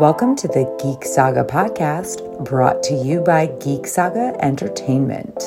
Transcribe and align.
Welcome 0.00 0.34
to 0.36 0.48
the 0.48 0.64
Geek 0.82 1.04
Saga 1.04 1.44
podcast, 1.44 2.42
brought 2.42 2.82
to 2.84 2.94
you 2.94 3.20
by 3.20 3.48
Geek 3.60 3.86
Saga 3.86 4.34
Entertainment. 4.42 5.42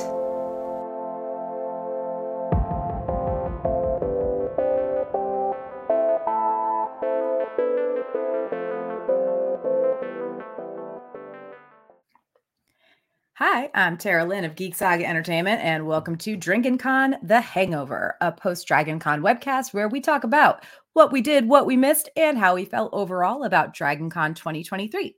Hi, 13.38 13.72
I'm 13.74 13.98
Tara 13.98 14.24
Lynn 14.24 14.46
of 14.46 14.56
Geek 14.56 14.76
Saga 14.76 15.08
Entertainment, 15.08 15.64
and 15.64 15.88
welcome 15.88 16.16
to 16.18 16.38
Drinkin' 16.38 16.78
Con 16.78 17.16
The 17.24 17.42
Hangover, 17.42 18.18
a 18.22 18.32
post 18.32 18.68
Dragon 18.68 19.00
Con 19.00 19.24
webcast 19.24 19.74
where 19.74 19.90
we 19.90 20.00
talk 20.00 20.24
about 20.24 20.64
what 20.94 21.12
we 21.12 21.22
did, 21.22 21.48
what 21.48 21.66
we 21.66 21.76
missed, 21.76 22.10
and 22.16 22.38
how 22.38 22.56
we 22.56 22.66
felt 22.66 22.94
overall 22.94 23.44
about 23.44 23.74
Dragon 23.74 24.10
Con 24.10 24.34
2023. 24.34 25.16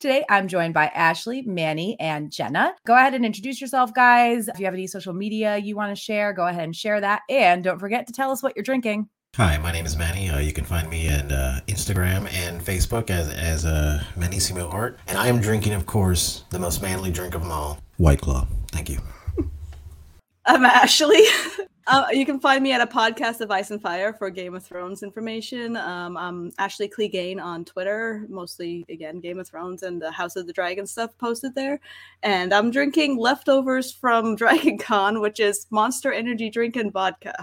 Today, 0.00 0.24
I'm 0.28 0.48
joined 0.48 0.74
by 0.74 0.86
Ashley, 0.86 1.42
Manny, 1.42 1.98
and 2.00 2.30
Jenna. 2.30 2.74
Go 2.86 2.94
ahead 2.94 3.14
and 3.14 3.24
introduce 3.24 3.60
yourself, 3.60 3.92
guys. 3.92 4.48
If 4.48 4.58
you 4.58 4.64
have 4.64 4.74
any 4.74 4.86
social 4.86 5.12
media 5.12 5.56
you 5.58 5.76
want 5.76 5.94
to 5.94 6.00
share, 6.00 6.32
go 6.32 6.46
ahead 6.46 6.64
and 6.64 6.74
share 6.74 7.00
that. 7.00 7.22
And 7.28 7.62
don't 7.62 7.78
forget 7.78 8.06
to 8.06 8.12
tell 8.12 8.30
us 8.30 8.42
what 8.42 8.54
you're 8.56 8.62
drinking. 8.62 9.08
Hi, 9.36 9.58
my 9.58 9.70
name 9.70 9.84
is 9.84 9.96
Manny. 9.96 10.30
Uh, 10.30 10.38
you 10.38 10.52
can 10.52 10.64
find 10.64 10.88
me 10.88 11.12
on 11.12 11.30
uh, 11.30 11.60
Instagram 11.68 12.32
and 12.32 12.64
Facebook 12.64 13.10
as 13.10 13.28
as 13.28 13.66
uh, 13.66 14.02
Manissimo 14.16 14.68
Art, 14.70 14.98
and 15.06 15.18
I 15.18 15.28
am 15.28 15.40
drinking, 15.40 15.74
of 15.74 15.84
course, 15.84 16.44
the 16.50 16.58
most 16.58 16.80
manly 16.80 17.10
drink 17.10 17.34
of 17.34 17.42
them 17.42 17.52
all, 17.52 17.78
White 17.98 18.20
Claw. 18.20 18.46
Thank 18.72 18.88
you. 18.88 19.00
I'm 20.46 20.64
Ashley. 20.64 21.22
Um, 21.90 22.04
you 22.12 22.26
can 22.26 22.38
find 22.38 22.62
me 22.62 22.72
at 22.72 22.82
a 22.82 22.86
podcast 22.86 23.40
of 23.40 23.50
Ice 23.50 23.70
and 23.70 23.80
Fire 23.80 24.12
for 24.12 24.28
Game 24.28 24.54
of 24.54 24.62
Thrones 24.62 25.02
information. 25.02 25.74
Um, 25.74 26.18
I'm 26.18 26.52
Ashley 26.58 26.86
Clegane 26.86 27.42
on 27.42 27.64
Twitter, 27.64 28.26
mostly 28.28 28.84
again 28.90 29.20
Game 29.20 29.38
of 29.38 29.48
Thrones 29.48 29.82
and 29.82 30.00
the 30.00 30.10
House 30.10 30.36
of 30.36 30.46
the 30.46 30.52
Dragon 30.52 30.86
stuff 30.86 31.16
posted 31.16 31.54
there. 31.54 31.80
And 32.22 32.52
I'm 32.52 32.70
drinking 32.70 33.16
leftovers 33.16 33.90
from 33.90 34.36
Dragon 34.36 34.76
Con, 34.76 35.22
which 35.22 35.40
is 35.40 35.66
Monster 35.70 36.12
Energy 36.12 36.50
drink 36.50 36.76
and 36.76 36.92
vodka. 36.92 37.34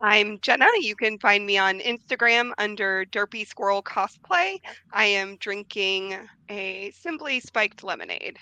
I'm 0.00 0.40
Jenna. 0.40 0.66
You 0.80 0.96
can 0.96 1.16
find 1.16 1.46
me 1.46 1.56
on 1.56 1.78
Instagram 1.78 2.50
under 2.58 3.04
Derpy 3.12 3.46
Squirrel 3.46 3.80
Cosplay. 3.80 4.60
I 4.92 5.04
am 5.04 5.36
drinking 5.36 6.18
a 6.48 6.90
Simply 6.90 7.38
Spiked 7.38 7.84
Lemonade. 7.84 8.38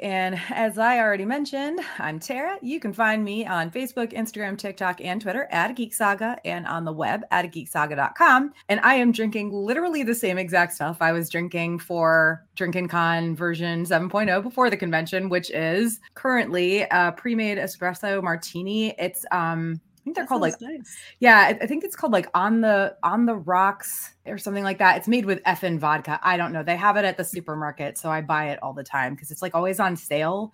And 0.00 0.40
as 0.48 0.78
I 0.78 0.98
already 0.98 1.26
mentioned, 1.26 1.78
I'm 1.98 2.18
Tara. 2.18 2.56
You 2.62 2.80
can 2.80 2.94
find 2.94 3.22
me 3.22 3.46
on 3.46 3.70
Facebook, 3.70 4.14
Instagram, 4.14 4.56
TikTok, 4.56 5.02
and 5.02 5.20
Twitter 5.20 5.46
at 5.50 5.76
Geek 5.76 5.92
Saga 5.92 6.38
and 6.44 6.66
on 6.66 6.86
the 6.86 6.92
web 6.92 7.22
at 7.30 7.52
geeksaga.com. 7.52 8.54
And 8.70 8.80
I 8.80 8.94
am 8.94 9.12
drinking 9.12 9.52
literally 9.52 10.02
the 10.02 10.14
same 10.14 10.38
exact 10.38 10.72
stuff 10.72 10.98
I 11.02 11.12
was 11.12 11.28
drinking 11.28 11.80
for 11.80 12.46
Drinkin' 12.56 12.88
Con 12.88 13.36
version 13.36 13.84
7.0 13.84 14.42
before 14.42 14.70
the 14.70 14.76
convention, 14.76 15.28
which 15.28 15.50
is 15.50 16.00
currently 16.14 16.86
a 16.90 17.12
pre-made 17.12 17.58
espresso 17.58 18.22
martini. 18.22 18.94
It's 18.98 19.26
um 19.32 19.82
think 20.10 20.16
they're 20.16 20.24
That 20.24 20.28
called 20.28 20.42
like 20.42 20.60
nice. 20.60 20.96
yeah, 21.20 21.56
I- 21.62 21.66
think 21.66 21.84
it's 21.84 21.96
called 21.96 22.12
like 22.12 22.28
on 22.34 22.60
the 22.60 22.96
on 23.02 23.26
the 23.26 23.36
rocks 23.36 24.14
or 24.26 24.38
something 24.38 24.64
like 24.64 24.78
that. 24.78 24.96
It's 24.96 25.08
made 25.08 25.24
with 25.24 25.42
effing 25.44 25.78
vodka. 25.78 26.18
I 26.22 26.36
don't 26.36 26.52
know. 26.52 26.62
They 26.62 26.76
have 26.76 26.96
it 26.96 27.04
at 27.04 27.16
the 27.16 27.24
supermarket, 27.24 27.96
so 27.98 28.10
I 28.10 28.20
buy 28.20 28.50
it 28.50 28.58
all 28.62 28.72
the 28.72 28.84
time 28.84 29.14
because 29.14 29.30
it's 29.30 29.42
like 29.42 29.54
always 29.54 29.78
on 29.80 29.96
sale, 29.96 30.52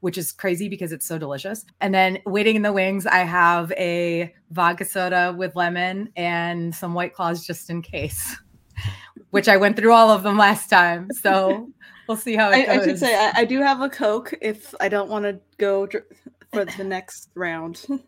which 0.00 0.18
is 0.18 0.32
crazy 0.32 0.68
because 0.68 0.92
it's 0.92 1.06
so 1.06 1.18
delicious. 1.18 1.64
And 1.80 1.94
then 1.94 2.18
waiting 2.26 2.56
in 2.56 2.62
the 2.62 2.72
wings, 2.72 3.06
I 3.06 3.18
have 3.18 3.72
a 3.72 4.32
vodka 4.50 4.84
soda 4.84 5.34
with 5.36 5.56
lemon 5.56 6.10
and 6.16 6.74
some 6.74 6.94
white 6.94 7.14
claws 7.14 7.46
just 7.46 7.70
in 7.70 7.82
case. 7.82 8.36
Which 9.30 9.48
I 9.48 9.56
went 9.58 9.76
through 9.76 9.92
all 9.92 10.08
of 10.10 10.22
them 10.22 10.38
last 10.38 10.70
time, 10.70 11.08
so 11.12 11.68
we'll 12.06 12.16
see 12.16 12.34
how 12.34 12.50
it 12.50 12.66
I, 12.68 12.76
goes. 12.76 12.78
I 12.78 12.84
should 12.86 12.98
say 12.98 13.14
I, 13.14 13.32
I 13.40 13.44
do 13.44 13.60
have 13.60 13.82
a 13.82 13.88
Coke 13.90 14.32
if 14.40 14.74
I 14.80 14.88
don't 14.88 15.10
want 15.10 15.24
to 15.24 15.38
go 15.58 15.84
dr- 15.86 16.04
for 16.52 16.64
the 16.64 16.84
next 16.84 17.28
round, 17.34 17.84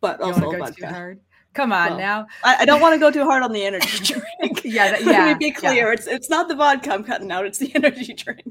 but 0.00 0.18
You 0.20 0.26
also 0.26 0.40
wanna 0.46 0.56
a 0.56 0.58
go 0.60 0.66
too 0.66 0.72
vodka. 0.82 0.88
hard? 0.94 1.20
Come 1.54 1.72
on 1.72 1.90
Well, 1.90 1.98
now. 1.98 2.26
I, 2.42 2.56
I 2.60 2.64
don't 2.64 2.80
want 2.80 2.94
to 2.94 2.98
go 2.98 3.12
too 3.12 3.22
hard 3.24 3.44
on 3.44 3.52
the 3.52 3.64
energy 3.64 4.04
drink. 4.40 4.62
Yeah, 4.64 4.90
that- 4.90 5.02
Let 5.04 5.12
yeah, 5.14 5.26
me 5.26 5.34
be 5.38 5.46
yeah. 5.46 5.52
clear. 5.52 5.92
It's 5.92 6.06
it's 6.08 6.28
not 6.28 6.48
the 6.48 6.56
vodka 6.56 6.92
I'm 6.92 7.04
cutting 7.04 7.30
out. 7.30 7.46
It's 7.46 7.58
the 7.58 7.72
energy 7.76 8.12
drink. 8.12 8.42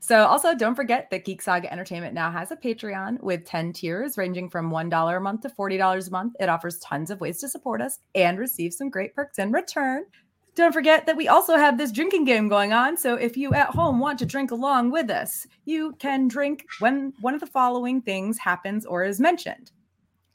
So, 0.00 0.26
also 0.26 0.54
don't 0.54 0.74
forget 0.74 1.08
that 1.12 1.24
Geek 1.24 1.40
Saga 1.40 1.72
Entertainment 1.72 2.12
now 2.12 2.30
has 2.30 2.50
a 2.50 2.56
Patreon 2.56 3.22
with 3.22 3.46
10 3.46 3.72
tiers 3.72 4.18
ranging 4.18 4.50
from 4.50 4.70
$1 4.70 5.16
a 5.16 5.20
month 5.20 5.40
to 5.42 5.48
$40 5.48 6.08
a 6.08 6.10
month. 6.10 6.34
It 6.40 6.50
offers 6.50 6.78
tons 6.80 7.10
of 7.10 7.20
ways 7.22 7.38
to 7.40 7.48
support 7.48 7.80
us 7.80 7.98
and 8.14 8.38
receive 8.38 8.74
some 8.74 8.90
great 8.90 9.14
perks 9.14 9.38
in 9.38 9.50
return. 9.50 10.04
Don't 10.56 10.74
forget 10.74 11.06
that 11.06 11.16
we 11.16 11.28
also 11.28 11.56
have 11.56 11.78
this 11.78 11.90
drinking 11.90 12.24
game 12.26 12.48
going 12.48 12.74
on. 12.74 12.98
So, 12.98 13.14
if 13.14 13.34
you 13.36 13.54
at 13.54 13.68
home 13.70 13.98
want 13.98 14.18
to 14.18 14.26
drink 14.26 14.50
along 14.50 14.90
with 14.90 15.08
us, 15.10 15.46
you 15.64 15.94
can 16.00 16.28
drink 16.28 16.66
when 16.80 17.14
one 17.22 17.32
of 17.34 17.40
the 17.40 17.46
following 17.46 18.02
things 18.02 18.36
happens 18.38 18.84
or 18.84 19.04
is 19.04 19.20
mentioned 19.20 19.70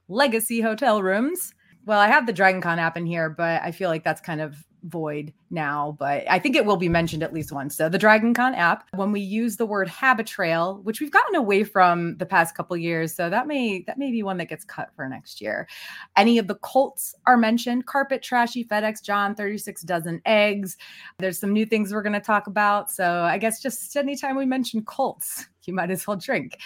legacy 0.09 0.59
hotel 0.62 1.02
rooms. 1.02 1.53
Well, 1.86 2.00
I 2.00 2.08
have 2.08 2.25
the 2.25 2.34
Dragon 2.34 2.62
Con 2.62 2.80
app 2.80 2.97
in 2.97 3.06
here, 3.06 3.30
but 3.30 3.62
I 3.62 3.72
feel 3.72 3.90
like 3.90 4.03
that's 4.03 4.22
kind 4.22 4.42
of 4.42 4.58
void 4.84 5.34
now, 5.50 5.95
but 6.00 6.23
I 6.29 6.40
think 6.40 6.56
it 6.56 6.66
will 6.66 6.78
be 6.78 6.90
mentioned 6.90 7.23
at 7.23 7.34
least 7.34 7.51
once. 7.51 7.75
So 7.75 7.90
the 7.90 7.97
Dragon 7.97 8.34
Con 8.34 8.53
app, 8.56 8.88
when 8.95 9.12
we 9.12 9.19
use 9.19 9.57
the 9.57 9.66
word 9.66 9.88
Habitrail, 9.88 10.84
which 10.84 11.00
we've 11.00 11.12
gotten 11.12 11.35
away 11.35 11.63
from 11.63 12.17
the 12.17 12.25
past 12.25 12.56
couple 12.56 12.75
years, 12.78 13.13
so 13.13 13.29
that 13.29 13.47
may 13.47 13.84
that 13.88 13.97
may 13.97 14.12
be 14.12 14.23
one 14.23 14.38
that 14.38 14.50
gets 14.50 14.63
cut 14.63 14.90
for 14.95 15.07
next 15.07 15.41
year. 15.41 15.67
Any 16.16 16.38
of 16.38 16.47
the 16.47 16.56
cults 16.56 17.16
are 17.25 17.38
mentioned: 17.38 17.85
Carpet, 17.85 18.22
Trashy, 18.22 18.63
FedEx, 18.63 19.03
John, 19.03 19.35
36 19.35 19.81
dozen 19.84 20.22
eggs. 20.25 20.78
There's 21.17 21.40
some 21.40 21.53
new 21.53 21.66
things 21.66 21.94
we're 21.94 22.03
going 22.03 22.13
to 22.13 22.19
talk 22.19 22.47
about. 22.47 22.91
So 22.91 23.23
I 23.23 23.38
guess 23.38 23.61
just 23.61 23.96
anytime 23.96 24.38
we 24.38 24.46
mention 24.46 24.84
cults, 24.85 25.47
you 25.66 25.73
might 25.73 25.91
as 25.91 26.07
well 26.07 26.17
drink 26.17 26.57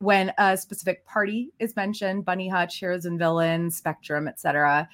when 0.00 0.32
a 0.38 0.56
specific 0.56 1.04
party 1.04 1.52
is 1.58 1.76
mentioned 1.76 2.24
bunny 2.24 2.48
hutch 2.48 2.78
heroes 2.78 3.04
and 3.04 3.18
villains 3.18 3.76
spectrum 3.76 4.26
etc 4.26 4.88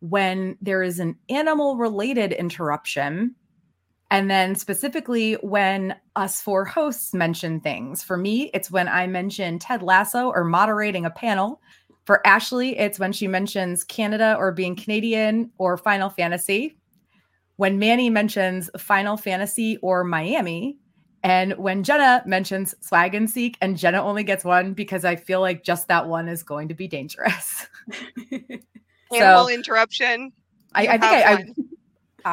when 0.00 0.56
there 0.60 0.82
is 0.82 0.98
an 0.98 1.16
animal 1.28 1.76
related 1.76 2.32
interruption 2.32 3.34
and 4.10 4.28
then 4.30 4.56
specifically 4.56 5.34
when 5.34 5.94
us 6.16 6.42
four 6.42 6.64
hosts 6.64 7.14
mention 7.14 7.60
things. 7.60 8.02
For 8.02 8.16
me 8.16 8.50
it's 8.52 8.70
when 8.70 8.88
i 8.88 9.06
mention 9.06 9.58
ted 9.58 9.82
lasso 9.82 10.30
or 10.30 10.44
moderating 10.44 11.04
a 11.04 11.10
panel. 11.10 11.60
For 12.04 12.26
ashley 12.26 12.78
it's 12.78 12.98
when 12.98 13.12
she 13.12 13.28
mentions 13.28 13.84
canada 13.84 14.34
or 14.38 14.52
being 14.52 14.74
canadian 14.74 15.50
or 15.58 15.76
final 15.76 16.10
fantasy. 16.10 16.76
When 17.56 17.78
manny 17.78 18.10
mentions 18.10 18.70
final 18.78 19.16
fantasy 19.16 19.76
or 19.78 20.02
miami. 20.02 20.78
And 21.22 21.52
when 21.58 21.82
Jenna 21.82 22.22
mentions 22.24 22.74
swag 22.80 23.14
and 23.14 23.28
seek, 23.28 23.58
and 23.60 23.76
Jenna 23.76 24.02
only 24.02 24.24
gets 24.24 24.42
one 24.42 24.72
because 24.72 25.04
I 25.04 25.16
feel 25.16 25.42
like 25.42 25.62
just 25.62 25.88
that 25.88 26.08
one 26.08 26.28
is 26.28 26.42
going 26.42 26.68
to 26.68 26.74
be 26.74 26.88
dangerous. 26.88 27.66
Animal 29.12 29.44
So- 29.48 29.50
interruption. 29.54 30.32
I, 30.74 30.82
I 30.86 30.90
think 30.92 31.04
I, 31.04 31.32
I. 31.32 31.44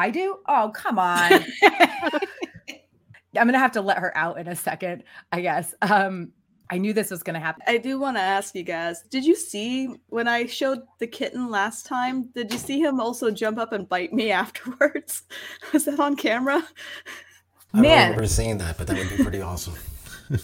I 0.06 0.10
do. 0.10 0.38
Oh, 0.46 0.70
come 0.74 0.98
on. 0.98 1.32
I'm 3.36 3.46
gonna 3.46 3.58
have 3.58 3.72
to 3.72 3.80
let 3.80 3.98
her 3.98 4.16
out 4.16 4.38
in 4.38 4.48
a 4.48 4.56
second, 4.56 5.04
I 5.32 5.40
guess. 5.40 5.74
Um, 5.82 6.32
I 6.70 6.78
knew 6.78 6.92
this 6.92 7.10
was 7.10 7.22
gonna 7.22 7.40
happen. 7.40 7.62
I 7.66 7.78
do 7.78 7.98
want 7.98 8.16
to 8.16 8.20
ask 8.22 8.54
you 8.54 8.62
guys: 8.62 9.02
Did 9.10 9.24
you 9.24 9.34
see 9.36 9.88
when 10.08 10.28
I 10.28 10.46
showed 10.46 10.82
the 10.98 11.06
kitten 11.06 11.50
last 11.50 11.86
time? 11.86 12.30
Did 12.34 12.52
you 12.52 12.58
see 12.58 12.80
him 12.80 13.00
also 13.00 13.30
jump 13.30 13.58
up 13.58 13.72
and 13.72 13.88
bite 13.88 14.12
me 14.12 14.30
afterwards? 14.32 15.22
Was 15.72 15.84
that 15.84 16.00
on 16.00 16.16
camera? 16.16 16.56
I 17.74 17.76
don't 17.76 17.82
Man. 17.82 18.10
remember 18.10 18.26
seeing 18.28 18.58
that, 18.58 18.78
but 18.78 18.86
that 18.86 18.96
would 18.96 19.10
be 19.16 19.22
pretty 19.22 19.40
awesome. 19.40 19.74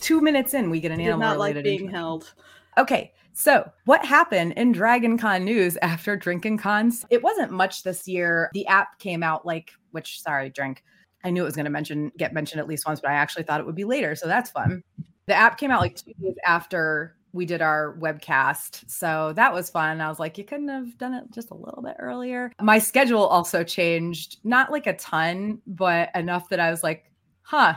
Two 0.00 0.21
minutes 0.21 0.55
in, 0.55 0.71
we 0.71 0.81
get 0.81 0.93
an 0.93 0.99
He 0.99 1.06
did 1.06 1.12
animal 1.12 1.28
not 1.31 1.39
like 1.39 1.62
being 1.62 1.81
intro. 1.87 1.93
held. 1.99 2.34
Okay, 2.78 3.12
so 3.34 3.71
what 3.84 4.05
happened 4.05 4.53
in 4.53 4.72
Dragon 4.72 5.19
Con 5.19 5.45
news 5.45 5.77
after 5.83 6.17
Drinking 6.17 6.59
Cons? 6.59 7.05
It 7.11 7.22
wasn't 7.22 7.50
much 7.50 7.83
this 7.83 8.09
year. 8.09 8.49
The 8.55 8.67
app 8.67 8.99
came 8.99 9.23
out 9.23 9.44
like, 9.44 9.73
which 9.91 10.20
sorry, 10.20 10.50
drink. 10.50 10.82
I 11.25 11.31
knew 11.31 11.43
it 11.43 11.47
was 11.47 11.56
going 11.56 11.64
to 11.64 11.70
mention 11.70 12.12
get 12.17 12.32
mentioned 12.32 12.61
at 12.61 12.69
least 12.69 12.87
once, 12.87 13.00
but 13.00 13.11
I 13.11 13.14
actually 13.14 13.44
thought 13.44 13.61
it 13.61 13.67
would 13.67 13.75
be 13.75 13.85
later, 13.85 14.14
so 14.14 14.26
that's 14.26 14.50
fun. 14.50 14.82
The 15.26 15.35
app 15.35 15.58
came 15.58 15.70
out 15.70 15.81
like 15.81 15.97
two 15.97 16.12
days 16.20 16.37
after 16.47 17.17
we 17.32 17.47
did 17.47 17.62
our 17.62 17.97
webcast, 17.99 18.88
so 18.88 19.32
that 19.35 19.53
was 19.53 19.70
fun. 19.70 20.00
I 20.00 20.08
was 20.08 20.20
like, 20.20 20.38
you 20.38 20.44
couldn't 20.44 20.69
have 20.69 20.97
done 20.99 21.14
it 21.14 21.25
just 21.32 21.50
a 21.50 21.55
little 21.55 21.82
bit 21.82 21.97
earlier. 21.99 22.53
My 22.61 22.79
schedule 22.79 23.26
also 23.26 23.64
changed, 23.64 24.38
not 24.44 24.70
like 24.70 24.87
a 24.87 24.97
ton, 24.97 25.61
but 25.67 26.11
enough 26.14 26.49
that 26.50 26.61
I 26.61 26.70
was 26.70 26.82
like, 26.82 27.11
huh, 27.43 27.75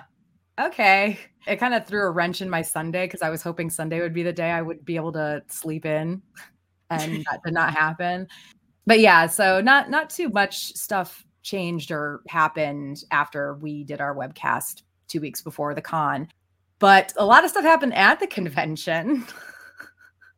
okay. 0.59 1.17
It 1.47 1.57
kind 1.57 1.73
of 1.73 1.85
threw 1.85 2.05
a 2.05 2.11
wrench 2.11 2.41
in 2.41 2.49
my 2.49 2.61
Sunday 2.61 3.05
because 3.05 3.21
I 3.21 3.29
was 3.29 3.41
hoping 3.41 3.69
Sunday 3.69 4.01
would 4.01 4.13
be 4.13 4.23
the 4.23 4.33
day 4.33 4.51
I 4.51 4.61
would 4.61 4.83
be 4.83 4.95
able 4.95 5.13
to 5.13 5.41
sleep 5.47 5.85
in, 5.85 6.21
and 6.89 7.25
that 7.29 7.41
did 7.43 7.53
not 7.53 7.73
happen. 7.73 8.27
But 8.85 8.99
yeah, 8.99 9.27
so 9.27 9.61
not 9.61 9.89
not 9.89 10.09
too 10.09 10.29
much 10.29 10.73
stuff 10.75 11.25
changed 11.43 11.91
or 11.91 12.21
happened 12.27 13.03
after 13.11 13.55
we 13.55 13.83
did 13.83 14.01
our 14.01 14.15
webcast 14.15 14.83
two 15.07 15.21
weeks 15.21 15.41
before 15.41 15.73
the 15.73 15.81
con, 15.81 16.27
but 16.79 17.13
a 17.17 17.25
lot 17.25 17.43
of 17.43 17.49
stuff 17.49 17.63
happened 17.63 17.93
at 17.93 18.19
the 18.19 18.27
convention. 18.27 19.25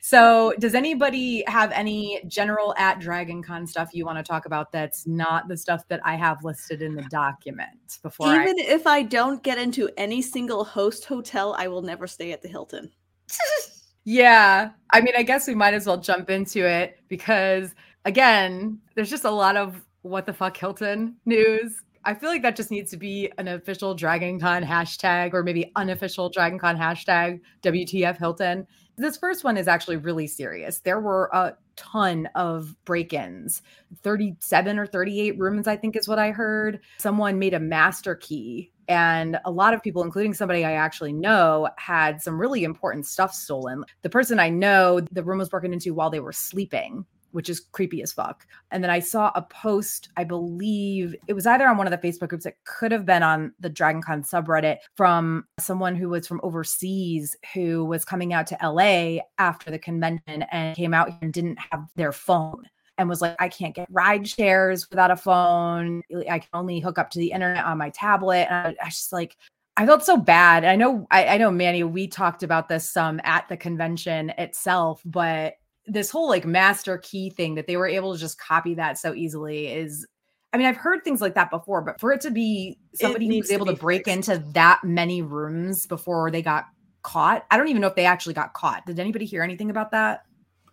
So, 0.09 0.53
does 0.57 0.73
anybody 0.73 1.43
have 1.45 1.71
any 1.71 2.19
general 2.25 2.73
at 2.79 2.99
DragonCon 2.99 3.69
stuff 3.69 3.89
you 3.93 4.07
want 4.07 4.17
to 4.17 4.23
talk 4.23 4.47
about 4.47 4.71
that's 4.71 5.05
not 5.05 5.47
the 5.47 5.55
stuff 5.55 5.87
that 5.87 5.99
I 6.03 6.15
have 6.15 6.43
listed 6.43 6.81
in 6.81 6.95
the 6.95 7.03
document 7.11 7.99
before? 8.01 8.33
Even 8.33 8.55
I... 8.59 8.63
if 8.73 8.87
I 8.87 9.03
don't 9.03 9.43
get 9.43 9.59
into 9.59 9.87
any 9.97 10.23
single 10.23 10.63
host 10.63 11.05
hotel, 11.05 11.53
I 11.59 11.67
will 11.67 11.83
never 11.83 12.07
stay 12.07 12.31
at 12.31 12.41
the 12.41 12.47
Hilton. 12.47 12.91
yeah. 14.03 14.71
I 14.89 15.01
mean, 15.01 15.13
I 15.15 15.21
guess 15.21 15.47
we 15.47 15.53
might 15.53 15.75
as 15.75 15.85
well 15.85 15.97
jump 15.97 16.31
into 16.31 16.67
it 16.67 16.97
because, 17.07 17.75
again, 18.05 18.79
there's 18.95 19.11
just 19.11 19.25
a 19.25 19.29
lot 19.29 19.57
of 19.57 19.85
what 20.01 20.25
the 20.25 20.33
fuck 20.33 20.57
Hilton 20.57 21.17
news. 21.27 21.83
I 22.03 22.15
feel 22.15 22.29
like 22.29 22.41
that 22.41 22.55
just 22.55 22.71
needs 22.71 22.89
to 22.89 22.97
be 22.97 23.31
an 23.37 23.47
official 23.47 23.95
DragonCon 23.95 24.65
hashtag 24.65 25.35
or 25.35 25.43
maybe 25.43 25.71
unofficial 25.75 26.31
DragonCon 26.31 26.79
hashtag 26.79 27.41
WTF 27.61 28.17
Hilton 28.17 28.65
this 28.99 29.17
first 29.17 29.43
one 29.43 29.57
is 29.57 29.67
actually 29.67 29.97
really 29.97 30.27
serious. 30.27 30.79
There 30.79 30.99
were 30.99 31.29
a 31.33 31.53
ton 31.75 32.27
of 32.35 32.75
break 32.85 33.13
ins 33.13 33.61
37 34.03 34.77
or 34.77 34.85
38 34.85 35.39
rooms, 35.39 35.67
I 35.67 35.77
think 35.77 35.95
is 35.95 36.07
what 36.07 36.19
I 36.19 36.31
heard. 36.31 36.79
Someone 36.97 37.39
made 37.39 37.53
a 37.53 37.59
master 37.59 38.15
key, 38.15 38.71
and 38.87 39.39
a 39.45 39.51
lot 39.51 39.73
of 39.73 39.81
people, 39.81 40.03
including 40.03 40.33
somebody 40.33 40.65
I 40.65 40.73
actually 40.73 41.13
know, 41.13 41.69
had 41.77 42.21
some 42.21 42.39
really 42.39 42.63
important 42.63 43.05
stuff 43.05 43.33
stolen. 43.33 43.83
The 44.01 44.09
person 44.09 44.39
I 44.39 44.49
know, 44.49 44.99
the 44.99 45.23
room 45.23 45.39
was 45.39 45.49
broken 45.49 45.73
into 45.73 45.93
while 45.93 46.09
they 46.09 46.19
were 46.19 46.33
sleeping 46.33 47.05
which 47.31 47.49
is 47.49 47.59
creepy 47.59 48.01
as 48.01 48.11
fuck. 48.11 48.45
And 48.71 48.83
then 48.83 48.91
I 48.91 48.99
saw 48.99 49.31
a 49.35 49.41
post, 49.41 50.09
I 50.17 50.23
believe 50.23 51.15
it 51.27 51.33
was 51.33 51.45
either 51.45 51.67
on 51.67 51.77
one 51.77 51.87
of 51.87 51.91
the 51.91 52.07
Facebook 52.07 52.29
groups, 52.29 52.45
it 52.45 52.57
could 52.65 52.91
have 52.91 53.05
been 53.05 53.23
on 53.23 53.53
the 53.59 53.69
DragonCon 53.69 54.29
subreddit 54.29 54.77
from 54.95 55.45
someone 55.59 55.95
who 55.95 56.09
was 56.09 56.27
from 56.27 56.41
overseas 56.43 57.35
who 57.53 57.85
was 57.85 58.05
coming 58.05 58.33
out 58.33 58.47
to 58.47 58.57
LA 58.63 59.21
after 59.37 59.71
the 59.71 59.79
convention 59.79 60.43
and 60.51 60.75
came 60.75 60.93
out 60.93 61.11
and 61.21 61.33
didn't 61.33 61.59
have 61.71 61.85
their 61.95 62.11
phone 62.11 62.67
and 62.99 63.07
was 63.07 63.21
like, 63.21 63.35
I 63.39 63.47
can't 63.47 63.73
get 63.73 63.87
ride 63.89 64.27
shares 64.27 64.89
without 64.89 65.09
a 65.09 65.15
phone. 65.15 66.01
I 66.29 66.39
can 66.39 66.49
only 66.53 66.79
hook 66.79 66.99
up 66.99 67.09
to 67.11 67.19
the 67.19 67.31
internet 67.31 67.63
on 67.63 67.77
my 67.77 67.89
tablet. 67.91 68.47
And 68.51 68.75
I, 68.83 68.89
just 68.89 69.13
like, 69.13 69.37
I 69.77 69.85
felt 69.85 70.03
so 70.03 70.17
bad. 70.17 70.65
I 70.65 70.75
know, 70.75 71.07
I, 71.09 71.25
I 71.25 71.37
know, 71.37 71.49
Manny, 71.49 71.83
we 71.83 72.07
talked 72.07 72.43
about 72.43 72.67
this 72.67 72.87
some 72.87 73.21
at 73.23 73.47
the 73.47 73.55
convention 73.55 74.31
itself, 74.31 75.01
but 75.05 75.53
this 75.89 76.09
whole 76.09 76.27
like 76.27 76.45
master 76.45 76.97
key 76.99 77.29
thing 77.29 77.55
that 77.55 77.67
they 77.67 77.77
were 77.77 77.87
able 77.87 78.13
to 78.13 78.19
just 78.19 78.39
copy 78.39 78.73
that 78.75 78.97
so 78.97 79.13
easily 79.13 79.67
is 79.67 80.05
I 80.51 80.57
mean, 80.57 80.65
I've 80.65 80.77
heard 80.77 81.03
things 81.03 81.21
like 81.21 81.35
that 81.35 81.51
before, 81.51 81.81
but 81.81 81.99
for 81.99 82.11
it 82.11 82.21
to 82.21 82.31
be 82.31 82.79
somebody 82.95 83.27
who 83.27 83.37
was 83.37 83.51
able 83.51 83.67
to, 83.67 83.75
to 83.75 83.79
break 83.79 84.05
fixed. 84.05 84.29
into 84.29 84.43
that 84.53 84.81
many 84.83 85.21
rooms 85.21 85.85
before 85.85 86.31
they 86.31 86.41
got 86.41 86.65
caught, 87.03 87.45
I 87.51 87.57
don't 87.57 87.67
even 87.67 87.81
know 87.81 87.87
if 87.87 87.95
they 87.95 88.05
actually 88.05 88.33
got 88.33 88.53
caught. 88.53 88.85
Did 88.85 88.99
anybody 88.99 89.25
hear 89.25 89.43
anything 89.43 89.69
about 89.69 89.91
that? 89.91 90.23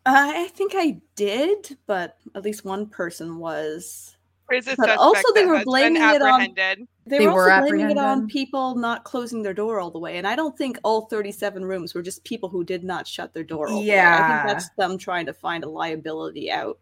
Uh, 0.06 0.32
I 0.34 0.48
think 0.48 0.72
I 0.74 1.00
did, 1.14 1.76
but 1.86 2.16
at 2.34 2.42
least 2.42 2.64
one 2.64 2.86
person 2.86 3.38
was 3.38 4.15
but 4.48 4.98
also, 4.98 5.32
they 5.34 5.44
were 5.44 5.62
blaming 5.64 6.02
it 6.02 6.22
on. 6.22 6.54
They, 6.54 7.18
they 7.18 7.26
were, 7.26 7.34
were 7.34 7.52
also 7.52 7.68
blaming 7.68 7.90
it 7.90 7.98
on 7.98 8.26
people 8.28 8.74
not 8.74 9.04
closing 9.04 9.42
their 9.42 9.54
door 9.54 9.80
all 9.80 9.90
the 9.90 9.98
way, 9.98 10.18
and 10.18 10.26
I 10.26 10.36
don't 10.36 10.56
think 10.56 10.78
all 10.82 11.06
37 11.06 11.64
rooms 11.64 11.94
were 11.94 12.02
just 12.02 12.24
people 12.24 12.48
who 12.48 12.64
did 12.64 12.84
not 12.84 13.06
shut 13.06 13.32
their 13.32 13.44
door. 13.44 13.68
yeah, 13.70 14.14
I 14.14 14.44
think 14.44 14.52
that's 14.52 14.70
them 14.76 14.98
trying 14.98 15.26
to 15.26 15.32
find 15.32 15.64
a 15.64 15.68
liability 15.68 16.50
out. 16.50 16.78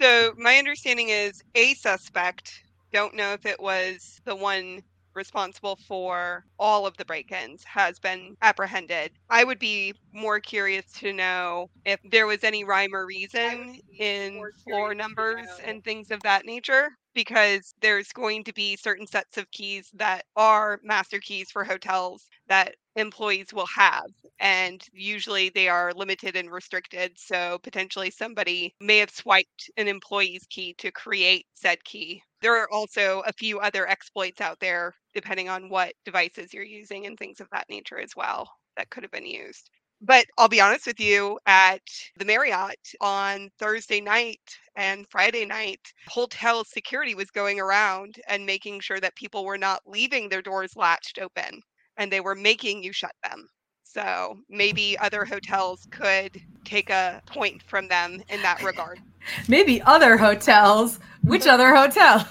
So 0.00 0.32
my 0.36 0.56
understanding 0.56 1.10
is 1.10 1.42
a 1.54 1.74
suspect. 1.74 2.62
Don't 2.92 3.14
know 3.14 3.32
if 3.32 3.46
it 3.46 3.60
was 3.60 4.20
the 4.24 4.34
one 4.34 4.82
responsible 5.14 5.78
for 5.86 6.44
all 6.58 6.86
of 6.86 6.96
the 6.96 7.04
break-ins 7.04 7.64
has 7.64 7.98
been 7.98 8.36
apprehended. 8.42 9.12
I 9.30 9.44
would 9.44 9.58
be 9.58 9.94
more 10.12 10.40
curious 10.40 10.90
to 11.00 11.12
know 11.12 11.68
if 11.84 12.00
there 12.04 12.26
was 12.26 12.44
any 12.44 12.64
rhyme 12.64 12.94
or 12.94 13.06
reason 13.06 13.80
in 13.98 14.42
floor 14.64 14.94
numbers 14.94 15.46
and 15.64 15.82
things 15.84 16.10
of 16.10 16.20
that 16.22 16.44
nature 16.46 16.90
because 17.14 17.74
there's 17.80 18.08
going 18.12 18.44
to 18.44 18.52
be 18.52 18.76
certain 18.76 19.06
sets 19.06 19.36
of 19.36 19.50
keys 19.50 19.90
that 19.94 20.24
are 20.36 20.80
master 20.82 21.18
keys 21.18 21.50
for 21.50 21.64
hotels 21.64 22.26
that 22.48 22.74
employees 22.96 23.52
will 23.52 23.66
have 23.74 24.04
and 24.40 24.82
usually 24.92 25.48
they 25.50 25.68
are 25.68 25.92
limited 25.94 26.36
and 26.36 26.50
restricted 26.50 27.12
so 27.16 27.58
potentially 27.62 28.10
somebody 28.10 28.74
may 28.80 28.98
have 28.98 29.10
swiped 29.10 29.70
an 29.76 29.88
employee's 29.88 30.46
key 30.50 30.74
to 30.78 30.90
create 30.90 31.46
said 31.54 31.82
key 31.84 32.22
there 32.42 32.56
are 32.56 32.70
also 32.70 33.22
a 33.26 33.32
few 33.32 33.60
other 33.60 33.88
exploits 33.88 34.40
out 34.42 34.60
there 34.60 34.94
depending 35.14 35.48
on 35.48 35.68
what 35.70 35.94
devices 36.04 36.52
you're 36.52 36.64
using 36.64 37.06
and 37.06 37.18
things 37.18 37.40
of 37.40 37.48
that 37.52 37.68
nature 37.70 37.98
as 37.98 38.14
well 38.16 38.50
that 38.76 38.90
could 38.90 39.02
have 39.04 39.12
been 39.12 39.26
used 39.26 39.70
but 40.00 40.26
I'll 40.36 40.48
be 40.48 40.60
honest 40.60 40.86
with 40.86 41.00
you, 41.00 41.38
at 41.46 41.80
the 42.16 42.24
Marriott 42.24 42.78
on 43.00 43.50
Thursday 43.58 44.00
night 44.00 44.40
and 44.76 45.06
Friday 45.10 45.46
night, 45.46 45.80
hotel 46.08 46.64
security 46.64 47.14
was 47.14 47.30
going 47.30 47.60
around 47.60 48.16
and 48.28 48.44
making 48.44 48.80
sure 48.80 49.00
that 49.00 49.14
people 49.16 49.44
were 49.44 49.58
not 49.58 49.82
leaving 49.86 50.28
their 50.28 50.42
doors 50.42 50.76
latched 50.76 51.18
open 51.20 51.62
and 51.96 52.12
they 52.12 52.20
were 52.20 52.34
making 52.34 52.82
you 52.82 52.92
shut 52.92 53.14
them. 53.22 53.48
So 53.92 54.38
maybe 54.48 54.98
other 54.98 55.24
hotels 55.24 55.86
could 55.90 56.40
take 56.64 56.88
a 56.88 57.20
point 57.26 57.62
from 57.62 57.88
them 57.88 58.22
in 58.30 58.40
that 58.40 58.62
regard. 58.62 59.00
maybe 59.48 59.82
other 59.82 60.16
hotels. 60.16 60.98
Which 61.22 61.42
mm-hmm. 61.42 61.50
other 61.50 61.74
hotel? 61.74 62.26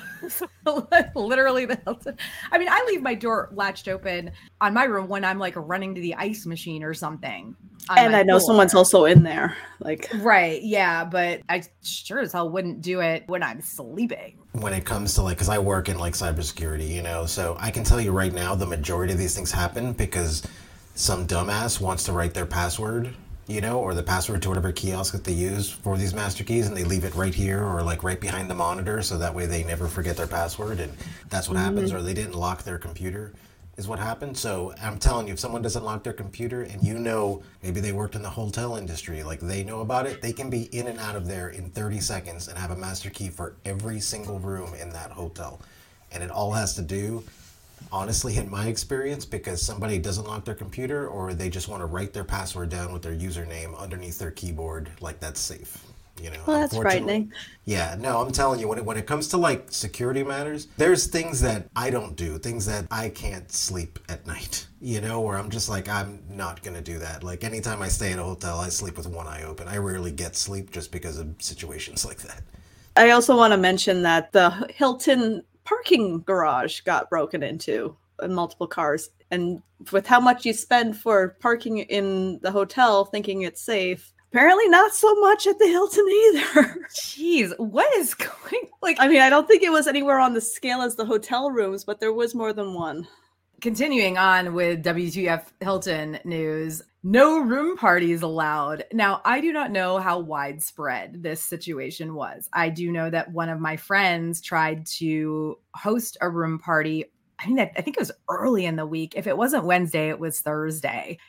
literally 1.16 1.66
the 1.66 1.80
Hilton. 1.84 2.18
I 2.52 2.58
mean, 2.58 2.68
I 2.70 2.84
leave 2.88 3.02
my 3.02 3.14
door 3.14 3.50
latched 3.54 3.88
open 3.88 4.32
on 4.60 4.74
my 4.74 4.86
room 4.86 5.08
when 5.08 5.24
I'm 5.24 5.38
like 5.40 5.54
running 5.56 5.94
to 5.96 6.02
the 6.02 6.16
ice 6.16 6.46
machine 6.46 6.84
or 6.84 6.94
something. 6.94 7.56
And 7.90 8.16
I 8.16 8.24
know 8.24 8.34
floor. 8.34 8.48
someone's 8.48 8.76
also 8.76 9.06
in 9.06 9.24
there. 9.24 9.56
Like 9.80 10.10
right, 10.16 10.62
yeah, 10.62 11.04
but 11.04 11.42
I 11.50 11.64
sure 11.84 12.20
as 12.20 12.34
hell 12.34 12.50
wouldn't 12.50 12.82
do 12.82 13.02
it 13.02 13.24
when 13.28 13.44
I'm 13.44 13.62
sleeping. 13.62 14.38
When 14.54 14.74
it 14.74 14.86
comes 14.86 15.16
to 15.16 15.24
like, 15.24 15.38
because 15.38 15.50
I 15.50 15.58
work 15.58 15.90
in 15.90 15.98
like 15.98 16.14
cybersecurity, 16.14 16.90
you 16.90 17.02
know, 17.02 17.26
so 17.26 17.56
I 17.60 17.72
can 17.72 17.84
tell 17.84 18.00
you 18.00 18.12
right 18.12 18.34
now, 18.34 18.54
the 18.56 18.68
majority 18.68 19.14
of 19.14 19.20
these 19.20 19.36
things 19.36 19.52
happen 19.52 19.94
because 19.94 20.44
some 20.96 21.28
dumbass 21.28 21.80
wants 21.80 22.04
to 22.06 22.12
write 22.12 22.34
their 22.34 22.46
password 22.46 23.14
you 23.52 23.60
know, 23.60 23.80
or 23.80 23.94
the 23.94 24.04
password 24.04 24.42
to 24.42 24.50
whatever 24.50 24.72
kiosk 24.72 25.12
that 25.14 25.24
they 25.24 25.34
use 25.34 25.70
for 25.70 25.98
these 25.98 26.14
master 26.14 26.44
keys, 26.44 26.68
and 26.68 26.78
they 26.78 26.84
leave 26.84 27.04
it 27.04 27.14
right 27.16 27.34
here 27.34 27.64
or 27.64 27.84
like 27.84 28.04
right 28.04 28.20
behind 28.20 28.50
the 28.50 28.56
monitor, 28.56 29.02
so 29.02 29.18
that 29.18 29.34
way 29.34 29.46
they 29.46 29.64
never 29.64 29.88
forget 29.88 30.16
their 30.16 30.28
password, 30.28 30.80
and 30.80 30.92
that's 31.30 31.50
what 31.50 31.58
mm-hmm. 31.58 31.66
happens. 31.66 31.92
Or 31.92 32.02
they 32.02 32.14
didn't 32.14 32.36
lock 32.36 32.64
their 32.64 32.78
computer, 32.78 33.34
is 33.78 33.88
what 33.88 34.00
happened. 34.00 34.38
So 34.38 34.74
I'm 34.82 34.98
telling 34.98 35.28
you, 35.28 35.34
if 35.34 35.40
someone 35.40 35.62
doesn't 35.62 35.84
lock 35.84 36.04
their 36.04 36.14
computer, 36.14 36.64
and 36.64 36.82
you 36.82 36.98
know, 36.98 37.44
maybe 37.62 37.82
they 37.82 37.92
worked 37.92 38.16
in 38.16 38.22
the 38.22 38.30
hotel 38.30 38.78
industry, 38.78 39.22
like 39.24 39.42
they 39.42 39.64
know 39.64 39.82
about 39.82 40.06
it, 40.06 40.22
they 40.22 40.34
can 40.34 40.50
be 40.50 40.64
in 40.76 40.88
and 40.88 41.00
out 41.00 41.16
of 41.16 41.28
there 41.28 41.50
in 41.50 41.70
30 41.72 42.00
seconds 42.00 42.48
and 42.48 42.58
have 42.58 42.72
a 42.72 42.78
master 42.78 43.10
key 43.10 43.30
for 43.30 43.56
every 43.66 44.00
single 44.00 44.40
room 44.40 44.74
in 44.76 44.92
that 44.92 45.12
hotel, 45.12 45.60
and 46.12 46.24
it 46.24 46.32
all 46.32 46.52
has 46.52 46.74
to 46.76 46.82
do 46.82 47.24
honestly, 47.92 48.38
in 48.38 48.50
my 48.50 48.68
experience, 48.68 49.26
because 49.26 49.62
somebody 49.62 50.00
doesn't 50.00 50.26
lock 50.26 50.46
their 50.46 50.56
computer 50.56 51.08
or 51.08 51.34
they 51.34 51.50
just 51.50 51.68
want 51.68 51.82
to 51.82 51.86
write 51.86 52.14
their 52.14 52.24
password 52.24 52.70
down 52.70 52.94
with 52.94 53.02
their 53.02 53.16
username 53.16 53.78
underneath 53.78 54.18
their 54.18 54.32
keyboard, 54.32 54.90
like 55.02 55.20
that's 55.20 55.40
safe. 55.40 55.86
You 56.22 56.30
know, 56.30 56.40
well, 56.46 56.60
that's 56.60 56.76
frightening. 56.76 57.32
Yeah, 57.66 57.96
no, 57.98 58.22
I'm 58.22 58.32
telling 58.32 58.60
you, 58.60 58.68
when 58.68 58.78
it, 58.78 58.86
when 58.86 58.98
it 58.98 59.08
comes 59.08 59.28
to 59.30 59.38
like 59.38 59.72
security 59.72 60.24
matters, 60.24 60.68
there's 60.78 61.08
things 61.08 61.42
that 61.42 61.68
I 61.76 61.90
don't 61.90 62.16
do, 62.16 62.38
things 62.38 62.66
that 62.68 62.86
I 62.92 63.10
can't 63.10 63.52
sleep 63.52 63.98
at 64.08 64.28
night, 64.28 64.68
you 64.82 65.02
know, 65.02 65.22
where 65.22 65.38
I'm 65.38 65.50
just 65.50 65.68
like, 65.68 65.90
I'm 65.90 66.22
not 66.30 66.62
going 66.62 66.76
to 66.76 66.82
do 66.82 67.00
that. 67.00 67.24
Like, 67.24 67.44
anytime 67.44 67.82
I 67.82 67.88
stay 67.88 68.14
at 68.14 68.20
a 68.20 68.24
hotel, 68.24 68.60
I 68.60 68.70
sleep 68.70 68.98
with 68.98 69.08
one 69.08 69.26
eye 69.26 69.44
open. 69.44 69.68
I 69.68 69.78
rarely 69.78 70.12
get 70.12 70.36
sleep 70.36 70.72
just 70.72 70.92
because 70.92 71.18
of 71.18 71.34
situations 71.40 72.06
like 72.12 72.20
that. 72.20 72.44
I 72.96 73.12
also 73.12 73.36
want 73.36 73.54
to 73.54 73.58
mention 73.58 74.04
that 74.04 74.32
the 74.32 74.50
Hilton 74.76 75.44
parking 75.72 76.20
garage 76.22 76.82
got 76.82 77.10
broken 77.10 77.42
into 77.42 77.96
in 78.22 78.34
multiple 78.34 78.68
cars. 78.68 79.10
And 79.32 79.62
with 79.94 80.06
how 80.06 80.20
much 80.20 80.46
you 80.46 80.52
spend 80.52 80.98
for 80.98 81.38
parking 81.40 81.80
in 81.80 82.40
the 82.42 82.52
hotel 82.52 83.06
thinking 83.06 83.44
it's 83.44 83.62
safe, 83.62 84.14
apparently 84.32 84.68
not 84.68 84.94
so 84.94 85.14
much 85.22 85.48
at 85.48 85.58
the 85.60 85.68
Hilton 85.68 86.06
either. 86.10 86.88
Jeez, 86.94 87.58
what 87.58 87.92
is 87.96 88.14
going 88.14 88.68
like 88.82 88.98
I 89.00 89.08
mean, 89.08 89.22
I 89.22 89.30
don't 89.30 89.48
think 89.48 89.64
it 89.64 89.72
was 89.72 89.88
anywhere 89.88 90.20
on 90.20 90.34
the 90.34 90.42
scale 90.42 90.82
as 90.82 90.96
the 90.96 91.06
hotel 91.06 91.50
rooms, 91.50 91.86
but 91.86 92.02
there 92.02 92.14
was 92.14 92.36
more 92.36 92.52
than 92.52 92.74
one. 92.74 93.08
Continuing 93.62 94.18
on 94.18 94.56
with 94.56 94.84
WTF 94.84 95.44
Hilton 95.60 96.18
news, 96.24 96.82
no 97.04 97.40
room 97.42 97.78
parties 97.78 98.24
allowed. 98.24 98.86
Now, 98.92 99.22
I 99.24 99.40
do 99.40 99.54
not 99.54 99.70
know 99.70 100.00
how 100.00 100.18
widespread 100.18 101.22
this 101.22 101.44
situation 101.44 102.16
was. 102.16 102.50
I 102.54 102.70
do 102.70 102.92
know 102.92 103.12
that 103.12 103.32
one 103.32 103.50
of 103.50 103.60
my 103.60 103.78
friends 103.78 104.42
tried 104.42 104.88
to 104.98 105.60
host 105.76 106.18
a 106.22 106.30
room 106.30 106.58
party. 106.58 107.06
I 107.38 107.46
mean, 107.46 107.60
I 107.60 107.82
think 107.82 107.98
it 107.98 108.02
was 108.02 108.12
early 108.30 108.66
in 108.66 108.78
the 108.78 108.88
week. 108.88 109.14
If 109.16 109.28
it 109.28 109.38
wasn't 109.38 109.66
Wednesday, 109.66 110.10
it 110.10 110.20
was 110.20 110.42
Thursday. 110.42 111.20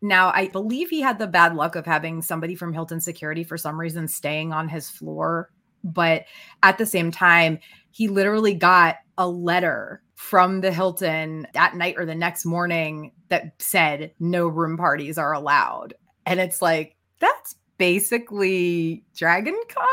Now, 0.00 0.32
I 0.34 0.48
believe 0.48 0.88
he 0.88 1.02
had 1.02 1.18
the 1.18 1.26
bad 1.26 1.54
luck 1.56 1.76
of 1.76 1.84
having 1.84 2.22
somebody 2.22 2.54
from 2.54 2.72
Hilton 2.72 3.00
Security 3.00 3.44
for 3.44 3.58
some 3.58 3.78
reason 3.78 4.08
staying 4.08 4.50
on 4.50 4.70
his 4.70 4.88
floor. 4.88 5.50
But 5.84 6.24
at 6.62 6.78
the 6.78 6.86
same 6.86 7.10
time, 7.10 7.58
he 7.90 8.08
literally 8.08 8.54
got 8.54 8.96
a 9.18 9.28
letter 9.28 10.02
from 10.16 10.62
the 10.62 10.72
Hilton 10.72 11.46
that 11.54 11.76
night 11.76 11.94
or 11.98 12.06
the 12.06 12.14
next 12.14 12.44
morning 12.44 13.12
that 13.28 13.52
said 13.58 14.12
no 14.18 14.48
room 14.48 14.76
parties 14.76 15.18
are 15.18 15.32
allowed. 15.32 15.94
And 16.24 16.40
it's 16.40 16.60
like, 16.60 16.96
that's 17.20 17.54
basically 17.78 19.04
Dragon 19.14 19.58
Con. 19.68 19.86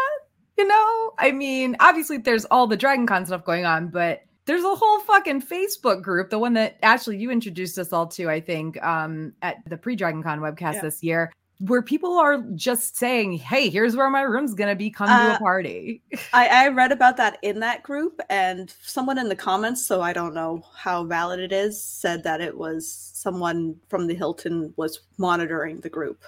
You 0.58 0.68
know, 0.68 1.12
I 1.18 1.32
mean, 1.32 1.76
obviously 1.80 2.18
there's 2.18 2.46
all 2.46 2.68
the 2.68 2.78
Dragon 2.78 3.06
Con 3.06 3.26
stuff 3.26 3.44
going 3.44 3.66
on, 3.66 3.90
but 3.90 4.22
there's 4.46 4.64
a 4.64 4.76
whole 4.76 5.00
fucking 5.02 5.42
Facebook 5.42 6.02
group, 6.02 6.30
the 6.30 6.40
one 6.40 6.54
that 6.54 6.78
actually 6.84 7.18
you 7.18 7.30
introduced 7.32 7.78
us 7.78 7.92
all 7.92 8.08
to, 8.08 8.30
I 8.30 8.40
think, 8.40 8.82
um, 8.84 9.34
at 9.42 9.58
the 9.68 9.78
pre 9.78 9.96
Dragon 9.96 10.24
Con 10.24 10.40
webcast 10.40 10.76
Yeah. 10.76 10.82
this 10.82 11.04
year, 11.04 11.32
where 11.60 11.82
people 11.82 12.18
are 12.18 12.42
just 12.56 12.98
saying, 12.98 13.34
Hey, 13.34 13.70
here's 13.70 13.96
where 13.96 14.10
my 14.10 14.22
room's 14.22 14.54
gonna 14.54 14.76
be, 14.76 14.90
come 14.90 15.08
to 15.08 15.14
Uh, 15.14 15.36
a 15.36 15.40
party. 15.40 16.02
I, 16.34 16.48
I 16.48 16.68
read 16.70 16.92
about 16.92 17.18
that 17.18 17.38
in 17.42 17.60
that 17.62 17.84
group, 17.84 18.20
and 18.30 18.74
someone 18.82 19.18
in 19.18 19.30
the 19.30 19.36
comments, 19.36 19.86
so 19.86 20.02
I 20.02 20.14
don't 20.14 20.34
know 20.34 20.64
how 20.76 21.06
valid 21.06 21.40
it 21.40 21.52
is, 21.52 21.82
said 21.82 22.24
that 22.24 22.42
it 22.42 22.58
was 22.58 22.92
someone 23.14 23.76
from 23.88 24.08
the 24.08 24.16
Hilton 24.16 24.74
was 24.78 25.02
monitoring 25.18 25.80
the 25.80 25.90
group. 25.90 26.24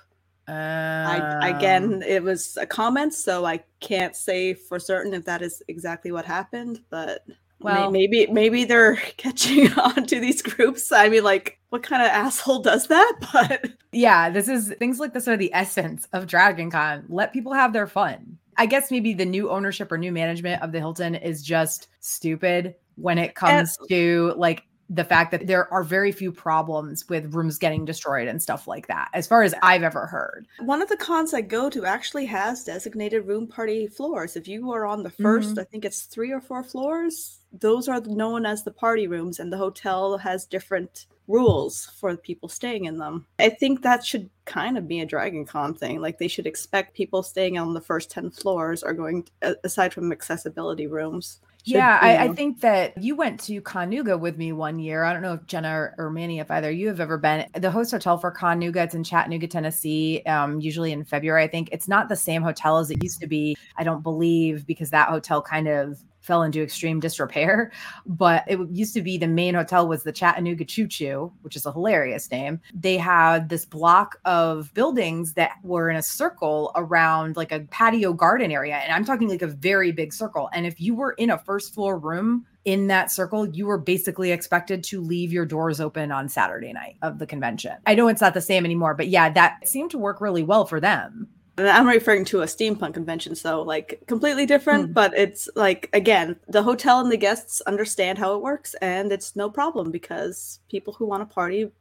I 0.47 1.17
Um, 1.41 1.55
again, 1.55 2.03
it 2.05 2.21
was 2.21 2.55
a 2.57 2.67
comment, 2.67 3.13
so 3.13 3.45
I 3.45 3.63
can't 3.79 4.15
say 4.15 4.53
for 4.53 4.79
certain 4.79 5.13
if 5.13 5.25
that 5.25 5.41
is 5.41 5.63
exactly 5.67 6.11
what 6.11 6.25
happened, 6.25 6.81
but 6.89 7.25
Well- 7.59 7.91
maybe 7.91 8.27
maybe 8.27 8.65
they're 8.65 8.95
catching 9.17 9.71
on 9.79 10.05
to 10.07 10.19
these 10.19 10.41
groups. 10.41 10.91
I 10.91 11.09
mean, 11.09 11.23
like, 11.23 11.59
what 11.69 11.83
kind 11.83 12.01
of 12.01 12.09
asshole 12.09 12.61
does 12.61 12.87
that? 12.87 13.13
But 13.33 13.69
yeah, 13.91 14.29
this 14.29 14.47
is 14.47 14.73
things 14.79 14.99
like 14.99 15.13
this 15.13 15.27
are 15.27 15.37
the 15.37 15.53
essence 15.53 16.07
of 16.13 16.27
Dragon 16.27 16.69
Con. 16.69 17.05
Let 17.09 17.33
people 17.33 17.53
have 17.53 17.73
their 17.73 17.87
fun. 17.87 18.37
I 18.57 18.65
guess 18.65 18.91
maybe 18.91 19.13
the 19.13 19.25
new 19.25 19.49
ownership 19.49 19.91
or 19.91 19.97
new 19.97 20.11
management 20.11 20.61
of 20.61 20.71
the 20.71 20.79
Hilton 20.79 21.15
is 21.15 21.43
just 21.43 21.89
stupid 21.99 22.75
when 22.95 23.17
it 23.17 23.35
comes 23.35 23.77
to 23.89 24.33
like 24.37 24.63
the 24.89 25.03
fact 25.03 25.31
that 25.31 25.47
there 25.47 25.71
are 25.73 25.83
very 25.83 26.11
few 26.11 26.31
problems 26.31 27.09
with 27.09 27.33
rooms 27.33 27.57
getting 27.57 27.85
destroyed 27.85 28.27
and 28.27 28.41
stuff 28.41 28.67
like 28.67 28.87
that, 28.87 29.09
as 29.13 29.27
far 29.27 29.41
as 29.43 29.55
I've 29.63 29.83
ever 29.83 30.05
heard. 30.05 30.45
one 30.59 30.81
of 30.81 30.89
the 30.89 30.97
cons 30.97 31.33
I 31.33 31.41
go 31.41 31.69
to 31.69 31.85
actually 31.85 32.25
has 32.27 32.63
designated 32.63 33.27
room 33.27 33.47
party 33.47 33.87
floors. 33.87 34.35
If 34.35 34.47
you 34.47 34.71
are 34.71 34.85
on 34.85 35.03
the 35.03 35.09
1st 35.09 35.45
mm-hmm. 35.45 35.59
I 35.59 35.63
think 35.63 35.85
it's 35.85 36.03
three 36.03 36.31
or 36.31 36.41
four 36.41 36.63
floors. 36.63 37.39
Those 37.59 37.87
are 37.87 38.01
known 38.01 38.45
as 38.45 38.63
the 38.63 38.71
party 38.71 39.07
rooms, 39.07 39.39
and 39.39 39.51
the 39.51 39.57
hotel 39.57 40.17
has 40.17 40.45
different 40.45 41.07
rules 41.27 41.85
for 41.99 42.11
the 42.11 42.21
people 42.21 42.49
staying 42.49 42.85
in 42.85 42.97
them. 42.97 43.25
I 43.39 43.49
think 43.49 43.81
that 43.81 44.05
should 44.05 44.29
kind 44.45 44.77
of 44.77 44.87
be 44.87 44.99
a 44.99 45.05
Dragon 45.05 45.45
Con 45.45 45.73
thing. 45.73 46.01
Like 46.01 46.19
they 46.19 46.27
should 46.27 46.47
expect 46.47 46.95
people 46.95 47.23
staying 47.23 47.57
on 47.57 47.73
the 47.73 47.81
first 47.81 48.11
10 48.11 48.31
floors 48.31 48.83
are 48.83 48.93
going, 48.93 49.27
a- 49.41 49.55
aside 49.63 49.93
from 49.93 50.11
accessibility 50.11 50.87
rooms. 50.87 51.39
should, 51.65 51.77
yeah, 51.77 52.05
you 52.05 52.19
I, 52.19 52.23
I 52.25 52.27
think 52.29 52.61
that 52.61 53.01
you 53.01 53.15
went 53.15 53.39
to 53.41 53.59
ConNooga 53.61 54.19
with 54.19 54.37
me 54.37 54.51
one 54.51 54.77
year. 54.77 55.03
I 55.03 55.13
don't 55.13 55.23
know 55.23 55.33
if 55.33 55.45
Jenna 55.47 55.69
or, 55.69 55.95
or 55.97 56.09
Manny, 56.11 56.39
if 56.39 56.51
either 56.51 56.69
you 56.69 56.87
have 56.87 56.99
ever 56.99 57.17
been. 57.17 57.47
The 57.55 57.71
host 57.71 57.91
hotel 57.91 58.17
for 58.17 58.31
ConNooga, 58.31 58.77
it's 58.77 58.95
in 58.95 59.03
Chattanooga, 59.03 59.47
Tennessee, 59.47 60.21
um, 60.27 60.59
usually 60.59 60.91
in 60.91 61.03
February. 61.03 61.43
I 61.43 61.47
think 61.47 61.69
it's 61.71 61.87
not 61.87 62.07
the 62.07 62.15
same 62.15 62.43
hotel 62.43 62.77
as 62.77 62.91
it 62.91 63.03
used 63.03 63.19
to 63.21 63.27
be. 63.27 63.57
I 63.77 63.83
don't 63.83 64.03
believe 64.03 64.67
because 64.67 64.91
that 64.91 65.09
hotel 65.09 65.41
kind 65.41 65.67
of 65.67 66.03
fell 66.25 66.43
into 66.43 66.61
extreme 66.61 66.99
disrepair. 66.99 67.71
But 68.05 68.43
it 68.47 68.59
used 68.71 68.93
to 68.95 69.01
be 69.01 69.17
the 69.17 69.27
main 69.27 69.55
hotel 69.55 69.87
was 69.87 70.03
the 70.03 70.11
Chattanooga 70.11 70.65
Choo 70.65 70.87
Choo, 70.87 71.31
which 71.41 71.55
is 71.55 71.65
a 71.65 71.71
hilarious 71.71 72.29
name. 72.31 72.59
They 72.73 72.97
had 72.97 73.49
this 73.49 73.65
block 73.65 74.19
of 74.25 74.73
buildings 74.73 75.33
that 75.33 75.51
were 75.63 75.89
in 75.89 75.95
a 75.95 76.03
circle 76.03 76.71
around 76.75 77.37
like 77.37 77.51
a 77.51 77.61
patio 77.71 78.13
garden 78.13 78.51
area. 78.51 78.75
And 78.77 78.91
I'm 78.91 79.05
talking 79.05 79.29
like 79.29 79.41
a 79.41 79.47
very 79.47 79.91
big 79.91 80.13
circle. 80.13 80.49
And 80.53 80.65
if 80.65 80.81
you 80.81 80.95
were 80.95 81.11
in 81.13 81.29
a 81.29 81.37
first 81.37 81.73
floor 81.73 81.97
room 81.97 82.45
in 82.65 82.87
that 82.87 83.11
circle, 83.11 83.47
you 83.47 83.67
were 83.67 83.77
basically 83.77 84.31
expected 84.31 84.83
to 84.85 84.99
leave 84.99 85.31
your 85.31 85.45
doors 85.45 85.79
open 85.79 86.11
on 86.11 86.27
Saturday 86.27 86.73
night 86.73 86.97
of 87.03 87.19
the 87.19 87.27
convention. 87.27 87.73
I 87.85 87.93
know 87.93 88.07
it's 88.07 88.21
not 88.21 88.33
the 88.33 88.41
same 88.41 88.65
anymore, 88.65 88.95
but 88.95 89.07
yeah, 89.07 89.29
that 89.29 89.67
seemed 89.67 89.91
to 89.91 89.99
work 89.99 90.19
really 90.19 90.41
well 90.41 90.65
for 90.65 90.79
them. 90.79 91.27
And 91.57 91.69
I'm 91.69 91.87
referring 91.87 92.25
to 92.25 92.41
a 92.41 92.45
steampunk 92.45 92.93
convention, 92.95 93.33
so 93.35 93.61
like 93.61 94.03
completely 94.07 94.45
different, 94.45 94.87
Hmm. 94.87 94.93
but 94.93 95.13
it's 95.17 95.47
like 95.55 95.89
again, 95.93 96.35
the 96.49 96.63
hotel 96.63 96.99
and 96.99 97.11
the 97.11 97.17
guests 97.17 97.61
understand 97.61 98.17
how 98.17 98.35
it 98.35 98.41
works, 98.41 98.75
and 98.81 99.11
it's 99.11 99.35
no 99.35 99.49
problem 99.49 99.89
because 99.91 100.59
people 100.69 100.91
who 100.93 101.05
want 101.05 101.27
to 101.27 101.33
party, 101.33 101.71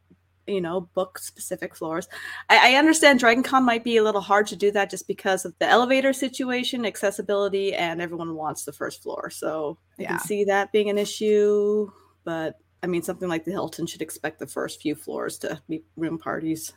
you 0.46 0.60
know, 0.60 0.82
book 0.94 1.18
specific 1.18 1.74
floors. 1.74 2.06
I, 2.50 2.74
I 2.74 2.78
understand 2.78 3.18
Dragon 3.18 3.42
Con 3.42 3.64
might 3.64 3.82
be 3.82 3.96
a 3.96 4.02
little 4.04 4.20
hard 4.20 4.46
to 4.48 4.56
do 4.56 4.70
that 4.72 4.90
just 4.90 5.08
because 5.08 5.44
of 5.44 5.54
the 5.58 5.66
elevator 5.66 6.12
situation, 6.12 6.86
accessibility, 6.86 7.74
and 7.74 8.00
everyone 8.00 8.34
wants 8.36 8.64
the 8.64 8.72
first 8.72 9.02
floor. 9.02 9.28
So 9.30 9.78
I 9.98 10.02
Yeah. 10.02 10.08
can 10.10 10.18
see 10.20 10.44
that 10.44 10.70
being 10.70 10.88
an 10.88 10.98
issue, 10.98 11.90
but 12.24 12.58
I 12.82 12.86
mean, 12.86 13.02
something 13.02 13.28
like 13.28 13.44
the 13.44 13.50
Hilton 13.50 13.86
should 13.86 14.02
expect 14.02 14.38
the 14.38 14.46
first 14.46 14.82
few 14.82 14.94
floors 14.94 15.38
to 15.38 15.60
be 15.68 15.82
room 15.96 16.18
parties. 16.18 16.74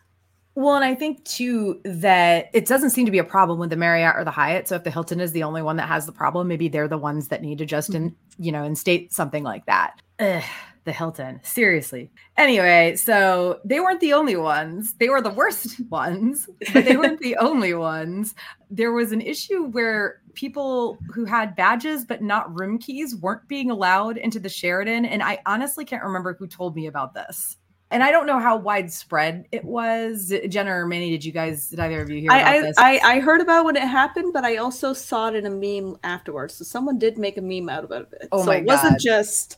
Well, 0.58 0.74
and 0.74 0.84
I 0.84 0.96
think 0.96 1.24
too 1.24 1.80
that 1.86 2.50
it 2.52 2.66
doesn't 2.66 2.90
seem 2.90 3.06
to 3.06 3.12
be 3.12 3.20
a 3.20 3.24
problem 3.24 3.60
with 3.60 3.70
the 3.70 3.76
Marriott 3.76 4.16
or 4.16 4.24
the 4.24 4.32
Hyatt. 4.32 4.68
So 4.68 4.74
if 4.74 4.84
the 4.84 4.90
Hilton 4.90 5.20
is 5.20 5.32
the 5.32 5.44
only 5.44 5.62
one 5.62 5.76
that 5.76 5.88
has 5.88 6.08
the 6.08 6.12
problem, 6.12 6.48
maybe 6.48 6.68
they're 6.68 6.88
the 6.88 6.98
ones 6.98 7.28
that 7.28 7.44
need 7.44 7.60
to 7.60 7.66
just 7.68 7.94
in, 7.94 8.10
mm-hmm. 8.10 8.44
you 8.44 8.52
know, 8.52 8.64
instate 8.64 9.14
something 9.14 9.44
like 9.44 9.68
that. 9.68 10.02
Ugh, 10.18 10.42
the 10.86 10.92
Hilton, 10.92 11.42
seriously. 11.44 12.10
Anyway, 12.38 12.96
so 12.96 13.60
they 13.66 13.80
weren't 13.80 14.00
the 14.00 14.14
only 14.14 14.36
ones. 14.36 14.94
They 14.94 15.10
were 15.10 15.22
the 15.22 15.30
worst 15.30 15.80
ones, 15.92 16.50
but 16.74 16.86
they 16.86 16.98
weren't 16.98 17.20
the 17.20 17.38
only 17.40 17.76
ones. 17.76 18.34
There 18.72 18.94
was 18.94 19.12
an 19.12 19.22
issue 19.22 19.64
where 19.66 20.24
people 20.34 20.98
who 21.14 21.26
had 21.26 21.56
badges 21.56 22.04
but 22.04 22.24
not 22.24 22.60
room 22.60 22.80
keys 22.80 23.16
weren't 23.16 23.48
being 23.48 23.70
allowed 23.70 24.18
into 24.18 24.40
the 24.40 24.50
Sheraton, 24.50 25.06
and 25.06 25.22
I 25.22 25.38
honestly 25.46 25.86
can't 25.86 26.04
remember 26.04 26.34
who 26.34 26.48
told 26.48 26.76
me 26.76 26.88
about 26.88 27.14
this. 27.14 27.58
And 27.90 28.04
I 28.04 28.12
don't 28.12 28.26
know 28.26 28.40
how 28.40 28.58
widespread 28.58 29.48
it 29.52 29.64
was. 29.64 30.34
Jenna 30.50 30.72
or 30.72 30.86
Manny, 30.86 31.10
did 31.12 31.24
you 31.24 31.32
guys, 31.32 31.70
did 31.70 31.80
either 31.80 32.02
of 32.02 32.10
you 32.10 32.20
hear 32.20 32.32
about 32.32 32.46
I, 32.46 32.58
I, 32.58 32.62
this? 32.62 32.78
I 32.78 33.00
I 33.00 33.20
heard 33.20 33.40
about 33.40 33.64
when 33.64 33.78
it 33.78 33.84
happened, 33.88 34.34
but 34.34 34.44
I 34.44 34.58
also 34.58 34.92
saw 34.92 35.30
it 35.30 35.36
in 35.36 35.46
a 35.46 35.50
meme 35.50 35.98
afterwards. 36.04 36.56
So 36.56 36.66
someone 36.66 37.00
did 37.00 37.18
make 37.18 37.38
a 37.38 37.42
meme 37.42 37.70
out 37.70 37.86
of 37.86 37.92
it. 37.92 38.28
Oh 38.32 38.42
so 38.42 38.48
my 38.48 38.56
it 38.58 38.66
wasn't 38.66 39.00
just 39.00 39.58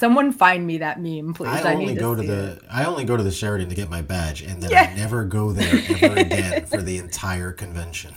Someone 0.00 0.32
find 0.32 0.66
me 0.66 0.78
that 0.78 0.98
meme, 0.98 1.34
please. 1.34 1.48
I 1.48 1.74
only 1.74 1.86
need 1.86 1.98
go 1.98 2.14
to 2.14 2.22
see 2.22 2.26
the 2.26 2.52
it. 2.52 2.62
I 2.70 2.86
only 2.86 3.04
go 3.04 3.18
to 3.18 3.22
the 3.22 3.30
Sheraton 3.30 3.68
to 3.68 3.74
get 3.74 3.90
my 3.90 4.00
badge, 4.00 4.40
and 4.40 4.62
then 4.62 4.70
Yeah. 4.70 4.88
I 4.90 4.94
never 4.96 5.24
go 5.24 5.52
there 5.52 5.74
ever 6.00 6.20
again 6.20 6.64
for 6.64 6.80
the 6.80 6.96
entire 6.96 7.52
convention. 7.52 8.14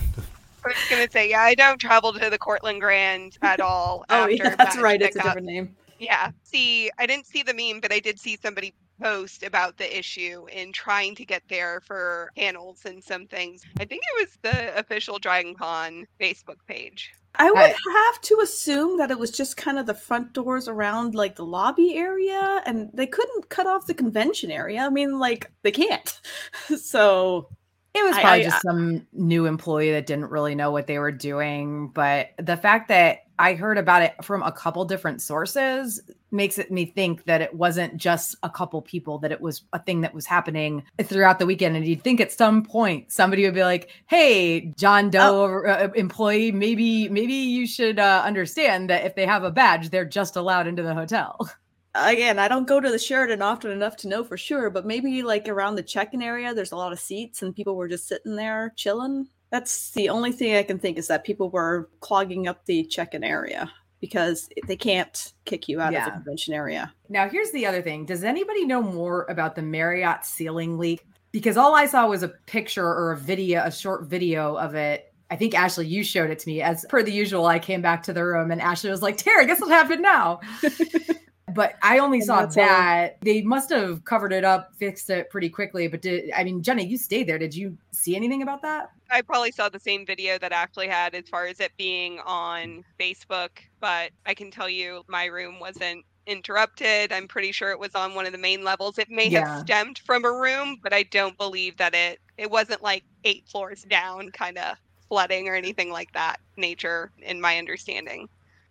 I 0.63 0.69
was 0.69 0.77
gonna 0.89 1.11
say, 1.11 1.29
yeah, 1.29 1.41
I 1.41 1.55
don't 1.55 1.79
travel 1.79 2.13
to 2.13 2.29
the 2.29 2.37
Courtland 2.37 2.79
Grand 2.79 3.37
at 3.41 3.59
all. 3.59 4.05
Oh 4.09 4.23
after 4.23 4.31
yeah, 4.31 4.55
that's 4.55 4.77
right. 4.77 5.01
It's 5.01 5.17
a 5.17 5.19
pickup. 5.19 5.31
different 5.31 5.47
name. 5.47 5.75
Yeah. 5.99 6.31
See, 6.43 6.89
I 6.99 7.05
didn't 7.05 7.25
see 7.25 7.43
the 7.43 7.53
meme, 7.53 7.81
but 7.81 7.91
I 7.91 7.99
did 7.99 8.17
see 8.17 8.37
somebody 8.41 8.73
post 9.01 9.43
about 9.43 9.77
the 9.77 9.97
issue 9.97 10.45
in 10.51 10.71
trying 10.71 11.15
to 11.15 11.25
get 11.25 11.43
there 11.47 11.81
for 11.81 12.31
panels 12.37 12.85
and 12.85 13.03
some 13.03 13.27
things. 13.27 13.63
I 13.79 13.85
think 13.85 14.01
it 14.03 14.21
was 14.21 14.37
the 14.41 14.77
official 14.77 15.19
Dragon 15.19 15.55
Con 15.55 16.05
Facebook 16.19 16.57
page. 16.67 17.13
I 17.35 17.49
would 17.49 17.57
have 17.57 18.21
to 18.21 18.39
assume 18.43 18.99
that 18.99 19.09
it 19.09 19.17
was 19.17 19.31
just 19.31 19.57
kind 19.57 19.79
of 19.79 19.87
the 19.87 19.95
front 19.95 20.33
doors 20.33 20.67
around 20.67 21.15
like 21.15 21.35
the 21.35 21.45
lobby 21.45 21.95
area, 21.95 22.61
and 22.65 22.91
they 22.93 23.07
couldn't 23.07 23.49
cut 23.49 23.65
off 23.65 23.87
the 23.87 23.95
convention 23.95 24.51
area. 24.51 24.81
I 24.81 24.89
mean, 24.89 25.17
like 25.17 25.51
they 25.63 25.71
can't. 25.71 26.21
so 26.77 27.49
It 27.93 28.03
was 28.03 28.13
probably 28.13 28.41
I- 28.41 28.43
just 28.43 28.61
some 28.63 29.05
new 29.13 29.45
employee 29.45 29.91
that 29.91 30.05
didn't 30.05 30.31
really 30.31 30.55
know 30.55 30.71
what 30.71 30.87
they 30.87 30.97
were 30.97 31.11
doing. 31.11 31.89
But 31.89 32.29
the 32.39 32.57
fact 32.57 32.87
that 32.87 33.19
I 33.39 33.53
heard 33.53 33.77
about 33.77 34.01
it 34.03 34.13
from 34.23 34.41
a 34.43 34.51
couple 34.51 34.85
different 34.85 35.21
sources 35.21 36.01
makes 36.31 36.57
it 36.57 36.71
me 36.71 36.85
think 36.85 37.25
that 37.25 37.41
it 37.41 37.53
wasn't 37.53 37.97
just 37.97 38.35
a 38.41 38.49
couple 38.49 38.81
people, 38.81 39.19
that 39.19 39.31
it 39.31 39.41
was 39.41 39.63
a 39.73 39.79
thing 39.79 40.01
that 40.01 40.13
was 40.13 40.25
happening 40.25 40.83
throughout 41.03 41.39
the 41.39 41.45
weekend. 41.45 41.75
And 41.75 41.85
you'd 41.85 42.03
think 42.03 42.19
at 42.21 42.31
some 42.31 42.63
point 42.63 43.11
somebody 43.11 43.43
would 43.45 43.53
be 43.53 43.63
like, 43.63 43.89
"Hey, 44.07 44.73
John 44.77 45.09
Doe 45.09 45.63
uh, 45.65 45.89
employee, 45.95 46.51
maybe 46.51 47.09
maybe 47.09 47.33
you 47.33 47.67
should 47.67 47.99
uh, 47.99 48.23
understand 48.25 48.89
that 48.89 49.05
if 49.05 49.15
they 49.15 49.25
have 49.25 49.43
a 49.43 49.51
badge, 49.51 49.89
they're 49.89 50.05
just 50.05 50.35
allowed 50.35 50.67
into 50.67 50.83
the 50.83 50.95
hotel." 50.95 51.37
again, 51.95 52.39
I 52.39 52.47
don't 52.47 52.67
go 52.67 52.79
to 52.79 52.89
the 52.89 52.99
Sheraton 52.99 53.41
often 53.41 53.71
enough 53.71 53.95
to 53.97 54.07
know 54.07 54.23
for 54.23 54.37
sure, 54.37 54.69
but 54.69 54.85
maybe 54.85 55.21
like 55.23 55.47
around 55.47 55.75
the 55.75 55.83
check-in 55.83 56.21
area, 56.21 56.53
there's 56.53 56.71
a 56.71 56.77
lot 56.77 56.91
of 56.91 56.99
seats 56.99 57.41
and 57.41 57.55
people 57.55 57.75
were 57.75 57.87
just 57.87 58.07
sitting 58.07 58.35
there 58.35 58.73
chilling. 58.75 59.27
That's 59.51 59.91
the 59.91 60.09
only 60.09 60.31
thing 60.31 60.55
I 60.55 60.63
can 60.63 60.79
think 60.79 60.97
is 60.97 61.07
that 61.07 61.23
people 61.23 61.49
were 61.49 61.89
clogging 61.99 62.47
up 62.47 62.65
the 62.65 62.85
check-in 62.85 63.23
area 63.23 63.71
because 64.01 64.49
they 64.67 64.75
can't 64.75 65.33
kick 65.45 65.69
you 65.69 65.79
out 65.79 65.93
of 65.93 66.03
the 66.03 66.11
convention 66.11 66.53
area. 66.53 66.93
Now, 67.07 67.29
here's 67.29 67.51
the 67.51 67.65
other 67.65 67.81
thing. 67.81 68.05
Does 68.05 68.23
anybody 68.23 68.65
know 68.65 68.81
more 68.81 69.25
about 69.29 69.55
the 69.55 69.61
Marriott 69.61 70.25
ceiling 70.25 70.77
leak? 70.77 71.05
Because 71.31 71.55
all 71.55 71.73
I 71.73 71.85
saw 71.85 72.07
was 72.07 72.21
a 72.21 72.27
picture 72.27 72.85
or 72.85 73.13
a 73.13 73.17
video, 73.17 73.63
a 73.63 73.71
short 73.71 74.05
video 74.05 74.55
of 74.55 74.75
it. 74.75 75.13
I 75.31 75.35
think 75.35 75.55
Ashley, 75.55 75.87
you 75.87 76.03
showed 76.03 76.29
it 76.31 76.39
to 76.39 76.49
me. 76.49 76.61
As 76.61 76.85
per 76.89 77.01
the 77.01 77.13
usual, 77.13 77.45
I 77.45 77.59
came 77.59 77.81
back 77.81 78.03
to 78.03 78.13
the 78.13 78.25
room 78.25 78.51
and 78.51 78.61
Ashley 78.61 78.89
was 78.89 79.01
like, 79.01 79.17
Tara, 79.17 79.45
guess 79.45 79.61
what 79.61 79.69
happened 79.69 80.01
now? 80.01 80.41
but 81.53 81.75
I 81.81 81.99
only 81.99 82.19
And 82.19 82.27
saw 82.27 82.41
that's 82.41 82.57
all. 82.57 82.65
that. 82.65 83.17
They 83.21 83.41
must 83.41 83.69
have 83.71 84.03
covered 84.05 84.33
it 84.33 84.43
up, 84.43 84.73
fixed 84.75 85.09
it 85.09 85.29
pretty 85.29 85.49
quickly. 85.49 85.87
But 85.87 86.01
did 86.01 86.31
I 86.31 86.43
mean, 86.43 86.61
Jenny, 86.61 86.85
you 86.85 86.97
stayed 86.97 87.27
there. 87.27 87.37
Did 87.39 87.55
you 87.55 87.77
see 87.91 88.15
anything 88.15 88.41
about 88.41 88.61
that? 88.63 88.91
I 89.11 89.21
probably 89.21 89.51
saw 89.51 89.69
the 89.69 89.79
same 89.79 90.05
video 90.05 90.37
that 90.39 90.51
Ashley 90.51 90.87
had 90.87 91.13
as 91.13 91.29
far 91.29 91.45
as 91.45 91.59
it 91.59 91.71
being 91.77 92.19
on 92.25 92.83
Facebook, 92.99 93.49
but 93.79 94.11
I 94.25 94.33
can 94.33 94.49
tell 94.51 94.69
you 94.69 95.03
my 95.07 95.25
room 95.25 95.59
wasn't 95.59 96.03
interrupted. 96.25 97.11
I'm 97.11 97.27
pretty 97.27 97.51
sure 97.51 97.71
it 97.71 97.79
was 97.79 97.93
on 97.95 98.15
one 98.15 98.25
of 98.25 98.31
the 98.31 98.37
main 98.37 98.63
levels. 98.63 98.97
It 98.97 99.09
may 99.09 99.27
Yeah. 99.27 99.45
have 99.47 99.59
stemmed 99.61 99.99
from 99.99 100.25
a 100.25 100.31
room, 100.31 100.79
but 100.81 100.93
I 100.93 101.03
don't 101.03 101.37
believe 101.37 101.77
that 101.77 101.93
it 101.93 102.19
It 102.37 102.49
wasn't 102.49 102.81
like 102.81 103.03
eight 103.25 103.47
floors 103.47 103.83
down, 103.83 104.31
kind 104.31 104.57
of 104.57 104.75
flooding 105.07 105.47
or 105.47 105.53
anything 105.53 105.91
like 105.91 106.11
that 106.13 106.39
nature, 106.57 107.11
in 107.21 107.39
my 107.39 107.59
understanding. 107.59 108.27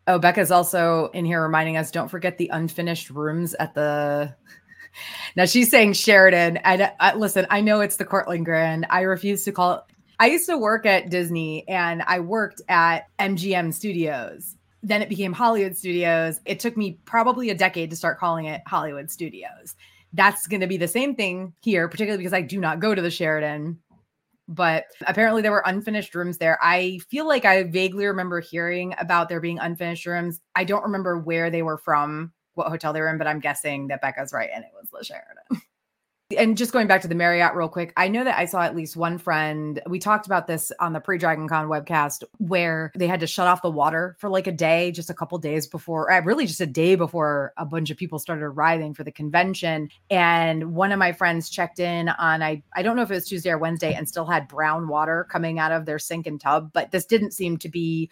Oh, 0.06 0.18
Becca's 0.18 0.50
also 0.50 1.10
in 1.14 1.24
here 1.24 1.42
reminding 1.42 1.76
us 1.76 1.90
don't 1.90 2.08
forget 2.08 2.38
the 2.38 2.50
unfinished 2.52 3.10
rooms 3.10 3.54
at 3.54 3.74
the. 3.74 4.34
Now 5.36 5.46
she's 5.46 5.70
saying 5.70 5.94
Sheraton. 5.94 6.58
I, 6.66 6.92
I 7.00 7.12
uh, 7.12 7.16
listen. 7.16 7.46
I 7.48 7.62
know 7.62 7.80
it's 7.80 7.96
the 7.96 8.04
Courtland 8.04 8.44
Grand. 8.44 8.84
I 8.90 9.00
refuse 9.00 9.42
to 9.44 9.52
call 9.52 9.72
it. 9.72 9.80
I 10.20 10.26
used 10.26 10.44
to 10.50 10.58
work 10.58 10.84
at 10.84 11.08
Disney, 11.08 11.66
and 11.66 12.02
I 12.02 12.20
worked 12.20 12.60
at 12.68 13.08
MGM 13.18 13.72
Studios. 13.72 14.54
Then 14.82 15.00
it 15.00 15.08
became 15.08 15.32
Hollywood 15.32 15.78
Studios. 15.78 16.40
It 16.44 16.60
took 16.60 16.76
me 16.76 16.98
probably 17.06 17.48
a 17.48 17.54
decade 17.54 17.88
to 17.88 17.96
start 17.96 18.18
calling 18.18 18.44
it 18.44 18.60
Hollywood 18.66 19.10
Studios. 19.10 19.76
That's 20.12 20.46
going 20.46 20.60
to 20.60 20.66
be 20.66 20.76
the 20.76 20.88
same 20.88 21.14
thing 21.14 21.54
here, 21.62 21.88
particularly 21.88 22.22
because 22.22 22.34
I 22.34 22.42
do 22.42 22.60
not 22.60 22.80
go 22.80 22.94
to 22.94 23.00
the 23.00 23.10
Sheraton 23.10 23.78
but 24.52 24.84
apparently 25.06 25.40
there 25.40 25.50
were 25.50 25.62
unfinished 25.64 26.14
rooms 26.14 26.38
there. 26.38 26.58
I 26.62 26.98
feel 27.08 27.26
like 27.26 27.44
I 27.44 27.62
vaguely 27.64 28.06
remember 28.06 28.40
hearing 28.40 28.94
about 28.98 29.28
there 29.28 29.40
being 29.40 29.58
unfinished 29.58 30.06
rooms. 30.06 30.40
I 30.54 30.64
don't 30.64 30.82
remember 30.82 31.18
where 31.18 31.50
they 31.50 31.62
were 31.62 31.78
from, 31.78 32.32
what 32.54 32.68
hotel 32.68 32.92
they 32.92 33.00
were 33.00 33.08
in, 33.08 33.18
but 33.18 33.26
I'm 33.26 33.40
guessing 33.40 33.88
that 33.88 34.02
Becca's 34.02 34.32
right 34.32 34.50
and 34.54 34.64
it 34.64 34.70
was 34.74 34.90
the 34.90 35.04
Sheraton. 35.04 35.62
and 36.36 36.56
just 36.56 36.72
going 36.72 36.86
back 36.86 37.02
to 37.02 37.08
the 37.08 37.14
Marriott 37.14 37.54
real 37.54 37.68
quick, 37.68 37.92
I 37.96 38.08
know 38.08 38.24
that 38.24 38.38
I 38.38 38.44
saw 38.44 38.62
at 38.62 38.74
least 38.74 38.96
one 38.96 39.18
friend. 39.18 39.80
We 39.86 39.98
talked 39.98 40.26
about 40.26 40.46
this 40.46 40.72
on 40.80 40.92
the 40.92 41.00
pre 41.00 41.18
Dragon 41.18 41.48
Con 41.48 41.68
webcast 41.68 42.24
where 42.38 42.92
they 42.96 43.06
had 43.06 43.20
to 43.20 43.26
shut 43.26 43.46
off 43.46 43.62
the 43.62 43.70
water 43.70 44.16
for 44.18 44.28
like 44.28 44.46
a 44.46 44.52
day, 44.52 44.92
just 44.92 45.10
a 45.10 45.14
couple 45.14 45.38
days 45.38 45.66
before, 45.66 46.10
uh, 46.10 46.20
really 46.22 46.46
just 46.46 46.60
a 46.60 46.66
day 46.66 46.94
before 46.94 47.52
a 47.56 47.64
bunch 47.64 47.90
of 47.90 47.96
people 47.96 48.18
started 48.18 48.42
arriving 48.42 48.94
for 48.94 49.04
the 49.04 49.12
convention. 49.12 49.88
And 50.10 50.74
one 50.74 50.92
of 50.92 50.98
my 50.98 51.12
friends 51.12 51.50
checked 51.50 51.78
in 51.78 52.08
on 52.08 52.42
I 52.42 52.62
I 52.74 52.82
don't 52.82 52.96
know 52.96 53.02
if 53.02 53.10
it 53.10 53.14
was 53.14 53.28
Tuesday 53.28 53.50
or 53.50 53.58
Wednesday 53.58 53.94
and 53.94 54.08
still 54.08 54.26
had 54.26 54.48
brown 54.48 54.88
water 54.88 55.26
coming 55.30 55.58
out 55.58 55.72
of 55.72 55.86
their 55.86 55.98
sink 55.98 56.26
and 56.26 56.40
tub, 56.40 56.70
but 56.72 56.90
this 56.90 57.06
didn't 57.06 57.32
seem 57.32 57.58
to 57.58 57.68
be 57.68 58.10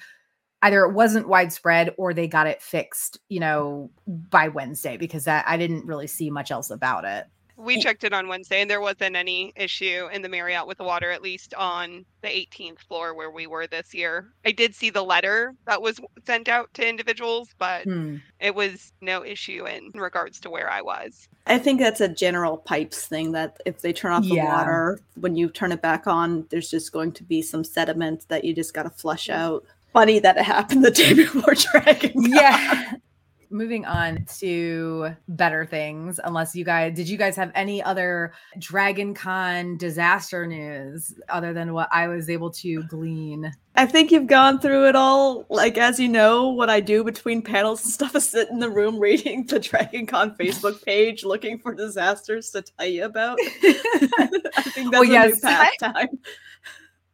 either 0.62 0.84
it 0.84 0.92
wasn't 0.92 1.28
widespread 1.28 1.94
or 1.96 2.12
they 2.12 2.28
got 2.28 2.46
it 2.46 2.62
fixed, 2.62 3.18
you 3.28 3.40
know, 3.40 3.90
by 4.06 4.48
Wednesday 4.48 4.96
because 4.96 5.26
I, 5.26 5.42
I 5.46 5.56
didn't 5.56 5.86
really 5.86 6.06
see 6.06 6.30
much 6.30 6.50
else 6.50 6.70
about 6.70 7.04
it 7.04 7.26
we 7.60 7.80
checked 7.80 8.04
it 8.04 8.12
on 8.12 8.28
Wednesday, 8.28 8.60
and 8.60 8.70
there 8.70 8.80
wasn't 8.80 9.16
any 9.16 9.52
issue 9.56 10.08
in 10.12 10.22
the 10.22 10.28
Marriott 10.28 10.66
with 10.66 10.78
the 10.78 10.84
water, 10.84 11.10
at 11.10 11.22
least 11.22 11.54
on 11.54 12.04
the 12.22 12.28
18th 12.28 12.80
floor 12.80 13.14
where 13.14 13.30
we 13.30 13.46
were 13.46 13.66
this 13.66 13.94
year. 13.94 14.28
I 14.44 14.52
did 14.52 14.74
see 14.74 14.90
the 14.90 15.02
letter 15.02 15.54
that 15.66 15.82
was 15.82 16.00
sent 16.26 16.48
out 16.48 16.72
to 16.74 16.88
individuals, 16.88 17.48
but 17.58 17.84
hmm. 17.84 18.16
it 18.40 18.54
was 18.54 18.92
no 19.00 19.24
issue 19.24 19.66
in 19.66 19.90
regards 19.94 20.40
to 20.40 20.50
where 20.50 20.70
I 20.70 20.82
was. 20.82 21.28
I 21.46 21.58
think 21.58 21.80
that's 21.80 22.00
a 22.00 22.08
general 22.08 22.58
pipes 22.58 23.06
thing 23.06 23.32
that 23.32 23.58
if 23.66 23.80
they 23.80 23.92
turn 23.92 24.12
off 24.12 24.22
the 24.22 24.36
yeah. 24.36 24.56
water, 24.56 25.00
when 25.16 25.36
you 25.36 25.48
turn 25.48 25.72
it 25.72 25.82
back 25.82 26.06
on, 26.06 26.46
there's 26.50 26.70
just 26.70 26.92
going 26.92 27.12
to 27.12 27.24
be 27.24 27.42
some 27.42 27.64
sediment 27.64 28.26
that 28.28 28.44
you 28.44 28.54
just 28.54 28.74
got 28.74 28.84
to 28.84 28.90
flush 28.90 29.28
out. 29.28 29.64
Funny 29.92 30.18
that 30.20 30.36
it 30.36 30.44
happened 30.44 30.84
the 30.84 30.90
day 30.90 31.14
before 31.14 31.54
Dragon. 31.54 32.12
Yeah 32.16 32.94
moving 33.50 33.84
on 33.84 34.24
to 34.38 35.14
better 35.28 35.66
things 35.66 36.20
unless 36.24 36.54
you 36.54 36.64
guys 36.64 36.94
did 36.94 37.08
you 37.08 37.16
guys 37.16 37.36
have 37.36 37.50
any 37.54 37.82
other 37.82 38.32
dragon 38.58 39.12
con 39.14 39.76
disaster 39.76 40.46
news 40.46 41.14
other 41.28 41.52
than 41.52 41.72
what 41.72 41.88
i 41.92 42.06
was 42.06 42.30
able 42.30 42.50
to 42.50 42.82
glean? 42.84 43.50
I 43.76 43.86
think 43.86 44.10
you've 44.10 44.26
gone 44.26 44.60
through 44.60 44.88
it 44.88 44.96
all 44.96 45.46
like 45.48 45.78
as 45.78 45.98
you 45.98 46.08
know 46.08 46.48
what 46.48 46.68
i 46.68 46.80
do 46.80 47.02
between 47.02 47.42
panels 47.42 47.84
and 47.84 47.92
stuff 47.94 48.14
is 48.14 48.28
sit 48.28 48.50
in 48.50 48.58
the 48.58 48.70
room 48.70 48.98
reading 48.98 49.46
the 49.46 49.58
dragon 49.58 50.06
con 50.06 50.36
facebook 50.36 50.84
page 50.84 51.24
looking 51.24 51.58
for 51.58 51.74
disasters 51.74 52.50
to 52.50 52.62
tell 52.62 52.86
you 52.86 53.04
about. 53.04 53.38
I 53.42 54.62
think 54.74 54.90
that's 54.90 55.00
well, 55.00 55.04
yes, 55.04 55.42
a 55.42 55.46
new 55.46 55.52
pastime. 55.52 56.18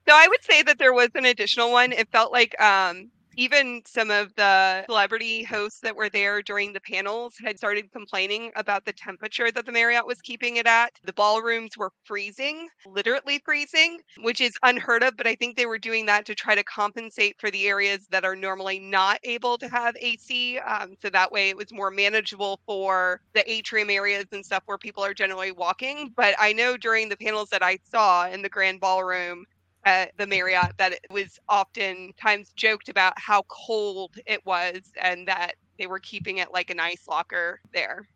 So 0.09 0.15
I 0.15 0.29
would 0.29 0.45
say 0.45 0.63
that 0.63 0.79
there 0.79 0.93
was 0.93 1.09
an 1.15 1.25
additional 1.25 1.73
one. 1.73 1.93
It 1.93 2.09
felt 2.11 2.33
like 2.33 2.61
um, 2.61 3.11
even 3.37 3.83
some 3.87 4.11
of 4.11 4.35
the 4.37 4.85
celebrity 4.87 5.43
hosts 5.43 5.81
that 5.81 5.95
were 5.95 6.09
there 6.09 6.43
during 6.43 6.73
the 6.73 6.81
panels 6.81 7.35
had 7.43 7.59
started 7.59 7.93
complaining 7.93 8.51
about 8.57 8.85
the 8.85 8.93
temperature 8.93 9.51
that 9.51 9.67
the 9.67 9.73
Marriott 9.73 10.07
was 10.07 10.21
keeping 10.23 10.57
it 10.57 10.67
at. 10.67 10.93
The 11.05 11.13
ballrooms 11.13 11.77
were 11.77 11.93
freezing, 12.05 12.69
literally 12.87 13.41
freezing, 13.45 14.01
which 14.21 14.41
is 14.41 14.57
unheard 14.63 15.03
of, 15.03 15.17
but 15.17 15.27
I 15.27 15.35
think 15.35 15.57
they 15.57 15.67
were 15.67 15.79
doing 15.79 16.07
that 16.07 16.25
to 16.27 16.35
try 16.35 16.55
to 16.55 16.65
compensate 16.65 17.37
for 17.39 17.51
the 17.51 17.67
areas 17.67 18.07
that 18.11 18.25
are 18.25 18.37
normally 18.37 18.79
not 18.79 19.19
able 19.25 19.59
to 19.59 19.69
have 19.69 19.95
AC. 20.01 20.59
Um, 20.59 20.95
so 21.01 21.11
that 21.11 21.31
way 21.31 21.51
it 21.51 21.57
was 21.57 21.73
more 21.73 21.91
manageable 21.91 22.61
for 22.67 23.21
the 23.35 23.49
atrium 23.51 23.91
areas 23.91 24.27
and 24.33 24.45
stuff 24.45 24.63
where 24.67 24.79
people 24.79 25.05
are 25.05 25.15
generally 25.15 25.53
walking. 25.53 26.13
But 26.17 26.35
I 26.39 26.53
know 26.53 26.77
during 26.77 27.09
the 27.09 27.17
panels 27.17 27.51
that 27.51 27.63
I 27.63 27.79
saw 27.91 28.29
in 28.29 28.43
the 28.43 28.49
Grand 28.49 28.81
Ballroom, 28.81 29.45
at 29.87 30.11
the 30.19 30.27
Marriott 30.27 30.77
that 30.77 30.93
it 30.93 31.07
was 31.11 31.39
oftentimes 31.49 32.53
joked 32.57 32.91
about 32.91 33.15
how 33.17 33.43
cold 33.49 34.17
it 34.27 34.45
was 34.45 34.93
and 35.01 35.27
that 35.29 35.53
they 35.79 35.87
were 35.87 36.01
keeping 36.01 36.39
it 36.39 36.53
like 36.53 36.69
an 36.71 36.81
ice 36.81 37.07
locker 37.09 37.61
there. 37.73 38.07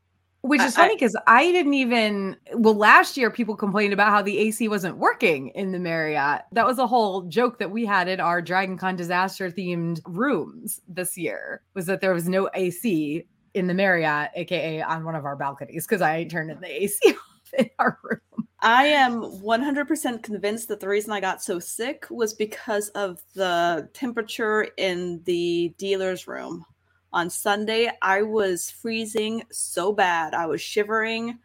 Which 0.42 0.62
is 0.62 0.74
funny 0.74 0.94
because 0.94 1.14
I, 1.26 1.42
I, 1.42 1.52
didn't 1.52 1.74
even. 1.74 2.34
Well, 2.54 2.74
last 2.74 3.18
year 3.18 3.30
people 3.30 3.54
complained 3.54 3.92
about 3.92 4.08
how 4.08 4.22
the 4.22 4.38
AC 4.38 4.68
wasn't 4.68 4.96
working 4.96 5.48
in 5.48 5.70
the 5.70 5.78
Marriott. 5.78 6.42
That 6.52 6.66
was 6.66 6.78
a 6.78 6.86
whole 6.86 7.22
joke 7.24 7.58
that 7.58 7.70
we 7.70 7.84
had 7.84 8.08
in 8.08 8.20
our 8.20 8.40
Dragon 8.40 8.78
Con 8.78 8.96
disaster 8.96 9.50
themed 9.50 10.00
rooms 10.06 10.80
this 10.88 11.18
year. 11.18 11.60
Was 11.74 11.84
that 11.86 12.00
there 12.00 12.14
was 12.14 12.26
no 12.26 12.48
AC 12.54 13.26
in 13.52 13.66
the 13.66 13.74
Marriott, 13.74 14.30
aka 14.34 14.80
on 14.80 15.04
one 15.04 15.14
of 15.14 15.26
our 15.26 15.36
balconies, 15.36 15.86
because 15.86 16.00
I 16.00 16.24
turned 16.24 16.50
in 16.50 16.58
the 16.60 16.84
AC 16.84 16.98
off 17.06 17.52
in 17.58 17.68
our 17.78 17.98
room. 18.02 18.48
I 18.62 18.84
am 18.86 19.22
100% 19.22 20.22
convinced 20.22 20.68
that 20.68 20.80
the 20.80 20.88
reason 20.88 21.12
I 21.12 21.20
got 21.20 21.42
so 21.42 21.58
sick 21.58 22.06
was 22.10 22.34
because 22.34 22.90
of 22.90 23.22
the 23.34 23.88
temperature 23.94 24.68
in 24.76 25.22
the 25.24 25.74
dealer's 25.78 26.28
room. 26.28 26.66
On 27.12 27.30
Sunday, 27.30 27.90
I 28.02 28.22
was 28.22 28.70
freezing 28.70 29.42
so 29.50 29.92
bad. 29.92 30.34
I 30.34 30.46
was 30.46 30.60
shivering 30.60 31.38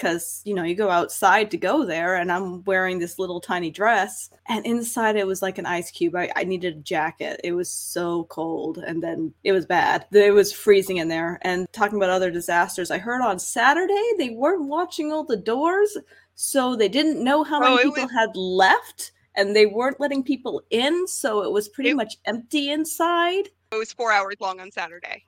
because, 0.00 0.40
you 0.44 0.54
know, 0.54 0.62
you 0.62 0.74
go 0.74 0.88
outside 0.88 1.50
to 1.50 1.58
go 1.58 1.84
there, 1.84 2.16
and 2.16 2.32
I'm 2.32 2.64
wearing 2.64 2.98
this 2.98 3.18
little 3.18 3.40
tiny 3.40 3.70
dress. 3.70 4.30
And 4.48 4.64
inside, 4.64 5.16
it 5.16 5.26
was 5.26 5.42
like 5.42 5.58
an 5.58 5.66
ice 5.66 5.90
cube. 5.90 6.16
I, 6.16 6.30
I 6.36 6.44
needed 6.44 6.76
a 6.76 6.80
jacket. 6.80 7.40
It 7.44 7.52
was 7.52 7.70
so 7.70 8.24
cold. 8.24 8.78
And 8.78 9.02
then 9.02 9.34
it 9.44 9.52
was 9.52 9.66
bad. 9.66 10.06
It 10.12 10.32
was 10.32 10.52
freezing 10.52 10.98
in 10.98 11.08
there. 11.08 11.38
And 11.42 11.70
talking 11.72 11.98
about 11.98 12.10
other 12.10 12.30
disasters, 12.30 12.90
I 12.90 12.98
heard 12.98 13.20
on 13.20 13.38
Saturday 13.38 14.12
they 14.16 14.30
weren't 14.30 14.68
watching 14.68 15.12
all 15.12 15.24
the 15.24 15.36
doors 15.36 15.96
so 16.42 16.74
they 16.74 16.88
didn't 16.88 17.22
know 17.22 17.44
how 17.44 17.60
many 17.60 17.74
oh, 17.74 17.82
people 17.82 18.04
was... 18.04 18.12
had 18.12 18.34
left 18.34 19.12
and 19.36 19.54
they 19.54 19.66
weren't 19.66 20.00
letting 20.00 20.22
people 20.22 20.62
in. 20.70 21.06
So 21.06 21.42
it 21.42 21.52
was 21.52 21.68
pretty 21.68 21.90
it... 21.90 21.96
much 21.96 22.16
empty 22.24 22.70
inside. 22.70 23.50
It 23.72 23.76
was 23.76 23.92
four 23.92 24.10
hours 24.10 24.36
long 24.40 24.58
on 24.58 24.72
Saturday. 24.72 25.26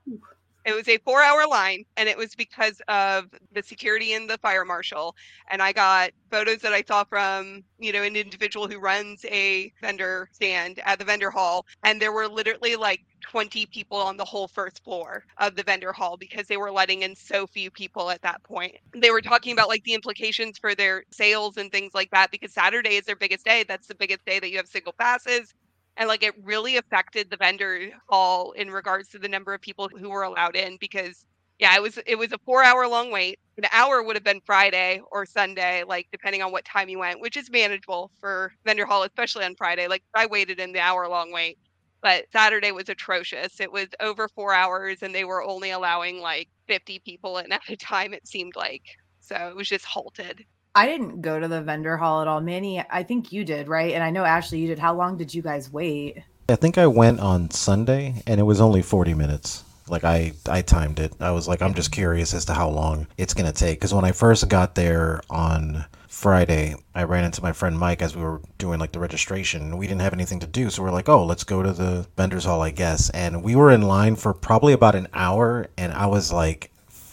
It 0.64 0.72
was 0.74 0.88
a 0.88 0.98
four 0.98 1.22
hour 1.22 1.46
line, 1.48 1.84
and 1.96 2.08
it 2.08 2.16
was 2.16 2.34
because 2.34 2.80
of 2.88 3.26
the 3.52 3.62
security 3.62 4.12
and 4.12 4.28
the 4.30 4.38
fire 4.38 4.64
marshal. 4.64 5.14
And 5.50 5.62
I 5.62 5.72
got 5.72 6.10
photos 6.30 6.58
that 6.58 6.72
I 6.72 6.82
saw 6.82 7.04
from, 7.04 7.64
you 7.78 7.92
know, 7.92 8.02
an 8.02 8.16
individual 8.16 8.68
who 8.68 8.78
runs 8.78 9.24
a 9.26 9.72
vendor 9.80 10.28
stand 10.32 10.80
at 10.84 10.98
the 10.98 11.04
vendor 11.04 11.30
hall. 11.30 11.66
And 11.82 12.00
there 12.00 12.12
were 12.12 12.28
literally 12.28 12.76
like 12.76 13.00
20 13.22 13.66
people 13.66 13.98
on 13.98 14.16
the 14.16 14.24
whole 14.24 14.48
first 14.48 14.82
floor 14.84 15.24
of 15.38 15.56
the 15.56 15.62
vendor 15.64 15.92
hall 15.92 16.16
because 16.16 16.46
they 16.46 16.56
were 16.56 16.70
letting 16.72 17.02
in 17.02 17.14
so 17.16 17.46
few 17.46 17.70
people 17.70 18.10
at 18.10 18.22
that 18.22 18.42
point. 18.44 18.74
They 18.94 19.10
were 19.10 19.20
talking 19.22 19.52
about 19.52 19.68
like 19.68 19.82
the 19.84 19.94
implications 19.94 20.58
for 20.58 20.74
their 20.74 21.04
sales 21.12 21.56
and 21.56 21.70
things 21.72 21.92
like 21.94 22.10
that 22.12 22.30
because 22.30 22.52
Saturday 22.52 22.96
is 22.96 23.04
their 23.04 23.16
biggest 23.16 23.44
day. 23.44 23.64
That's 23.66 23.86
the 23.88 23.94
biggest 23.94 24.24
day 24.24 24.38
that 24.40 24.50
you 24.50 24.56
have 24.58 24.68
single 24.68 24.94
passes 24.98 25.54
and 25.96 26.08
like 26.08 26.22
it 26.22 26.34
really 26.42 26.76
affected 26.76 27.30
the 27.30 27.36
vendor 27.36 27.90
hall 28.08 28.52
in 28.52 28.70
regards 28.70 29.08
to 29.08 29.18
the 29.18 29.28
number 29.28 29.54
of 29.54 29.60
people 29.60 29.88
who 29.88 30.10
were 30.10 30.22
allowed 30.22 30.56
in 30.56 30.76
because 30.80 31.24
yeah 31.58 31.74
it 31.76 31.82
was 31.82 31.98
it 32.06 32.16
was 32.16 32.32
a 32.32 32.38
four 32.44 32.62
hour 32.64 32.86
long 32.88 33.10
wait. 33.10 33.38
An 33.58 33.64
hour 33.72 34.02
would 34.02 34.16
have 34.16 34.24
been 34.24 34.40
friday 34.46 35.00
or 35.12 35.26
sunday 35.26 35.84
like 35.86 36.08
depending 36.10 36.42
on 36.42 36.52
what 36.52 36.64
time 36.64 36.88
you 36.88 36.98
went 36.98 37.20
which 37.20 37.36
is 37.36 37.50
manageable 37.50 38.10
for 38.20 38.52
vendor 38.64 38.86
hall 38.86 39.02
especially 39.04 39.44
on 39.44 39.54
friday 39.56 39.86
like 39.88 40.02
i 40.14 40.26
waited 40.26 40.58
in 40.60 40.72
the 40.72 40.80
hour 40.80 41.08
long 41.08 41.32
wait. 41.32 41.58
But 42.02 42.24
saturday 42.32 42.72
was 42.72 42.88
atrocious. 42.88 43.60
It 43.60 43.70
was 43.72 43.88
over 44.00 44.28
four 44.28 44.54
hours 44.54 45.02
and 45.02 45.14
they 45.14 45.24
were 45.24 45.42
only 45.42 45.70
allowing 45.70 46.20
like 46.20 46.48
50 46.66 47.00
people 47.00 47.38
in 47.38 47.52
at 47.52 47.62
a 47.68 47.76
time 47.76 48.12
it 48.14 48.26
seemed 48.26 48.56
like. 48.56 48.82
So 49.20 49.36
it 49.36 49.56
was 49.56 49.68
just 49.68 49.84
halted 49.84 50.44
I 50.74 50.86
didn't 50.86 51.20
go 51.20 51.38
to 51.38 51.48
the 51.48 51.60
vendor 51.60 51.96
hall 51.96 52.22
at 52.22 52.28
all. 52.28 52.40
Manny, 52.40 52.82
I 52.90 53.02
think 53.02 53.30
you 53.30 53.44
did, 53.44 53.68
right? 53.68 53.92
And 53.92 54.02
I 54.02 54.10
know 54.10 54.24
Ashley, 54.24 54.58
you 54.58 54.68
did. 54.68 54.78
How 54.78 54.94
long 54.94 55.18
did 55.18 55.34
you 55.34 55.42
guys 55.42 55.70
wait? 55.70 56.22
I 56.48 56.56
think 56.56 56.78
I 56.78 56.86
went 56.86 57.20
on 57.20 57.50
Sunday 57.50 58.22
and 58.26 58.40
it 58.40 58.44
was 58.44 58.60
only 58.60 58.82
40 58.82 59.14
minutes. 59.14 59.64
Like 59.88 60.04
I 60.04 60.32
I 60.48 60.62
timed 60.62 60.98
it. 61.00 61.12
I 61.20 61.32
was 61.32 61.46
like 61.46 61.60
I'm 61.60 61.74
just 61.74 61.92
curious 61.92 62.32
as 62.32 62.46
to 62.46 62.54
how 62.54 62.70
long 62.70 63.06
it's 63.18 63.34
going 63.34 63.50
to 63.50 63.58
take 63.58 63.80
cuz 63.80 63.92
when 63.92 64.04
I 64.04 64.12
first 64.12 64.48
got 64.48 64.74
there 64.74 65.20
on 65.28 65.84
Friday, 66.08 66.76
I 66.94 67.02
ran 67.02 67.24
into 67.24 67.42
my 67.42 67.52
friend 67.52 67.78
Mike 67.78 68.00
as 68.00 68.14
we 68.14 68.22
were 68.22 68.40
doing 68.56 68.78
like 68.78 68.92
the 68.92 69.00
registration. 69.00 69.76
We 69.76 69.86
didn't 69.86 70.02
have 70.02 70.12
anything 70.12 70.40
to 70.40 70.46
do, 70.46 70.70
so 70.70 70.82
we're 70.82 70.92
like, 70.92 71.08
"Oh, 71.08 71.24
let's 71.24 71.42
go 71.42 71.62
to 71.62 71.72
the 71.72 72.06
vendors 72.16 72.44
hall, 72.44 72.62
I 72.62 72.70
guess." 72.70 73.10
And 73.10 73.42
we 73.42 73.56
were 73.56 73.70
in 73.72 73.82
line 73.82 74.14
for 74.16 74.32
probably 74.32 74.72
about 74.72 74.94
an 74.94 75.08
hour 75.12 75.66
and 75.76 75.92
I 75.92 76.06
was 76.06 76.32
like 76.32 76.70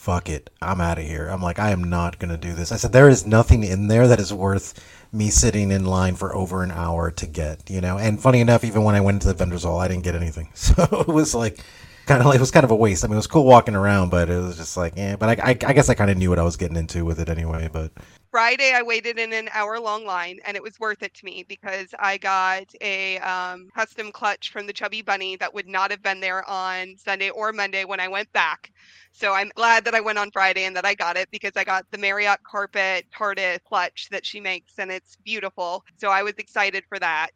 fuck 0.09 0.27
it, 0.27 0.49
I'm 0.59 0.81
out 0.81 0.97
of 0.97 1.03
here. 1.03 1.27
I'm 1.27 1.39
like, 1.43 1.59
I 1.59 1.69
am 1.69 1.83
not 1.83 2.17
gonna 2.17 2.35
do 2.35 2.53
this. 2.53 2.71
I 2.71 2.77
said, 2.77 2.91
there 2.91 3.09
is 3.09 3.27
nothing 3.27 3.63
in 3.63 3.89
there 3.89 4.07
that 4.07 4.19
is 4.19 4.33
worth 4.33 4.73
me 5.13 5.29
sitting 5.29 5.69
in 5.69 5.85
line 5.85 6.15
for 6.15 6.35
over 6.35 6.63
an 6.63 6.71
hour 6.71 7.11
to 7.11 7.27
get, 7.27 7.69
you 7.69 7.79
know. 7.79 7.99
And 7.99 8.19
funny 8.19 8.39
enough, 8.39 8.63
even 8.63 8.83
when 8.83 8.95
I 8.95 9.01
went 9.01 9.17
into 9.17 9.27
the 9.27 9.35
vendors 9.35 9.65
hall, 9.65 9.77
I 9.77 9.87
didn't 9.87 10.03
get 10.03 10.15
anything. 10.15 10.49
So 10.55 10.83
it 11.07 11.07
was 11.07 11.35
like 11.35 11.63
kind 12.07 12.21
of 12.21 12.25
like 12.25 12.37
it 12.37 12.39
was 12.39 12.49
kind 12.49 12.63
of 12.63 12.71
a 12.71 12.75
waste. 12.75 13.05
I 13.05 13.07
mean, 13.07 13.13
it 13.13 13.17
was 13.17 13.27
cool 13.27 13.45
walking 13.45 13.75
around, 13.75 14.09
but 14.09 14.31
it 14.31 14.41
was 14.41 14.57
just 14.57 14.75
like, 14.77 14.93
yeah. 14.97 15.15
But 15.15 15.39
I, 15.39 15.49
I, 15.49 15.49
I 15.49 15.73
guess 15.73 15.89
I 15.89 15.93
kind 15.93 16.09
of 16.09 16.17
knew 16.17 16.31
what 16.31 16.39
I 16.39 16.43
was 16.43 16.57
getting 16.57 16.77
into 16.77 17.05
with 17.05 17.19
it 17.19 17.29
anyway. 17.29 17.69
But 17.71 17.91
Friday, 18.31 18.73
I 18.75 18.83
waited 18.83 19.17
in 19.17 19.33
an 19.33 19.49
hour 19.53 19.79
long 19.79 20.05
line 20.05 20.37
and 20.45 20.55
it 20.55 20.61
was 20.61 20.79
worth 20.79 21.01
it 21.01 21.13
to 21.15 21.25
me 21.25 21.43
because 21.47 21.87
I 21.97 22.17
got 22.17 22.65
a 22.79 23.17
um, 23.19 23.69
custom 23.73 24.11
clutch 24.11 24.51
from 24.51 24.67
the 24.67 24.73
Chubby 24.73 25.01
Bunny 25.01 25.35
that 25.37 25.51
would 25.53 25.67
not 25.67 25.89
have 25.89 26.03
been 26.03 26.19
there 26.19 26.47
on 26.47 26.95
Sunday 26.97 27.31
or 27.31 27.51
Monday 27.51 27.85
when 27.85 27.99
I 27.99 28.07
went 28.07 28.31
back. 28.31 28.71
So 29.13 29.33
I'm 29.33 29.51
glad 29.55 29.83
that 29.85 29.95
I 29.95 30.01
went 30.01 30.19
on 30.19 30.29
Friday 30.29 30.65
and 30.65 30.75
that 30.75 30.85
I 30.85 30.93
got 30.93 31.17
it 31.17 31.31
because 31.31 31.53
I 31.55 31.63
got 31.63 31.85
the 31.89 31.97
Marriott 31.97 32.43
carpet 32.43 33.07
TARDIS 33.11 33.63
clutch 33.63 34.07
that 34.11 34.25
she 34.27 34.39
makes 34.39 34.77
and 34.77 34.91
it's 34.91 35.15
beautiful. 35.25 35.83
So 35.97 36.09
I 36.09 36.21
was 36.21 36.33
excited 36.37 36.83
for 36.87 36.99
that. 36.99 37.31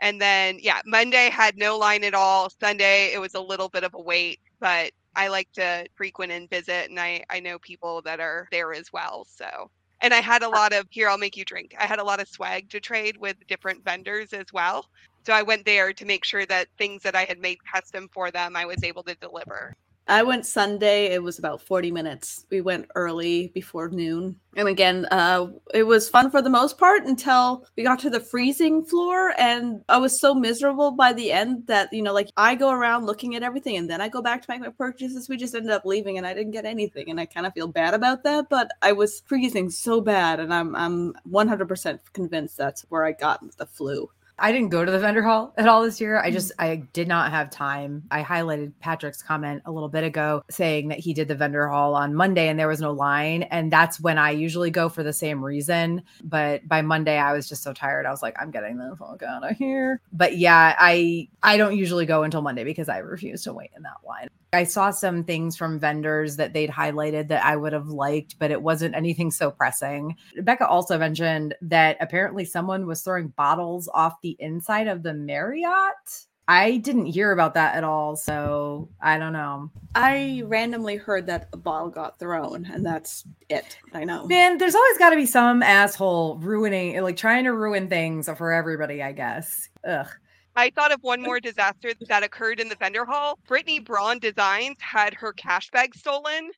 And 0.00 0.20
then, 0.20 0.58
yeah, 0.60 0.82
Monday 0.84 1.30
had 1.30 1.56
no 1.56 1.78
line 1.78 2.04
at 2.04 2.14
all. 2.14 2.50
Sunday, 2.60 3.14
it 3.14 3.18
was 3.18 3.34
a 3.34 3.40
little 3.40 3.70
bit 3.70 3.84
of 3.84 3.94
a 3.94 4.00
wait, 4.00 4.40
but 4.60 4.90
I 5.16 5.28
like 5.28 5.50
to 5.52 5.86
frequent 5.94 6.32
and 6.32 6.50
visit, 6.50 6.90
and 6.90 6.98
I, 7.00 7.24
I 7.30 7.40
know 7.40 7.58
people 7.60 8.02
that 8.02 8.20
are 8.20 8.48
there 8.50 8.74
as 8.74 8.92
well. 8.92 9.24
So 9.30 9.70
and 10.04 10.14
I 10.14 10.20
had 10.20 10.42
a 10.44 10.48
uh 10.52 10.60
lot 10.60 10.72
of 10.74 10.86
here, 10.90 11.08
I'll 11.08 11.18
make 11.18 11.36
you 11.36 11.44
drink. 11.46 11.74
I 11.80 11.86
had 11.86 11.98
a 11.98 12.04
lot 12.04 12.20
of 12.20 12.28
swag 12.28 12.70
to 12.70 12.80
trade 12.80 13.16
with 13.18 13.36
different 13.48 13.84
vendors 13.84 14.32
as 14.34 14.46
well. 14.52 14.86
So 15.26 15.32
I 15.32 15.42
went 15.42 15.64
there 15.66 15.92
to 15.94 16.06
make 16.06 16.24
sure 16.24 16.46
that 16.46 16.68
things 16.78 17.02
that 17.04 17.16
I 17.16 17.24
had 17.24 17.38
made 17.40 17.58
custom 17.72 18.08
for 18.12 18.30
them, 18.30 18.56
I 18.56 18.66
was 18.66 18.84
able 18.84 19.04
to 19.04 19.16
deliver. 19.16 19.74
I 20.06 20.22
went 20.22 20.44
Sunday. 20.44 21.06
It 21.06 21.22
was 21.22 21.38
about 21.38 21.62
40 21.62 21.90
minutes. 21.90 22.44
We 22.50 22.60
went 22.60 22.86
early 22.94 23.48
before 23.54 23.88
noon. 23.88 24.36
And 24.56 24.68
again, 24.68 25.06
uh, 25.10 25.48
it 25.72 25.84
was 25.84 26.08
fun 26.08 26.30
for 26.30 26.42
the 26.42 26.50
most 26.50 26.76
part 26.78 27.04
until 27.04 27.66
we 27.76 27.82
got 27.82 27.98
to 28.00 28.10
the 28.10 28.20
freezing 28.20 28.84
floor. 28.84 29.32
And 29.38 29.82
I 29.88 29.96
was 29.96 30.20
so 30.20 30.34
miserable 30.34 30.90
by 30.92 31.14
the 31.14 31.32
end 31.32 31.66
that, 31.68 31.92
you 31.92 32.02
know, 32.02 32.12
like 32.12 32.28
I 32.36 32.54
go 32.54 32.70
around 32.70 33.06
looking 33.06 33.34
at 33.34 33.42
everything 33.42 33.76
and 33.76 33.88
then 33.88 34.00
I 34.00 34.08
go 34.08 34.20
back 34.20 34.42
to 34.42 34.50
make 34.50 34.60
my 34.60 34.68
purchases. 34.68 35.28
We 35.28 35.38
just 35.38 35.54
ended 35.54 35.72
up 35.72 35.86
leaving 35.86 36.18
and 36.18 36.26
I 36.26 36.34
didn't 36.34 36.52
get 36.52 36.66
anything. 36.66 37.10
And 37.10 37.18
I 37.18 37.24
kind 37.24 37.46
of 37.46 37.54
feel 37.54 37.68
bad 37.68 37.94
about 37.94 38.22
that. 38.24 38.50
But 38.50 38.70
I 38.82 38.92
was 38.92 39.22
freezing 39.26 39.70
so 39.70 40.02
bad. 40.02 40.38
And 40.38 40.52
I'm, 40.52 40.76
I'm 40.76 41.14
100% 41.30 41.98
convinced 42.12 42.58
that's 42.58 42.82
where 42.90 43.04
I 43.04 43.12
got 43.12 43.56
the 43.56 43.66
flu. 43.66 44.10
I 44.38 44.52
didn't 44.52 44.70
go 44.70 44.84
to 44.84 44.90
the 44.90 44.98
vendor 44.98 45.22
hall 45.22 45.54
at 45.56 45.68
all 45.68 45.82
this 45.82 46.00
year. 46.00 46.20
I 46.20 46.30
mm. 46.30 46.32
just 46.32 46.52
I 46.58 46.76
did 46.92 47.08
not 47.08 47.30
have 47.30 47.50
time. 47.50 48.02
I 48.10 48.22
highlighted 48.22 48.72
Patrick's 48.80 49.22
comment 49.22 49.62
a 49.64 49.72
little 49.72 49.88
bit 49.88 50.04
ago 50.04 50.42
saying 50.50 50.88
that 50.88 50.98
he 50.98 51.14
did 51.14 51.28
the 51.28 51.34
vendor 51.34 51.68
hall 51.68 51.94
on 51.94 52.14
Monday 52.14 52.48
and 52.48 52.58
there 52.58 52.68
was 52.68 52.80
no 52.80 52.92
line 52.92 53.44
and 53.44 53.72
that's 53.72 54.00
when 54.00 54.18
I 54.18 54.30
usually 54.30 54.70
go 54.70 54.88
for 54.88 55.02
the 55.02 55.12
same 55.12 55.44
reason, 55.44 56.02
but 56.22 56.66
by 56.66 56.82
Monday 56.82 57.18
I 57.18 57.32
was 57.32 57.48
just 57.48 57.62
so 57.62 57.72
tired. 57.72 58.06
I 58.06 58.10
was 58.10 58.22
like 58.22 58.36
I'm 58.40 58.50
getting 58.50 58.76
the 58.76 58.96
fuck 58.98 59.22
out 59.22 59.48
of 59.48 59.56
here. 59.56 60.00
But 60.12 60.36
yeah, 60.36 60.74
I 60.78 61.28
I 61.42 61.56
don't 61.56 61.76
usually 61.76 62.06
go 62.06 62.22
until 62.24 62.42
Monday 62.42 62.64
because 62.64 62.88
I 62.88 62.98
refuse 62.98 63.44
to 63.44 63.52
wait 63.52 63.70
in 63.76 63.82
that 63.82 63.98
line. 64.06 64.28
I 64.54 64.64
saw 64.64 64.90
some 64.90 65.24
things 65.24 65.56
from 65.56 65.80
vendors 65.80 66.36
that 66.36 66.52
they'd 66.52 66.70
highlighted 66.70 67.28
that 67.28 67.44
I 67.44 67.56
would 67.56 67.72
have 67.72 67.88
liked, 67.88 68.38
but 68.38 68.52
it 68.52 68.62
wasn't 68.62 68.94
anything 68.94 69.30
so 69.30 69.50
pressing. 69.50 70.16
Becca 70.42 70.66
also 70.66 70.96
mentioned 70.96 71.54
that 71.62 71.96
apparently 72.00 72.44
someone 72.44 72.86
was 72.86 73.02
throwing 73.02 73.28
bottles 73.28 73.88
off 73.92 74.20
the 74.24 74.36
inside 74.40 74.88
of 74.88 75.02
the 75.02 75.12
Marriott. 75.12 76.26
I 76.48 76.78
didn't 76.78 77.06
hear 77.06 77.30
about 77.30 77.54
that 77.54 77.74
at 77.76 77.84
all, 77.84 78.16
so 78.16 78.88
I 79.00 79.18
don't 79.18 79.32
know. 79.34 79.70
I 79.94 80.42
randomly 80.46 80.96
heard 80.96 81.26
that 81.26 81.48
a 81.52 81.56
bottle 81.56 81.90
got 81.90 82.18
thrown, 82.18 82.66
and 82.72 82.84
that's 82.84 83.24
it. 83.48 83.78
I 83.92 84.04
know. 84.04 84.26
Man, 84.26 84.58
there's 84.58 84.74
always 84.74 84.98
got 84.98 85.10
to 85.10 85.16
be 85.16 85.26
some 85.26 85.62
asshole 85.62 86.38
ruining, 86.38 87.00
like 87.02 87.16
trying 87.16 87.44
to 87.44 87.52
ruin 87.52 87.88
things 87.88 88.28
for 88.36 88.52
everybody, 88.52 89.02
I 89.02 89.12
guess. 89.12 89.68
Ugh. 89.86 90.08
I 90.56 90.70
thought 90.70 90.92
of 90.92 91.02
one 91.02 91.20
more 91.20 91.40
disaster 91.40 91.92
that 92.08 92.22
occurred 92.22 92.60
in 92.60 92.68
the 92.68 92.76
vendor 92.76 93.04
hall. 93.04 93.38
Brittnee 93.48 93.84
Braun 93.84 94.18
Designs 94.20 94.76
had 94.80 95.12
her 95.14 95.32
cash 95.32 95.70
bag 95.70 95.94
stolen 95.94 96.50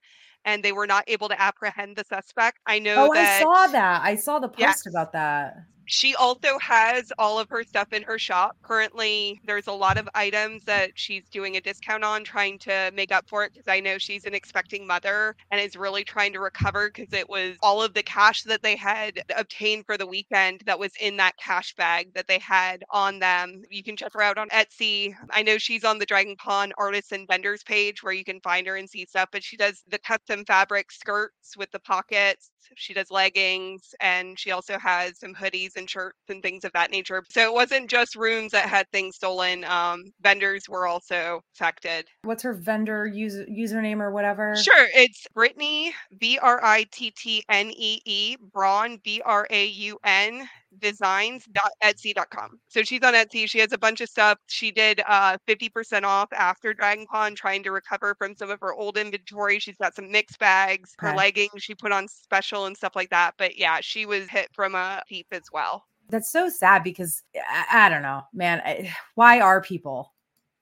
and 0.45 0.63
they 0.63 0.73
were 0.73 0.87
not 0.87 1.05
able 1.07 1.29
to 1.29 1.41
apprehend 1.41 1.97
the 1.97 2.05
suspect. 2.05 2.59
I 2.67 2.79
know 2.79 3.09
Oh, 3.11 3.15
that 3.15 3.41
I 3.41 3.43
saw 3.43 3.67
that. 3.73 4.03
I 4.03 4.15
saw 4.17 4.39
the 4.39 4.49
post 4.49 4.61
Yes. 4.61 4.87
about 4.87 5.13
that. 5.15 5.57
She 5.87 6.15
also 6.17 6.59
has 6.59 7.13
all 7.19 7.39
of 7.39 7.49
her 7.49 7.63
stuff 7.63 7.93
in 7.93 8.03
her 8.03 8.19
shop. 8.19 8.57
Currently, 8.63 9.41
there's 9.47 9.69
a 9.69 9.73
lot 9.73 9.99
of 9.99 10.09
items 10.15 10.65
that 10.65 10.91
she's 10.95 11.29
doing 11.31 11.57
a 11.57 11.61
discount 11.61 12.05
on, 12.05 12.25
trying 12.25 12.59
to 12.61 12.91
make 12.95 13.13
up 13.13 13.29
for 13.29 13.45
it 13.45 13.53
because 13.53 13.69
I 13.69 13.81
know 13.81 13.99
she's 13.99 14.25
an 14.25 14.35
expecting 14.35 14.87
mother 14.87 15.37
and 15.51 15.61
is 15.61 15.77
really 15.77 16.05
trying 16.05 16.33
to 16.33 16.41
recover 16.41 16.91
because 16.93 17.13
it 17.13 17.29
was 17.29 17.57
all 17.63 17.83
of 17.83 17.95
the 17.95 18.03
cash 18.03 18.43
that 18.45 18.63
they 18.63 18.77
had 18.77 19.23
obtained 19.37 19.87
for 19.87 19.97
the 19.97 20.07
weekend 20.07 20.63
that 20.67 20.79
was 20.79 20.93
in 21.01 21.17
that 21.19 21.37
cash 21.37 21.75
bag 21.77 22.13
that 22.15 22.27
they 22.27 22.39
had 22.39 22.85
on 22.91 23.19
them. 23.19 23.63
You 23.71 23.83
can 23.83 23.97
check 23.97 24.13
her 24.13 24.23
out 24.23 24.39
on 24.39 24.49
Etsy. 24.51 25.15
I 25.31 25.43
know 25.43 25.59
she's 25.59 25.85
on 25.85 25.99
the 25.99 26.07
Dragon 26.07 26.37
Con 26.37 26.73
artists 26.79 27.13
and 27.13 27.29
vendors 27.29 27.63
page 27.63 28.03
where 28.03 28.13
you 28.13 28.25
can 28.25 28.41
find 28.41 28.67
her 28.67 28.77
and 28.77 28.91
see 28.91 29.07
stuff, 29.07 29.29
but 29.31 29.45
she 29.45 29.57
does 29.57 29.83
the 29.89 29.99
custom 29.99 30.45
fabric 30.45 30.91
skirts 30.91 31.57
with 31.57 31.71
the 31.71 31.81
pockets. 31.81 32.51
She 32.75 32.95
does 32.95 33.11
leggings 33.11 33.95
and 34.01 34.39
she 34.39 34.51
also 34.51 34.79
has 34.79 35.19
some 35.19 35.35
hoodies 35.35 35.77
and 35.77 35.89
shirts 35.89 36.19
and 36.29 36.43
things 36.43 36.65
of 36.65 36.73
that 36.73 36.91
nature. 36.91 37.23
So 37.31 37.43
it 37.43 37.53
wasn't 37.53 37.89
just 37.89 38.17
rooms 38.17 38.53
that 38.53 38.69
had 38.69 38.91
things 38.91 39.17
stolen. 39.17 39.65
Um, 39.65 40.05
vendors 40.21 40.69
were 40.69 40.87
also 40.87 41.41
affected. 41.55 42.07
What's 42.23 42.43
her 42.43 42.55
vendor 42.55 43.07
user 43.07 43.47
username 43.47 44.01
or 44.01 44.11
whatever? 44.11 44.57
Sure, 44.57 44.89
it's 44.95 45.27
Brittnee 45.35 45.93
B 46.19 46.39
R 46.41 46.61
I 46.63 46.87
T 46.91 47.13
T 47.17 47.45
N 47.49 47.71
E 47.71 48.01
E 48.05 48.37
Braun 48.53 48.99
B 49.05 49.23
R 49.25 49.47
A 49.51 49.67
U 49.67 49.99
N 50.05 50.49
designs.etsy.com. 50.79 52.61
So 52.69 52.83
she's 52.83 53.03
on 53.03 53.15
Etsy. 53.15 53.49
She 53.49 53.59
has 53.59 53.73
a 53.73 53.79
bunch 53.79 54.01
of 54.01 54.09
stuff. 54.09 54.39
She 54.47 54.71
did 54.71 55.03
uh 55.07 55.39
50% 55.49 56.05
off 56.05 56.33
after 56.33 56.75
Dragon 56.75 57.07
Con, 57.11 57.35
trying 57.35 57.63
to 57.65 57.73
recover 57.73 58.15
from 58.19 58.35
some 58.37 58.51
of 58.51 58.61
her 58.61 58.75
old 58.75 58.97
inventory. 58.97 59.59
She's 59.59 59.77
got 59.77 59.95
some 59.95 60.11
mixed 60.11 60.39
bags, 60.39 60.95
her 60.99 61.15
leggings 61.15 61.63
she 61.63 61.75
put 61.75 61.93
on 61.93 62.09
special 62.09 62.67
and 62.67 62.77
stuff 62.77 62.97
like 62.97 63.11
that. 63.11 63.35
But 63.39 63.59
yeah, 63.59 63.79
she 63.81 64.07
was 64.07 64.29
hit 64.29 64.49
from 64.53 64.75
a 64.75 65.03
thief 65.09 65.27
as 65.33 65.45
well. 65.53 65.85
That's 66.09 66.31
so 66.31 66.49
sad 66.49 66.85
because 66.85 67.23
I, 67.35 67.87
I 67.87 67.89
don't 67.89 68.03
know, 68.03 68.23
man. 68.33 68.63
I, 68.65 68.95
why 69.15 69.41
are 69.41 69.61
people? 69.61 70.13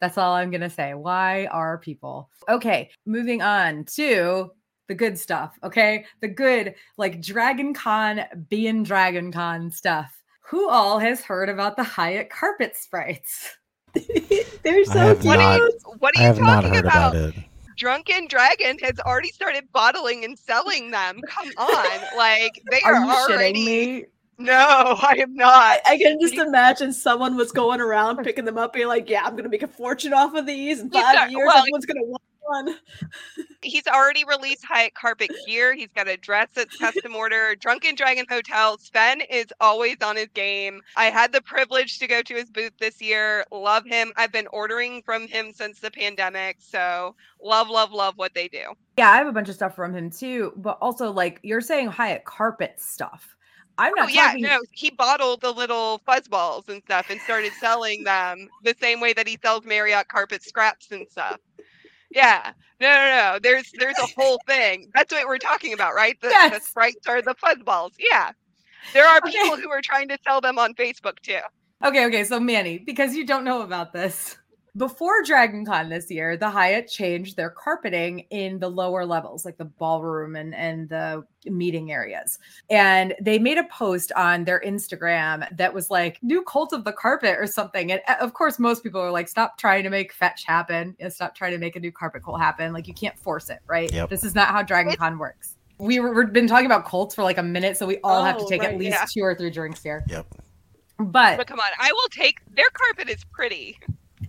That's 0.00 0.18
all 0.18 0.34
I'm 0.34 0.50
gonna 0.50 0.70
say. 0.70 0.94
Why 0.94 1.46
are 1.46 1.78
people? 1.78 2.30
Okay, 2.48 2.90
moving 3.06 3.42
on 3.42 3.84
to 3.96 4.50
the 4.88 4.94
good 4.94 5.18
stuff. 5.18 5.58
Okay, 5.62 6.04
the 6.20 6.28
good 6.28 6.74
like 6.96 7.20
Dragon 7.20 7.74
Con 7.74 8.20
being 8.48 8.82
Dragon 8.82 9.32
Con 9.32 9.70
stuff. 9.70 10.22
Who 10.42 10.68
all 10.68 10.98
has 10.98 11.22
heard 11.22 11.48
about 11.48 11.76
the 11.76 11.82
Hyatt 11.84 12.30
carpet 12.30 12.76
sprites? 12.76 13.56
They're 14.62 14.84
so 14.84 14.92
have 14.98 15.20
cute. 15.20 15.26
What 15.26 15.38
are 15.38 15.56
you 15.58 15.78
what 15.98 16.16
are 16.16 16.20
you 16.20 16.26
have 16.26 16.38
not 16.40 16.56
talking 16.62 16.74
heard 16.74 16.84
about? 16.84 17.14
about 17.16 17.28
it. 17.30 17.44
Drunken 17.76 18.28
Dragon 18.28 18.78
has 18.82 19.00
already 19.00 19.30
started 19.30 19.64
bottling 19.72 20.24
and 20.24 20.38
selling 20.38 20.90
them. 20.90 21.20
Come 21.28 21.48
on. 21.58 22.00
Like 22.16 22.62
they 22.70 22.80
Are 22.82 22.94
are, 22.94 23.04
you 23.04 23.10
already 23.10 23.60
shitting 23.60 23.66
me? 23.66 24.04
No, 24.38 24.54
I 25.00 25.16
am 25.20 25.34
not. 25.34 25.78
I 25.86 25.96
can 25.96 26.18
just 26.20 26.34
imagine 26.34 26.92
someone 26.92 27.36
was 27.36 27.52
going 27.52 27.80
around 27.80 28.16
picking 28.24 28.44
them 28.44 28.58
up, 28.58 28.72
being 28.72 28.88
like, 28.88 29.08
"Yeah, 29.08 29.22
I'm 29.24 29.36
gonna 29.36 29.48
make 29.48 29.62
a 29.62 29.68
fortune 29.68 30.12
off 30.12 30.34
of 30.34 30.44
these. 30.46 30.80
In 30.80 30.90
He's 30.90 31.00
five 31.02 31.14
not- 31.14 31.30
years, 31.30 31.46
well, 31.46 31.58
everyone's 31.58 31.86
gonna 31.86 32.04
want 32.04 32.22
one." 32.44 32.76
He's 33.62 33.86
already 33.86 34.24
released 34.24 34.64
Hyatt 34.68 34.94
Carpet 34.94 35.30
gear. 35.46 35.74
He's 35.74 35.92
got 35.94 36.08
a 36.08 36.16
dress 36.16 36.48
that's 36.54 36.76
custom 36.76 37.14
order. 37.14 37.54
Drunken 37.56 37.94
Dragon 37.94 38.26
Hotel. 38.28 38.78
Sven 38.78 39.20
is 39.22 39.46
always 39.60 39.96
on 40.02 40.16
his 40.16 40.28
game. 40.34 40.80
I 40.96 41.06
had 41.06 41.32
the 41.32 41.42
privilege 41.42 41.98
to 41.98 42.06
go 42.06 42.22
to 42.22 42.34
his 42.34 42.50
booth 42.50 42.72
this 42.78 43.00
year. 43.00 43.44
Love 43.50 43.84
him. 43.86 44.12
I've 44.16 44.32
been 44.32 44.48
ordering 44.48 45.02
from 45.02 45.26
him 45.26 45.52
since 45.52 45.80
the 45.80 45.90
pandemic. 45.90 46.58
So 46.60 47.14
love, 47.42 47.68
love, 47.68 47.92
love 47.92 48.14
what 48.16 48.34
they 48.34 48.48
do. 48.48 48.64
Yeah, 48.96 49.10
I 49.10 49.16
have 49.16 49.26
a 49.26 49.32
bunch 49.32 49.48
of 49.48 49.54
stuff 49.54 49.74
from 49.74 49.94
him 49.94 50.10
too. 50.10 50.52
But 50.56 50.78
also, 50.80 51.10
like 51.10 51.40
you're 51.42 51.60
saying, 51.60 51.88
Hyatt 51.88 52.24
carpet 52.24 52.80
stuff. 52.80 53.34
I'm 53.76 53.92
oh, 53.92 54.02
not. 54.02 54.08
Oh 54.08 54.12
yeah, 54.12 54.26
talking. 54.26 54.42
no, 54.42 54.60
he 54.72 54.90
bottled 54.90 55.40
the 55.40 55.52
little 55.52 56.00
fuzzballs 56.06 56.68
and 56.68 56.82
stuff 56.84 57.10
and 57.10 57.20
started 57.20 57.52
selling 57.54 58.04
them 58.04 58.48
the 58.62 58.74
same 58.80 59.00
way 59.00 59.12
that 59.14 59.26
he 59.26 59.38
sells 59.42 59.64
Marriott 59.64 60.08
carpet 60.08 60.42
scraps 60.42 60.92
and 60.92 61.06
stuff. 61.08 61.40
Yeah, 62.14 62.52
no, 62.80 62.88
no, 62.88 63.32
no. 63.32 63.38
There's 63.42 63.70
there's 63.78 63.98
a 63.98 64.06
whole 64.16 64.40
thing. 64.46 64.90
That's 64.94 65.12
what 65.12 65.26
we're 65.26 65.38
talking 65.38 65.72
about, 65.72 65.94
right? 65.94 66.18
The, 66.20 66.28
the 66.52 66.60
sprites 66.60 67.06
are 67.08 67.22
the 67.22 67.34
fuzzballs. 67.34 67.92
Yeah, 67.98 68.30
there 68.92 69.06
are 69.06 69.18
Okay. 69.18 69.32
people 69.32 69.56
who 69.56 69.70
are 69.70 69.82
trying 69.82 70.08
to 70.08 70.18
sell 70.24 70.40
them 70.40 70.58
on 70.58 70.74
Facebook 70.74 71.18
too. 71.22 71.40
Okay, 71.84 72.06
okay. 72.06 72.24
So 72.24 72.40
Manny, 72.40 72.78
because 72.78 73.14
you 73.14 73.26
don't 73.26 73.44
know 73.44 73.62
about 73.62 73.92
this, 73.92 74.36
before 74.76 75.22
Dragon 75.22 75.64
Con 75.64 75.88
this 75.88 76.10
year, 76.10 76.36
the 76.36 76.50
Hyatt 76.50 76.88
changed 76.88 77.36
their 77.36 77.50
carpeting 77.50 78.20
in 78.30 78.58
the 78.58 78.68
lower 78.68 79.06
levels, 79.06 79.44
like 79.44 79.56
the 79.56 79.64
ballroom 79.64 80.34
and, 80.34 80.54
and 80.54 80.88
the 80.88 81.24
meeting 81.46 81.92
areas. 81.92 82.38
And 82.70 83.14
they 83.20 83.38
made 83.38 83.58
a 83.58 83.64
post 83.64 84.10
on 84.16 84.44
their 84.44 84.60
Instagram 84.60 85.46
that 85.56 85.72
was 85.72 85.90
like, 85.90 86.18
new 86.22 86.42
cult 86.42 86.72
of 86.72 86.84
the 86.84 86.92
carpet 86.92 87.36
or 87.38 87.46
something. 87.46 87.92
And 87.92 88.00
uh, 88.08 88.16
of 88.20 88.34
course, 88.34 88.58
most 88.58 88.82
people 88.82 89.00
are 89.00 89.12
like, 89.12 89.28
stop 89.28 89.58
trying 89.58 89.84
to 89.84 89.90
make 89.90 90.12
fetch 90.12 90.44
happen 90.44 90.96
and 90.98 91.12
stop 91.12 91.36
trying 91.36 91.52
to 91.52 91.58
make 91.58 91.76
a 91.76 91.80
new 91.80 91.92
carpet 91.92 92.24
cult 92.24 92.40
happen. 92.40 92.72
Like, 92.72 92.88
you 92.88 92.94
can't 92.94 93.18
force 93.18 93.50
it, 93.50 93.60
right? 93.66 93.92
Yep. 93.92 94.10
This 94.10 94.24
is 94.24 94.34
not 94.34 94.48
how 94.48 94.62
Dragon 94.62 94.96
Con 94.96 95.18
works. 95.18 95.56
We 95.78 96.00
were, 96.00 96.12
we've 96.14 96.32
been 96.32 96.48
talking 96.48 96.66
about 96.66 96.84
cults 96.84 97.14
for 97.14 97.22
like 97.22 97.38
a 97.38 97.42
minute, 97.42 97.76
so 97.76 97.86
we 97.86 97.98
all 98.02 98.24
have 98.24 98.38
to 98.38 98.44
Oh, 98.44 98.48
take 98.48 98.64
at 98.64 98.76
least 98.78 98.96
yeah. 98.98 99.06
two 99.08 99.22
or 99.22 99.34
three 99.34 99.50
drinks 99.50 99.82
here. 99.82 100.04
Yep. 100.08 100.26
But 100.98 101.36
But 101.36 101.46
come 101.46 101.58
on, 101.58 101.66
I 101.78 101.92
will 101.92 102.08
take 102.10 102.38
their 102.54 102.68
carpet 102.72 103.08
is 103.08 103.24
pretty. 103.32 103.78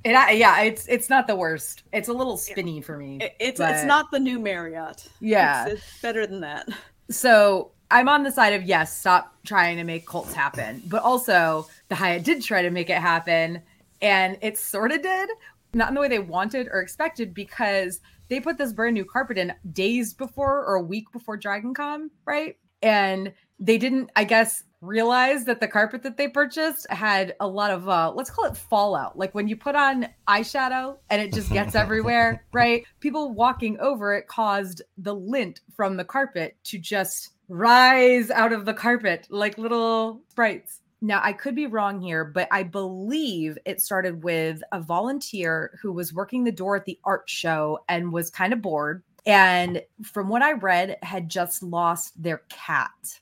It, 0.05 0.37
yeah, 0.37 0.61
it's 0.61 0.87
it's 0.87 1.09
not 1.09 1.27
the 1.27 1.35
worst. 1.35 1.83
It's 1.91 2.07
a 2.07 2.13
little 2.13 2.37
spinny 2.37 2.79
for 2.81 2.97
me. 2.97 3.17
It- 3.19 3.35
it's 3.39 3.57
but- 3.59 3.71
it's 3.75 3.83
not 3.85 4.11
the 4.11 4.19
new 4.19 4.39
Marriott. 4.39 5.07
Yeah. 5.19 5.65
it's, 5.65 5.73
it's 5.81 6.01
better 6.01 6.25
than 6.27 6.39
that. 6.41 6.69
So 7.09 7.71
I'm 7.91 8.07
on 8.09 8.23
the 8.23 8.31
side 8.31 8.53
of 8.53 8.63
yes, 8.63 8.97
stop 8.97 9.35
trying 9.45 9.77
to 9.77 9.83
make 9.83 10.07
cults 10.07 10.33
happen. 10.33 10.81
But 10.87 11.03
also, 11.03 11.67
the 11.89 11.95
Hyatt 11.95 12.23
did 12.23 12.41
try 12.41 12.61
to 12.61 12.69
make 12.71 12.89
it 12.89 12.97
happen, 12.97 13.61
and 14.01 14.37
it 14.41 14.57
sort 14.57 14.91
of 14.91 15.01
did, 15.03 15.29
not 15.73 15.89
in 15.89 15.95
the 15.95 16.01
way 16.01 16.07
they 16.07 16.19
wanted 16.19 16.67
or 16.71 16.81
expected, 16.81 17.33
because 17.33 17.99
they 18.27 18.39
put 18.39 18.57
this 18.57 18.73
brand 18.73 18.95
new 18.95 19.05
carpet 19.05 19.37
in 19.37 19.53
days 19.71 20.13
before 20.15 20.65
or 20.65 20.75
a 20.75 20.81
week 20.81 21.11
before 21.11 21.37
Dragon 21.37 21.73
Con, 21.75 22.09
right? 22.25 22.57
And 22.81 23.31
they 23.59 23.77
didn't, 23.77 24.09
I 24.15 24.23
guess, 24.23 24.63
realize 24.85 25.45
that 25.45 25.59
the 25.59 25.67
carpet 25.67 26.03
that 26.03 26.17
they 26.17 26.27
purchased 26.27 26.87
had 26.89 27.35
a 27.39 27.47
lot 27.47 27.71
of 27.71 27.89
uh 27.89 28.11
let's 28.13 28.29
call 28.29 28.45
it 28.45 28.57
fallout. 28.57 29.17
Like 29.17 29.33
when 29.33 29.47
you 29.47 29.55
put 29.55 29.75
on 29.75 30.07
eyeshadow 30.27 30.97
and 31.09 31.21
it 31.21 31.33
just 31.33 31.51
gets 31.51 31.75
everywhere 31.75 32.45
right? 32.53 32.85
People 32.99 33.33
walking 33.33 33.79
over 33.79 34.13
it 34.13 34.27
caused 34.27 34.81
the 34.97 35.15
lint 35.15 35.61
from 35.75 35.97
the 35.97 36.05
carpet 36.05 36.57
to 36.65 36.77
just 36.77 37.31
rise 37.47 38.31
out 38.31 38.53
of 38.53 38.65
the 38.65 38.73
carpet 38.73 39.27
like 39.29 39.57
little 39.57 40.21
sprites. 40.29 40.81
Now 41.01 41.19
i 41.23 41.33
could 41.33 41.55
be 41.55 41.67
wrong 41.67 42.01
here 42.01 42.23
but 42.23 42.47
i 42.51 42.63
believe 42.63 43.59
it 43.65 43.81
started 43.81 44.23
with 44.23 44.63
a 44.71 44.81
volunteer 44.81 45.77
who 45.81 45.91
was 45.91 46.13
working 46.13 46.43
the 46.43 46.51
door 46.51 46.75
at 46.77 46.85
the 46.85 46.97
art 47.03 47.29
show 47.29 47.79
and 47.87 48.11
was 48.11 48.31
kind 48.31 48.53
of 48.53 48.61
bored 48.61 49.03
and 49.25 49.83
from 50.03 50.29
what 50.29 50.41
i 50.41 50.53
read 50.53 50.97
had 51.03 51.29
just 51.29 51.61
lost 51.61 52.19
their 52.19 52.41
cat 52.49 53.19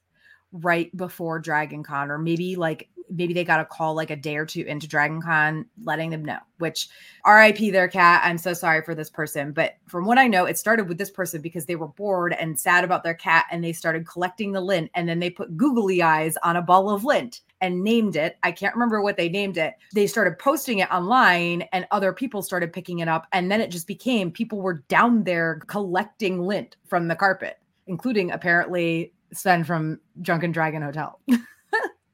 right 0.53 0.95
before 0.95 1.39
Dragon 1.39 1.83
Con, 1.83 2.09
or 2.09 2.17
maybe 2.17 2.55
like 2.55 2.89
maybe 3.09 3.33
they 3.33 3.43
got 3.43 3.59
a 3.59 3.65
call 3.65 3.93
like 3.93 4.09
a 4.09 4.15
day 4.15 4.37
or 4.37 4.45
two 4.45 4.61
into 4.61 4.87
Dragon 4.87 5.21
Con 5.21 5.65
letting 5.83 6.09
them 6.09 6.23
know, 6.23 6.39
which 6.57 6.89
RIP 7.25 7.71
their 7.71 7.87
cat. 7.87 8.21
I'm 8.23 8.37
so 8.37 8.53
sorry 8.53 8.81
for 8.81 8.95
this 8.95 9.09
person. 9.09 9.51
But 9.51 9.75
from 9.87 10.05
what 10.05 10.17
I 10.17 10.27
know, 10.27 10.45
it 10.45 10.57
started 10.57 10.87
with 10.87 10.97
this 10.97 11.11
person 11.11 11.41
because 11.41 11.65
they 11.65 11.75
were 11.75 11.87
bored 11.87 12.33
and 12.33 12.59
sad 12.59 12.83
about 12.83 13.03
their 13.03 13.13
cat 13.13 13.45
and 13.51 13.63
they 13.63 13.73
started 13.73 14.07
collecting 14.07 14.51
the 14.51 14.61
lint 14.61 14.91
and 14.95 15.07
then 15.07 15.19
they 15.19 15.29
put 15.29 15.57
googly 15.57 16.01
eyes 16.01 16.37
on 16.43 16.55
a 16.55 16.61
ball 16.61 16.89
of 16.89 17.03
lint 17.03 17.41
and 17.61 17.83
named 17.83 18.15
it. 18.15 18.37
I 18.43 18.51
can't 18.51 18.75
remember 18.75 19.01
what 19.01 19.17
they 19.17 19.29
named 19.29 19.57
it. 19.57 19.75
They 19.93 20.07
started 20.07 20.39
posting 20.39 20.79
it 20.79 20.91
online 20.91 21.63
and 21.71 21.87
other 21.91 22.13
people 22.13 22.41
started 22.41 22.73
picking 22.73 22.99
it 22.99 23.07
up. 23.07 23.27
And 23.31 23.51
then 23.51 23.61
it 23.61 23.71
just 23.71 23.87
became 23.87 24.31
people 24.31 24.61
were 24.61 24.83
down 24.87 25.23
there 25.23 25.61
collecting 25.67 26.41
lint 26.41 26.75
from 26.85 27.07
the 27.07 27.15
carpet, 27.15 27.59
including 27.87 28.31
apparently 28.31 29.13
Sven 29.35 29.63
from 29.63 29.99
Drunken 30.21 30.51
Dragon 30.51 30.81
Hotel. 30.81 31.19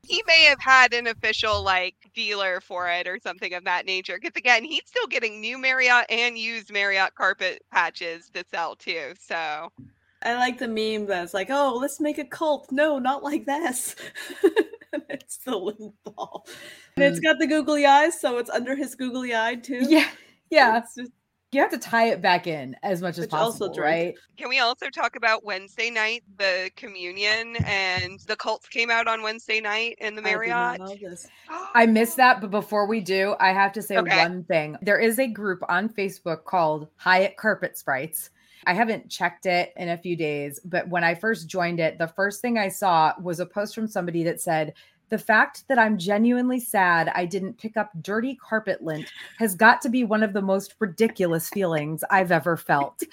He 0.10 0.24
may 0.26 0.46
have 0.46 0.60
had 0.60 0.96
an 0.96 1.06
official 1.06 1.62
like 1.62 1.94
dealer 2.16 2.62
for 2.62 2.90
it 2.90 3.08
or 3.08 3.20
something 3.20 3.54
of 3.54 3.66
that 3.66 3.86
nature. 3.86 4.18
Because 4.20 4.36
again, 4.36 4.64
he's 4.64 4.82
still 4.88 5.06
getting 5.06 5.40
new 5.40 5.60
Marriott 5.60 6.08
and 6.10 6.36
used 6.36 6.74
Marriott 6.74 7.14
carpet 7.14 7.62
patches 7.72 8.32
to 8.32 8.44
sell 8.50 8.76
too. 8.76 9.14
So 9.20 9.72
I 10.24 10.34
like 10.34 10.58
the 10.58 10.68
meme 10.68 11.06
that's 11.06 11.36
like, 11.36 11.50
"Oh, 11.52 11.78
let's 11.80 12.00
make 12.00 12.18
a 12.18 12.26
cult." 12.26 12.72
No, 12.72 12.98
not 12.98 13.24
like 13.24 13.46
this. 13.46 13.96
It's 15.08 15.38
the 15.38 15.56
lint 15.56 15.94
ball, 16.04 16.48
and 16.96 17.06
it's 17.06 17.20
mm. 17.20 17.24
got 17.24 17.38
the 17.38 17.46
googly 17.46 17.86
eyes, 17.86 18.20
so 18.20 18.40
it's 18.40 18.50
under 18.50 18.76
his 18.76 18.96
googly 18.96 19.36
eye 19.36 19.54
too. 19.54 19.86
yeah. 19.88 20.10
Yeah. 20.50 20.80
It's 20.80 20.96
just- 20.96 21.12
You 21.52 21.62
have 21.62 21.72
to 21.72 21.80
tie 21.80 22.10
it 22.10 22.22
back 22.22 22.46
in 22.46 22.76
as 22.84 23.02
much 23.02 23.18
as 23.18 23.22
Which 23.22 23.34
also 23.34 23.68
possible, 23.68 23.82
right? 23.84 24.16
can 24.38 24.50
we 24.50 24.60
also 24.60 24.90
talk 24.90 25.16
about 25.16 25.44
Wednesday 25.44 25.90
night, 25.90 26.24
the 26.38 26.70
communion 26.76 27.58
and 27.66 28.20
the 28.28 28.36
cults 28.36 28.68
came 28.68 28.92
out 28.92 29.08
on 29.08 29.24
Wednesday 29.24 29.60
night 29.60 29.98
in 30.00 30.14
the 30.16 30.22
I 30.22 30.26
Marriott? 30.26 30.80
this. 31.02 31.28
I 31.50 31.88
missed 31.88 32.18
that, 32.18 32.40
but 32.40 32.52
before 32.52 32.86
we 32.86 33.02
do, 33.02 33.36
I 33.40 33.52
have 33.52 33.74
to 33.74 33.82
say 33.82 33.98
Okay. 33.98 34.18
one 34.18 34.44
thing. 34.44 34.78
There 34.84 35.00
is 35.00 35.18
a 35.18 35.28
group 35.28 35.60
on 35.68 35.90
Facebook 35.90 36.46
called 36.46 36.88
Hyatt 36.98 37.36
Carpet 37.38 37.78
Sprites. 37.78 38.30
I 38.68 38.74
haven't 38.74 39.10
checked 39.10 39.48
it 39.48 39.74
in 39.76 39.90
a 39.90 39.98
few 39.98 40.16
days, 40.16 40.60
but 40.64 40.88
when 40.90 41.04
I 41.04 41.16
first 41.16 41.48
joined 41.48 41.80
it, 41.80 41.98
the 41.98 42.10
first 42.10 42.42
thing 42.42 42.60
I 42.60 42.68
saw 42.68 43.14
was 43.20 43.40
a 43.40 43.46
post 43.46 43.74
from 43.74 43.88
somebody 43.88 44.22
that 44.24 44.40
said, 44.40 44.74
the 45.10 45.18
fact 45.18 45.68
that 45.68 45.80
I'm 45.80 45.98
genuinely 45.98 46.60
sad 46.60 47.12
I 47.14 47.26
didn't 47.26 47.58
pick 47.58 47.78
up 47.78 47.92
dirty 48.02 48.36
carpet 48.36 48.82
lint 48.82 49.12
has 49.38 49.56
got 49.56 49.82
to 49.82 49.90
be 49.90 50.04
one 50.04 50.24
of 50.24 50.34
the 50.34 50.42
most 50.42 50.76
ridiculous 50.80 51.50
feelings 51.50 52.04
I've 52.10 52.32
ever 52.32 52.58
felt. 52.58 53.04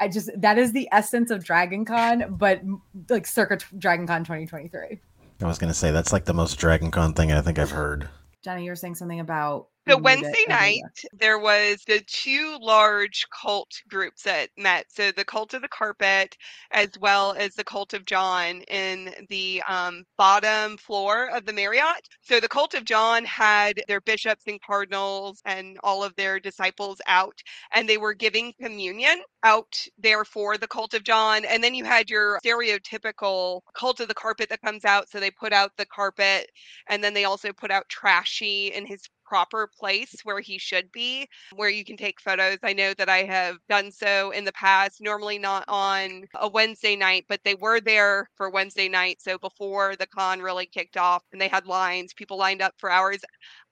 I 0.00 0.08
just, 0.08 0.30
that 0.40 0.58
is 0.58 0.72
the 0.72 0.88
essence 0.92 1.30
of 1.30 1.44
Dragon 1.44 1.84
Con, 1.84 2.36
but 2.36 2.62
like 3.08 3.26
circa 3.26 3.58
Dragon 3.78 4.06
Con 4.06 4.24
2023. 4.24 5.00
I 5.42 5.46
was 5.46 5.58
gonna 5.58 5.74
say 5.74 5.90
that's 5.90 6.12
like 6.12 6.24
the 6.24 6.34
most 6.34 6.56
Dragon 6.56 6.90
Con 6.90 7.12
thing 7.12 7.32
I 7.32 7.40
think 7.40 7.58
I've 7.58 7.70
heard. 7.70 8.08
Johnny, 8.42 8.64
you 8.64 8.70
were 8.70 8.76
saying 8.76 8.94
something 8.94 9.20
about 9.20 9.68
So 9.88 9.96
you 9.96 10.02
knew 10.02 10.20
that 10.20 10.34
Wednesday 10.34 10.44
night, 10.48 10.82
there 11.12 11.38
was 11.38 11.84
the 11.86 12.00
two 12.06 12.58
large 12.60 13.24
cult 13.30 13.70
groups 13.88 14.22
that 14.24 14.50
met. 14.56 14.86
So 14.90 15.12
the 15.12 15.24
cult 15.24 15.54
of 15.54 15.62
the 15.62 15.68
carpet, 15.68 16.36
as 16.72 16.90
well 17.00 17.34
as 17.38 17.54
the 17.54 17.64
cult 17.64 17.94
of 17.94 18.04
John, 18.04 18.62
in 18.62 19.14
the 19.28 19.62
um, 19.68 20.04
bottom 20.18 20.76
floor 20.76 21.30
of 21.30 21.46
the 21.46 21.52
Marriott. 21.52 22.08
So 22.22 22.40
the 22.40 22.48
cult 22.48 22.74
of 22.74 22.84
John 22.84 23.24
had 23.24 23.80
their 23.86 24.00
bishops 24.00 24.44
and 24.48 24.60
cardinals 24.60 25.40
and 25.44 25.78
all 25.84 26.02
of 26.02 26.16
their 26.16 26.40
disciples 26.40 27.00
out, 27.06 27.40
and 27.72 27.88
they 27.88 27.98
were 27.98 28.14
giving 28.14 28.54
communion 28.60 29.22
out 29.44 29.80
there 29.98 30.24
for 30.24 30.58
the 30.58 30.66
cult 30.66 30.94
of 30.94 31.04
John. 31.04 31.44
And 31.44 31.62
then 31.62 31.74
you 31.74 31.84
had 31.84 32.10
your 32.10 32.40
stereotypical 32.44 33.60
cult 33.74 34.00
of 34.00 34.08
the 34.08 34.14
carpet 34.14 34.48
that 34.48 34.62
comes 34.62 34.84
out. 34.84 35.08
So 35.08 35.20
they 35.20 35.30
put 35.30 35.52
out 35.52 35.70
the 35.76 35.86
carpet 35.86 36.50
and 36.88 37.04
then 37.04 37.14
they 37.14 37.24
also 37.24 37.52
put 37.52 37.70
out 37.70 37.88
trashy 37.88 38.72
in 38.74 38.86
his 38.86 39.02
proper 39.26 39.68
place 39.78 40.14
where 40.24 40.40
he 40.40 40.58
should 40.58 40.90
be 40.92 41.28
where 41.54 41.68
you 41.70 41.84
can 41.84 41.96
take 41.96 42.20
photos. 42.20 42.58
I 42.62 42.72
know 42.72 42.94
that 42.94 43.08
i 43.08 43.22
have 43.24 43.56
done 43.68 43.90
so 43.90 44.30
in 44.30 44.44
the 44.44 44.52
past 44.52 45.00
normally 45.00 45.38
not 45.38 45.64
on 45.68 46.24
a 46.34 46.48
wednesday 46.48 46.96
night 46.96 47.24
but 47.28 47.40
they 47.44 47.54
were 47.54 47.80
there 47.80 48.28
for 48.36 48.50
wednesday 48.50 48.88
night 48.88 49.20
so 49.20 49.38
before 49.38 49.96
the 49.96 50.06
con 50.06 50.40
really 50.40 50.66
kicked 50.66 50.96
off 50.96 51.22
and 51.32 51.40
they 51.40 51.48
had 51.48 51.66
lines 51.66 52.12
people 52.14 52.38
lined 52.38 52.62
up 52.62 52.74
for 52.78 52.90
hours 52.90 53.20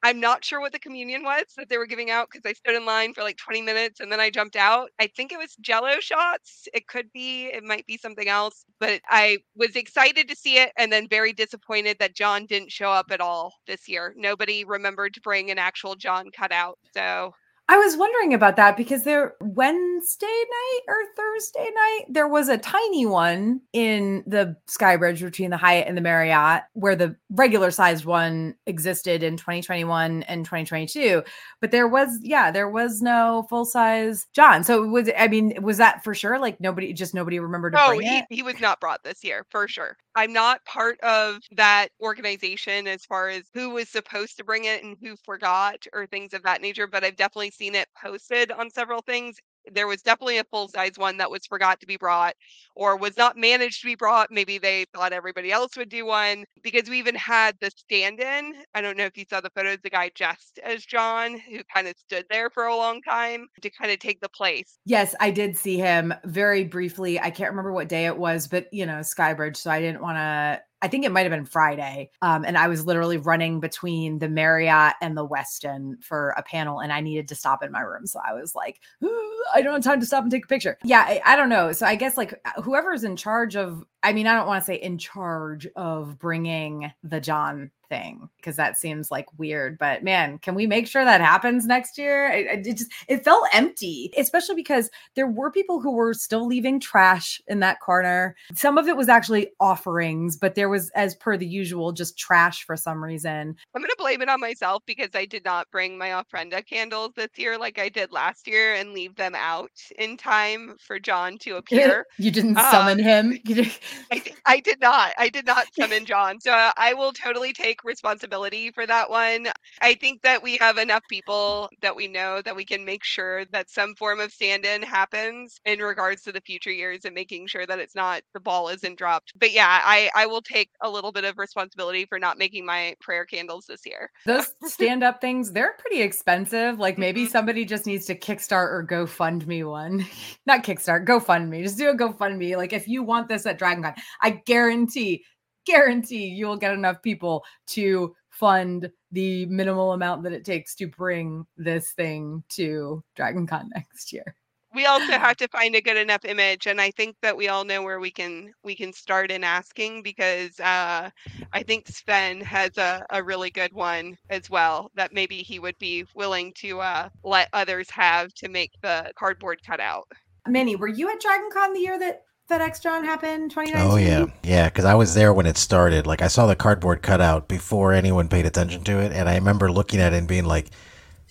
i'm 0.05 0.21
not 0.21 0.45
sure 0.45 0.61
what 0.61 0.73
the 0.73 0.79
communion 0.79 1.25
was 1.25 1.45
that 1.57 1.69
they 1.69 1.79
were 1.79 1.87
giving 1.87 2.11
out 2.11 2.29
because 2.31 2.49
i 2.49 2.53
stood 2.53 2.77
in 2.77 2.87
line 2.87 3.13
for 3.15 3.23
like 3.23 3.37
20 3.39 3.63
minutes 3.63 4.01
and 4.01 4.13
then 4.13 4.21
i 4.21 4.31
jumped 4.31 4.57
out. 4.57 4.91
I 5.01 5.09
think 5.09 5.33
it 5.33 5.39
was 5.39 5.57
jello 5.61 6.01
shots. 6.01 6.69
It 6.75 6.87
could 6.89 7.11
be 7.13 7.47
it 7.47 7.65
might 7.65 7.87
be 7.87 7.97
something 7.99 8.29
else 8.29 8.65
but 8.81 9.01
i 9.09 9.39
was 9.57 9.77
excited 9.77 10.29
to 10.29 10.37
see 10.37 10.59
it 10.59 10.73
and 10.79 10.93
then 10.93 11.09
very 11.09 11.33
disappointed 11.33 11.99
that 12.01 12.15
john 12.15 12.47
didn't 12.47 12.73
show 12.73 12.91
up 12.91 13.07
at 13.11 13.21
all 13.21 13.55
this 13.67 13.89
year. 13.89 14.15
Nobody 14.17 14.65
remembered 14.65 15.15
to 15.15 15.21
bring 15.21 15.51
an 15.51 15.59
actual 15.59 15.97
john 15.97 16.31
cutout 16.37 16.79
so 16.95 17.33
I 17.67 17.79
was 17.79 17.97
wondering 17.97 18.35
about 18.35 18.57
that 18.57 18.77
because 18.77 19.05
there 19.05 19.35
Wednesday 19.41 20.27
night 20.27 20.81
or 20.87 20.97
Thursday 21.17 21.67
night 21.75 22.05
there 22.11 22.29
was 22.29 22.51
a 22.51 22.59
tiny 22.59 23.07
one 23.07 23.63
in 23.73 24.23
the 24.27 24.55
Skybridge 24.69 25.23
between 25.23 25.49
the 25.49 25.57
Hyatt 25.57 25.89
and 25.89 25.97
the 25.97 26.03
Marriott 26.03 26.65
where 26.75 26.95
the 26.95 27.17
regular 27.31 27.71
sized 27.71 28.05
one 28.05 28.55
existed 28.67 29.23
in 29.23 29.39
2021 29.39 30.25
and 30.25 30.45
2022 30.45 31.23
but 31.63 31.71
there 31.71 31.89
was 31.89 32.19
yeah 32.23 32.51
there 32.51 32.69
was 32.69 33.01
no 33.01 33.47
full 33.49 33.65
size 33.65 34.27
John. 34.35 34.63
So 34.63 34.85
it 34.85 34.89
was 34.89 35.09
I 35.17 35.29
mean 35.29 35.63
was 35.63 35.79
that 35.79 36.05
for 36.05 36.15
sure? 36.15 36.39
Like 36.39 36.61
nobody 36.61 36.93
just 36.93 37.15
nobody 37.15 37.39
remembered 37.39 37.73
to 37.73 37.83
Oh, 37.83 37.97
bring 37.97 38.03
he, 38.03 38.23
he 38.29 38.43
was 38.43 38.61
not 38.61 38.79
brought 38.79 39.03
this 39.05 39.25
year 39.25 39.47
for 39.49 39.67
sure. 39.69 39.97
I'm 40.17 40.33
not 40.33 40.65
part 40.65 41.01
of 41.01 41.39
that 41.53 41.89
organization 42.01 42.87
as 42.87 43.05
far 43.05 43.31
as 43.31 43.45
who 43.53 43.71
was 43.71 43.89
supposed 43.89 44.37
to 44.37 44.45
bring 44.45 44.65
it 44.65 44.85
and 44.85 44.97
who 45.01 45.17
forgot 45.17 45.87
or 45.93 46.07
things 46.07 46.35
of 46.35 46.43
that 46.45 46.61
nature, 46.61 46.87
but 46.87 47.03
I've 47.03 47.17
definitely 47.17 47.51
seen 47.55 47.75
it 47.75 47.89
posted 48.01 48.51
on 48.51 48.71
several 48.71 49.03
things. 49.03 49.37
There 49.73 49.87
was 49.87 50.03
definitely 50.03 50.37
a 50.37 50.45
full 50.45 50.69
size 50.69 50.99
one 50.99 51.17
that 51.17 51.31
was 51.31 51.47
forgot 51.47 51.81
to 51.81 51.87
be 51.87 51.97
brought 51.97 52.35
or 52.77 52.99
was 52.99 53.17
not 53.17 53.39
managed 53.39 53.81
to 53.81 53.87
be 53.87 53.95
brought. 53.95 54.31
Maybe 54.31 54.59
they 54.59 54.85
thought 54.93 55.15
everybody 55.15 55.51
else 55.51 55.75
would 55.79 55.89
do 55.89 56.05
one 56.05 56.45
because 56.63 56.91
we 56.91 56.99
even 56.99 57.15
had 57.15 57.57
the 57.63 57.71
stand 57.71 58.21
in. 58.21 58.53
I 58.75 58.83
don't 58.83 58.99
know 58.99 59.07
if 59.07 59.17
you 59.17 59.25
saw 59.29 59.41
the 59.41 59.51
photos, 59.51 59.79
the 59.83 59.89
guy 59.89 60.11
dressed 60.15 60.61
as 60.63 60.85
John 60.85 61.39
who 61.39 61.61
kind 61.73 61.89
of 61.89 61.95
stood 61.97 62.27
there 62.29 62.51
for 62.51 62.65
a 62.65 62.77
long 62.77 63.01
time 63.01 63.47
to 63.63 63.71
kind 63.71 63.91
of 63.91 63.99
take 64.01 64.21
the 64.21 64.29
place. 64.29 64.79
Yes, 64.85 65.15
I 65.19 65.31
did 65.31 65.57
see 65.57 65.79
him 65.79 66.13
very 66.25 66.65
briefly. 66.65 67.19
I 67.19 67.31
can't 67.31 67.51
remember 67.51 67.73
what 67.73 67.89
day 67.89 68.05
it 68.05 68.19
was, 68.19 68.47
but 68.47 68.69
you 68.71 68.85
know, 68.85 69.01
Skybridge. 69.01 69.57
So 69.57 69.71
I 69.71 69.81
didn't 69.81 70.03
want 70.03 70.19
to. 70.19 70.61
I 70.85 70.89
think 70.89 71.07
it 71.07 71.13
might 71.13 71.23
have 71.23 71.31
been 71.31 71.47
Friday. 71.47 72.11
Um, 72.21 72.45
and 72.45 72.59
I 72.59 72.69
was 72.69 72.85
literally 72.85 73.17
running 73.17 73.59
between 73.59 74.19
the 74.19 74.29
Marriott 74.29 74.93
and 75.01 75.17
the 75.17 75.27
Westin 75.27 75.95
for 76.05 76.35
a 76.37 76.43
panel, 76.43 76.81
and 76.81 76.93
I 76.93 77.01
needed 77.01 77.27
to 77.29 77.35
stop 77.35 77.63
in 77.63 77.73
my 77.73 77.81
room. 77.81 78.07
So 78.07 78.21
I 78.23 78.35
was 78.35 78.55
like, 78.55 78.81
I 79.03 79.63
don't 79.63 79.73
have 79.73 79.83
time 79.83 80.01
to 80.01 80.07
stop 80.07 80.25
and 80.25 80.31
take 80.31 80.45
a 80.45 80.49
picture. 80.49 80.77
Yeah, 80.85 81.01
I, 81.01 81.23
I 81.25 81.37
don't 81.37 81.49
know. 81.49 81.73
So 81.73 81.87
I 81.87 81.95
guess 81.95 82.19
like 82.19 82.39
whoever's 82.63 83.03
in 83.03 83.17
charge 83.17 83.57
of, 83.57 83.83
I 84.03 84.13
mean, 84.13 84.27
I 84.27 84.35
don't 84.35 84.47
want 84.47 84.63
to 84.63 84.67
say 84.67 84.75
in 84.75 84.99
charge 84.99 85.67
of 85.75 86.19
bringing 86.19 86.93
the 87.03 87.19
John 87.19 87.71
thing 87.89 88.29
because 88.37 88.57
that 88.57 88.79
seems 88.79 89.11
like 89.11 89.27
weird. 89.39 89.79
But 89.79 90.03
man, 90.03 90.39
can 90.39 90.55
we 90.55 90.67
make 90.67 90.87
sure 90.87 91.05
that 91.05 91.21
happens 91.21 91.67
next 91.67 91.99
year? 91.99 92.29
It, 92.29 92.67
it, 92.67 92.77
just 92.77 92.93
it 93.09 93.25
felt 93.25 93.47
empty, 93.53 94.13
especially 94.17 94.55
because 94.55 94.91
there 95.15 95.27
were 95.27 95.51
people 95.51 95.81
who 95.81 95.93
were 95.93 96.15
still 96.15 96.47
leaving 96.47 96.81
trash 96.81 97.41
in 97.47 97.61
that 97.61 97.81
corner. 97.81 98.37
Some 98.55 98.79
of 98.79 98.89
it 98.89 98.97
was 98.97 99.09
actually 99.09 99.53
offerings, 99.61 100.37
but 100.37 100.55
there 100.55 100.69
was, 100.69 100.91
as 100.91 101.15
per 101.15 101.37
the 101.37 101.47
usual, 101.47 101.93
just 101.93 102.19
trash 102.19 102.65
for 102.65 102.77
some 102.77 103.03
reason. 103.03 103.57
I'm 103.75 103.83
gonna 103.83 103.93
blame 103.99 104.23
it 104.23 104.29
on 104.29 104.41
myself 104.41 104.83
because 104.87 105.11
I 105.15 105.25
did 105.25 105.45
not 105.45 105.71
bring 105.71 105.99
my 105.99 106.09
ofrenda 106.09 106.65
candles 106.65 107.13
this 107.17 107.31
year 107.37 107.59
like 107.59 107.79
I 107.79 107.89
did 107.89 108.13
last 108.13 108.47
year 108.47 108.75
and 108.75 108.93
leave 108.93 109.17
them 109.17 109.35
out 109.35 109.71
in 109.99 110.17
time 110.17 110.77
for 110.79 110.99
John 110.99 111.39
to 111.39 111.57
appear. 111.57 112.07
you 112.19 112.31
didn't 112.31 112.57
summon 112.57 113.01
um, 113.01 113.05
him. 113.05 113.39
I, 114.11 114.23
I 114.47 114.61
did 114.61 114.81
not. 114.81 115.13
I 115.19 115.29
did 115.29 115.47
not 115.47 115.67
summon 115.79 116.05
John. 116.05 116.41
So 116.41 116.53
I 116.77 116.95
will 116.95 117.13
totally 117.13 117.53
take 117.75 117.85
responsibility 117.85 118.71
for 118.71 118.87
that 118.87 119.11
one. 119.11 119.49
I 119.81 119.95
think 119.95 120.23
that 120.23 120.43
we 120.43 120.57
have 120.59 120.79
enough 120.79 121.03
people 121.09 121.69
that 121.83 121.97
we 121.97 122.07
know 122.07 122.41
that 122.43 122.55
we 122.55 122.65
can 122.65 122.85
make 122.85 123.03
sure 123.03 123.45
that 123.47 123.71
some 123.71 123.95
form 123.97 124.21
of 124.21 124.33
stand 124.33 124.65
in 124.65 124.83
happens 124.83 125.61
in 125.65 125.81
regards 125.81 126.23
to 126.23 126.33
the 126.33 126.41
future 126.41 126.71
years 126.71 127.05
and 127.05 127.15
making 127.15 127.47
sure 127.49 127.67
that 127.67 127.79
it's 127.79 127.95
not 127.95 128.23
the 128.33 128.41
ball 128.41 128.69
isn't 128.69 128.99
dropped. 128.99 129.33
But 129.39 129.53
yeah, 129.53 129.81
I, 129.85 130.11
I 130.15 130.27
will 130.27 130.43
take 130.43 130.71
a 130.83 130.91
little 130.91 131.11
bit 131.11 131.25
of 131.25 131.39
responsibility 131.39 132.07
for 132.07 132.19
not 132.19 132.39
making 132.39 132.65
my 132.65 132.95
prayer 133.01 133.25
candles 133.25 133.67
this 133.67 133.85
year. 133.85 134.11
Those 134.25 134.55
stand 134.65 135.03
up 135.03 135.21
things, 135.21 135.51
they're 135.51 135.75
pretty 135.79 136.03
expensive. 136.03 136.79
Like 136.79 136.99
maybe 136.99 137.23
mm-hmm. 137.23 137.31
somebody 137.31 137.65
just 137.65 137.87
needs 137.87 138.07
to 138.07 138.19
Kickstart 138.19 138.71
or 138.71 138.87
GoFundMe 138.89 139.69
one. 139.69 140.07
not 140.47 140.63
Kickstart, 140.63 141.07
GoFundMe. 141.07 141.63
Just 141.63 141.79
do 141.79 141.89
a 141.89 141.97
GoFundMe. 141.97 142.57
Like 142.57 142.73
if 142.73 142.87
you 142.87 143.03
want 143.03 143.29
this 143.29 143.47
at 143.47 143.59
DragonCon, 143.59 143.95
I 144.21 144.31
guarantee 144.31 145.25
guarantee 145.65 146.27
you 146.27 146.47
will 146.47 146.57
get 146.57 146.75
enough 146.75 147.03
people 147.03 147.45
to 147.69 148.15
fund 148.31 148.91
the 149.13 149.47
minimal 149.47 149.93
amount 149.93 150.23
that 150.25 150.33
it 150.33 150.45
takes 150.45 150.75
to 150.75 150.87
bring 150.87 151.47
this 151.57 151.93
thing 151.93 152.43
to 152.51 153.03
Dragon 153.15 153.47
Con 153.47 153.71
next 153.75 154.13
year. 154.13 154.37
We 154.75 154.87
also 154.87 155.13
have 155.13 155.37
to 155.37 155.47
find 155.47 155.77
a 155.77 155.81
good 155.81 155.97
enough 155.97 156.25
image, 156.25 156.67
and 156.67 156.81
I 156.81 156.91
think 156.91 157.15
that 157.23 157.37
we 157.37 157.47
all 157.47 157.65
know 157.65 157.81
where 157.81 158.01
we 158.01 158.11
can 158.11 158.53
we 158.65 158.75
can 158.75 158.93
start 158.93 159.31
in 159.31 159.45
asking 159.45 160.03
because 160.03 160.59
uh, 160.59 161.11
I 161.53 161.63
think 161.63 161.87
Sven 161.87 162.41
has 162.41 162.77
a, 162.77 163.07
a 163.11 163.23
really 163.23 163.51
good 163.51 163.73
one 163.73 164.19
as 164.31 164.51
well 164.51 164.91
that 164.97 165.15
maybe 165.15 165.37
he 165.37 165.61
would 165.61 165.79
be 165.79 166.05
willing 166.17 166.53
to 166.55 166.81
uh, 166.81 167.09
let 167.23 167.51
others 167.53 167.89
have 167.91 168.35
to 168.35 168.49
make 168.49 168.73
the 168.83 169.13
cardboard 169.15 169.61
cutout. 169.65 170.09
Minnie, 170.49 170.75
were 170.75 170.89
you 170.89 171.09
at 171.09 171.21
Dragon 171.21 171.51
Con 171.53 171.73
the 171.73 171.81
year 171.81 171.99
that 172.01 172.23
FedEx 172.49 172.83
John 172.83 173.05
happened 173.05 173.51
2019? 173.51 173.91
Oh 173.91 173.97
yeah, 173.97 174.27
yeah. 174.43 174.69
Because 174.69 174.85
I 174.85 174.95
was 174.95 175.15
there 175.15 175.33
when 175.33 175.47
it 175.47 175.57
started. 175.57 176.07
Like 176.07 176.21
I 176.21 176.29
saw 176.29 176.47
the 176.47 176.55
cardboard 176.55 177.03
cutout 177.03 177.49
before 177.49 177.93
anyone 177.93 178.29
paid 178.29 178.45
attention 178.45 178.85
to 178.85 178.99
it, 179.01 179.13
and 179.13 179.29
I 179.29 179.37
remember 179.37 179.73
looking 179.73 180.01
at 180.01 180.13
it 180.13 180.17
and 180.19 180.29
being 180.29 180.45
like, 180.45 180.69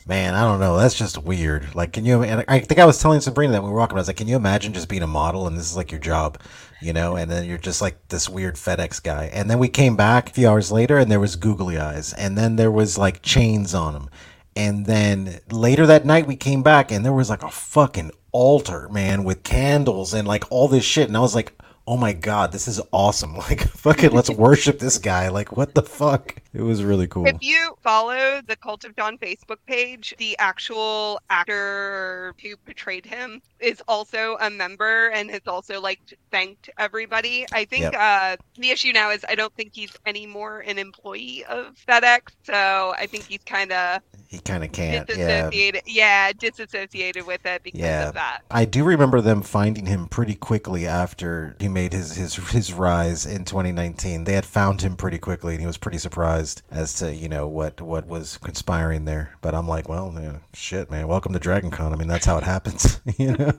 "Man, 0.07 0.33
I 0.33 0.41
don't 0.41 0.59
know. 0.59 0.75
That's 0.75 0.95
just 0.95 1.19
weird." 1.19 1.75
Like, 1.75 1.93
can 1.93 2.03
you? 2.03 2.23
And 2.23 2.43
I 2.47 2.59
think 2.59 2.79
I 2.79 2.85
was 2.85 2.99
telling 2.99 3.21
Sabrina 3.21 3.53
that 3.53 3.63
we 3.63 3.69
were 3.69 3.77
walking. 3.77 3.95
I 3.97 4.01
was 4.01 4.07
like, 4.07 4.17
"Can 4.17 4.27
you 4.27 4.35
imagine 4.35 4.73
just 4.73 4.89
being 4.89 5.03
a 5.03 5.07
model 5.07 5.45
and 5.45 5.55
this 5.55 5.69
is 5.69 5.77
like 5.77 5.91
your 5.91 6.01
job, 6.01 6.39
you 6.81 6.93
know? 6.93 7.15
And 7.15 7.29
then 7.29 7.45
you're 7.45 7.59
just 7.59 7.81
like 7.81 8.07
this 8.07 8.27
weird 8.27 8.55
FedEx 8.55 9.03
guy." 9.03 9.29
And 9.33 9.51
then 9.51 9.59
we 9.59 9.69
came 9.69 9.95
back 9.95 10.29
a 10.29 10.33
few 10.33 10.49
hours 10.49 10.71
later, 10.71 10.97
and 10.97 11.11
there 11.11 11.19
was 11.19 11.35
googly 11.35 11.77
eyes, 11.77 12.13
and 12.13 12.35
then 12.35 12.55
there 12.55 12.71
was 12.71 12.97
like 12.97 13.21
chains 13.21 13.75
on 13.75 13.93
them. 13.93 14.09
And 14.55 14.85
then 14.85 15.39
later 15.51 15.85
that 15.87 16.05
night, 16.05 16.27
we 16.27 16.35
came 16.35 16.63
back 16.63 16.91
and 16.91 17.03
there 17.03 17.13
was 17.13 17.29
like 17.29 17.43
a 17.43 17.49
fucking 17.49 18.11
altar, 18.33 18.89
man, 18.89 19.23
with 19.23 19.43
candles 19.43 20.13
and 20.13 20.27
like 20.27 20.43
all 20.51 20.67
this 20.67 20.83
shit. 20.83 21.07
And 21.07 21.15
I 21.15 21.21
was 21.21 21.35
like, 21.35 21.53
oh 21.85 21.97
my 21.97 22.13
god, 22.13 22.51
this 22.51 22.67
is 22.67 22.81
awesome. 22.91 23.33
Like, 23.43 23.61
fucking 23.61 24.11
let's 24.11 24.29
worship 24.29 24.79
this 24.79 24.97
guy. 24.97 25.27
Like, 25.27 25.57
what 25.57 25.75
the 25.75 25.81
fuck? 25.81 26.35
It 26.53 26.61
was 26.61 26.81
really 26.81 27.07
cool. 27.07 27.27
If 27.27 27.37
you 27.41 27.75
follow 27.81 28.41
the 28.47 28.55
Cult 28.55 28.85
of 28.85 28.95
John 28.95 29.17
Facebook 29.17 29.57
page, 29.67 30.15
the 30.17 30.37
actual 30.39 31.19
actor 31.29 32.33
who 32.41 32.55
portrayed 32.55 33.05
him 33.05 33.41
is 33.59 33.81
also 33.87 34.37
a 34.39 34.49
member 34.49 35.09
and 35.09 35.29
has 35.29 35.41
also 35.45 35.81
like 35.81 35.99
thanked 36.31 36.69
everybody. 36.77 37.45
I 37.51 37.65
think 37.65 37.81
yep. 37.81 37.95
uh, 37.97 38.37
the 38.55 38.69
issue 38.69 38.93
now 38.93 39.11
is 39.11 39.25
I 39.27 39.35
don't 39.35 39.53
think 39.55 39.71
he's 39.73 39.91
anymore 40.05 40.61
an 40.61 40.77
employee 40.77 41.43
of 41.49 41.75
FedEx, 41.85 42.31
so 42.43 42.93
I 42.97 43.07
think 43.07 43.25
he's 43.25 43.43
kind 43.45 43.73
of 43.73 44.01
he 44.33 44.39
kind 44.39 44.63
of 44.63 44.71
can't. 44.71 45.05
Disassociated, 45.07 45.83
yeah. 45.85 46.27
yeah, 46.27 46.33
disassociated 46.33 47.27
with 47.27 47.45
it 47.45 47.61
because 47.61 47.81
yeah. 47.81 48.07
of 48.07 48.15
that. 48.15 48.41
I 48.49 48.65
do 48.65 48.83
remember 48.83 49.21
them 49.21 49.43
finding 49.43 49.85
him 49.85 50.07
pretty 50.07 50.33
quickly 50.33 50.87
after 50.87 51.55
he 51.59 51.67
made 51.73 51.91
his 51.91 52.15
his 52.15 52.35
his 52.35 52.71
rise 52.71 53.25
in 53.25 53.45
2019. 53.45 54.23
They 54.23 54.33
had 54.33 54.45
found 54.45 54.81
him 54.81 54.95
pretty 54.95 55.17
quickly, 55.17 55.53
and 55.53 55.61
he 55.61 55.67
was 55.67 55.77
pretty 55.77 55.97
surprised 55.97 56.61
as 56.71 56.93
to 56.95 57.13
you 57.13 57.27
know 57.27 57.47
what 57.47 57.81
what 57.81 58.07
was 58.07 58.37
conspiring 58.37 59.05
there. 59.05 59.33
But 59.41 59.55
I'm 59.55 59.67
like, 59.67 59.89
well, 59.89 60.11
man, 60.11 60.41
shit, 60.53 60.89
man, 60.91 61.07
welcome 61.07 61.33
to 61.33 61.39
Dragon 61.39 61.71
Con. 61.71 61.91
I 61.91 61.95
mean, 61.95 62.07
that's 62.07 62.25
how 62.25 62.37
it 62.37 62.43
happens, 62.43 63.01
you 63.17 63.35
know. 63.35 63.53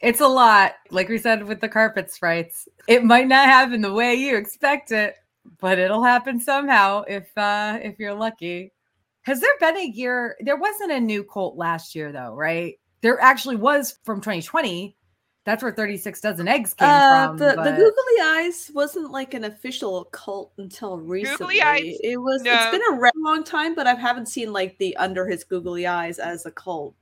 It's 0.00 0.20
a 0.20 0.26
lot, 0.26 0.72
like 0.90 1.08
we 1.08 1.18
said 1.18 1.46
with 1.46 1.60
the 1.60 1.68
carpet 1.68 2.10
sprites. 2.10 2.66
It 2.88 3.04
might 3.04 3.28
not 3.28 3.46
happen 3.46 3.82
the 3.82 3.92
way 3.92 4.14
you 4.14 4.36
expect 4.36 4.90
it, 4.90 5.14
but 5.60 5.78
it'll 5.78 6.02
happen 6.02 6.40
somehow 6.40 7.02
if 7.06 7.26
uh 7.36 7.78
if 7.82 7.98
you're 7.98 8.14
lucky. 8.14 8.72
Has 9.22 9.40
there 9.40 9.56
been 9.60 9.76
a 9.76 9.86
year? 9.86 10.36
There 10.40 10.56
wasn't 10.56 10.90
a 10.90 11.00
new 11.00 11.22
cult 11.22 11.56
last 11.56 11.94
year, 11.94 12.10
though, 12.10 12.34
right? 12.34 12.74
There 13.02 13.20
actually 13.20 13.56
was 13.56 13.98
from 14.04 14.20
2020. 14.20 14.96
That's 15.44 15.62
where 15.62 15.72
36 15.72 16.20
dozen 16.20 16.46
eggs 16.46 16.72
came 16.72 16.88
uh, 16.88 17.26
from. 17.26 17.36
The, 17.38 17.54
but... 17.56 17.64
the 17.64 17.70
googly 17.72 18.22
eyes 18.22 18.70
wasn't 18.74 19.10
like 19.10 19.34
an 19.34 19.44
official 19.44 20.04
cult 20.12 20.52
until 20.58 20.98
recently. 20.98 21.60
Eyes, 21.60 21.98
it 22.02 22.16
was. 22.16 22.42
No. 22.42 22.52
It's 22.54 22.70
been 22.70 22.98
a 22.98 23.10
long 23.16 23.42
time, 23.42 23.74
but 23.74 23.86
I 23.86 23.94
haven't 23.94 24.26
seen 24.26 24.52
like 24.52 24.78
the 24.78 24.96
under 24.96 25.26
his 25.26 25.42
googly 25.42 25.86
eyes 25.86 26.18
as 26.18 26.46
a 26.46 26.52
cult. 26.52 26.94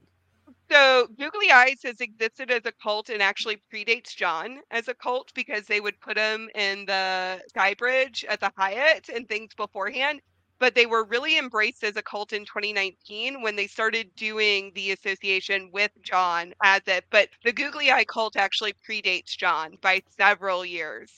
So 0.71 1.09
Googly 1.19 1.51
Eyes 1.51 1.81
has 1.83 2.01
existed 2.01 2.53
as 2.53 2.65
a 2.65 2.71
cult 2.71 3.09
and 3.09 3.21
actually 3.21 3.59
predates 3.75 4.15
John 4.15 4.61
as 4.71 4.87
a 4.87 4.95
cult 4.95 5.33
because 5.35 5.67
they 5.67 5.81
would 5.81 6.01
put 6.01 6.17
him 6.17 6.49
in 6.55 6.87
the 6.87 7.43
Skybridge 7.53 8.25
at 8.29 8.39
the 8.39 8.53
Hyatt 8.57 9.09
and 9.09 9.29
things 9.29 9.53
beforehand 9.53 10.21
but 10.61 10.75
they 10.75 10.87
were 10.87 11.05
really 11.05 11.39
embraced 11.39 11.83
as 11.83 11.97
a 11.97 12.03
cult 12.03 12.33
in 12.33 12.45
2019 12.45 13.43
when 13.43 13.57
they 13.57 13.67
started 13.67 14.15
doing 14.15 14.71
the 14.75 14.93
association 14.93 15.71
with 15.73 15.91
John 16.03 16.53
as 16.63 16.83
it. 16.87 17.05
But 17.11 17.31
the 17.43 17.53
Googly 17.53 17.91
Eye 17.91 18.05
cult 18.05 18.37
actually 18.37 18.75
predates 18.89 19.37
John 19.37 19.79
by 19.81 20.03
several 20.17 20.65
years. 20.65 21.11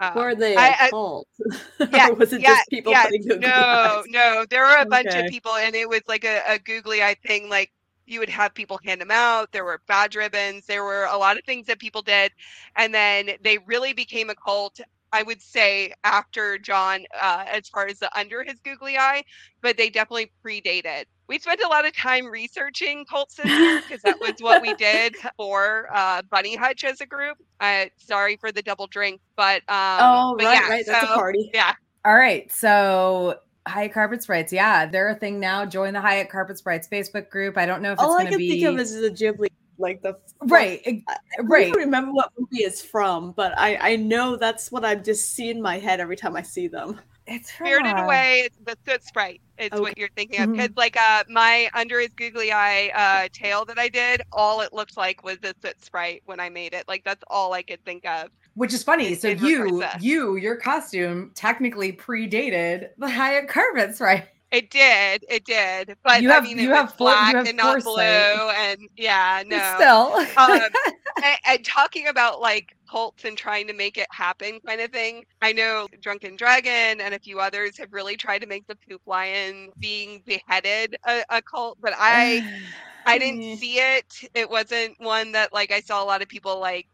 Um, 0.00 0.14
were 0.16 0.34
they 0.34 0.56
a 0.56 0.90
cult? 0.90 1.28
Yeah, 1.92 2.10
was 2.10 2.32
it 2.32 2.40
yeah, 2.40 2.56
just 2.56 2.68
people 2.68 2.92
yeah, 2.92 3.06
no, 3.36 3.48
eyes? 3.48 4.04
no. 4.08 4.44
There 4.50 4.64
were 4.64 4.76
a 4.76 4.80
okay. 4.80 4.88
bunch 4.88 5.14
of 5.14 5.26
people, 5.26 5.54
and 5.54 5.76
it 5.76 5.88
was 5.88 6.02
like 6.08 6.24
a, 6.24 6.42
a 6.48 6.58
googly 6.58 7.02
eye 7.04 7.16
thing. 7.24 7.48
Like 7.48 7.70
you 8.04 8.18
would 8.18 8.28
have 8.28 8.52
people 8.52 8.80
hand 8.84 9.00
them 9.00 9.12
out. 9.12 9.52
There 9.52 9.64
were 9.64 9.80
badge 9.86 10.16
ribbons. 10.16 10.66
There 10.66 10.82
were 10.82 11.04
a 11.04 11.16
lot 11.16 11.38
of 11.38 11.44
things 11.44 11.66
that 11.66 11.78
people 11.78 12.02
did, 12.02 12.32
and 12.74 12.92
then 12.92 13.30
they 13.44 13.58
really 13.58 13.92
became 13.92 14.28
a 14.28 14.34
cult 14.34 14.80
I 15.12 15.22
would 15.22 15.40
say 15.40 15.92
after 16.04 16.58
John, 16.58 17.04
uh, 17.20 17.44
as 17.46 17.68
far 17.68 17.86
as 17.86 17.98
the 17.98 18.18
under 18.18 18.44
his 18.44 18.58
googly 18.64 18.98
eye, 18.98 19.24
but 19.62 19.76
they 19.76 19.90
definitely 19.90 20.32
predated. 20.44 21.04
We 21.28 21.38
spent 21.38 21.60
a 21.64 21.68
lot 21.68 21.86
of 21.86 21.96
time 21.96 22.26
researching 22.26 23.04
cults 23.04 23.36
this 23.36 23.46
year 23.46 23.80
because 23.80 24.02
that 24.02 24.20
was 24.20 24.34
what 24.40 24.62
we 24.62 24.74
did 24.74 25.16
for 25.36 25.88
uh, 25.92 26.22
Bunny 26.30 26.54
Hutch 26.54 26.84
as 26.84 27.00
a 27.00 27.06
group. 27.06 27.38
Uh, 27.60 27.86
sorry 27.96 28.36
for 28.36 28.52
the 28.52 28.62
double 28.62 28.86
drink, 28.86 29.20
but 29.36 29.62
um, 29.68 29.98
oh 30.00 30.34
but 30.38 30.46
right, 30.46 30.54
yeah, 30.54 30.68
right, 30.68 30.86
that's 30.86 31.06
so, 31.06 31.12
a 31.12 31.16
party. 31.16 31.50
Yeah. 31.52 31.72
All 32.04 32.14
right, 32.14 32.50
so 32.52 33.40
Hyatt 33.66 33.92
Carpet 33.92 34.22
Sprites, 34.22 34.52
yeah, 34.52 34.86
they're 34.86 35.08
a 35.08 35.14
thing 35.14 35.40
now. 35.40 35.64
Join 35.66 35.92
the 35.92 36.00
Hyatt 36.00 36.30
Carpet 36.30 36.58
Sprites 36.58 36.86
Facebook 36.86 37.30
group. 37.30 37.58
I 37.58 37.66
don't 37.66 37.82
know 37.82 37.92
if 37.92 37.98
all 37.98 38.16
I 38.16 38.26
can 38.26 38.38
be... 38.38 38.48
think 38.48 38.64
of 38.64 38.78
is 38.78 38.94
the 38.94 39.10
Ghibli 39.10 39.48
like 39.78 40.02
the 40.02 40.16
right 40.42 40.80
I, 40.86 41.02
right. 41.42 41.72
I 41.72 41.78
remember 41.78 42.12
what 42.12 42.32
movie 42.38 42.64
it's 42.64 42.82
from 42.82 43.32
but 43.32 43.56
i 43.58 43.76
i 43.92 43.96
know 43.96 44.36
that's 44.36 44.72
what 44.72 44.84
i 44.84 44.94
just 44.94 45.34
see 45.34 45.50
in 45.50 45.60
my 45.60 45.78
head 45.78 46.00
every 46.00 46.16
time 46.16 46.36
i 46.36 46.42
see 46.42 46.68
them. 46.68 47.00
It's 47.28 47.52
spirited 47.52 47.98
away 47.98 48.48
the 48.64 48.76
soot 48.86 49.02
sprite 49.02 49.40
is 49.58 49.72
okay. 49.72 49.80
what 49.80 49.98
you're 49.98 50.08
thinking 50.14 50.40
of. 50.40 50.52
Because 50.52 50.68
mm-hmm. 50.68 50.78
like 50.78 50.96
uh 50.96 51.24
my 51.28 51.68
under 51.74 51.98
his 51.98 52.10
googly 52.10 52.52
eye 52.52 52.90
uh 52.94 53.28
tail 53.32 53.64
that 53.64 53.78
i 53.78 53.88
did 53.88 54.22
all 54.32 54.60
it 54.60 54.72
looked 54.72 54.96
like 54.96 55.24
was 55.24 55.38
the 55.38 55.54
soot 55.60 55.84
sprite 55.84 56.22
when 56.26 56.38
i 56.38 56.48
made 56.48 56.72
it. 56.72 56.86
Like 56.86 57.04
that's 57.04 57.24
all 57.28 57.52
i 57.52 57.62
could 57.62 57.84
think 57.84 58.06
of. 58.06 58.28
Which 58.54 58.72
is 58.72 58.82
funny 58.84 59.14
so 59.16 59.28
you 59.28 59.82
you 60.00 60.36
your 60.36 60.56
costume 60.56 61.32
technically 61.34 61.92
predated 61.92 62.90
the 62.96 63.10
hyatt 63.10 63.48
carpets 63.48 64.00
right 64.00 64.28
It 64.52 64.70
did, 64.70 65.24
it 65.28 65.44
did, 65.44 65.96
but 66.04 66.22
You 66.22 66.30
have- 66.30 66.44
I 66.44 66.46
mean, 66.46 66.58
you 66.58 66.70
have 66.72 66.90
for- 66.94 67.10
you 67.10 67.14
black 67.14 67.34
have 67.34 67.46
and 67.48 67.56
not 67.56 67.82
blue, 67.82 68.00
and 68.00 68.80
yeah, 68.96 69.42
no. 69.44 69.74
Still. 69.76 70.40
um, 70.40 70.60
and, 71.24 71.38
and 71.46 71.64
talking 71.64 72.06
about 72.06 72.40
like 72.40 72.76
cults 72.88 73.24
and 73.24 73.36
trying 73.36 73.66
to 73.66 73.72
make 73.72 73.98
it 73.98 74.06
happen 74.12 74.60
kind 74.64 74.80
of 74.80 74.90
thing 74.92 75.24
i 75.42 75.50
know 75.52 75.88
drunken 76.00 76.36
dragon 76.36 77.00
and 77.00 77.14
a 77.14 77.18
few 77.18 77.40
others 77.40 77.76
have 77.76 77.92
really 77.92 78.16
tried 78.16 78.38
to 78.38 78.46
make 78.46 78.64
the 78.68 78.76
poop 78.88 79.00
lion 79.06 79.70
being 79.80 80.22
beheaded 80.24 80.94
a, 81.08 81.22
a 81.30 81.42
cult 81.42 81.76
but 81.80 81.92
i 81.96 82.46
i 83.06 83.18
didn't 83.18 83.56
see 83.56 83.78
it 83.78 84.06
it 84.34 84.48
wasn't 84.48 84.94
one 85.00 85.32
that 85.32 85.52
like 85.52 85.72
i 85.72 85.80
saw 85.80 86.00
a 86.00 86.06
lot 86.06 86.22
of 86.22 86.28
people 86.28 86.60
like 86.60 86.86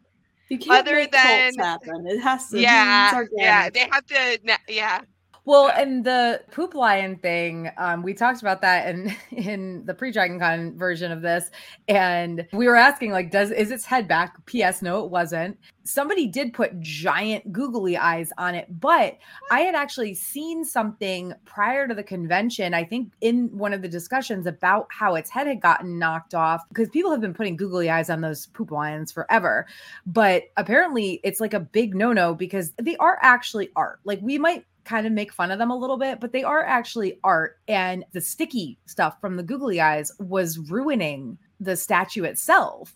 You 0.48 0.56
can't 0.58 0.80
Other 0.86 0.94
make 0.96 1.12
cults 1.12 1.56
than- 1.56 1.64
happen. 1.64 2.06
It 2.06 2.20
has 2.20 2.48
to. 2.50 2.58
yeah 2.60 3.22
yeah 3.36 3.68
they 3.68 3.86
have 3.90 4.06
to 4.06 4.38
yeah 4.68 5.00
Well, 5.44 5.66
Yeah. 5.66 5.80
and 5.82 6.04
the 6.04 6.42
poop 6.52 6.74
lion 6.74 7.16
thing, 7.16 7.70
um, 7.76 8.02
we 8.02 8.14
talked 8.14 8.42
about 8.42 8.60
that 8.62 8.88
in 8.88 9.14
in 9.32 9.84
the 9.86 9.94
pre 9.94 10.12
Dragon 10.12 10.38
Con 10.38 10.76
version 10.78 11.10
of 11.10 11.20
this, 11.22 11.50
and 11.88 12.46
we 12.52 12.68
were 12.68 12.76
asking 12.76 13.10
like, 13.10 13.30
does 13.30 13.50
is 13.50 13.70
its 13.72 13.84
head 13.84 14.06
back? 14.06 14.44
P.S. 14.46 14.82
No, 14.82 15.04
it 15.04 15.10
wasn't. 15.10 15.58
Somebody 15.84 16.28
did 16.28 16.52
put 16.52 16.78
giant 16.78 17.52
googly 17.52 17.96
eyes 17.96 18.32
on 18.38 18.54
it, 18.54 18.68
but 18.80 19.18
I 19.50 19.60
had 19.62 19.74
actually 19.74 20.14
seen 20.14 20.64
something 20.64 21.34
prior 21.44 21.88
to 21.88 21.94
the 21.94 22.04
convention. 22.04 22.72
I 22.72 22.84
think 22.84 23.12
in 23.20 23.48
one 23.58 23.72
of 23.72 23.82
the 23.82 23.88
discussions 23.88 24.46
about 24.46 24.86
how 24.90 25.16
its 25.16 25.28
head 25.28 25.48
had 25.48 25.60
gotten 25.60 25.98
knocked 25.98 26.34
off 26.34 26.62
because 26.68 26.88
people 26.90 27.10
have 27.10 27.20
been 27.20 27.34
putting 27.34 27.56
googly 27.56 27.90
eyes 27.90 28.10
on 28.10 28.20
those 28.20 28.46
poop 28.46 28.70
lions 28.70 29.10
forever, 29.10 29.66
but 30.06 30.44
apparently 30.56 31.20
it's 31.24 31.40
like 31.40 31.52
a 31.52 31.58
big 31.60 31.96
no 31.96 32.12
no 32.12 32.32
because 32.32 32.72
they 32.80 32.96
are 32.98 33.18
actually 33.22 33.70
art. 33.74 33.98
Like 34.04 34.20
we 34.22 34.38
might 34.38 34.64
kind 34.84 35.06
of 35.06 35.12
make 35.12 35.32
fun 35.32 35.50
of 35.50 35.58
them 35.58 35.70
a 35.70 35.76
little 35.76 35.96
bit, 35.96 36.20
but 36.20 36.32
they 36.32 36.42
are 36.44 36.64
actually 36.64 37.18
art. 37.24 37.58
And 37.68 38.04
the 38.12 38.20
sticky 38.20 38.78
stuff 38.86 39.20
from 39.20 39.36
the 39.36 39.42
googly 39.42 39.80
eyes 39.80 40.10
was 40.18 40.58
ruining 40.58 41.38
the 41.60 41.76
statue 41.76 42.24
itself. 42.24 42.92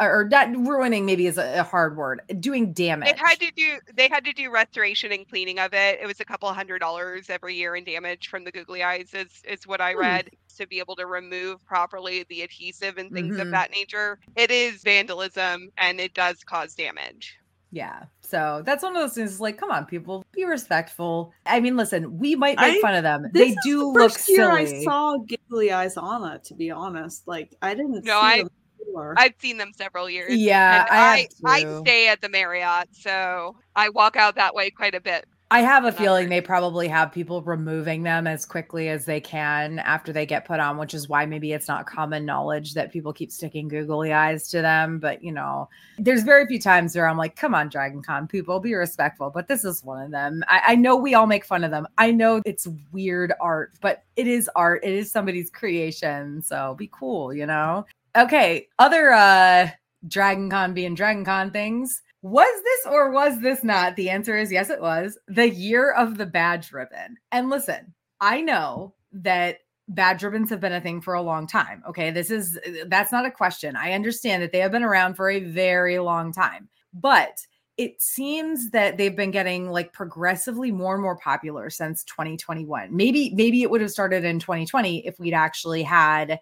Or, 0.00 0.20
or 0.22 0.28
not 0.28 0.48
ruining 0.56 1.06
maybe 1.06 1.28
is 1.28 1.38
a, 1.38 1.60
a 1.60 1.62
hard 1.62 1.96
word, 1.96 2.20
doing 2.40 2.72
damage. 2.72 3.12
they 3.12 3.16
had 3.16 3.38
to 3.38 3.52
do 3.56 3.78
they 3.94 4.08
had 4.08 4.24
to 4.24 4.32
do 4.32 4.50
restoration 4.50 5.12
and 5.12 5.26
cleaning 5.28 5.60
of 5.60 5.72
it 5.72 6.00
it 6.02 6.06
was 6.06 6.18
a 6.18 6.24
couple 6.24 6.52
hundred 6.52 6.80
dollars 6.80 7.30
every 7.30 7.54
year 7.54 7.76
in 7.76 7.84
damage 7.84 8.26
from 8.26 8.42
the 8.42 8.50
googly 8.50 8.82
eyes 8.82 9.14
is 9.14 9.40
is 9.48 9.68
what 9.68 9.80
i 9.80 9.92
Hmm. 9.92 10.00
read 10.00 10.30
to 10.58 10.66
be 10.66 10.80
able 10.80 10.96
to 10.96 11.06
remove 11.06 11.64
properly 11.64 12.24
the 12.28 12.42
adhesive 12.42 12.98
and 12.98 13.12
things 13.12 13.36
Mhm. 13.36 13.42
of 13.42 13.50
that 13.52 13.70
nature 13.70 14.18
it 14.34 14.50
is 14.50 14.82
vandalism 14.82 15.70
and 15.78 16.00
it 16.00 16.12
does 16.12 16.42
cause 16.42 16.74
damage 16.74 17.36
Yeah. 17.74 18.04
So 18.20 18.62
that's 18.64 18.84
one 18.84 18.94
of 18.94 19.02
those 19.02 19.14
things 19.14 19.40
like, 19.40 19.58
come 19.58 19.72
on, 19.72 19.84
people, 19.84 20.24
be 20.32 20.44
respectful. 20.44 21.32
I 21.44 21.58
mean, 21.58 21.76
listen, 21.76 22.18
we 22.18 22.36
might 22.36 22.56
make 22.56 22.76
I- 22.76 22.80
fun 22.80 22.94
of 22.94 23.02
them. 23.02 23.24
This 23.32 23.32
They 23.32 23.48
is 23.48 23.56
do 23.64 23.78
the 23.78 23.86
look 23.86 24.12
first 24.12 24.28
year 24.28 24.56
silly. 24.56 24.80
I 24.80 24.84
saw 24.84 25.16
giggly 25.18 25.72
eyes 25.72 25.96
on 25.96 26.30
it. 26.32 26.44
To 26.44 26.54
be 26.54 26.70
honest, 26.70 27.26
like 27.26 27.52
I 27.62 27.74
didn't. 27.74 28.04
No, 28.04 28.20
see 28.20 28.26
I- 28.26 28.38
them 28.38 28.50
before. 28.78 29.14
i've 29.16 29.34
seen 29.38 29.56
them 29.56 29.72
several 29.74 30.08
years 30.08 30.36
yeah, 30.36 30.82
and 30.82 30.90
I, 30.90 31.28
I, 31.44 31.64
I, 31.66 31.80
stay 31.80 32.08
at 32.08 32.20
the 32.20 32.28
Marriott, 32.28 32.88
so 32.92 33.56
I 33.74 33.88
walk 33.88 34.14
out 34.16 34.36
that 34.36 34.54
way 34.54 34.70
quite 34.70 34.94
a 34.94 35.00
bit. 35.00 35.24
I 35.54 35.60
have 35.60 35.84
a 35.84 35.92
feeling 35.92 36.28
they 36.28 36.40
probably 36.40 36.88
have 36.88 37.12
people 37.12 37.40
removing 37.40 38.02
them 38.02 38.26
as 38.26 38.44
quickly 38.44 38.88
as 38.88 39.04
they 39.04 39.20
can 39.20 39.78
after 39.78 40.12
they 40.12 40.26
get 40.26 40.44
put 40.44 40.58
on, 40.58 40.78
which 40.78 40.94
is 40.94 41.08
why 41.08 41.26
maybe 41.26 41.52
it's 41.52 41.68
not 41.68 41.86
common 41.86 42.26
knowledge 42.26 42.74
that 42.74 42.90
people 42.90 43.12
keep 43.12 43.30
sticking 43.30 43.68
googly 43.68 44.12
eyes 44.12 44.48
to 44.48 44.62
them. 44.62 44.98
But 44.98 45.22
you 45.22 45.30
know, 45.30 45.68
there's 45.96 46.24
very 46.24 46.44
few 46.48 46.58
times 46.58 46.96
where 46.96 47.06
I'm 47.06 47.16
like, 47.16 47.36
come 47.36 47.54
on, 47.54 47.68
Dragon 47.68 48.02
Con 48.02 48.26
people, 48.26 48.58
be 48.58 48.74
respectful. 48.74 49.30
But 49.30 49.46
this 49.46 49.64
is 49.64 49.84
one 49.84 50.02
of 50.02 50.10
them. 50.10 50.42
I, 50.48 50.62
I 50.66 50.74
know 50.74 50.96
we 50.96 51.14
all 51.14 51.28
make 51.28 51.44
fun 51.44 51.62
of 51.62 51.70
them. 51.70 51.86
I 51.98 52.10
know 52.10 52.42
it's 52.44 52.66
weird 52.90 53.32
art, 53.40 53.74
but 53.80 54.02
it 54.16 54.26
is 54.26 54.50
art. 54.56 54.80
It 54.82 54.94
is 54.94 55.12
somebody's 55.12 55.50
creation. 55.50 56.42
So 56.42 56.74
be 56.76 56.90
cool, 56.92 57.32
you 57.32 57.46
know? 57.46 57.86
Okay. 58.16 58.66
Other 58.80 59.12
uh 59.12 59.70
Dragon 60.08 60.50
Con 60.50 60.74
being 60.74 60.96
Dragon 60.96 61.24
Con 61.24 61.52
things. 61.52 62.02
Was 62.24 62.62
this 62.64 62.86
or 62.90 63.10
was 63.10 63.38
this 63.40 63.62
not? 63.62 63.96
The 63.96 64.08
answer 64.08 64.34
is 64.38 64.50
yes, 64.50 64.70
it 64.70 64.80
was 64.80 65.18
the 65.28 65.50
year 65.50 65.90
of 65.92 66.16
the 66.16 66.24
badge 66.24 66.72
ribbon. 66.72 67.18
And 67.30 67.50
listen, 67.50 67.92
I 68.18 68.40
know 68.40 68.94
that 69.12 69.58
badge 69.88 70.22
ribbons 70.22 70.48
have 70.48 70.58
been 70.58 70.72
a 70.72 70.80
thing 70.80 71.02
for 71.02 71.12
a 71.12 71.20
long 71.20 71.46
time. 71.46 71.82
Okay. 71.86 72.10
This 72.10 72.30
is, 72.30 72.58
that's 72.86 73.12
not 73.12 73.26
a 73.26 73.30
question. 73.30 73.76
I 73.76 73.92
understand 73.92 74.42
that 74.42 74.52
they 74.52 74.60
have 74.60 74.72
been 74.72 74.82
around 74.82 75.16
for 75.16 75.28
a 75.28 75.40
very 75.40 75.98
long 75.98 76.32
time, 76.32 76.70
but 76.94 77.40
it 77.76 78.00
seems 78.00 78.70
that 78.70 78.96
they've 78.96 79.14
been 79.14 79.30
getting 79.30 79.70
like 79.70 79.92
progressively 79.92 80.72
more 80.72 80.94
and 80.94 81.02
more 81.02 81.18
popular 81.18 81.68
since 81.68 82.04
2021. 82.04 82.88
Maybe, 82.96 83.34
maybe 83.34 83.60
it 83.60 83.70
would 83.70 83.82
have 83.82 83.90
started 83.90 84.24
in 84.24 84.38
2020 84.38 85.06
if 85.06 85.18
we'd 85.18 85.34
actually 85.34 85.82
had 85.82 86.40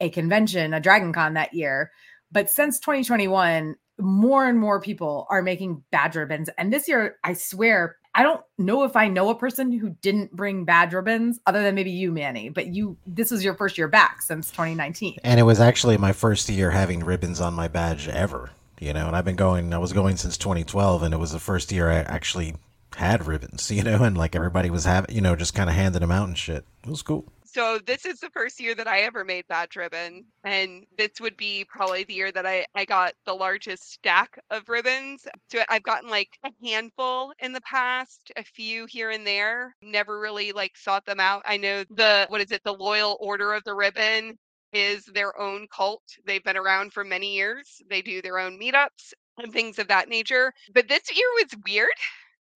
a 0.00 0.10
convention, 0.10 0.74
a 0.74 0.80
Dragon 0.80 1.12
Con 1.12 1.34
that 1.34 1.54
year. 1.54 1.92
But 2.32 2.50
since 2.50 2.80
2021, 2.80 3.76
more 3.98 4.46
and 4.46 4.58
more 4.58 4.80
people 4.80 5.26
are 5.30 5.42
making 5.42 5.82
badge 5.90 6.16
ribbons. 6.16 6.48
And 6.58 6.72
this 6.72 6.88
year, 6.88 7.16
I 7.24 7.34
swear, 7.34 7.96
I 8.14 8.22
don't 8.22 8.42
know 8.58 8.84
if 8.84 8.96
I 8.96 9.08
know 9.08 9.30
a 9.30 9.34
person 9.34 9.72
who 9.72 9.90
didn't 10.02 10.32
bring 10.32 10.64
badge 10.64 10.92
ribbons 10.92 11.40
other 11.46 11.62
than 11.62 11.74
maybe 11.74 11.90
you, 11.90 12.12
Manny, 12.12 12.48
but 12.48 12.68
you, 12.68 12.96
this 13.06 13.30
was 13.30 13.44
your 13.44 13.54
first 13.54 13.78
year 13.78 13.88
back 13.88 14.22
since 14.22 14.50
2019. 14.50 15.18
And 15.24 15.40
it 15.40 15.44
was 15.44 15.60
actually 15.60 15.96
my 15.96 16.12
first 16.12 16.48
year 16.48 16.70
having 16.70 17.04
ribbons 17.04 17.40
on 17.40 17.54
my 17.54 17.68
badge 17.68 18.08
ever, 18.08 18.50
you 18.80 18.92
know. 18.92 19.06
And 19.06 19.16
I've 19.16 19.24
been 19.24 19.36
going, 19.36 19.72
I 19.72 19.78
was 19.78 19.92
going 19.92 20.16
since 20.16 20.36
2012, 20.36 21.02
and 21.02 21.14
it 21.14 21.18
was 21.18 21.32
the 21.32 21.38
first 21.38 21.72
year 21.72 21.90
I 21.90 21.98
actually 21.98 22.56
had 22.96 23.26
ribbons, 23.26 23.70
you 23.70 23.82
know, 23.82 24.02
and 24.02 24.16
like 24.16 24.36
everybody 24.36 24.70
was 24.70 24.84
having, 24.84 25.14
you 25.14 25.22
know, 25.22 25.36
just 25.36 25.54
kind 25.54 25.70
of 25.70 25.76
handing 25.76 26.00
them 26.00 26.12
out 26.12 26.28
and 26.28 26.36
shit. 26.36 26.64
It 26.84 26.90
was 26.90 27.02
cool. 27.02 27.24
So 27.54 27.78
this 27.78 28.06
is 28.06 28.18
the 28.18 28.30
first 28.30 28.58
year 28.60 28.74
that 28.76 28.88
I 28.88 29.00
ever 29.00 29.24
made 29.24 29.46
badge 29.46 29.76
ribbon, 29.76 30.24
and 30.42 30.86
this 30.96 31.20
would 31.20 31.36
be 31.36 31.66
probably 31.68 32.04
the 32.04 32.14
year 32.14 32.32
that 32.32 32.46
I 32.46 32.64
I 32.74 32.86
got 32.86 33.12
the 33.26 33.34
largest 33.34 33.92
stack 33.92 34.38
of 34.50 34.70
ribbons. 34.70 35.26
So 35.50 35.62
I've 35.68 35.82
gotten 35.82 36.08
like 36.08 36.30
a 36.46 36.50
handful 36.64 37.34
in 37.40 37.52
the 37.52 37.60
past, 37.60 38.32
a 38.36 38.42
few 38.42 38.86
here 38.86 39.10
and 39.10 39.26
there. 39.26 39.76
Never 39.82 40.18
really 40.18 40.52
like 40.52 40.78
sought 40.78 41.04
them 41.04 41.20
out. 41.20 41.42
I 41.44 41.58
know 41.58 41.84
the 41.90 42.26
what 42.30 42.40
is 42.40 42.52
it, 42.52 42.62
the 42.64 42.72
Loyal 42.72 43.18
Order 43.20 43.52
of 43.52 43.64
the 43.64 43.74
Ribbon 43.74 44.38
is 44.72 45.04
their 45.04 45.38
own 45.38 45.66
cult. 45.74 46.02
They've 46.26 46.42
been 46.42 46.56
around 46.56 46.94
for 46.94 47.04
many 47.04 47.34
years. 47.34 47.82
They 47.90 48.00
do 48.00 48.22
their 48.22 48.38
own 48.38 48.58
meetups 48.58 49.12
and 49.38 49.52
things 49.52 49.78
of 49.78 49.88
that 49.88 50.08
nature. 50.08 50.54
But 50.72 50.88
this 50.88 51.02
year 51.14 51.26
was 51.34 51.54
weird. 51.66 51.88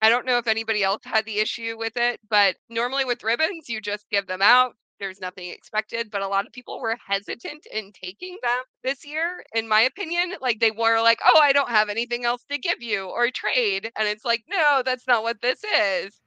I 0.03 0.09
don't 0.09 0.27
know 0.27 0.39
if 0.39 0.47
anybody 0.47 0.83
else 0.83 1.03
had 1.05 1.25
the 1.27 1.39
issue 1.39 1.77
with 1.79 1.97
it, 1.97 2.21
but 2.31 2.57
normally 2.71 3.05
with 3.05 3.25
ribbons, 3.25 3.69
you 3.69 3.81
just 3.81 4.09
give 4.11 4.27
them 4.27 4.43
out. 4.43 4.75
There's 5.01 5.21
nothing 5.21 5.51
expected, 5.51 6.11
but 6.11 6.23
a 6.23 6.29
lot 6.29 6.47
of 6.47 6.53
people 6.53 6.81
were 6.81 6.97
hesitant 7.07 7.67
in 7.73 7.93
taking 7.93 8.39
them 8.43 8.63
this 8.85 9.05
year, 9.07 9.45
in 9.55 9.69
my 9.69 9.83
opinion. 9.83 10.35
Like 10.41 10.61
they 10.61 10.71
were 10.71 11.01
like, 11.01 11.21
oh, 11.25 11.41
I 11.41 11.53
don't 11.53 11.71
have 11.71 11.89
anything 11.89 12.25
else 12.25 12.45
to 12.51 12.59
give 12.59 12.83
you 12.83 13.05
or 13.07 13.31
trade. 13.31 13.91
And 13.99 14.09
it's 14.09 14.25
like, 14.25 14.45
no, 14.49 14.83
that's 14.85 15.07
not 15.07 15.23
what 15.23 15.41
this 15.43 15.63
is. 15.65 16.21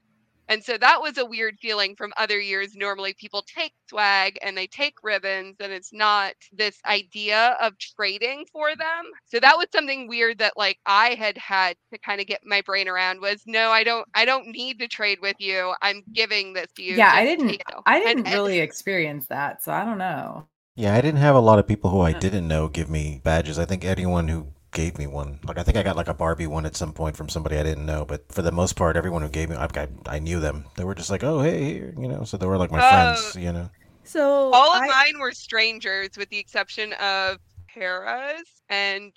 And 0.49 0.63
so 0.63 0.77
that 0.79 0.99
was 1.01 1.17
a 1.17 1.25
weird 1.25 1.57
feeling 1.61 1.95
from 1.95 2.11
other 2.17 2.39
years. 2.39 2.75
Normally 2.75 3.13
people 3.13 3.43
take 3.43 3.71
swag 3.87 4.37
and 4.43 4.57
they 4.57 4.67
take 4.67 4.95
ribbons, 5.03 5.57
and 5.59 5.71
it's 5.71 5.93
not 5.93 6.33
this 6.51 6.77
idea 6.85 7.55
of 7.61 7.77
trading 7.77 8.45
for 8.51 8.75
them. 8.75 9.05
So 9.25 9.39
that 9.39 9.57
was 9.57 9.67
something 9.71 10.07
weird 10.07 10.39
that 10.39 10.53
like 10.57 10.79
I 10.85 11.13
had 11.13 11.37
had 11.37 11.75
to 11.93 11.99
kind 11.99 12.19
of 12.19 12.27
get 12.27 12.41
my 12.43 12.61
brain 12.61 12.87
around 12.87 13.21
was 13.21 13.43
no, 13.45 13.69
I 13.69 13.83
don't 13.83 14.07
I 14.15 14.25
don't 14.25 14.47
need 14.47 14.79
to 14.79 14.87
trade 14.87 15.19
with 15.21 15.35
you. 15.39 15.73
I'm 15.81 16.03
giving 16.13 16.53
this 16.53 16.71
to 16.73 16.83
you. 16.83 16.95
yeah, 16.95 17.11
I 17.13 17.23
didn't, 17.23 17.49
take 17.49 17.61
it." 17.61 17.75
I 17.85 17.99
didn't 17.99 18.25
and- 18.25 18.33
really 18.35 18.59
experience 18.59 19.27
that. 19.27 19.63
So 19.63 19.71
I 19.71 19.85
don't 19.85 19.99
know. 19.99 20.47
Yeah, 20.75 20.95
I 20.95 21.01
didn't 21.01 21.19
have 21.19 21.35
a 21.35 21.39
lot 21.39 21.59
of 21.59 21.67
people 21.67 21.89
who 21.89 21.99
I 21.99 22.13
didn't 22.13 22.47
know 22.47 22.69
give 22.69 22.89
me 22.89 23.19
badges. 23.23 23.59
I 23.59 23.65
think 23.65 23.83
anyone 23.83 24.29
who 24.29 24.47
gave 24.71 24.97
me 24.97 25.07
one, 25.07 25.39
like 25.47 25.57
I 25.57 25.63
think 25.63 25.77
I 25.77 25.83
got 25.83 25.95
like 25.95 26.07
a 26.07 26.13
Barbie 26.13 26.47
one 26.47 26.65
at 26.65 26.75
some 26.75 26.93
point 26.93 27.17
from 27.17 27.29
somebody 27.29 27.57
I 27.57 27.63
didn't 27.63 27.85
know, 27.85 28.05
but 28.05 28.31
for 28.31 28.41
the 28.41 28.51
most 28.51 28.75
part, 28.75 28.95
everyone 28.97 29.21
who 29.21 29.29
gave 29.29 29.49
me, 29.49 29.55
I, 29.55 29.65
I, 29.75 29.87
I 30.07 30.19
knew 30.19 30.39
them. 30.39 30.65
They 30.77 30.83
were 30.83 30.95
just 30.95 31.09
like, 31.09 31.23
oh, 31.23 31.41
hey, 31.41 31.63
here, 31.73 31.93
you 31.97 32.07
know, 32.07 32.23
so 32.23 32.37
they 32.37 32.45
were 32.47 32.57
like 32.57 32.71
my 32.71 32.81
Oh. 32.81 32.81
friends, 32.81 33.35
you 33.35 33.51
know. 33.51 33.69
so 34.03 34.51
All 34.51 34.75
of 34.75 34.83
I, 34.83 34.87
mine 34.87 35.19
were 35.19 35.31
strangers, 35.33 36.11
with 36.17 36.29
the 36.29 36.37
exception 36.39 36.93
of 36.93 37.39
Paras 37.67 38.61
and 38.69 39.15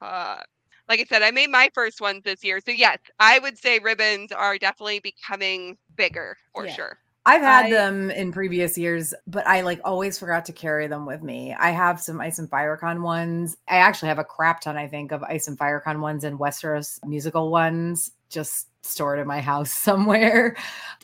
uh, 0.00 0.40
like 0.88 1.00
I 1.00 1.04
said, 1.04 1.22
I 1.22 1.30
made 1.30 1.50
my 1.50 1.70
first 1.74 2.00
ones 2.00 2.22
this 2.24 2.44
year. 2.44 2.60
So 2.60 2.70
yes, 2.72 2.98
I 3.18 3.38
would 3.38 3.58
say 3.58 3.78
ribbons 3.78 4.32
are 4.32 4.58
definitely 4.58 5.00
becoming 5.00 5.78
bigger 5.96 6.36
for 6.52 6.66
Yeah. 6.66 6.68
sure. 6.68 6.98
I've 7.26 7.40
had 7.40 7.66
I- 7.66 7.70
them 7.70 8.10
in 8.10 8.32
previous 8.32 8.76
years, 8.76 9.14
but 9.26 9.46
I 9.46 9.62
like 9.62 9.80
always 9.84 10.18
forgot 10.18 10.44
to 10.46 10.52
carry 10.52 10.86
them 10.86 11.06
with 11.06 11.22
me. 11.22 11.54
I 11.58 11.70
have 11.70 12.00
some 12.00 12.20
Ice 12.20 12.38
and 12.38 12.50
Firecon 12.50 13.00
ones. 13.02 13.56
I 13.68 13.76
actually 13.76 14.08
have 14.08 14.18
a 14.18 14.24
crap 14.24 14.60
ton, 14.60 14.76
I 14.76 14.88
think, 14.88 15.10
of 15.12 15.22
Ice 15.22 15.48
and 15.48 15.58
Firecon 15.58 16.00
ones 16.00 16.24
and 16.24 16.38
Westeros 16.38 16.98
musical 17.06 17.50
ones 17.50 18.10
just 18.28 18.68
stored 18.82 19.18
in 19.18 19.26
my 19.26 19.40
house 19.40 19.70
somewhere. 19.88 20.56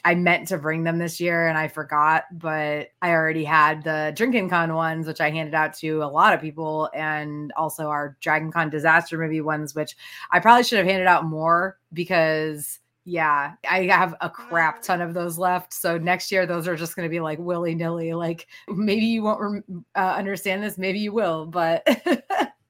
I 0.04 0.14
meant 0.14 0.48
to 0.48 0.58
bring 0.58 0.84
them 0.84 0.98
this 0.98 1.20
year 1.20 1.46
and 1.46 1.56
I 1.56 1.68
forgot, 1.68 2.24
but 2.32 2.88
I 3.00 3.12
already 3.12 3.44
had 3.44 3.84
the 3.84 4.12
Drinking 4.14 4.50
Con 4.50 4.74
ones, 4.74 5.06
which 5.06 5.20
I 5.22 5.30
handed 5.30 5.54
out 5.54 5.74
to 5.78 6.02
a 6.02 6.04
lot 6.04 6.34
of 6.34 6.40
people, 6.42 6.90
and 6.94 7.52
also 7.56 7.88
our 7.88 8.18
Dragon 8.20 8.52
Con 8.52 8.68
disaster 8.68 9.16
movie 9.16 9.40
ones, 9.40 9.74
which 9.74 9.96
I 10.30 10.40
probably 10.40 10.64
should 10.64 10.78
have 10.78 10.86
handed 10.86 11.06
out 11.06 11.24
more 11.24 11.78
because 11.92 12.80
Yeah, 13.05 13.55
I 13.68 13.84
have 13.84 14.14
a 14.20 14.28
crap 14.28 14.82
ton 14.82 15.01
of 15.01 15.14
those 15.14 15.38
left. 15.38 15.72
So 15.72 15.96
next 15.96 16.30
year, 16.30 16.46
those 16.46 16.68
are 16.68 16.76
just 16.76 16.94
going 16.94 17.07
to 17.07 17.11
be 17.11 17.20
like 17.20 17.38
willy 17.38 17.74
nilly. 17.74 18.12
Like 18.12 18.46
maybe 18.68 19.07
you 19.07 19.22
won't 19.22 19.40
rem- 19.40 19.84
uh, 19.94 20.14
understand 20.16 20.62
this, 20.62 20.76
maybe 20.76 20.98
you 20.98 21.12
will. 21.12 21.46
But 21.46 21.82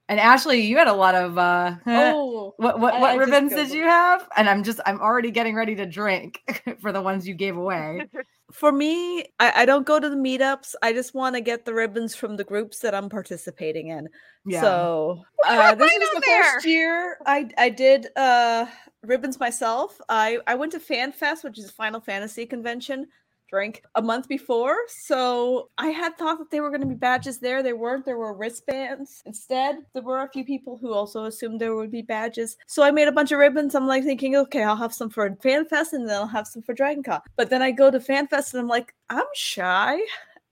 and 0.08 0.20
Ashley, 0.20 0.60
you 0.60 0.76
had 0.76 0.88
a 0.88 0.92
lot 0.92 1.14
of 1.14 1.36
uh, 1.36 1.76
Oh, 1.86 2.54
what 2.56 2.78
what, 2.80 3.00
what 3.00 3.16
ribbons 3.18 3.52
did 3.52 3.70
you 3.70 3.84
have? 3.84 4.28
And 4.36 4.48
I'm 4.48 4.62
just 4.62 4.80
I'm 4.86 5.00
already 5.00 5.30
getting 5.30 5.54
ready 5.54 5.74
to 5.76 5.86
drink 5.86 6.40
for 6.80 6.92
the 6.92 7.02
ones 7.02 7.26
you 7.26 7.34
gave 7.34 7.56
away. 7.56 8.08
for 8.52 8.72
me, 8.72 9.24
I, 9.38 9.62
I 9.62 9.64
don't 9.64 9.86
go 9.86 9.98
to 9.98 10.08
the 10.08 10.16
meetups. 10.16 10.74
I 10.82 10.92
just 10.92 11.14
want 11.14 11.34
to 11.34 11.40
get 11.40 11.64
the 11.64 11.74
ribbons 11.74 12.14
from 12.14 12.36
the 12.36 12.44
groups 12.44 12.80
that 12.80 12.94
I'm 12.94 13.08
participating 13.08 13.88
in. 13.88 14.08
Yeah. 14.46 14.60
So 14.60 15.24
uh, 15.46 15.74
this 15.74 15.92
is 15.92 16.10
the 16.10 16.22
there? 16.26 16.42
first 16.54 16.66
year 16.66 17.18
I 17.26 17.48
I 17.58 17.68
did 17.68 18.08
uh 18.16 18.66
ribbons 19.02 19.38
myself. 19.38 20.00
I 20.08 20.38
I 20.46 20.54
went 20.54 20.72
to 20.72 20.80
Fan 20.80 21.12
Fest, 21.12 21.44
which 21.44 21.58
is 21.58 21.68
a 21.68 21.72
Final 21.72 22.00
Fantasy 22.00 22.46
convention. 22.46 23.06
Drink 23.50 23.82
a 23.96 24.02
month 24.02 24.28
before, 24.28 24.76
so 24.86 25.70
I 25.76 25.88
had 25.88 26.16
thought 26.16 26.38
that 26.38 26.50
they 26.52 26.60
were 26.60 26.70
going 26.70 26.82
to 26.82 26.86
be 26.86 26.94
badges 26.94 27.40
there. 27.40 27.62
They 27.62 27.72
weren't. 27.72 28.04
There 28.04 28.16
were 28.16 28.32
wristbands 28.32 29.22
instead. 29.26 29.78
There 29.92 30.04
were 30.04 30.22
a 30.22 30.30
few 30.30 30.44
people 30.44 30.78
who 30.78 30.92
also 30.92 31.24
assumed 31.24 31.60
there 31.60 31.74
would 31.74 31.90
be 31.90 32.02
badges. 32.02 32.56
So 32.68 32.84
I 32.84 32.92
made 32.92 33.08
a 33.08 33.12
bunch 33.12 33.32
of 33.32 33.40
ribbons. 33.40 33.74
I'm 33.74 33.88
like 33.88 34.04
thinking, 34.04 34.36
okay, 34.36 34.62
I'll 34.62 34.76
have 34.76 34.94
some 34.94 35.10
for 35.10 35.36
Fan 35.42 35.66
Fest 35.66 35.94
and 35.94 36.08
then 36.08 36.14
I'll 36.14 36.28
have 36.28 36.46
some 36.46 36.62
for 36.62 36.74
Dragon 36.74 37.02
Con. 37.02 37.20
But 37.36 37.50
then 37.50 37.60
I 37.60 37.72
go 37.72 37.90
to 37.90 37.98
Fan 37.98 38.28
Fest 38.28 38.54
and 38.54 38.60
I'm 38.60 38.68
like, 38.68 38.94
I'm 39.08 39.26
shy 39.34 39.98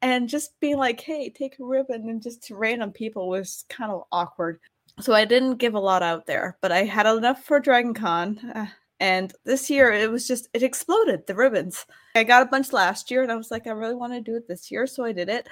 and 0.02 0.28
just 0.28 0.58
being 0.58 0.76
like, 0.76 1.00
hey, 1.00 1.30
take 1.30 1.58
a 1.60 1.64
ribbon 1.64 2.08
and 2.08 2.22
just 2.22 2.42
to 2.44 2.56
random 2.56 2.90
people 2.90 3.28
was 3.28 3.64
kind 3.68 3.92
of 3.92 4.04
awkward. 4.10 4.58
So 5.00 5.14
I 5.14 5.24
didn't 5.24 5.58
give 5.58 5.74
a 5.74 5.80
lot 5.80 6.02
out 6.02 6.26
there, 6.26 6.58
but 6.60 6.72
I 6.72 6.82
had 6.82 7.06
enough 7.06 7.44
for 7.44 7.60
Dragon 7.60 7.94
Con. 7.94 8.38
uh, 8.54 8.66
and 9.00 9.32
this 9.44 9.70
year 9.70 9.92
it 9.92 10.10
was 10.10 10.26
just, 10.26 10.48
it 10.52 10.62
exploded 10.62 11.26
the 11.26 11.34
ribbons. 11.34 11.86
I 12.14 12.24
got 12.24 12.42
a 12.42 12.46
bunch 12.46 12.72
last 12.72 13.10
year 13.10 13.22
and 13.22 13.30
I 13.30 13.36
was 13.36 13.50
like, 13.50 13.66
I 13.66 13.70
really 13.70 13.94
want 13.94 14.12
to 14.12 14.20
do 14.20 14.36
it 14.36 14.48
this 14.48 14.70
year. 14.70 14.86
So 14.86 15.04
I 15.04 15.12
did 15.12 15.28
it. 15.28 15.48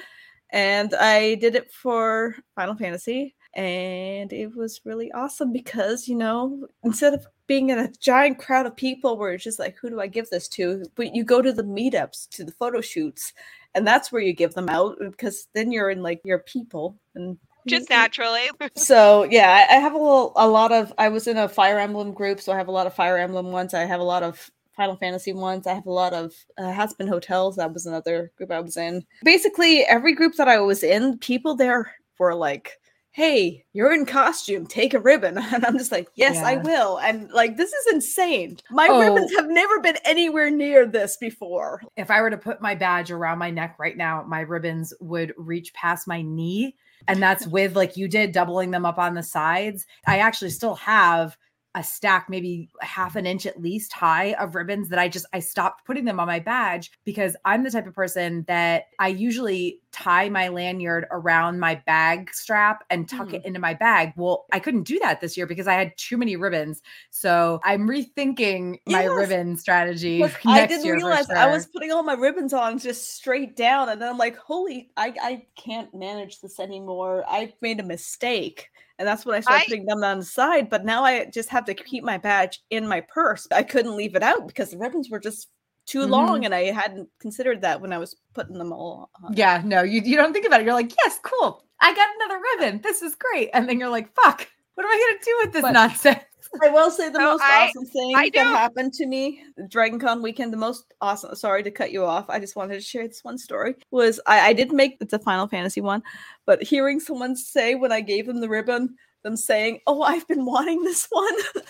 And 0.50 0.94
I 0.94 1.36
did 1.36 1.54
it 1.54 1.72
for 1.72 2.36
Final 2.54 2.76
Fantasy. 2.76 3.34
And 3.54 4.32
it 4.32 4.54
was 4.54 4.80
really 4.84 5.10
awesome 5.12 5.52
because, 5.52 6.06
you 6.06 6.16
know, 6.16 6.68
instead 6.84 7.14
of 7.14 7.26
being 7.46 7.70
in 7.70 7.78
a 7.78 7.90
giant 8.00 8.38
crowd 8.38 8.66
of 8.66 8.76
people 8.76 9.16
where 9.16 9.32
it's 9.32 9.44
just 9.44 9.58
like, 9.58 9.76
who 9.80 9.88
do 9.88 10.00
I 10.00 10.08
give 10.08 10.28
this 10.28 10.46
to? 10.48 10.84
But 10.94 11.14
you 11.14 11.24
go 11.24 11.40
to 11.40 11.52
the 11.52 11.64
meetups, 11.64 12.28
to 12.30 12.44
the 12.44 12.52
photo 12.52 12.80
shoots, 12.80 13.32
and 13.74 13.86
that's 13.86 14.12
where 14.12 14.22
you 14.22 14.34
give 14.34 14.54
them 14.54 14.68
out 14.68 14.98
because 15.00 15.48
then 15.54 15.72
you're 15.72 15.90
in 15.90 16.02
like 16.02 16.20
your 16.24 16.40
people 16.40 16.98
and 17.14 17.38
Just 17.66 17.90
naturally. 17.90 18.48
so 18.76 19.24
yeah, 19.24 19.66
I 19.70 19.74
have 19.74 19.94
a 19.94 19.98
little, 19.98 20.32
a 20.36 20.46
lot 20.48 20.72
of. 20.72 20.92
I 20.98 21.08
was 21.08 21.26
in 21.26 21.36
a 21.36 21.48
Fire 21.48 21.78
Emblem 21.78 22.12
group, 22.12 22.40
so 22.40 22.52
I 22.52 22.56
have 22.56 22.68
a 22.68 22.72
lot 22.72 22.86
of 22.86 22.94
Fire 22.94 23.18
Emblem 23.18 23.52
ones. 23.52 23.74
I 23.74 23.84
have 23.84 24.00
a 24.00 24.04
lot 24.04 24.22
of 24.22 24.50
Final 24.76 24.96
Fantasy 24.96 25.32
ones. 25.32 25.66
I 25.66 25.74
have 25.74 25.86
a 25.86 25.92
lot 25.92 26.12
of 26.12 26.32
uh, 26.58 26.86
Been 26.98 27.08
Hotels. 27.08 27.56
That 27.56 27.72
was 27.72 27.86
another 27.86 28.30
group 28.36 28.50
I 28.50 28.60
was 28.60 28.76
in. 28.76 29.04
Basically, 29.24 29.80
every 29.84 30.14
group 30.14 30.34
that 30.36 30.48
I 30.48 30.58
was 30.60 30.82
in, 30.82 31.18
people 31.18 31.54
there 31.56 31.92
were 32.18 32.34
like, 32.34 32.72
"Hey, 33.12 33.64
you're 33.72 33.92
in 33.94 34.04
costume. 34.04 34.66
Take 34.66 34.92
a 34.92 35.00
ribbon." 35.00 35.38
And 35.52 35.64
I'm 35.64 35.78
just 35.78 35.92
like, 35.92 36.08
"Yes, 36.14 36.36
I 36.36 36.56
will." 36.56 36.98
And 36.98 37.30
like, 37.32 37.56
this 37.56 37.72
is 37.72 37.94
insane. 37.94 38.58
My 38.70 38.88
Oh. 38.90 39.00
ribbons 39.00 39.34
have 39.36 39.48
never 39.48 39.80
been 39.80 39.96
anywhere 40.04 40.50
near 40.50 40.84
this 40.86 41.16
before. 41.16 41.80
if 41.96 42.10
I 42.10 42.20
were 42.20 42.30
to 42.30 42.36
put 42.38 42.60
my 42.60 42.74
badge 42.74 43.10
around 43.10 43.38
my 43.38 43.50
neck 43.50 43.76
right 43.78 43.96
now, 43.96 44.22
my 44.28 44.40
ribbons 44.40 44.92
would 45.00 45.32
reach 45.38 45.72
past 45.72 46.06
my 46.06 46.20
knee. 46.22 46.76
And 47.08 47.22
that's 47.22 47.46
with 47.46 47.76
like 47.76 47.96
you 47.96 48.08
did, 48.08 48.32
doubling 48.32 48.70
them 48.70 48.86
up 48.86 48.98
on 48.98 49.14
the 49.14 49.22
sides. 49.22 49.86
I 50.06 50.18
actually 50.18 50.50
still 50.50 50.74
have 50.76 51.36
a 51.76 51.84
stack, 51.84 52.28
maybe 52.30 52.70
half 52.80 53.16
an 53.16 53.26
inch 53.26 53.44
at 53.44 53.60
least 53.60 53.92
high 53.92 54.32
of 54.34 54.54
ribbons 54.54 54.88
that 54.88 54.98
I 54.98 55.08
just 55.08 55.26
I 55.34 55.40
stopped 55.40 55.84
putting 55.84 56.06
them 56.06 56.18
on 56.18 56.26
my 56.26 56.40
badge 56.40 56.90
because 57.04 57.36
I'm 57.44 57.64
the 57.64 57.70
type 57.70 57.86
of 57.86 57.94
person 57.94 58.44
that 58.48 58.84
I 58.98 59.08
usually 59.08 59.80
tie 59.96 60.28
my 60.28 60.48
lanyard 60.48 61.06
around 61.10 61.58
my 61.58 61.74
bag 61.86 62.28
strap 62.32 62.84
and 62.90 63.08
tuck 63.08 63.32
it 63.32 63.42
mm. 63.42 63.46
into 63.46 63.58
my 63.58 63.72
bag. 63.72 64.12
Well, 64.16 64.44
I 64.52 64.58
couldn't 64.58 64.82
do 64.82 64.98
that 64.98 65.20
this 65.20 65.36
year 65.36 65.46
because 65.46 65.66
I 65.66 65.74
had 65.74 65.96
too 65.96 66.18
many 66.18 66.36
ribbons. 66.36 66.82
So 67.10 67.60
I'm 67.64 67.88
rethinking 67.88 68.78
my 68.86 69.04
ribbon 69.04 69.56
strategy 69.56 70.18
Look, 70.18 70.32
for 70.42 70.50
I 70.50 70.66
didn't 70.66 70.84
year. 70.84 70.98
for 70.98 71.06
realize 71.06 71.30
I 71.30 71.50
was 71.50 71.66
putting 71.66 71.92
all 71.92 72.02
my 72.02 72.12
ribbons 72.12 72.52
on 72.52 72.78
just 72.78 73.14
straight 73.14 73.56
down, 73.56 73.88
and 73.88 74.00
then 74.00 74.08
I'm 74.08 74.18
like, 74.18 74.36
"Holy, 74.36 74.90
I 74.96 75.14
I 75.22 75.46
can't 75.56 75.92
manage 75.94 76.40
this 76.40 76.60
anymore. 76.60 77.24
I 77.26 77.54
made 77.62 77.80
a 77.80 77.84
mistake." 77.84 78.68
And 78.98 79.06
that's 79.06 79.26
when 79.26 79.34
I 79.34 79.40
started 79.40 79.62
I- 79.62 79.66
putting 79.66 79.86
them 79.86 80.04
on 80.04 80.18
the 80.18 80.24
side. 80.24 80.68
But 80.68 80.84
now 80.84 81.04
I 81.04 81.26
just 81.26 81.48
have 81.50 81.64
to 81.66 81.74
keep 81.74 82.04
my 82.04 82.18
badge 82.18 82.60
in 82.70 82.86
my 82.86 83.00
purse. 83.00 83.46
I 83.52 83.62
couldn't 83.62 83.96
leave 83.96 84.14
it 84.14 84.22
out 84.22 84.46
because 84.46 84.70
the 84.70 84.78
ribbons 84.78 85.10
were 85.10 85.20
just 85.20 85.48
too 85.86 86.00
Mm-hmm. 86.00 86.10
long, 86.10 86.44
and 86.44 86.54
I 86.54 86.64
hadn't 86.72 87.08
considered 87.20 87.62
that 87.62 87.80
when 87.80 87.92
I 87.92 87.98
was 87.98 88.16
putting 88.34 88.58
them 88.58 88.72
all 88.72 89.08
on. 89.22 89.32
Yeah, 89.34 89.62
no, 89.64 89.82
you, 89.82 90.00
you 90.02 90.16
don't 90.16 90.32
think 90.32 90.46
about 90.46 90.60
it. 90.60 90.64
You're 90.64 90.74
like, 90.74 90.92
yes, 91.04 91.18
cool. 91.22 91.64
I 91.80 91.94
got 91.94 92.08
another 92.16 92.42
ribbon. 92.58 92.80
This 92.82 93.02
is 93.02 93.14
great. 93.14 93.50
And 93.54 93.68
then 93.68 93.78
you're 93.78 93.88
like, 93.90 94.12
fuck, 94.14 94.48
what 94.74 94.84
am 94.84 94.90
I 94.90 94.98
going 94.98 95.18
to 95.18 95.24
do 95.24 95.36
with 95.44 95.52
this 95.52 95.62
But- 95.62 95.72
nonsense? 95.72 96.20
I 96.62 96.68
will 96.68 96.90
say 96.92 97.08
the 97.10 97.18
So 97.18 97.24
most 97.24 97.42
I- 97.42 97.66
awesome 97.66 97.84
thing 97.86 98.12
I 98.16 98.30
that 98.32 98.46
happened 98.46 98.92
to 98.94 99.06
me 99.06 99.42
Dragon 99.68 99.98
Con 99.98 100.22
weekend. 100.22 100.52
The 100.52 100.56
most 100.56 100.94
awesome. 101.00 101.34
Sorry 101.34 101.62
to 101.62 101.70
cut 101.72 101.90
you 101.92 102.04
off. 102.04 102.30
I 102.30 102.38
just 102.38 102.56
wanted 102.56 102.74
to 102.76 102.80
share 102.80 103.06
this 103.06 103.22
one 103.24 103.36
story. 103.36 103.74
Was 103.90 104.20
I, 104.26 104.40
I 104.40 104.52
did 104.54 104.72
make 104.72 104.96
it's 105.00 105.12
a 105.12 105.18
Final 105.18 105.48
Fantasy 105.48 105.80
one, 105.82 106.02
but 106.46 106.62
hearing 106.62 106.98
someone 107.00 107.36
say 107.36 107.74
when 107.74 107.90
I 107.92 108.00
gave 108.00 108.26
them 108.26 108.40
the 108.40 108.48
ribbon, 108.48 108.94
them 109.22 109.36
saying, 109.36 109.80
"Oh, 109.88 110.02
I've 110.02 110.26
been 110.28 110.46
wanting 110.46 110.82
this 110.84 111.06
one." 111.10 111.34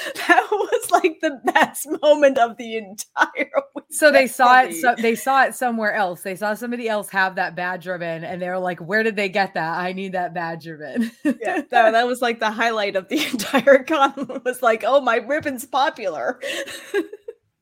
that 0.14 0.48
was 0.50 0.90
like 0.90 1.18
the 1.20 1.40
best 1.52 1.86
moment 2.02 2.38
of 2.38 2.56
the 2.56 2.76
entire 2.76 3.50
week. 3.74 3.84
So 3.90 4.10
they 4.10 4.26
saw 4.26 4.62
it. 4.62 4.74
So 4.74 4.94
they 4.96 5.14
saw 5.14 5.44
it 5.44 5.54
somewhere 5.54 5.92
else. 5.92 6.22
They 6.22 6.36
saw 6.36 6.54
somebody 6.54 6.88
else 6.88 7.08
have 7.10 7.36
that 7.36 7.54
badge 7.54 7.86
ribbon, 7.86 8.24
and 8.24 8.40
they 8.40 8.48
were 8.48 8.58
like, 8.58 8.80
"Where 8.80 9.02
did 9.02 9.16
they 9.16 9.28
get 9.28 9.54
that? 9.54 9.78
I 9.78 9.92
need 9.92 10.12
that 10.12 10.34
badge 10.34 10.66
ribbon." 10.66 11.10
yeah, 11.24 11.62
that, 11.70 11.92
that 11.92 12.06
was 12.06 12.22
like 12.22 12.40
the 12.40 12.50
highlight 12.50 12.96
of 12.96 13.08
the 13.08 13.24
entire 13.24 13.84
con. 13.84 14.40
Was 14.44 14.62
like, 14.62 14.84
"Oh, 14.86 15.00
my 15.00 15.16
ribbon's 15.16 15.66
popular." 15.66 16.40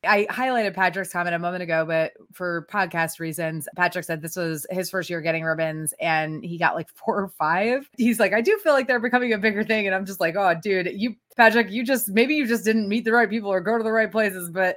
I 0.03 0.25
highlighted 0.29 0.73
Patrick's 0.73 1.11
comment 1.11 1.35
a 1.35 1.39
moment 1.39 1.61
ago, 1.61 1.85
but 1.85 2.13
for 2.31 2.65
podcast 2.71 3.19
reasons, 3.19 3.67
Patrick 3.75 4.05
said 4.05 4.21
this 4.21 4.35
was 4.35 4.65
his 4.71 4.89
first 4.89 5.09
year 5.09 5.21
getting 5.21 5.43
ribbons 5.43 5.93
and 5.99 6.43
he 6.43 6.57
got 6.57 6.75
like 6.75 6.89
four 6.89 7.21
or 7.21 7.27
five. 7.29 7.87
He's 7.97 8.19
like, 8.19 8.33
I 8.33 8.41
do 8.41 8.57
feel 8.63 8.73
like 8.73 8.87
they're 8.87 8.99
becoming 8.99 9.33
a 9.33 9.37
bigger 9.37 9.63
thing. 9.63 9.85
And 9.85 9.95
I'm 9.95 10.05
just 10.05 10.19
like, 10.19 10.35
oh, 10.35 10.55
dude, 10.61 10.89
you, 10.93 11.15
Patrick, 11.37 11.69
you 11.69 11.83
just 11.85 12.09
maybe 12.09 12.33
you 12.33 12.47
just 12.47 12.65
didn't 12.65 12.89
meet 12.89 13.05
the 13.05 13.11
right 13.11 13.29
people 13.29 13.51
or 13.51 13.61
go 13.61 13.77
to 13.77 13.83
the 13.83 13.91
right 13.91 14.11
places. 14.11 14.49
But 14.49 14.75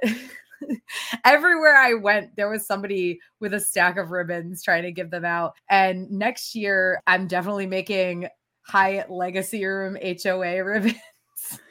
everywhere 1.25 1.75
I 1.75 1.95
went, 1.95 2.35
there 2.35 2.49
was 2.49 2.67
somebody 2.67 3.19
with 3.39 3.53
a 3.53 3.59
stack 3.59 3.97
of 3.97 4.11
ribbons 4.11 4.63
trying 4.63 4.83
to 4.83 4.91
give 4.91 5.09
them 5.09 5.25
out. 5.25 5.55
And 5.69 6.09
next 6.11 6.53
year, 6.53 7.01
I'm 7.07 7.27
definitely 7.27 7.67
making 7.67 8.27
high 8.61 9.05
legacy 9.09 9.65
room 9.65 9.97
HOA 10.01 10.63
ribbons. 10.63 10.95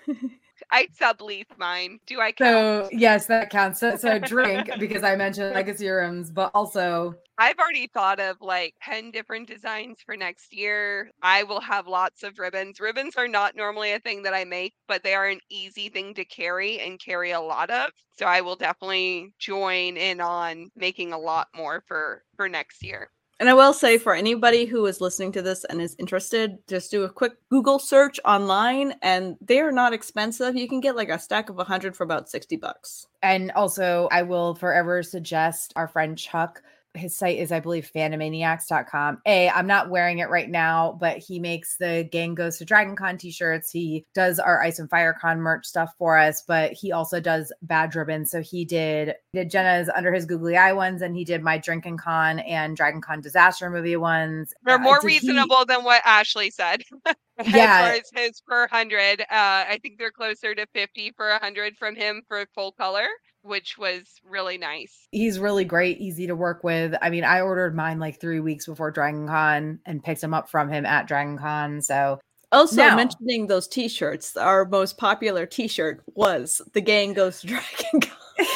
I 0.71 0.89
sublease 1.01 1.47
mine. 1.59 1.99
Do 2.07 2.21
I 2.21 2.33
count? 2.33 2.87
So 2.87 2.89
yes, 2.93 3.27
that 3.27 3.51
counts. 3.51 3.81
So, 3.81 3.97
so 3.97 4.19
drink 4.19 4.71
because 4.79 5.03
I 5.03 5.17
mentioned 5.17 5.55
legacy 5.55 5.89
but 6.33 6.51
also 6.55 7.15
I've 7.37 7.59
already 7.59 7.89
thought 7.89 8.21
of 8.21 8.37
like 8.41 8.75
10 8.83 9.11
different 9.11 9.49
designs 9.49 9.99
for 10.07 10.17
next 10.17 10.55
year. 10.55 11.11
I 11.21 11.43
will 11.43 11.61
have 11.61 11.89
lots 11.89 12.23
of 12.23 12.39
ribbons. 12.39 12.79
Ribbons 12.79 13.17
are 13.17 13.27
not 13.27 13.57
normally 13.57 13.93
a 13.93 13.99
thing 13.99 14.23
that 14.23 14.35
I 14.35 14.45
make, 14.45 14.75
but 14.87 15.03
they 15.03 15.15
are 15.15 15.27
an 15.27 15.41
easy 15.51 15.89
thing 15.89 16.15
to 16.15 16.25
carry 16.25 16.79
and 16.79 17.01
carry 17.01 17.33
a 17.33 17.41
lot 17.41 17.71
of. 17.71 17.91
So 18.17 18.27
I 18.27 18.41
will 18.41 18.55
definitely 18.55 19.33
join 19.41 19.97
in 19.97 20.21
on 20.21 20.71
making 20.77 21.12
a 21.12 21.19
lot 21.19 21.49
more 21.57 21.83
for 21.89 22.23
for 22.37 22.49
next 22.49 22.85
year. 22.85 23.11
And 23.41 23.49
I 23.49 23.55
will 23.55 23.72
say 23.72 23.99
for 23.99 24.14
anybody 24.14 24.64
who 24.64 24.87
is 24.87 25.01
listening 25.01 25.32
to 25.32 25.43
this 25.43 25.64
and 25.64 25.80
is 25.82 25.97
interested, 25.99 26.59
just 26.68 26.91
do 26.91 27.03
a 27.03 27.11
quick 27.11 27.32
Google 27.51 27.78
search 27.80 28.20
online 28.24 28.95
and 29.03 29.37
they 29.41 29.61
are 29.61 29.72
not 29.72 29.93
expensive. 29.93 30.55
You 30.55 30.68
can 30.68 30.80
get 30.80 30.95
like 30.95 31.09
a 31.09 31.18
stack 31.18 31.51
of 31.51 31.57
100 31.57 31.97
for 31.97 32.05
about 32.05 32.28
60 32.30 32.57
bucks. 32.57 33.09
and 33.22 33.51
also 33.53 34.09
I 34.12 34.22
will 34.22 34.55
forever 34.55 35.03
suggest 35.03 35.72
our 35.76 35.89
friend 35.89 36.16
Chuck. 36.16 36.62
His 36.97 37.16
site 37.16 37.38
is, 37.38 37.51
I 37.51 37.59
believe, 37.61 37.90
fandomaniacs.com. 37.95 39.18
A, 39.26 39.49
I'm 39.51 39.66
not 39.66 39.90
wearing 39.90 40.18
it 40.20 40.28
right 40.30 40.49
now, 40.49 40.97
but 41.01 41.18
he 41.18 41.38
makes 41.40 41.76
the 41.76 42.09
Gang 42.12 42.34
Goes 42.34 42.59
to 42.59 42.64
Dragon 42.64 42.95
Con 42.97 43.18
t-shirts. 43.18 43.70
He 43.70 44.07
does 44.14 44.38
our 44.38 44.62
Ice 44.62 44.78
and 44.78 44.88
Fire 44.88 45.12
Con 45.20 45.40
merch 45.40 45.66
stuff 45.66 45.92
for 45.99 46.16
us, 46.18 46.42
but 46.47 46.72
he 46.72 46.92
also 46.92 47.20
does 47.20 47.53
badge 47.62 47.97
ribbons. 47.97 48.30
So 48.30 48.40
he 48.42 48.64
did 48.64 49.14
did 49.32 49.51
Jenna's 49.51 49.90
under 49.95 50.12
his 50.12 50.24
googly 50.24 50.57
eye 50.57 50.72
ones, 50.72 51.03
and 51.03 51.16
he 51.16 51.24
did 51.24 51.42
my 51.42 51.59
Drinking 51.59 51.97
Con 51.97 52.38
and 52.40 52.76
Dragon 52.76 53.01
Con 53.01 53.20
disaster 53.20 53.68
movie 53.70 53.97
ones. 53.97 54.55
They're 54.62 54.76
Uh, 54.76 54.78
more 54.78 55.01
did 55.01 55.11
he- 55.11 55.16
reasonable 55.18 55.64
than 55.66 55.82
what 55.84 56.03
Ashley 56.05 56.51
said. 56.51 56.82
as 57.38 57.49
Yeah. 57.49 57.86
far 57.88 57.92
as 57.97 58.11
his 58.14 58.40
per 58.40 58.68
hundred, 58.68 59.20
uh, 59.22 59.24
I 59.30 59.78
think 59.82 59.99
they're 59.99 60.12
closer 60.12 60.55
to 60.55 60.66
50 60.72 61.12
for 61.16 61.30
a 61.30 61.38
hundred 61.40 61.76
from 61.76 61.97
him 61.97 62.22
for 62.28 62.47
full 62.55 62.70
color, 62.72 63.07
which 63.45 63.78
was 63.78 64.03
really 64.28 64.59
nice. 64.59 65.07
he's 65.12 65.38
really 65.38 65.64
great, 65.64 65.99
easy 66.01 66.26
to 66.26 66.34
work 66.34 66.64
with. 66.64 66.95
I 67.03 67.11
mean, 67.11 67.24
I 67.24 67.40
ordered 67.42 67.76
mine 67.76 68.01
like 68.01 68.20
three 68.20 68.40
weeks 68.40 68.66
before 68.66 68.90
Dragon 68.90 69.26
Con 69.28 69.78
and 69.86 70.03
picked 70.03 70.20
them 70.22 70.34
up 70.34 70.49
from 70.51 70.68
him 70.68 70.84
at 70.86 71.07
Dragon 71.07 71.38
Con. 71.38 71.80
So 71.82 72.18
Also, 72.53 72.76
Now- 72.76 72.97
mentioning 72.97 73.47
those 73.47 73.68
T-shirts, 73.68 74.36
our 74.36 74.64
most 74.64 74.97
popular 74.99 75.45
T-shirt 75.47 76.03
was 76.14 76.61
"The 76.72 76.80
Gang 76.80 77.12
Goes 77.12 77.40
to 77.42 77.47
Dragon 77.49 78.01
Con." 78.01 78.11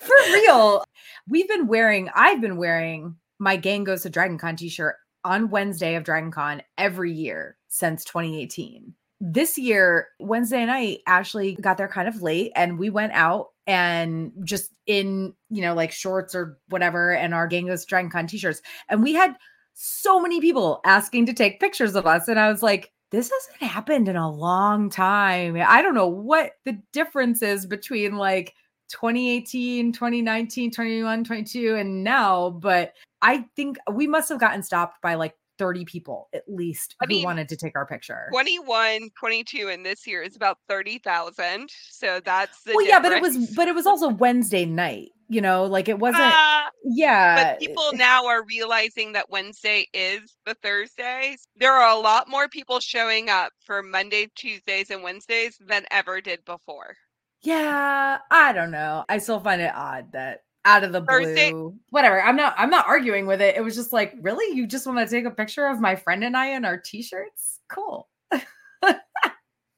For 0.00 0.14
real. 0.32 0.84
We've 1.28 1.48
been 1.48 1.66
wearing, 1.66 2.10
I've 2.14 2.40
been 2.40 2.56
wearing 2.56 3.16
my 3.38 3.56
Gang 3.56 3.84
Goes 3.84 4.02
to 4.02 4.10
Dragon 4.10 4.38
Con 4.38 4.56
t 4.56 4.68
shirt 4.68 4.96
on 5.24 5.48
Wednesday 5.50 5.94
of 5.94 6.04
Dragon 6.04 6.30
Con 6.30 6.62
every 6.76 7.12
year 7.12 7.56
since 7.68 8.04
2018. 8.04 8.92
This 9.20 9.56
year, 9.56 10.08
Wednesday 10.20 10.66
night, 10.66 11.00
Ashley 11.06 11.54
got 11.58 11.78
there 11.78 11.88
kind 11.88 12.06
of 12.08 12.20
late 12.22 12.52
and 12.54 12.78
we 12.78 12.90
went 12.90 13.12
out 13.14 13.48
and 13.66 14.32
just 14.44 14.72
in, 14.86 15.34
you 15.50 15.62
know, 15.62 15.74
like 15.74 15.92
shorts 15.92 16.34
or 16.34 16.58
whatever, 16.68 17.12
and 17.12 17.34
our 17.34 17.46
to 17.46 17.84
Dragon 17.84 18.10
Con 18.10 18.26
t 18.26 18.38
shirts. 18.38 18.60
And 18.88 19.02
we 19.02 19.14
had 19.14 19.36
so 19.74 20.20
many 20.20 20.40
people 20.40 20.80
asking 20.84 21.26
to 21.26 21.32
take 21.32 21.60
pictures 21.60 21.94
of 21.94 22.06
us. 22.06 22.28
And 22.28 22.38
I 22.38 22.50
was 22.50 22.62
like, 22.62 22.92
this 23.10 23.30
hasn't 23.30 23.70
happened 23.70 24.08
in 24.08 24.16
a 24.16 24.30
long 24.30 24.90
time. 24.90 25.56
I 25.56 25.82
don't 25.82 25.94
know 25.94 26.08
what 26.08 26.52
the 26.64 26.80
difference 26.92 27.42
is 27.42 27.66
between 27.66 28.16
like 28.16 28.54
2018, 28.88 29.92
2019, 29.92 30.70
21, 30.70 31.24
22, 31.24 31.76
and 31.76 32.04
now, 32.04 32.50
but 32.50 32.92
I 33.22 33.46
think 33.56 33.76
we 33.92 34.06
must 34.06 34.28
have 34.28 34.40
gotten 34.40 34.62
stopped 34.62 35.00
by 35.00 35.14
like 35.14 35.34
30 35.58 35.84
people 35.84 36.28
at 36.34 36.42
least 36.48 36.94
I 37.00 37.04
who 37.04 37.08
mean, 37.08 37.24
wanted 37.24 37.48
to 37.48 37.56
take 37.56 37.76
our 37.76 37.86
picture. 37.86 38.28
21, 38.30 39.10
22, 39.18 39.68
and 39.68 39.84
this 39.84 40.06
year 40.06 40.22
is 40.22 40.36
about 40.36 40.58
30,000. 40.68 41.68
So 41.90 42.20
that's 42.24 42.62
the 42.62 42.72
well, 42.74 42.86
yeah, 42.86 43.00
but 43.00 43.12
it 43.12 43.22
was 43.22 43.54
but 43.54 43.68
it 43.68 43.74
was 43.74 43.86
also 43.86 44.08
Wednesday 44.08 44.64
night, 44.64 45.10
you 45.28 45.40
know, 45.40 45.64
like 45.64 45.88
it 45.88 45.98
wasn't 45.98 46.24
Ah, 46.24 46.68
yeah. 46.84 47.52
but 47.52 47.60
people 47.60 47.90
now 47.94 48.26
are 48.26 48.44
realizing 48.44 49.12
that 49.12 49.30
Wednesday 49.30 49.86
is 49.92 50.36
the 50.46 50.54
Thursdays. 50.62 51.46
There 51.56 51.72
are 51.72 51.96
a 51.96 52.00
lot 52.00 52.28
more 52.28 52.48
people 52.48 52.80
showing 52.80 53.28
up 53.30 53.52
for 53.64 53.82
Monday, 53.82 54.28
Tuesdays, 54.34 54.90
and 54.90 55.02
Wednesdays 55.02 55.56
than 55.60 55.84
ever 55.90 56.20
did 56.20 56.44
before. 56.44 56.96
Yeah, 57.42 58.18
I 58.30 58.52
don't 58.54 58.70
know. 58.70 59.04
I 59.08 59.18
still 59.18 59.38
find 59.40 59.60
it 59.60 59.72
odd 59.74 60.12
that 60.12 60.40
out 60.64 60.84
of 60.84 60.92
the 60.92 61.02
Thursday- 61.02 61.52
blue, 61.52 61.74
whatever. 61.90 62.20
I'm 62.20 62.36
not. 62.36 62.54
I'm 62.56 62.70
not 62.70 62.86
arguing 62.86 63.26
with 63.26 63.40
it. 63.40 63.56
It 63.56 63.62
was 63.62 63.74
just 63.74 63.92
like, 63.92 64.14
really, 64.20 64.56
you 64.56 64.66
just 64.66 64.86
want 64.86 64.98
to 64.98 65.06
take 65.06 65.24
a 65.24 65.30
picture 65.30 65.66
of 65.66 65.80
my 65.80 65.96
friend 65.96 66.24
and 66.24 66.36
I 66.36 66.48
in 66.48 66.64
our 66.64 66.78
t-shirts? 66.78 67.60
Cool. 67.68 68.08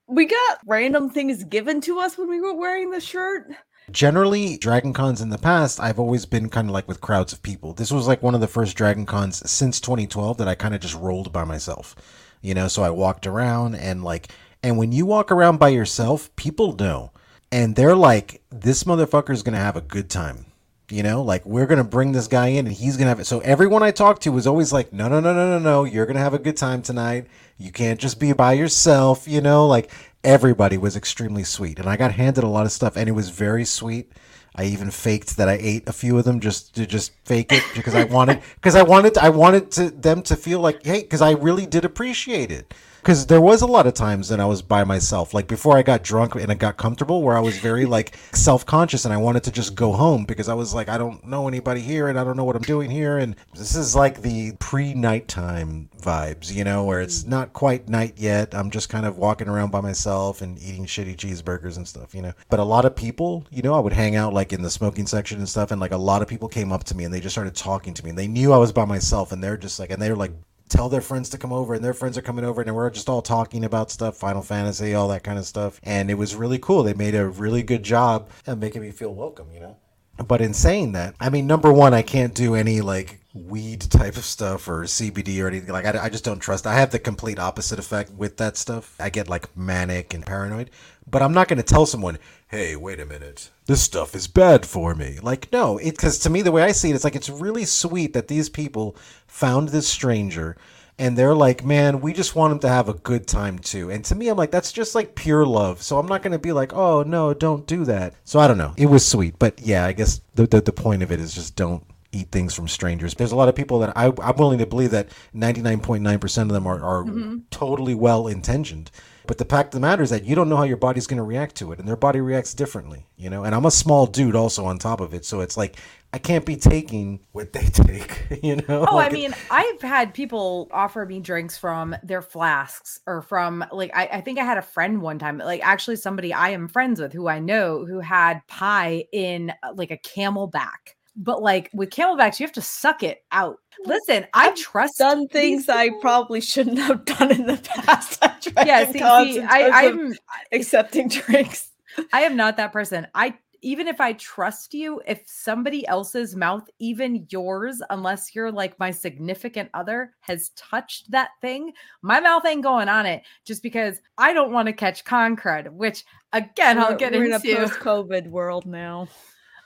We 0.09 0.25
got 0.25 0.61
random 0.65 1.11
things 1.11 1.43
given 1.43 1.81
to 1.83 1.99
us 1.99 2.17
when 2.17 2.31
we 2.31 2.41
were 2.41 2.55
wearing 2.55 2.91
the 2.91 3.01
shirt. 3.01 3.51
Generally, 3.91 4.59
Dragon 4.59 4.93
Cons 4.93 5.21
in 5.21 5.31
the 5.31 5.39
past, 5.39 5.81
I've 5.81 5.99
always 5.99 6.27
been 6.27 6.49
kind 6.49 6.69
of 6.69 6.73
like 6.75 6.87
with 6.87 7.01
crowds 7.01 7.33
of 7.33 7.43
people. 7.43 7.73
This 7.73 7.91
was 7.91 8.07
like 8.07 8.23
one 8.23 8.35
of 8.35 8.41
the 8.41 8.47
first 8.47 8.77
Dragon 8.77 9.05
Cons 9.05 9.49
since 9.51 9.81
2012 9.81 10.39
that 10.39 10.47
I 10.47 10.55
kind 10.55 10.77
of 10.77 10.81
just 10.81 10.95
rolled 10.95 11.33
by 11.33 11.43
myself. 11.43 11.97
You 12.41 12.55
know, 12.55 12.69
so 12.69 12.85
I 12.85 12.91
walked 12.91 13.27
around 13.27 13.75
and 13.75 14.05
like, 14.05 14.29
and 14.63 14.79
when 14.79 14.93
you 14.93 15.07
walk 15.07 15.33
around 15.33 15.59
by 15.59 15.71
yourself, 15.71 16.35
people 16.37 16.77
know. 16.77 17.11
And 17.51 17.75
they're 17.75 17.97
like, 17.97 18.43
this 18.51 18.85
motherfucker's 18.85 19.43
going 19.43 19.55
to 19.55 19.59
have 19.59 19.77
a 19.77 19.81
good 19.81 20.09
time. 20.09 20.47
You 20.89 21.03
know, 21.03 21.23
like 21.23 21.45
we're 21.45 21.67
to 21.79 21.85
bring 21.85 22.13
this 22.13 22.29
guy 22.29 22.49
in 22.49 22.67
and 22.67 22.75
he's 22.75 22.97
to 23.07 23.09
have 23.09 23.19
it. 23.19 23.27
So 23.27 23.41
everyone 23.41 23.83
I 23.83 23.91
talked 23.91 24.23
to 24.23 24.31
was 24.31 24.47
always 24.47 24.73
like, 24.73 24.93
no, 24.93 25.09
no, 25.09 25.19
no, 25.19 25.35
no, 25.35 25.49
no, 25.49 25.59
no. 25.59 25.85
You're 25.85 26.07
to 26.17 26.23
have 26.23 26.35
a 26.35 26.39
good 26.39 26.57
time 26.57 26.81
tonight. 26.81 27.27
You 27.59 27.73
can't 27.73 27.99
just 27.99 28.21
be 28.21 28.33
by 28.33 28.53
yourself. 28.53 29.27
You 29.27 29.41
know, 29.41 29.67
like 29.67 29.91
everybody 30.23 30.79
was 30.79 30.97
extremely 30.97 31.43
sweet. 31.43 31.81
And 31.81 31.89
I 31.89 31.97
got 31.97 32.13
handed 32.13 32.45
a 32.45 32.49
lot 32.49 32.67
of 32.67 32.73
stuff 32.73 32.97
and 32.97 33.09
it 33.09 33.13
was 33.13 33.31
very 33.31 33.65
sweet. 33.65 34.13
I 34.57 34.65
even 34.65 34.91
faked 34.91 35.37
that 35.37 35.49
I 35.49 35.59
ate 35.61 35.89
a 35.89 35.93
few 35.93 36.19
of 36.19 36.25
them 36.25 36.41
just 36.41 36.75
to 36.77 36.87
just 36.87 37.13
fake 37.25 37.53
it 37.53 37.63
because 37.75 37.95
I 37.95 38.05
wanted 38.05 38.41
because 38.55 38.75
I 38.75 38.83
wanted 38.83 39.19
I 39.19 39.29
wanted 39.29 39.71
to 39.73 39.91
them 39.91 40.23
to 40.23 40.37
feel 40.37 40.61
like 40.61 40.83
hey 40.85 41.03
because 41.03 41.21
I 41.21 41.33
really 41.33 41.67
did 41.67 41.85
appreciate 41.85 42.51
it 42.51 42.73
because 43.07 43.25
there 43.27 43.41
was 43.41 43.63
a 43.63 43.67
lot 43.69 43.87
of 43.87 43.95
times 43.95 44.29
that 44.31 44.41
I 44.41 44.47
was 44.47 44.63
by 44.63 44.83
myself 44.83 45.33
like 45.33 45.47
before 45.47 45.79
I 45.79 45.83
got 45.83 46.03
drunk 46.03 46.35
and 46.35 46.51
I 46.51 46.55
got 46.55 46.77
comfortable 46.77 47.23
where 47.23 47.37
I 47.37 47.41
was 47.41 47.57
very 47.57 47.87
like 47.97 48.17
self 48.33 48.67
conscious 48.67 49.05
and 49.05 49.15
I 49.15 49.17
wanted 49.17 49.45
to 49.45 49.53
just 49.53 49.77
go 49.77 49.93
home 49.93 50.25
because 50.25 50.49
I 50.49 50.55
was 50.55 50.75
like 50.75 50.89
I 50.89 50.99
don't 50.99 51.25
know 51.25 51.47
anybody 51.47 51.81
here 51.81 52.09
and 52.09 52.19
I 52.19 52.25
don't 52.25 52.37
know 52.37 52.43
what 52.43 52.57
I'm 52.57 52.63
doing 52.63 52.91
here. 52.91 53.19
And 53.19 53.37
this 53.55 53.77
is 53.77 53.95
like 53.95 54.23
the 54.23 54.55
pre 54.59 54.93
nighttime 54.93 55.89
vibes 56.01 56.53
you 56.53 56.65
know 56.65 56.83
where 56.83 57.01
it's 57.01 57.23
mm. 57.23 57.29
not 57.29 57.53
quite 57.53 57.89
night 57.89 58.15
yet. 58.17 58.53
I'm 58.57 58.73
just 58.73 58.89
kind 58.89 59.07
of 59.07 59.19
walking 59.19 59.47
around 59.47 59.71
by 59.71 59.81
myself 59.81 60.43
and 60.43 60.59
eating 60.59 60.85
shitty 60.85 61.15
cheeseburgers 61.15 61.77
and 61.77 61.87
stuff 61.87 62.13
you 62.13 62.23
know? 62.23 62.33
But 62.49 62.59
a 62.59 62.65
lot 62.65 62.85
of 62.85 62.97
people 62.97 63.47
you 63.53 63.63
know 63.63 63.75
I 63.75 63.79
would 63.79 63.93
hang 63.93 64.17
out 64.17 64.35
like 64.35 64.53
in 64.53 64.63
the 64.63 64.71
smoking 64.71 65.07
section 65.07 65.39
and 65.39 65.49
stuff 65.49 65.71
and 65.71 65.81
like 65.81 65.93
a 65.93 65.97
lot 65.97 66.23
of 66.23 66.29
people 66.29 66.49
came 66.49 66.73
up 66.73 66.83
to 66.83 66.97
me 66.97 67.05
and 67.05 67.15
they 67.15 67.21
just 67.21 67.37
started 67.37 67.55
talking 67.55 67.95
to 67.95 68.03
me 68.03 68.11
and 68.11 68.19
they 68.19 68.27
knew 68.27 68.53
I 68.53 68.59
was 68.59 68.73
by 68.73 68.85
myself 68.85 69.31
and 69.31 69.41
they're 69.41 69.57
just 69.57 69.79
like 69.79 69.93
and 69.93 70.03
they're 70.03 70.17
like 70.17 70.33
tell 70.69 70.89
their 70.89 71.01
friends 71.01 71.29
to 71.31 71.39
come 71.39 71.53
over 71.53 71.75
and 71.75 71.85
their 71.85 71.95
friends 71.95 72.19
are 72.19 72.23
coming 72.23 72.45
over 72.45 72.61
and 72.61 72.75
we're 72.75 72.91
just 72.91 73.09
all 73.09 73.23
talking 73.23 73.65
about 73.65 73.91
stuff 73.91 74.17
final 74.17 74.43
fantasy 74.43 74.95
all 74.95 75.09
that 75.09 75.23
kind 75.23 75.39
of 75.39 75.47
stuff 75.47 75.81
and 75.83 76.11
it 76.11 76.15
was 76.15 76.35
really 76.35 76.59
cool 76.59 76.83
they 76.83 76.95
made 76.95 77.15
a 77.15 77.27
really 77.27 77.63
good 77.63 77.83
job 77.83 78.29
of 78.47 78.59
making 78.59 78.83
me 78.83 78.91
feel 78.91 79.15
welcome 79.15 79.47
you 79.53 79.61
know 79.61 79.77
but 80.25 80.41
in 80.41 80.55
saying 80.55 80.93
that, 80.93 81.15
I 81.21 81.29
mean, 81.29 81.47
number 81.47 81.73
one, 81.73 81.93
I 81.93 82.03
can't 82.03 82.35
do 82.35 82.55
any 82.55 82.81
like 82.81 83.21
weed 83.35 83.83
type 83.83 84.17
of 84.17 84.25
stuff 84.25 84.67
or 84.67 84.85
CBD 84.85 85.43
or 85.43 85.49
anything. 85.49 85.73
Like, 85.73 85.85
I, 85.85 86.05
I 86.05 86.09
just 86.09 86.25
don't 86.25 86.39
trust. 86.39 86.67
I 86.67 86.75
have 86.75 86.91
the 86.91 86.99
complete 86.99 87.39
opposite 87.39 87.79
effect 87.79 88.11
with 88.13 88.39
that 88.39 88.57
stuff. 88.57 88.97
I 88.99 89.11
get 89.11 89.29
like 89.29 89.55
manic 89.57 90.15
and 90.15 90.25
paranoid. 90.25 90.71
But 91.07 91.23
I'm 91.23 91.35
not 91.35 91.49
going 91.49 91.59
to 91.59 91.63
tell 91.63 91.87
someone, 91.87 92.19
hey, 92.49 92.77
wait 92.77 92.99
a 92.99 93.07
minute, 93.07 93.51
this 93.67 93.83
stuff 93.83 94.15
is 94.15 94.27
bad 94.27 94.65
for 94.65 94.95
me. 94.95 95.19
Like, 95.23 95.53
no, 95.53 95.79
it 95.79 95.93
because 95.93 96.19
to 96.21 96.31
me, 96.31 96.43
the 96.43 96.53
way 96.53 96.63
I 96.63 96.73
see 96.73 96.91
it, 96.91 96.95
it's 96.95 97.05
like 97.05 97.17
it's 97.17 97.29
really 97.29 97.65
sweet 97.65 98.13
that 98.15 98.29
these 98.29 98.49
people 98.49 98.97
found 99.27 99.69
this 99.69 99.89
stranger 99.89 100.57
and 100.99 101.17
they're 101.17 101.35
like, 101.35 101.65
man, 101.65 102.01
we 102.01 102.13
just 102.13 102.35
want 102.35 102.53
him 102.53 102.59
to 102.61 102.69
have 102.69 102.89
a 102.89 102.95
good 102.95 103.27
time 103.27 103.59
too. 103.59 103.91
And 103.91 104.05
to 104.07 104.15
me, 104.15 104.29
I'm 104.29 104.37
like, 104.37 104.51
that's 104.51 104.73
just 104.73 104.95
like 104.95 105.15
pure 105.15 105.45
love. 105.45 105.83
So 105.83 105.99
I'm 105.99 106.07
not 106.07 106.23
going 106.23 106.33
to 106.33 106.39
be 106.39 106.53
like, 106.53 106.73
oh, 106.73 107.03
no, 107.03 107.35
don't 107.35 107.67
do 107.67 107.85
that. 107.85 108.15
So 108.25 108.39
I 108.41 108.49
don't 108.49 108.57
know. 108.57 108.73
It 108.77 108.87
was 108.87 109.07
sweet. 109.07 109.39
But 109.39 109.61
yeah, 109.61 109.85
I 109.85 109.93
guess 109.93 110.23
the, 110.35 110.47
the, 110.47 110.63
the 110.63 110.73
point 110.73 111.03
of 111.03 111.13
it 111.13 111.21
is 111.21 111.35
just 111.35 111.55
don't 111.55 111.85
eat 112.13 112.31
things 112.31 112.55
from 112.55 112.67
strangers. 112.67 113.15
There's 113.15 113.33
a 113.33 113.37
lot 113.37 113.51
of 113.51 113.55
people 113.55 113.81
that 113.81 113.95
I, 113.95 114.07
I'm 114.23 114.37
willing 114.37 114.59
to 114.59 114.67
believe 114.67 114.93
that 114.93 115.11
99.9% 115.35 116.43
of 116.43 116.49
them 116.49 116.67
are, 116.67 116.83
are 116.83 117.05
mm-hmm. 117.05 117.39
totally 117.51 117.95
well 117.95 118.27
intentioned. 118.27 118.91
But 119.27 119.39
the 119.39 119.45
fact 119.45 119.69
of 119.69 119.81
the 119.81 119.87
matter 119.87 120.03
is 120.03 120.11
that 120.11 120.25
you 120.25 120.35
don't 120.35 120.49
know 120.49 120.57
how 120.57 120.65
your 120.65 120.77
body's 120.77 121.07
going 121.07 121.19
to 121.19 121.23
react 121.23 121.57
to 121.57 121.73
it, 121.73 121.79
and 121.79 121.87
their 121.87 121.97
body 121.97 122.21
reacts 122.21 122.55
differently, 122.55 123.07
you 123.17 123.31
know. 123.31 123.45
And 123.45 123.55
I'm 123.55 123.65
a 123.65 123.71
small 123.71 124.07
dude, 124.07 124.37
also 124.37 124.65
on 124.65 124.79
top 124.79 125.01
of 125.01 125.15
it, 125.15 125.25
so 125.25 125.41
it's 125.41 125.57
like 125.57 125.77
I 126.13 126.19
can't 126.19 126.47
be 126.47 126.57
taking 126.57 127.21
what 127.33 127.53
they 127.53 127.65
take, 127.65 128.41
you 128.43 128.57
know. 128.57 128.87
Oh, 128.89 128.97
Like, 128.97 129.11
I 129.11 129.15
mean, 129.15 129.35
I've 129.51 129.83
had 129.83 130.15
people 130.15 130.69
offer 130.71 131.05
me 131.05 131.21
drinks 131.21 131.59
from 131.59 131.95
their 132.03 132.23
flasks 132.23 133.01
or 133.07 133.23
from 133.23 133.65
like 133.73 133.91
I, 133.95 134.07
I 134.07 134.21
think 134.21 134.39
I 134.39 134.45
had 134.45 134.59
a 134.59 134.63
friend 134.63 135.03
one 135.03 135.19
time, 135.19 135.39
like 135.39 135.61
actually 135.63 135.97
somebody 135.97 136.33
I 136.33 136.51
am 136.51 136.69
friends 136.69 137.01
with 137.01 137.13
who 137.13 137.29
I 137.29 137.39
know 137.39 137.85
who 137.85 138.01
had 138.01 138.47
pie 138.47 139.05
in 139.13 139.53
uh, 139.63 139.73
like 139.75 139.91
a 139.91 139.99
camelback. 139.99 140.96
But 141.17 141.43
like 141.43 141.71
with 141.73 141.91
camelbacks, 141.91 142.39
you 142.39 142.45
have 142.45 142.53
to 142.55 142.63
suck 142.63 143.03
it 143.03 143.25
out. 143.33 143.59
Listen, 143.85 144.27
I 144.35 144.49
I've 144.49 144.57
trust 144.57 144.99
Done 144.99 145.29
things 145.29 145.69
I 145.69 145.91
probably 146.01 146.41
shouldn't 146.41 146.79
have 146.79 147.05
done 147.05 147.31
in 147.31 147.47
the 147.47 147.57
past. 147.65 148.23
yeah, 148.65 148.85
see, 148.91 148.99
see 148.99 149.41
I, 149.43 149.87
I'm 149.87 150.15
accepting 150.53 151.09
drinks. 151.09 151.71
I 152.13 152.23
am 152.23 152.37
not 152.37 152.57
that 152.59 152.73
person. 152.73 153.07
I 153.15 153.35
even 153.63 153.89
if 153.89 154.01
I 154.01 154.13
trust 154.13 154.75
you, 154.75 155.01
if 155.07 155.23
somebody 155.27 155.87
else's 155.89 156.37
mouth, 156.37 156.69
even 156.79 157.27
yours, 157.31 157.83
unless 157.91 158.35
you're 158.35 158.53
like 158.53 158.79
my 158.79 158.91
significant 158.91 159.71
other, 159.75 160.13
has 160.21 160.51
touched 160.51 161.11
that 161.11 161.31
thing, 161.41 161.73
my 162.03 162.21
mouth 162.21 162.45
ain't 162.47 162.63
going 162.63 162.89
on 162.89 163.07
it 163.07 163.23
just 163.45 163.63
because 163.63 164.01
I 164.19 164.33
don't 164.33 164.53
want 164.53 164.67
to 164.67 164.73
catch 164.73 165.05
con 165.05 165.37
crud, 165.37 165.71
which 165.71 166.05
again 166.33 166.79
I'll 166.79 166.97
get 166.97 167.13
we're 167.13 167.25
in 167.25 167.33
a 167.33 167.37
into. 167.37 167.57
post-COVID 167.57 168.29
world 168.29 168.67
now. 168.67 169.09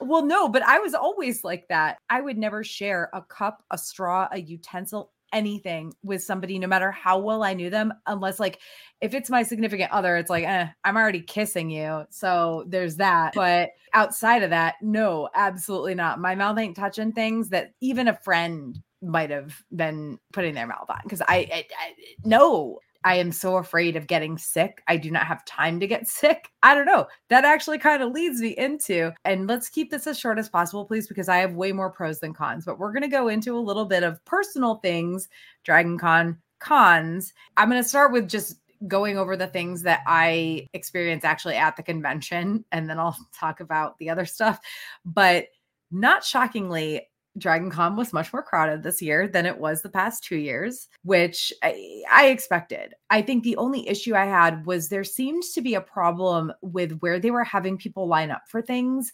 Well, 0.00 0.24
no, 0.24 0.48
but 0.48 0.62
I 0.62 0.78
was 0.78 0.94
always 0.94 1.44
like 1.44 1.68
that. 1.68 1.98
I 2.08 2.20
would 2.20 2.38
never 2.38 2.64
share 2.64 3.10
a 3.12 3.22
cup, 3.22 3.62
a 3.70 3.78
straw, 3.78 4.28
a 4.32 4.40
utensil, 4.40 5.12
anything 5.32 5.94
with 6.02 6.22
somebody, 6.22 6.58
no 6.58 6.66
matter 6.66 6.90
how 6.90 7.18
well 7.18 7.42
I 7.42 7.54
knew 7.54 7.70
them, 7.70 7.92
unless 8.06 8.40
like 8.40 8.60
if 9.00 9.14
it's 9.14 9.30
my 9.30 9.42
significant 9.42 9.92
other, 9.92 10.16
it's 10.16 10.30
like, 10.30 10.44
eh, 10.44 10.66
I'm 10.84 10.96
already 10.96 11.20
kissing 11.20 11.70
you. 11.70 12.04
So 12.10 12.64
there's 12.66 12.96
that. 12.96 13.34
But 13.34 13.70
outside 13.92 14.42
of 14.42 14.50
that, 14.50 14.76
no, 14.82 15.28
absolutely 15.34 15.94
not. 15.94 16.20
My 16.20 16.34
mouth 16.34 16.58
ain't 16.58 16.76
touching 16.76 17.12
things 17.12 17.50
that 17.50 17.74
even 17.80 18.08
a 18.08 18.16
friend 18.16 18.80
might 19.02 19.30
have 19.30 19.62
been 19.74 20.18
putting 20.32 20.54
their 20.54 20.66
mouth 20.66 20.90
on. 20.90 21.00
Cause 21.08 21.22
I, 21.22 21.48
I, 21.52 21.66
I 21.78 21.94
no, 22.24 22.80
I 23.04 23.16
am 23.16 23.32
so 23.32 23.56
afraid 23.56 23.96
of 23.96 24.06
getting 24.06 24.36
sick. 24.36 24.82
I 24.88 24.96
do 24.96 25.10
not 25.10 25.26
have 25.26 25.44
time 25.44 25.80
to 25.80 25.86
get 25.86 26.06
sick. 26.08 26.48
I 26.62 26.74
don't 26.74 26.86
know. 26.86 27.06
That 27.28 27.44
actually 27.44 27.78
kind 27.78 28.02
of 28.02 28.12
leads 28.12 28.40
me 28.40 28.56
into, 28.56 29.12
and 29.24 29.46
let's 29.46 29.68
keep 29.68 29.90
this 29.90 30.06
as 30.06 30.18
short 30.18 30.38
as 30.38 30.48
possible, 30.48 30.84
please, 30.84 31.08
because 31.08 31.28
I 31.28 31.38
have 31.38 31.54
way 31.54 31.72
more 31.72 31.90
pros 31.90 32.20
than 32.20 32.34
cons. 32.34 32.64
But 32.64 32.78
we're 32.78 32.92
going 32.92 33.02
to 33.02 33.08
go 33.08 33.28
into 33.28 33.56
a 33.56 33.60
little 33.60 33.86
bit 33.86 34.02
of 34.02 34.24
personal 34.24 34.76
things, 34.76 35.28
Dragon 35.64 35.98
Con 35.98 36.38
cons. 36.58 37.32
I'm 37.56 37.70
going 37.70 37.82
to 37.82 37.88
start 37.88 38.12
with 38.12 38.28
just 38.28 38.56
going 38.86 39.18
over 39.18 39.36
the 39.36 39.46
things 39.46 39.82
that 39.82 40.00
I 40.06 40.68
experience 40.72 41.24
actually 41.24 41.56
at 41.56 41.76
the 41.76 41.82
convention, 41.82 42.64
and 42.72 42.88
then 42.88 42.98
I'll 42.98 43.16
talk 43.38 43.60
about 43.60 43.98
the 43.98 44.10
other 44.10 44.26
stuff. 44.26 44.60
But 45.04 45.46
not 45.90 46.24
shockingly, 46.24 47.08
Dragon 47.38 47.70
Con 47.70 47.96
was 47.96 48.12
much 48.12 48.32
more 48.32 48.42
crowded 48.42 48.82
this 48.82 49.00
year 49.00 49.28
than 49.28 49.46
it 49.46 49.58
was 49.58 49.82
the 49.82 49.88
past 49.88 50.24
two 50.24 50.36
years, 50.36 50.88
which 51.04 51.52
I, 51.62 52.02
I, 52.10 52.26
expected. 52.26 52.94
I 53.08 53.22
think 53.22 53.44
the 53.44 53.56
only 53.56 53.88
issue 53.88 54.14
I 54.14 54.26
had 54.26 54.66
was 54.66 54.88
there 54.88 55.04
seemed 55.04 55.44
to 55.54 55.60
be 55.60 55.74
a 55.74 55.80
problem 55.80 56.52
with 56.60 56.98
where 56.98 57.18
they 57.20 57.30
were 57.30 57.44
having 57.44 57.78
people 57.78 58.08
line 58.08 58.30
up 58.30 58.42
for 58.48 58.60
things 58.60 59.12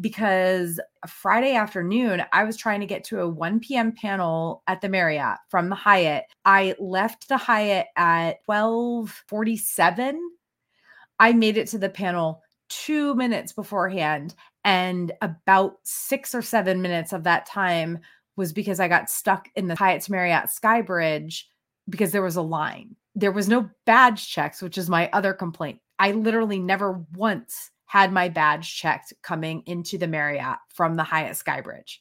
because 0.00 0.80
Friday 1.06 1.54
afternoon, 1.54 2.24
I 2.32 2.44
was 2.44 2.56
trying 2.56 2.80
to 2.80 2.86
get 2.86 3.04
to 3.04 3.20
a 3.20 3.28
1 3.28 3.60
p.m. 3.60 3.92
panel 3.92 4.62
at 4.66 4.80
the 4.80 4.88
Marriott 4.88 5.38
from 5.48 5.68
the 5.68 5.76
Hyatt. 5.76 6.24
I 6.44 6.74
left 6.78 7.28
the 7.28 7.36
Hyatt 7.36 7.86
at 7.96 8.38
1247. 8.46 10.20
I 11.20 11.32
made 11.32 11.56
it 11.56 11.68
to 11.68 11.78
the 11.78 11.88
panel 11.88 12.42
two 12.68 13.14
minutes 13.14 13.52
beforehand. 13.52 14.34
And 14.64 15.12
about 15.20 15.76
six 15.82 16.34
or 16.34 16.42
seven 16.42 16.80
minutes 16.80 17.12
of 17.12 17.24
that 17.24 17.46
time 17.46 17.98
was 18.36 18.52
because 18.52 18.80
I 18.80 18.88
got 18.88 19.10
stuck 19.10 19.48
in 19.54 19.68
the 19.68 19.74
Hyatt 19.74 20.02
to 20.02 20.12
Marriott 20.12 20.50
Sky 20.50 20.80
Bridge 20.80 21.48
because 21.88 22.12
there 22.12 22.22
was 22.22 22.36
a 22.36 22.42
line. 22.42 22.96
There 23.14 23.32
was 23.32 23.48
no 23.48 23.68
badge 23.84 24.28
checks, 24.28 24.62
which 24.62 24.78
is 24.78 24.88
my 24.88 25.08
other 25.12 25.32
complaint. 25.32 25.80
I 25.98 26.12
literally 26.12 26.58
never 26.58 27.04
once 27.14 27.70
had 27.86 28.12
my 28.12 28.28
badge 28.28 28.74
checked 28.74 29.12
coming 29.22 29.62
into 29.66 29.98
the 29.98 30.08
Marriott 30.08 30.56
from 30.68 30.96
the 30.96 31.04
Hyatt 31.04 31.36
Skybridge. 31.36 31.98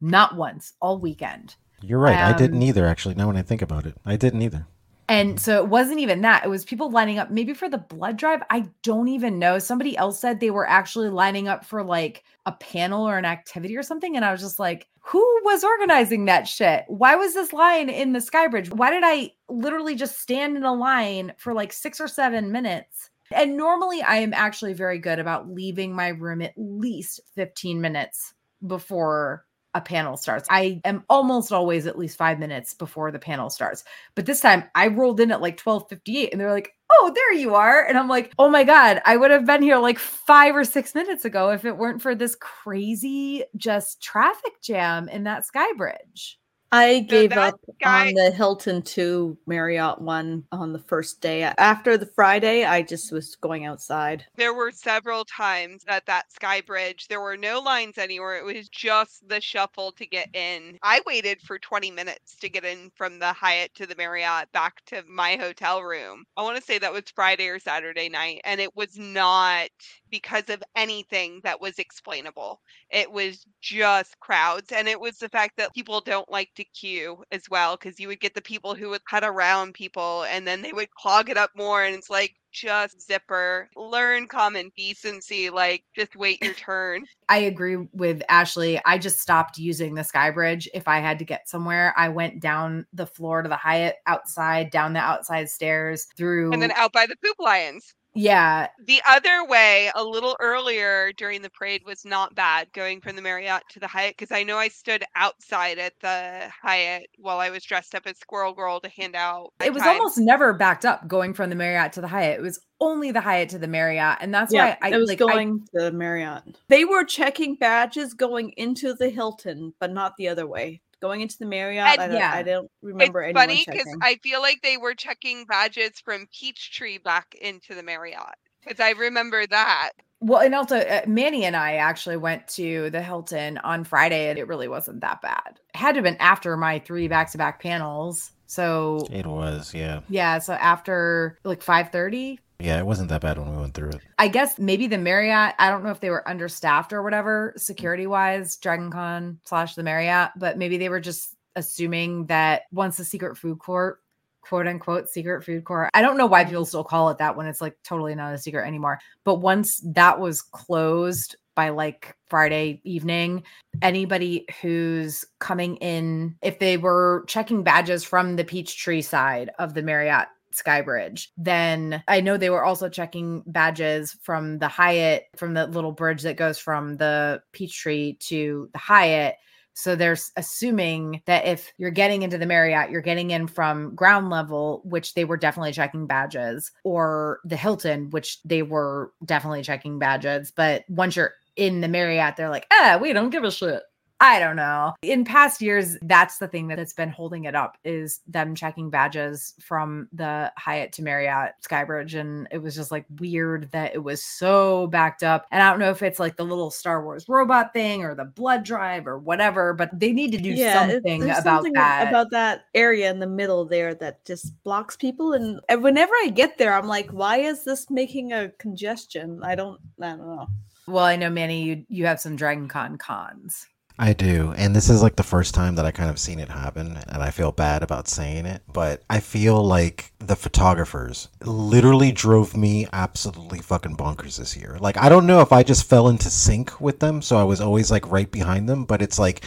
Not 0.00 0.36
once 0.36 0.72
all 0.80 0.98
weekend. 0.98 1.56
You're 1.82 1.98
right. 1.98 2.16
Um, 2.16 2.34
I 2.34 2.36
didn't 2.36 2.58
um, 2.58 2.62
either, 2.62 2.86
actually. 2.86 3.14
Now 3.14 3.26
when 3.26 3.36
I 3.36 3.42
think 3.42 3.60
about 3.60 3.84
it, 3.84 3.96
I 4.06 4.16
didn't 4.16 4.42
either. 4.42 4.66
And 5.08 5.40
so 5.40 5.62
it 5.62 5.68
wasn't 5.68 6.00
even 6.00 6.20
that. 6.20 6.44
It 6.44 6.48
was 6.48 6.64
people 6.64 6.90
lining 6.90 7.18
up 7.18 7.30
maybe 7.30 7.54
for 7.54 7.68
the 7.68 7.78
blood 7.78 8.18
drive. 8.18 8.42
I 8.50 8.68
don't 8.82 9.08
even 9.08 9.38
know. 9.38 9.58
Somebody 9.58 9.96
else 9.96 10.20
said 10.20 10.38
they 10.38 10.50
were 10.50 10.68
actually 10.68 11.08
lining 11.08 11.48
up 11.48 11.64
for 11.64 11.82
like 11.82 12.24
a 12.44 12.52
panel 12.52 13.08
or 13.08 13.16
an 13.16 13.24
activity 13.24 13.76
or 13.76 13.82
something. 13.82 14.16
And 14.16 14.24
I 14.24 14.32
was 14.32 14.42
just 14.42 14.58
like, 14.58 14.86
who 15.00 15.24
was 15.44 15.64
organizing 15.64 16.26
that 16.26 16.46
shit? 16.46 16.84
Why 16.88 17.16
was 17.16 17.32
this 17.32 17.54
line 17.54 17.88
in 17.88 18.12
the 18.12 18.18
Skybridge? 18.18 18.70
Why 18.70 18.90
did 18.90 19.02
I 19.04 19.32
literally 19.48 19.94
just 19.94 20.20
stand 20.20 20.58
in 20.58 20.64
a 20.64 20.74
line 20.74 21.32
for 21.38 21.54
like 21.54 21.72
six 21.72 22.00
or 22.00 22.08
seven 22.08 22.52
minutes 22.52 23.08
and 23.34 23.56
normally 23.56 24.02
I 24.02 24.16
am 24.16 24.32
actually 24.32 24.72
very 24.72 24.98
good 24.98 25.18
about 25.18 25.50
leaving 25.50 25.94
my 25.94 26.08
room 26.08 26.42
at 26.42 26.54
least 26.56 27.20
15 27.34 27.80
minutes 27.80 28.34
before 28.66 29.44
a 29.78 29.80
panel 29.80 30.16
starts. 30.16 30.46
I 30.50 30.80
am 30.84 31.04
almost 31.08 31.52
always 31.52 31.86
at 31.86 31.98
least 31.98 32.18
5 32.18 32.38
minutes 32.38 32.74
before 32.74 33.10
the 33.10 33.18
panel 33.18 33.50
starts. 33.50 33.84
But 34.14 34.26
this 34.26 34.40
time 34.40 34.64
I 34.74 34.88
rolled 34.88 35.20
in 35.20 35.32
at 35.32 35.40
like 35.40 35.56
12:58 35.56 36.30
and 36.32 36.40
they're 36.40 36.52
like, 36.52 36.74
"Oh, 36.92 37.12
there 37.14 37.32
you 37.34 37.54
are." 37.54 37.84
And 37.86 37.98
I'm 37.98 38.08
like, 38.08 38.32
"Oh 38.38 38.48
my 38.50 38.64
god, 38.64 39.00
I 39.06 39.16
would 39.16 39.30
have 39.30 39.46
been 39.46 39.62
here 39.62 39.78
like 39.78 39.98
5 39.98 40.54
or 40.56 40.64
6 40.64 40.94
minutes 40.94 41.24
ago 41.24 41.50
if 41.50 41.64
it 41.64 41.76
weren't 41.78 42.02
for 42.02 42.14
this 42.14 42.36
crazy 42.36 43.44
just 43.56 44.02
traffic 44.02 44.60
jam 44.62 45.08
in 45.08 45.24
that 45.24 45.46
sky 45.46 45.72
bridge." 45.76 46.38
I 46.70 47.00
gave 47.00 47.32
so 47.32 47.40
up 47.40 47.60
guy... 47.82 48.08
on 48.08 48.14
the 48.14 48.30
Hilton 48.30 48.82
2 48.82 49.38
Marriott 49.46 50.00
one 50.00 50.44
on 50.52 50.72
the 50.72 50.78
first 50.78 51.20
day. 51.20 51.42
After 51.42 51.96
the 51.96 52.06
Friday, 52.06 52.64
I 52.64 52.82
just 52.82 53.10
was 53.10 53.36
going 53.36 53.64
outside. 53.64 54.24
There 54.36 54.52
were 54.52 54.70
several 54.70 55.24
times 55.24 55.84
at 55.88 56.04
that 56.06 56.30
Sky 56.30 56.60
Bridge. 56.60 57.08
There 57.08 57.20
were 57.20 57.36
no 57.36 57.60
lines 57.60 57.96
anywhere. 57.96 58.36
It 58.36 58.44
was 58.44 58.68
just 58.68 59.26
the 59.28 59.40
shuffle 59.40 59.92
to 59.92 60.06
get 60.06 60.28
in. 60.34 60.78
I 60.82 61.00
waited 61.06 61.40
for 61.42 61.58
20 61.58 61.90
minutes 61.90 62.36
to 62.36 62.50
get 62.50 62.64
in 62.64 62.90
from 62.96 63.18
the 63.18 63.32
Hyatt 63.32 63.74
to 63.76 63.86
the 63.86 63.96
Marriott 63.96 64.52
back 64.52 64.84
to 64.86 65.02
my 65.08 65.36
hotel 65.36 65.82
room. 65.82 66.24
I 66.36 66.42
want 66.42 66.56
to 66.56 66.62
say 66.62 66.78
that 66.78 66.92
was 66.92 67.04
Friday 67.14 67.48
or 67.48 67.58
Saturday 67.58 68.10
night, 68.10 68.42
and 68.44 68.60
it 68.60 68.76
was 68.76 68.98
not 68.98 69.70
because 70.10 70.48
of 70.48 70.62
anything 70.76 71.40
that 71.44 71.60
was 71.60 71.78
explainable. 71.78 72.60
It 72.90 73.10
was 73.10 73.46
just 73.60 74.18
crowds. 74.20 74.72
And 74.72 74.88
it 74.88 75.00
was 75.00 75.18
the 75.18 75.28
fact 75.28 75.56
that 75.56 75.74
people 75.74 76.00
don't 76.00 76.30
like 76.30 76.50
to 76.58 76.64
queue 76.64 77.24
as 77.32 77.48
well, 77.50 77.76
because 77.76 77.98
you 77.98 78.08
would 78.08 78.20
get 78.20 78.34
the 78.34 78.42
people 78.42 78.74
who 78.74 78.90
would 78.90 79.04
cut 79.04 79.24
around 79.24 79.74
people 79.74 80.24
and 80.24 80.46
then 80.46 80.62
they 80.62 80.72
would 80.72 80.90
clog 80.90 81.30
it 81.30 81.36
up 81.36 81.50
more. 81.56 81.82
And 81.82 81.94
it's 81.94 82.10
like, 82.10 82.34
just 82.52 83.06
zipper, 83.06 83.68
learn 83.76 84.26
common 84.26 84.70
decency, 84.76 85.50
like 85.50 85.84
just 85.94 86.16
wait 86.16 86.42
your 86.42 86.54
turn. 86.54 87.04
I 87.28 87.38
agree 87.38 87.76
with 87.92 88.22
Ashley. 88.28 88.80
I 88.84 88.98
just 88.98 89.20
stopped 89.20 89.58
using 89.58 89.94
the 89.94 90.04
sky 90.04 90.30
bridge. 90.30 90.68
If 90.74 90.88
I 90.88 91.00
had 91.00 91.18
to 91.18 91.24
get 91.24 91.48
somewhere, 91.48 91.94
I 91.96 92.08
went 92.08 92.40
down 92.40 92.86
the 92.92 93.06
floor 93.06 93.42
to 93.42 93.48
the 93.48 93.56
Hyatt 93.56 93.96
outside, 94.06 94.70
down 94.70 94.92
the 94.92 95.00
outside 95.00 95.48
stairs, 95.48 96.06
through 96.16 96.52
and 96.52 96.62
then 96.62 96.72
out 96.72 96.92
by 96.92 97.06
the 97.06 97.16
poop 97.22 97.36
lions. 97.38 97.94
Yeah. 98.18 98.68
The 98.84 99.00
other 99.08 99.44
way, 99.44 99.90
a 99.94 100.02
little 100.02 100.36
earlier 100.40 101.12
during 101.12 101.42
the 101.42 101.50
parade, 101.50 101.82
was 101.86 102.04
not 102.04 102.34
bad 102.34 102.72
going 102.72 103.00
from 103.00 103.16
the 103.16 103.22
Marriott 103.22 103.62
to 103.70 103.80
the 103.80 103.86
Hyatt 103.86 104.16
because 104.18 104.34
I 104.34 104.42
know 104.42 104.56
I 104.56 104.68
stood 104.68 105.04
outside 105.14 105.78
at 105.78 105.94
the 106.00 106.50
Hyatt 106.62 107.08
while 107.18 107.38
I 107.38 107.50
was 107.50 107.64
dressed 107.64 107.94
up 107.94 108.02
as 108.06 108.18
Squirrel 108.18 108.54
Girl 108.54 108.80
to 108.80 108.88
hand 108.88 109.14
out. 109.14 109.52
It 109.64 109.72
was 109.72 109.82
time. 109.82 109.96
almost 109.96 110.18
never 110.18 110.52
backed 110.52 110.84
up 110.84 111.06
going 111.06 111.32
from 111.34 111.50
the 111.50 111.56
Marriott 111.56 111.92
to 111.94 112.00
the 112.00 112.08
Hyatt. 112.08 112.40
It 112.40 112.42
was 112.42 112.60
only 112.80 113.12
the 113.12 113.20
Hyatt 113.20 113.50
to 113.50 113.58
the 113.58 113.68
Marriott, 113.68 114.18
and 114.20 114.32
that's 114.32 114.52
yeah, 114.52 114.76
why 114.80 114.92
I 114.92 114.96
was 114.96 115.08
like, 115.08 115.18
going 115.18 115.64
I, 115.74 115.78
to 115.78 115.84
the 115.84 115.92
Marriott. 115.92 116.42
They 116.68 116.84
were 116.84 117.04
checking 117.04 117.56
badges 117.56 118.14
going 118.14 118.52
into 118.56 118.94
the 118.94 119.10
Hilton, 119.10 119.74
but 119.80 119.92
not 119.92 120.14
the 120.16 120.28
other 120.28 120.46
way 120.46 120.80
going 121.00 121.20
into 121.20 121.36
the 121.38 121.46
Marriott. 121.46 121.86
And, 121.86 122.00
I, 122.00 122.06
don't, 122.08 122.16
yeah. 122.16 122.32
I 122.32 122.42
don't 122.42 122.70
remember. 122.82 123.22
It's 123.22 123.38
funny 123.38 123.64
because 123.66 123.96
I 124.02 124.16
feel 124.22 124.40
like 124.40 124.60
they 124.62 124.76
were 124.76 124.94
checking 124.94 125.44
badges 125.44 126.00
from 126.04 126.26
Peachtree 126.32 126.98
back 126.98 127.34
into 127.40 127.74
the 127.74 127.82
Marriott 127.82 128.34
because 128.62 128.80
I 128.80 128.90
remember 128.90 129.46
that. 129.46 129.90
Well, 130.20 130.40
and 130.40 130.52
also 130.54 130.78
uh, 130.78 131.02
Manny 131.06 131.44
and 131.44 131.54
I 131.54 131.74
actually 131.74 132.16
went 132.16 132.48
to 132.48 132.90
the 132.90 133.00
Hilton 133.00 133.58
on 133.58 133.84
Friday, 133.84 134.30
and 134.30 134.38
it 134.38 134.48
really 134.48 134.66
wasn't 134.66 135.00
that 135.02 135.22
bad. 135.22 135.60
It 135.74 135.76
had 135.76 135.92
to 135.92 135.98
have 135.98 136.04
been 136.04 136.16
after 136.18 136.56
my 136.56 136.80
three 136.80 137.06
back-to-back 137.06 137.62
panels. 137.62 138.32
So 138.46 139.06
it 139.12 139.26
was, 139.26 139.74
yeah, 139.74 140.00
yeah. 140.08 140.38
So 140.38 140.54
after 140.54 141.38
like 141.44 141.62
five 141.62 141.90
thirty, 141.90 142.40
yeah, 142.60 142.78
it 142.78 142.86
wasn't 142.86 143.08
that 143.10 143.20
bad 143.20 143.38
when 143.38 143.50
we 143.50 143.60
went 143.60 143.74
through 143.74 143.90
it. 143.90 144.00
I 144.18 144.26
guess 144.28 144.58
maybe 144.58 144.88
the 144.88 144.98
Marriott, 144.98 145.54
I 145.58 145.70
don't 145.70 145.84
know 145.84 145.90
if 145.90 146.00
they 146.00 146.10
were 146.10 146.28
understaffed 146.28 146.92
or 146.92 147.02
whatever, 147.02 147.54
security 147.56 148.06
wise, 148.06 148.56
Dragon 148.56 148.90
Con 148.90 149.38
slash 149.44 149.76
the 149.76 149.84
Marriott, 149.84 150.30
but 150.36 150.58
maybe 150.58 150.76
they 150.76 150.88
were 150.88 151.00
just 151.00 151.36
assuming 151.54 152.26
that 152.26 152.62
once 152.72 152.96
the 152.96 153.04
secret 153.04 153.36
food 153.36 153.60
court, 153.60 154.00
quote 154.40 154.66
unquote, 154.66 155.08
secret 155.08 155.44
food 155.44 155.64
court, 155.64 155.90
I 155.94 156.02
don't 156.02 156.16
know 156.16 156.26
why 156.26 156.44
people 156.44 156.64
still 156.64 156.82
call 156.82 157.10
it 157.10 157.18
that 157.18 157.36
when 157.36 157.46
it's 157.46 157.60
like 157.60 157.76
totally 157.84 158.16
not 158.16 158.34
a 158.34 158.38
secret 158.38 158.66
anymore. 158.66 158.98
But 159.22 159.36
once 159.36 159.80
that 159.84 160.18
was 160.18 160.42
closed 160.42 161.36
by 161.54 161.68
like 161.68 162.16
Friday 162.28 162.80
evening, 162.82 163.44
anybody 163.82 164.46
who's 164.62 165.24
coming 165.38 165.76
in, 165.76 166.36
if 166.42 166.58
they 166.58 166.76
were 166.76 167.24
checking 167.28 167.62
badges 167.62 168.02
from 168.02 168.34
the 168.34 168.44
Peachtree 168.44 169.02
side 169.02 169.50
of 169.58 169.74
the 169.74 169.82
Marriott 169.82 170.28
Skybridge. 170.62 171.28
Then 171.36 172.02
I 172.08 172.20
know 172.20 172.36
they 172.36 172.50
were 172.50 172.64
also 172.64 172.88
checking 172.88 173.42
badges 173.46 174.16
from 174.22 174.58
the 174.58 174.68
Hyatt, 174.68 175.24
from 175.36 175.54
the 175.54 175.66
little 175.66 175.92
bridge 175.92 176.22
that 176.22 176.36
goes 176.36 176.58
from 176.58 176.96
the 176.96 177.42
Peachtree 177.52 178.14
to 178.20 178.68
the 178.72 178.78
Hyatt. 178.78 179.36
So 179.74 179.94
they're 179.94 180.16
assuming 180.36 181.22
that 181.26 181.46
if 181.46 181.72
you're 181.78 181.92
getting 181.92 182.22
into 182.22 182.36
the 182.36 182.46
Marriott, 182.46 182.90
you're 182.90 183.00
getting 183.00 183.30
in 183.30 183.46
from 183.46 183.94
ground 183.94 184.28
level, 184.28 184.82
which 184.84 185.14
they 185.14 185.24
were 185.24 185.36
definitely 185.36 185.72
checking 185.72 186.08
badges, 186.08 186.72
or 186.82 187.38
the 187.44 187.56
Hilton, 187.56 188.10
which 188.10 188.42
they 188.42 188.62
were 188.62 189.12
definitely 189.24 189.62
checking 189.62 190.00
badges. 190.00 190.50
But 190.50 190.82
once 190.88 191.14
you're 191.14 191.34
in 191.54 191.80
the 191.80 191.86
Marriott, 191.86 192.34
they're 192.34 192.50
like, 192.50 192.66
ah, 192.72 192.98
we 193.00 193.12
don't 193.12 193.30
give 193.30 193.44
a 193.44 193.52
shit. 193.52 193.82
I 194.20 194.40
don't 194.40 194.56
know. 194.56 194.94
In 195.02 195.24
past 195.24 195.62
years, 195.62 195.96
that's 196.02 196.38
the 196.38 196.48
thing 196.48 196.66
that's 196.66 196.92
been 196.92 197.08
holding 197.08 197.44
it 197.44 197.54
up 197.54 197.78
is 197.84 198.20
them 198.26 198.54
checking 198.54 198.90
badges 198.90 199.54
from 199.60 200.08
the 200.12 200.52
Hyatt 200.56 200.92
to 200.94 201.02
Marriott 201.02 201.52
Skybridge. 201.62 202.18
And 202.18 202.48
it 202.50 202.58
was 202.58 202.74
just 202.74 202.90
like 202.90 203.06
weird 203.20 203.70
that 203.70 203.94
it 203.94 204.02
was 204.02 204.22
so 204.22 204.88
backed 204.88 205.22
up. 205.22 205.46
And 205.52 205.62
I 205.62 205.70
don't 205.70 205.78
know 205.78 205.90
if 205.90 206.02
it's 206.02 206.18
like 206.18 206.36
the 206.36 206.44
little 206.44 206.70
Star 206.70 207.04
Wars 207.04 207.26
robot 207.28 207.72
thing 207.72 208.02
or 208.02 208.16
the 208.16 208.24
blood 208.24 208.64
drive 208.64 209.06
or 209.06 209.18
whatever, 209.18 209.72
but 209.72 209.90
they 209.98 210.12
need 210.12 210.32
to 210.32 210.38
do 210.38 210.50
yeah, 210.50 210.88
something 210.88 211.22
about 211.22 211.44
something 211.44 211.72
that. 211.74 212.08
About 212.08 212.30
that 212.32 212.64
area 212.74 213.10
in 213.10 213.20
the 213.20 213.26
middle 213.28 213.64
there 213.64 213.94
that 213.94 214.24
just 214.24 214.52
blocks 214.64 214.96
people. 214.96 215.32
And, 215.34 215.60
and 215.68 215.82
whenever 215.82 216.12
I 216.24 216.30
get 216.34 216.58
there, 216.58 216.74
I'm 216.74 216.88
like, 216.88 217.10
why 217.10 217.36
is 217.36 217.62
this 217.62 217.88
making 217.88 218.32
a 218.32 218.48
congestion? 218.58 219.40
I 219.44 219.54
don't, 219.54 219.80
I 220.02 220.08
don't 220.08 220.26
know. 220.26 220.48
Well, 220.88 221.04
I 221.04 221.16
know 221.16 221.28
Manny, 221.28 221.62
you 221.62 221.84
you 221.90 222.06
have 222.06 222.18
some 222.18 222.34
Dragon 222.34 222.66
Con 222.66 222.96
cons. 222.96 223.66
I 223.98 224.12
do. 224.12 224.54
And 224.56 224.76
this 224.76 224.88
is 224.88 225.02
like 225.02 225.16
the 225.16 225.24
first 225.24 225.54
time 225.54 225.74
that 225.74 225.84
I 225.84 225.90
kind 225.90 226.08
of 226.08 226.20
seen 226.20 226.38
it 226.38 226.48
happen. 226.48 226.98
And 227.08 227.22
I 227.22 227.30
feel 227.30 227.50
bad 227.50 227.82
about 227.82 228.06
saying 228.06 228.46
it. 228.46 228.62
But 228.72 229.02
I 229.10 229.18
feel 229.18 229.62
like 229.64 230.12
the 230.20 230.36
photographers 230.36 231.28
literally 231.42 232.12
drove 232.12 232.56
me 232.56 232.86
absolutely 232.92 233.58
fucking 233.58 233.96
bonkers 233.96 234.38
this 234.38 234.56
year. 234.56 234.76
Like, 234.80 234.96
I 234.96 235.08
don't 235.08 235.26
know 235.26 235.40
if 235.40 235.52
I 235.52 235.64
just 235.64 235.88
fell 235.88 236.08
into 236.08 236.30
sync 236.30 236.80
with 236.80 237.00
them. 237.00 237.22
So 237.22 237.36
I 237.36 237.44
was 237.44 237.60
always 237.60 237.90
like 237.90 238.08
right 238.08 238.30
behind 238.30 238.68
them. 238.68 238.84
But 238.84 239.02
it's 239.02 239.18
like, 239.18 239.44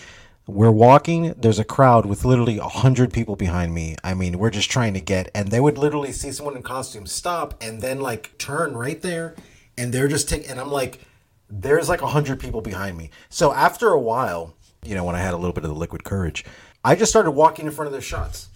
we're 0.47 0.71
walking 0.71 1.33
there's 1.37 1.59
a 1.59 1.63
crowd 1.63 2.05
with 2.05 2.25
literally 2.25 2.57
a 2.57 2.63
hundred 2.63 3.13
people 3.13 3.35
behind 3.35 3.73
me 3.73 3.95
i 4.03 4.13
mean 4.13 4.39
we're 4.39 4.49
just 4.49 4.71
trying 4.71 4.93
to 4.93 4.99
get 4.99 5.29
and 5.35 5.49
they 5.49 5.59
would 5.59 5.77
literally 5.77 6.11
see 6.11 6.31
someone 6.31 6.57
in 6.57 6.63
costume 6.63 7.05
stop 7.05 7.53
and 7.61 7.79
then 7.81 8.01
like 8.01 8.35
turn 8.39 8.75
right 8.75 9.03
there 9.03 9.35
and 9.77 9.93
they're 9.93 10.07
just 10.07 10.27
taking 10.27 10.49
and 10.49 10.59
i'm 10.59 10.71
like 10.71 10.99
there's 11.51 11.89
like 11.89 12.01
a 12.01 12.07
hundred 12.07 12.39
people 12.39 12.61
behind 12.61 12.97
me. 12.97 13.11
So 13.29 13.53
after 13.53 13.89
a 13.89 13.99
while, 13.99 14.55
you 14.83 14.95
know, 14.95 15.03
when 15.03 15.15
I 15.15 15.19
had 15.19 15.33
a 15.33 15.37
little 15.37 15.53
bit 15.53 15.63
of 15.63 15.69
the 15.69 15.75
liquid 15.75 16.03
courage. 16.03 16.45
I 16.83 16.95
just 16.95 17.11
started 17.11 17.31
walking 17.31 17.65
in 17.65 17.71
front 17.71 17.87
of 17.87 17.91
their 17.91 18.01
shots. 18.01 18.49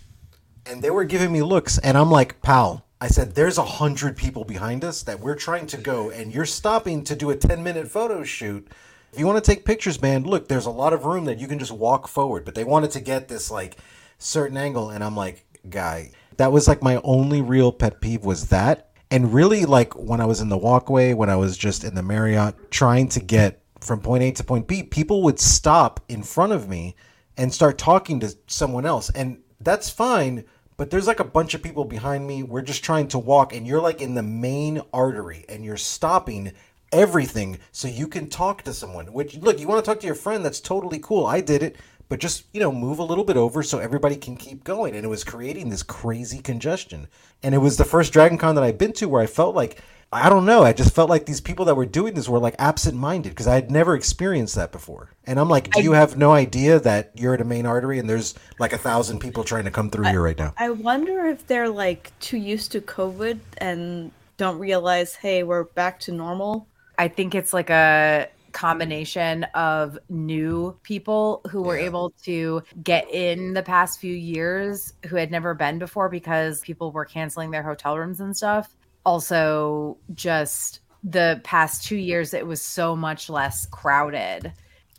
And 0.65 0.81
they 0.81 0.89
were 0.89 1.03
giving 1.03 1.31
me 1.31 1.43
looks, 1.43 1.77
and 1.77 1.95
I'm 1.95 2.09
like, 2.09 2.41
pal, 2.41 2.85
I 2.99 3.07
said, 3.07 3.35
there's 3.35 3.59
a 3.59 3.65
hundred 3.65 4.17
people 4.17 4.43
behind 4.43 4.83
us 4.83 5.03
that 5.03 5.19
we're 5.19 5.35
trying 5.35 5.67
to 5.67 5.77
go, 5.77 6.09
and 6.09 6.33
you're 6.33 6.45
stopping 6.45 7.03
to 7.03 7.15
do 7.15 7.29
a 7.29 7.35
10 7.35 7.61
minute 7.61 7.87
photo 7.87 8.23
shoot. 8.23 8.67
If 9.13 9.19
you 9.19 9.27
want 9.27 9.43
to 9.43 9.47
take 9.51 9.63
pictures, 9.63 10.01
man, 10.01 10.23
look, 10.23 10.47
there's 10.47 10.65
a 10.65 10.71
lot 10.71 10.91
of 10.91 11.05
room 11.05 11.25
that 11.25 11.39
you 11.39 11.47
can 11.47 11.59
just 11.59 11.71
walk 11.71 12.07
forward. 12.07 12.45
But 12.45 12.55
they 12.55 12.63
wanted 12.63 12.91
to 12.91 12.99
get 12.99 13.27
this 13.27 13.51
like 13.51 13.77
certain 14.17 14.57
angle, 14.57 14.89
and 14.89 15.03
I'm 15.03 15.15
like, 15.15 15.45
guy, 15.69 16.11
that 16.37 16.51
was 16.51 16.67
like 16.67 16.81
my 16.81 16.99
only 17.03 17.41
real 17.41 17.71
pet 17.71 18.01
peeve 18.01 18.25
was 18.25 18.47
that. 18.47 18.84
And 19.11 19.33
really, 19.33 19.65
like 19.65 19.95
when 19.95 20.19
I 20.19 20.25
was 20.25 20.41
in 20.41 20.49
the 20.49 20.57
walkway, 20.57 21.13
when 21.13 21.29
I 21.29 21.35
was 21.35 21.57
just 21.57 21.83
in 21.83 21.95
the 21.95 22.03
Marriott 22.03 22.71
trying 22.71 23.07
to 23.09 23.19
get 23.19 23.61
from 23.79 24.01
point 24.01 24.23
A 24.23 24.31
to 24.31 24.43
point 24.43 24.67
B, 24.67 24.83
people 24.83 25.23
would 25.23 25.39
stop 25.39 25.99
in 26.09 26.23
front 26.23 26.53
of 26.53 26.67
me 26.67 26.95
and 27.37 27.53
start 27.53 27.77
talking 27.77 28.19
to 28.21 28.35
someone 28.47 28.85
else. 28.85 29.09
And 29.11 29.39
that's 29.59 29.89
fine, 29.89 30.45
but 30.77 30.89
there's 30.89 31.07
like 31.07 31.19
a 31.19 31.25
bunch 31.25 31.53
of 31.53 31.61
people 31.61 31.85
behind 31.85 32.25
me. 32.25 32.43
We're 32.43 32.61
just 32.61 32.83
trying 32.83 33.07
to 33.09 33.19
walk, 33.19 33.53
and 33.53 33.67
you're 33.67 33.81
like 33.81 34.01
in 34.01 34.15
the 34.15 34.23
main 34.23 34.81
artery 34.91 35.45
and 35.47 35.63
you're 35.63 35.77
stopping 35.77 36.53
everything 36.91 37.59
so 37.71 37.87
you 37.87 38.07
can 38.07 38.29
talk 38.29 38.63
to 38.63 38.73
someone. 38.73 39.07
Which, 39.13 39.37
look, 39.37 39.59
you 39.59 39.67
want 39.67 39.83
to 39.83 39.89
talk 39.89 39.99
to 39.99 40.05
your 40.05 40.15
friend, 40.15 40.43
that's 40.43 40.59
totally 40.59 40.99
cool. 40.99 41.25
I 41.25 41.41
did 41.41 41.61
it, 41.61 41.75
but 42.09 42.19
just, 42.19 42.45
you 42.53 42.59
know, 42.59 42.71
move 42.71 42.99
a 42.99 43.03
little 43.03 43.23
bit 43.23 43.37
over 43.37 43.63
so 43.63 43.79
everybody 43.79 44.15
can 44.15 44.37
keep 44.37 44.63
going. 44.63 44.95
And 44.95 45.05
it 45.05 45.09
was 45.09 45.23
creating 45.23 45.69
this 45.69 45.83
crazy 45.83 46.39
congestion. 46.39 47.07
And 47.41 47.55
it 47.55 47.59
was 47.59 47.77
the 47.77 47.85
first 47.85 48.13
Dragon 48.13 48.37
Con 48.37 48.55
that 48.55 48.63
I've 48.63 48.77
been 48.77 48.93
to 48.93 49.09
where 49.09 49.21
I 49.21 49.25
felt 49.25 49.55
like, 49.55 49.81
I 50.11 50.29
don't 50.29 50.45
know. 50.45 50.63
I 50.63 50.71
just 50.71 50.93
felt 50.93 51.09
like 51.09 51.25
these 51.25 51.41
people 51.41 51.65
that 51.65 51.75
were 51.75 51.85
doing 51.85 52.13
this 52.13 52.29
were 52.29 52.39
like 52.39 52.55
absent 52.59 52.95
minded 52.95 53.29
because 53.29 53.47
I 53.47 53.55
had 53.55 53.71
never 53.71 53.95
experienced 53.95 54.55
that 54.55 54.71
before. 54.71 55.11
And 55.25 55.39
I'm 55.39 55.49
like, 55.49 55.71
do 55.71 55.81
you 55.81 55.93
have 55.93 56.15
no 56.15 56.31
idea 56.31 56.79
that 56.79 57.11
you're 57.15 57.33
at 57.33 57.41
a 57.41 57.45
main 57.45 57.65
artery 57.65 57.99
and 57.99 58.09
there's 58.09 58.35
like 58.59 58.71
a 58.71 58.77
thousand 58.77 59.19
people 59.19 59.43
trying 59.43 59.65
to 59.65 59.71
come 59.71 59.89
through 59.89 60.05
here 60.05 60.21
right 60.21 60.37
now? 60.37 60.53
I 60.57 60.69
wonder 60.69 61.25
if 61.25 61.45
they're 61.47 61.69
like 61.69 62.17
too 62.19 62.37
used 62.37 62.71
to 62.73 62.81
COVID 62.81 63.39
and 63.57 64.11
don't 64.37 64.59
realize, 64.59 65.15
hey, 65.15 65.43
we're 65.43 65.63
back 65.63 65.99
to 66.01 66.11
normal. 66.11 66.67
I 66.97 67.07
think 67.07 67.35
it's 67.35 67.51
like 67.51 67.69
a 67.69 68.29
combination 68.55 69.43
of 69.53 69.99
new 70.09 70.75
people 70.83 71.41
who 71.51 71.61
were 71.61 71.77
Yeah. 71.77 71.85
able 71.85 72.09
to 72.23 72.63
get 72.81 73.07
in 73.11 73.53
the 73.53 73.61
past 73.61 73.99
few 73.99 74.15
years 74.15 74.93
who 75.07 75.17
had 75.17 75.29
never 75.29 75.53
been 75.53 75.77
before 75.77 76.07
because 76.09 76.61
people 76.61 76.91
were 76.91 77.03
canceling 77.05 77.51
their 77.51 77.61
hotel 77.63 77.97
rooms 77.97 78.21
and 78.21 78.35
stuff. 78.35 78.73
Also, 79.05 79.97
just 80.13 80.79
the 81.03 81.39
past 81.43 81.83
two 81.83 81.97
years, 81.97 82.33
it 82.33 82.47
was 82.47 82.61
so 82.61 82.95
much 82.95 83.29
less 83.29 83.65
crowded. 83.67 84.47
I 84.47 84.51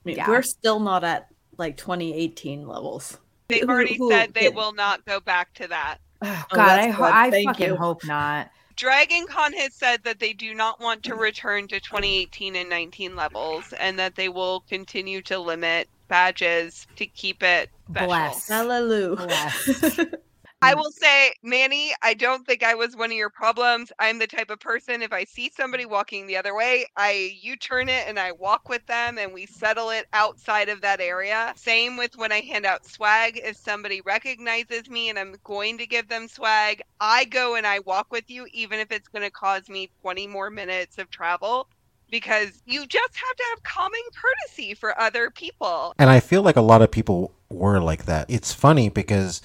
mean, 0.04 0.16
Yeah. 0.16 0.28
we're 0.28 0.42
still 0.42 0.78
not 0.78 1.02
at 1.02 1.28
like 1.59 1.76
2018 1.78 2.68
levels. 2.68 3.18
They've 3.48 3.68
already 3.68 3.96
who- 3.96 4.11
said 4.11 4.34
they 4.34 4.44
yeah. 4.44 4.48
will 4.50 4.74
not 4.74 5.04
go 5.07 5.18
back 5.18 5.54
to 5.54 5.68
that. 5.68 5.98
Oh, 6.22 6.44
Oh, 6.52 6.54
God, 6.57 6.66
that's 6.66 6.86
I, 6.86 6.90
ho- 6.90 7.04
I 7.04 7.30
Thank 7.30 7.48
fucking 7.48 7.66
you. 7.68 7.76
hope 7.76 8.04
not. 8.04 8.50
Dragon 8.77 9.27
Con 9.27 9.53
has 9.55 9.74
said 9.74 10.05
that 10.05 10.20
they 10.20 10.33
do 10.33 10.55
not 10.55 10.81
want 10.81 11.03
to 11.05 11.12
mm-hmm. 11.12 11.20
return 11.20 11.68
to 11.68 11.81
2018 11.81 12.57
and 12.57 12.68
19 12.68 13.16
levels 13.16 13.72
and 13.72 13.99
that 13.99 14.14
they 14.14 14.29
will 14.29 14.61
continue 14.68 15.22
to 15.22 15.39
limit 15.39 15.89
badges 16.09 16.87
to 16.97 17.07
keep 17.07 17.43
it 17.43 17.70
special. 17.91 18.07
Bless. 18.07 18.49
Hallelujah. 18.49 19.16
Bless. 19.16 20.01
I 20.62 20.72
mm. 20.72 20.76
will 20.76 20.90
say, 20.90 21.32
Manny, 21.42 21.92
I 22.02 22.14
don't 22.14 22.46
think 22.46 22.62
I 22.62 22.74
was 22.74 22.96
one 22.96 23.11
of 23.11 23.16
your 23.16 23.30
problems. 23.30 23.92
I'm 23.98 24.18
the 24.18 24.26
type 24.26 24.50
of 24.50 24.59
person 24.59 25.02
if 25.02 25.12
I 25.12 25.24
see 25.24 25.50
somebody 25.54 25.84
walking 25.84 26.26
the 26.26 26.36
other 26.36 26.54
way, 26.54 26.86
I 26.96 27.36
U 27.42 27.57
turn 27.57 27.88
it 27.88 28.09
and 28.09 28.18
I 28.18 28.32
walk 28.32 28.68
with 28.68 28.84
them 28.86 29.18
and 29.18 29.34
we 29.34 29.46
settle 29.46 29.90
it 29.90 30.07
outside 30.12 30.68
of 30.68 30.80
that 30.80 31.00
area. 31.00 31.52
Same 31.57 31.96
with 31.96 32.16
when 32.16 32.32
I 32.32 32.40
hand 32.40 32.64
out 32.64 32.86
swag. 32.86 33.38
If 33.42 33.57
somebody 33.57 34.00
recognizes 34.00 34.88
me 34.88 35.11
and 35.11 35.18
I'm 35.18 35.36
going 35.44 35.76
to 35.78 35.86
give 35.86 36.09
them 36.09 36.26
swag, 36.26 36.82
I 37.00 37.26
go 37.26 37.57
and 37.57 37.66
I 37.66 37.80
walk 37.80 38.11
with 38.11 38.30
you, 38.30 38.46
even 38.52 38.80
if 38.80 38.90
it's 38.90 39.09
going 39.09 39.24
to 39.24 39.30
cause 39.30 39.68
me 39.68 39.90
20 40.00 40.26
more 40.26 40.50
minutes 40.50 40.98
of 40.98 41.11
travel. 41.11 41.68
Because 42.09 42.62
you 42.66 42.86
just 42.86 43.16
have 43.16 43.36
to 43.36 43.44
have 43.50 43.62
common 43.64 44.00
courtesy 44.14 44.74
for 44.74 44.98
other 44.98 45.28
people. 45.28 45.92
And 45.98 46.09
I 46.09 46.20
feel 46.20 46.40
like 46.40 46.54
a 46.54 46.61
lot 46.61 46.80
of 46.80 46.92
people 46.92 47.32
were 47.50 47.80
like 47.80 48.04
that. 48.04 48.26
It's 48.30 48.52
funny 48.52 48.88
because 48.88 49.42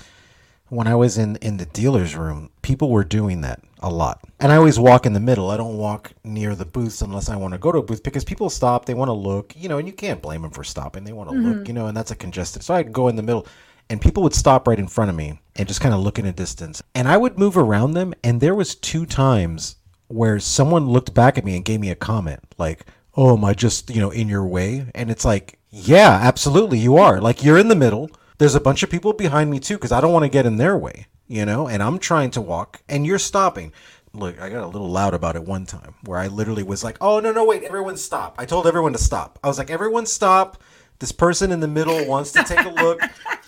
when 0.72 0.88
I 0.88 0.96
was 0.96 1.18
in 1.18 1.36
in 1.38 1.58
the 1.58 1.66
dealer's 1.66 2.16
room, 2.16 2.50
people 2.62 2.90
were 2.90 3.04
doing 3.04 3.42
that 3.42 3.62
a 3.82 3.90
lot. 3.90 4.22
And 4.40 4.54
I 4.54 4.56
always 4.56 4.80
walk 4.80 5.06
in 5.06 5.12
the 5.12 5.20
middle. 5.20 5.52
I 5.52 5.58
don't 5.58 5.78
walk 5.78 6.14
near 6.24 6.56
the 6.56 6.64
booths 6.64 7.02
unless 7.02 7.28
I 7.28 7.36
want 7.36 7.54
to 7.54 7.58
go 7.58 7.74
to 7.74 7.80
a 7.80 7.84
booth 7.84 8.04
because 8.04 8.24
people 8.24 8.50
stop, 8.50 8.86
they 8.86 8.94
want 8.94 9.10
to 9.10 9.14
look, 9.14 9.54
you 9.54 9.68
know, 9.68 9.80
and 9.80 9.88
you 9.88 9.94
can't 9.94 10.22
blame 10.22 10.44
them 10.44 10.52
for 10.52 10.64
stopping. 10.64 11.04
They 11.04 11.12
want 11.12 11.30
to 11.30 11.36
look, 11.36 11.58
mm-hmm. 11.58 11.66
you 11.68 11.74
know, 11.74 11.88
and 11.88 11.98
that's 11.98 12.12
a 12.12 12.16
congested. 12.16 12.64
So 12.64 12.74
I'd 12.74 12.94
go 12.94 13.10
in 13.10 13.18
the 13.18 13.22
middle 13.22 13.46
and 13.90 14.00
people 14.00 14.24
would 14.24 14.34
stop 14.34 14.66
right 14.66 14.80
in 14.80 14.88
front 14.88 15.10
of 15.10 15.16
me 15.18 15.42
and 15.58 15.68
just 15.68 15.82
kind 15.82 15.94
of 15.94 16.00
look 16.00 16.18
in 16.18 16.26
a 16.26 16.32
distance. 16.32 16.82
And 16.96 17.06
I 17.06 17.18
would 17.18 17.38
move 17.38 17.58
around 17.58 17.92
them 17.92 18.14
and 18.24 18.40
there 18.40 18.56
was 18.56 18.76
two 18.76 19.06
times 19.06 19.76
where 20.08 20.40
someone 20.40 20.88
looked 20.88 21.14
back 21.14 21.38
at 21.38 21.44
me 21.44 21.58
and 21.58 21.66
gave 21.66 21.82
me 21.82 21.90
a 21.90 21.96
comment 21.96 22.40
like, 22.58 22.86
"Oh, 23.18 23.36
am 23.36 23.44
I 23.44 23.54
just, 23.54 23.90
you 23.90 24.00
know, 24.00 24.12
in 24.12 24.30
your 24.30 24.46
way?" 24.46 24.86
And 24.96 25.12
it's 25.12 25.26
like, 25.26 25.60
"Yeah, 25.70 26.18
absolutely 26.22 26.80
you 26.80 26.96
are. 26.96 27.20
Like 27.20 27.44
you're 27.44 27.58
in 27.58 27.68
the 27.68 27.76
middle. 27.76 28.10
There's 28.42 28.56
a 28.56 28.60
bunch 28.60 28.82
of 28.82 28.90
people 28.90 29.14
behind 29.14 29.52
me 29.52 29.60
too 29.60 29.78
cuz 29.78 29.92
I 29.92 30.02
don't 30.02 30.14
want 30.14 30.24
to 30.24 30.38
get 30.38 30.48
in 30.48 30.58
their 30.58 30.76
way, 30.76 31.06
you 31.28 31.46
know, 31.46 31.68
and 31.68 31.84
I'm 31.84 32.00
trying 32.00 32.32
to 32.32 32.42
walk 32.42 32.82
and 32.90 33.06
you're 33.06 33.20
stopping." 33.20 33.72
Look, 34.14 34.42
I 34.42 34.50
got 34.50 34.64
a 34.64 34.66
little 34.66 34.90
loud 34.90 35.14
about 35.14 35.36
it 35.36 35.46
one 35.46 35.68
time 35.68 35.94
where 36.06 36.18
I 36.18 36.26
literally 36.26 36.64
was 36.64 36.84
like, 36.84 36.98
"Oh, 37.00 37.20
no, 37.20 37.32
no, 37.32 37.46
wait, 37.46 37.62
everyone 37.62 37.98
stop." 37.98 38.34
I 38.40 38.46
told 38.46 38.66
everyone 38.66 38.94
to 38.94 38.98
stop. 38.98 39.38
I 39.44 39.48
was 39.48 39.60
like, 39.60 39.70
"Everyone 39.70 40.08
stop. 40.08 40.58
This 40.98 41.12
person 41.12 41.52
in 41.52 41.60
the 41.60 41.68
middle 41.68 42.04
wants 42.08 42.32
to 42.32 42.44
take 42.44 42.66
a 42.66 42.70
look. 42.84 43.00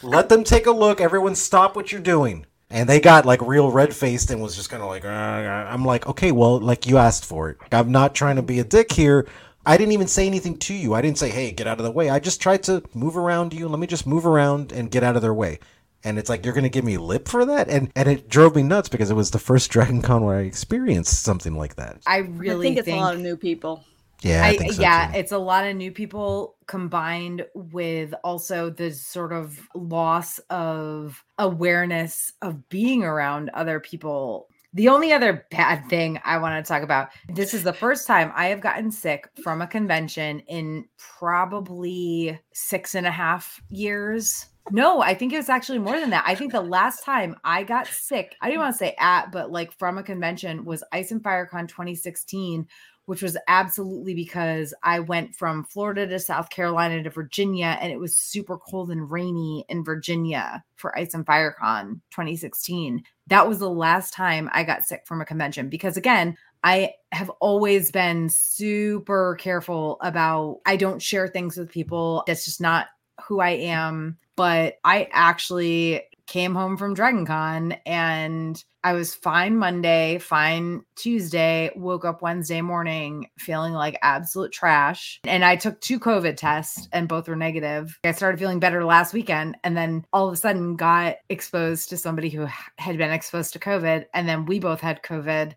Let 0.04 0.30
them 0.30 0.44
take 0.44 0.68
a 0.68 0.72
look. 0.84 1.02
Everyone 1.02 1.34
stop 1.34 1.76
what 1.76 1.92
you're 1.92 2.00
doing." 2.00 2.46
And 2.70 2.88
they 2.88 3.00
got 3.00 3.26
like 3.26 3.42
real 3.42 3.72
red 3.72 3.96
faced 3.96 4.30
and 4.30 4.44
was 4.44 4.56
just 4.56 4.70
kind 4.70 4.84
of 4.84 4.90
like, 4.90 5.06
"Uh, 5.06 5.08
uh." 5.08 5.68
I'm 5.74 5.86
like, 5.86 6.06
okay, 6.06 6.32
well, 6.32 6.60
like 6.60 6.86
you 6.86 7.00
asked 7.00 7.26
for 7.26 7.50
it. 7.50 7.58
I'm 7.72 7.92
not 7.92 8.14
trying 8.14 8.36
to 8.36 8.44
be 8.44 8.60
a 8.60 8.64
dick 8.64 8.92
here. 8.92 9.26
I 9.66 9.78
didn't 9.78 9.94
even 9.94 10.08
say 10.08 10.28
anything 10.28 10.58
to 10.60 10.74
you. 10.74 10.94
I 10.94 11.02
didn't 11.02 11.18
say, 11.18 11.30
hey, 11.30 11.52
get 11.52 11.68
out 11.68 11.80
of 11.80 11.86
the 11.86 11.92
way. 11.92 12.10
I 12.10 12.20
just 12.20 12.42
tried 12.42 12.64
to 12.64 12.84
move 12.94 13.16
around 13.16 13.54
you. 13.54 13.68
Let 13.68 13.80
me 13.80 13.88
just 13.88 14.06
move 14.06 14.26
around 14.26 14.72
and 14.72 14.92
get 14.92 15.04
out 15.04 15.16
of 15.16 15.22
their 15.22 15.34
way. 15.34 15.60
And 16.04 16.20
it's 16.20 16.30
like, 16.30 16.44
you're 16.44 16.54
going 16.54 16.66
to 16.66 16.70
give 16.70 16.84
me 16.84 16.98
lip 16.98 17.30
for 17.30 17.46
that? 17.46 17.70
And 17.70 17.90
and 17.96 18.10
it 18.10 18.28
drove 18.28 18.56
me 18.56 18.64
nuts 18.64 18.90
because 18.90 19.10
it 19.10 19.14
was 19.14 19.32
the 19.32 19.40
first 19.40 19.72
Dragon 19.72 20.02
Con 20.02 20.24
where 20.24 20.38
I 20.38 20.42
experienced 20.42 21.24
something 21.24 21.56
like 21.56 21.76
that. 21.76 22.02
I 22.06 22.16
I 22.16 22.20
really 22.20 22.68
think 22.68 22.80
it's 22.80 22.88
a 22.90 23.00
lot 23.00 23.16
of 23.16 23.22
new 23.22 23.38
people. 23.38 23.86
Yeah, 24.22 24.44
I, 24.44 24.50
I, 24.50 24.58
think 24.58 24.74
so 24.74 24.82
yeah, 24.82 25.12
too. 25.12 25.20
it's 25.20 25.32
a 25.34 25.38
lot 25.38 25.68
of 25.68 25.76
new 25.76 25.92
people 25.92 26.56
combined 26.66 27.46
with 27.54 28.14
also 28.24 28.70
the 28.70 28.92
sort 28.92 29.34
of 29.34 29.68
loss 29.76 30.40
of 30.50 31.22
awareness 31.38 32.32
of 32.42 32.70
being 32.70 33.04
around 33.04 33.50
other 33.50 33.82
people. 33.82 34.48
The 34.76 34.90
only 34.90 35.14
other 35.14 35.46
bad 35.52 35.88
thing 35.88 36.20
I 36.26 36.40
want 36.40 36.64
to 36.64 36.68
talk 36.68 36.82
about 36.82 37.10
this 37.30 37.54
is 37.54 37.64
the 37.64 37.74
first 37.74 38.08
time 38.08 38.32
I 38.36 38.48
have 38.48 38.60
gotten 38.60 38.90
sick 38.90 39.30
from 39.44 39.62
a 39.62 39.68
convention 39.68 40.40
in 40.42 40.86
probably 40.98 42.40
six 42.54 42.96
and 42.96 43.06
a 43.06 43.12
half 43.12 43.62
years. 43.70 44.48
No, 44.72 45.02
I 45.02 45.14
think 45.14 45.34
it 45.34 45.38
was 45.38 45.50
actually 45.50 45.80
more 45.80 46.00
than 46.00 46.10
that. 46.12 46.24
I 46.26 46.34
think 46.36 46.54
the 46.54 46.62
last 46.62 47.04
time 47.04 47.36
I 47.44 47.64
got 47.64 47.86
sick, 47.86 48.36
I 48.42 48.48
didn't 48.48 48.62
want 48.62 48.74
to 48.74 48.80
say 48.80 48.96
at, 48.98 49.32
but 49.32 49.52
like 49.52 49.78
from 49.78 49.98
a 49.98 50.04
convention 50.04 50.66
was 50.66 50.84
Ice 50.92 51.12
and 51.12 51.22
FireCon 51.22 51.68
2016 51.68 52.66
which 53.06 53.22
was 53.22 53.38
absolutely 53.48 54.14
because 54.14 54.74
I 54.84 55.00
went 55.00 55.36
from 55.36 55.66
Florida 55.66 56.08
to 56.08 56.20
South 56.20 56.50
Carolina 56.50 57.04
to 57.04 57.10
Virginia, 57.10 57.78
and 57.82 57.92
it 57.92 58.00
was 58.00 58.18
super 58.18 58.58
cold 58.58 58.92
and 58.92 59.10
rainy 59.10 59.66
in 59.70 59.84
Virginia 59.84 60.64
for 60.76 60.98
Ice 60.98 61.14
and 61.14 61.26
FireCon 61.26 62.02
2016. 62.12 63.04
That 63.28 63.48
was 63.48 63.60
the 63.60 63.70
last 63.70 64.14
time 64.14 64.50
I 64.54 64.64
got 64.64 64.86
sick 64.86 65.04
from 65.06 65.22
a 65.22 65.26
convention 65.26 65.70
because, 65.70 65.98
again, 65.98 66.38
I 66.64 66.94
have 67.12 67.30
always 67.42 67.92
been 67.92 68.30
super 68.30 69.36
careful 69.36 69.98
about 70.02 70.60
I 70.66 70.78
don't 70.78 71.02
share 71.02 71.28
things 71.28 71.58
with 71.58 71.70
people. 71.70 72.24
That's 72.26 72.46
just 72.46 72.62
not 72.62 72.88
who 73.28 73.42
I 73.42 73.50
am. 73.52 74.18
But 74.36 74.78
I 74.84 75.10
actually 75.12 76.04
came 76.28 76.56
home 76.56 76.78
from 76.78 76.94
Dragon 76.94 77.26
Con 77.26 77.74
and 77.86 78.64
I 78.84 78.94
was 78.94 79.16
fine 79.16 79.58
Monday, 79.58 80.18
fine 80.20 80.84
Tuesday, 80.96 81.72
woke 81.76 82.06
up 82.06 82.22
Wednesday 82.22 82.62
morning 82.62 83.30
feeling 83.38 83.74
like 83.74 83.98
absolute 84.02 84.52
trash. 84.52 85.22
And 85.26 85.46
I 85.46 85.56
took 85.56 85.80
two 85.80 86.00
COVID 86.00 86.36
tests 86.36 86.88
and 86.92 87.08
both 87.08 87.28
were 87.28 87.36
negative. 87.36 87.98
I 88.04 88.12
started 88.12 88.40
feeling 88.40 88.60
better 88.60 88.84
last 88.84 89.14
weekend 89.14 89.58
and 89.64 89.78
then 89.78 90.06
all 90.12 90.28
of 90.28 90.34
a 90.34 90.38
sudden 90.38 90.76
got 90.76 91.18
exposed 91.30 91.90
to 91.90 91.98
somebody 91.98 92.30
who 92.30 92.48
had 92.78 92.98
been 92.98 93.12
exposed 93.12 93.54
to 93.54 93.60
COVID. 93.60 94.06
And 94.14 94.28
then 94.28 94.46
we 94.46 94.60
both 94.60 94.82
had 94.82 95.04
COVID. 95.04 95.54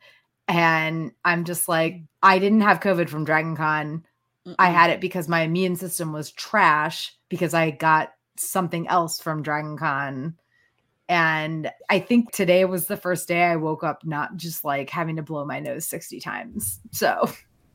And 0.48 1.12
I'm 1.24 1.44
just 1.44 1.68
like, 1.68 2.02
I 2.22 2.38
didn't 2.38 2.60
have 2.60 2.80
COVID 2.80 3.08
from 3.08 3.24
Dragon 3.24 3.56
Con. 3.56 4.04
I 4.58 4.68
Mm-mm. 4.68 4.72
had 4.72 4.90
it 4.90 5.00
because 5.00 5.26
my 5.28 5.40
immune 5.40 5.74
system 5.74 6.12
was 6.12 6.30
trash 6.30 7.12
because 7.28 7.54
I 7.54 7.72
got 7.72 8.12
something 8.38 8.86
else 8.88 9.20
from 9.20 9.42
Dragon 9.42 9.76
Con. 9.76 10.36
And 11.08 11.70
I 11.88 12.00
think 12.00 12.32
today 12.32 12.64
was 12.64 12.86
the 12.86 12.96
first 12.96 13.28
day 13.28 13.44
I 13.44 13.56
woke 13.56 13.84
up 13.84 14.04
not 14.04 14.36
just 14.36 14.64
like 14.64 14.90
having 14.90 15.16
to 15.16 15.22
blow 15.22 15.44
my 15.44 15.60
nose 15.60 15.86
60 15.86 16.18
times. 16.20 16.80
So 16.90 17.30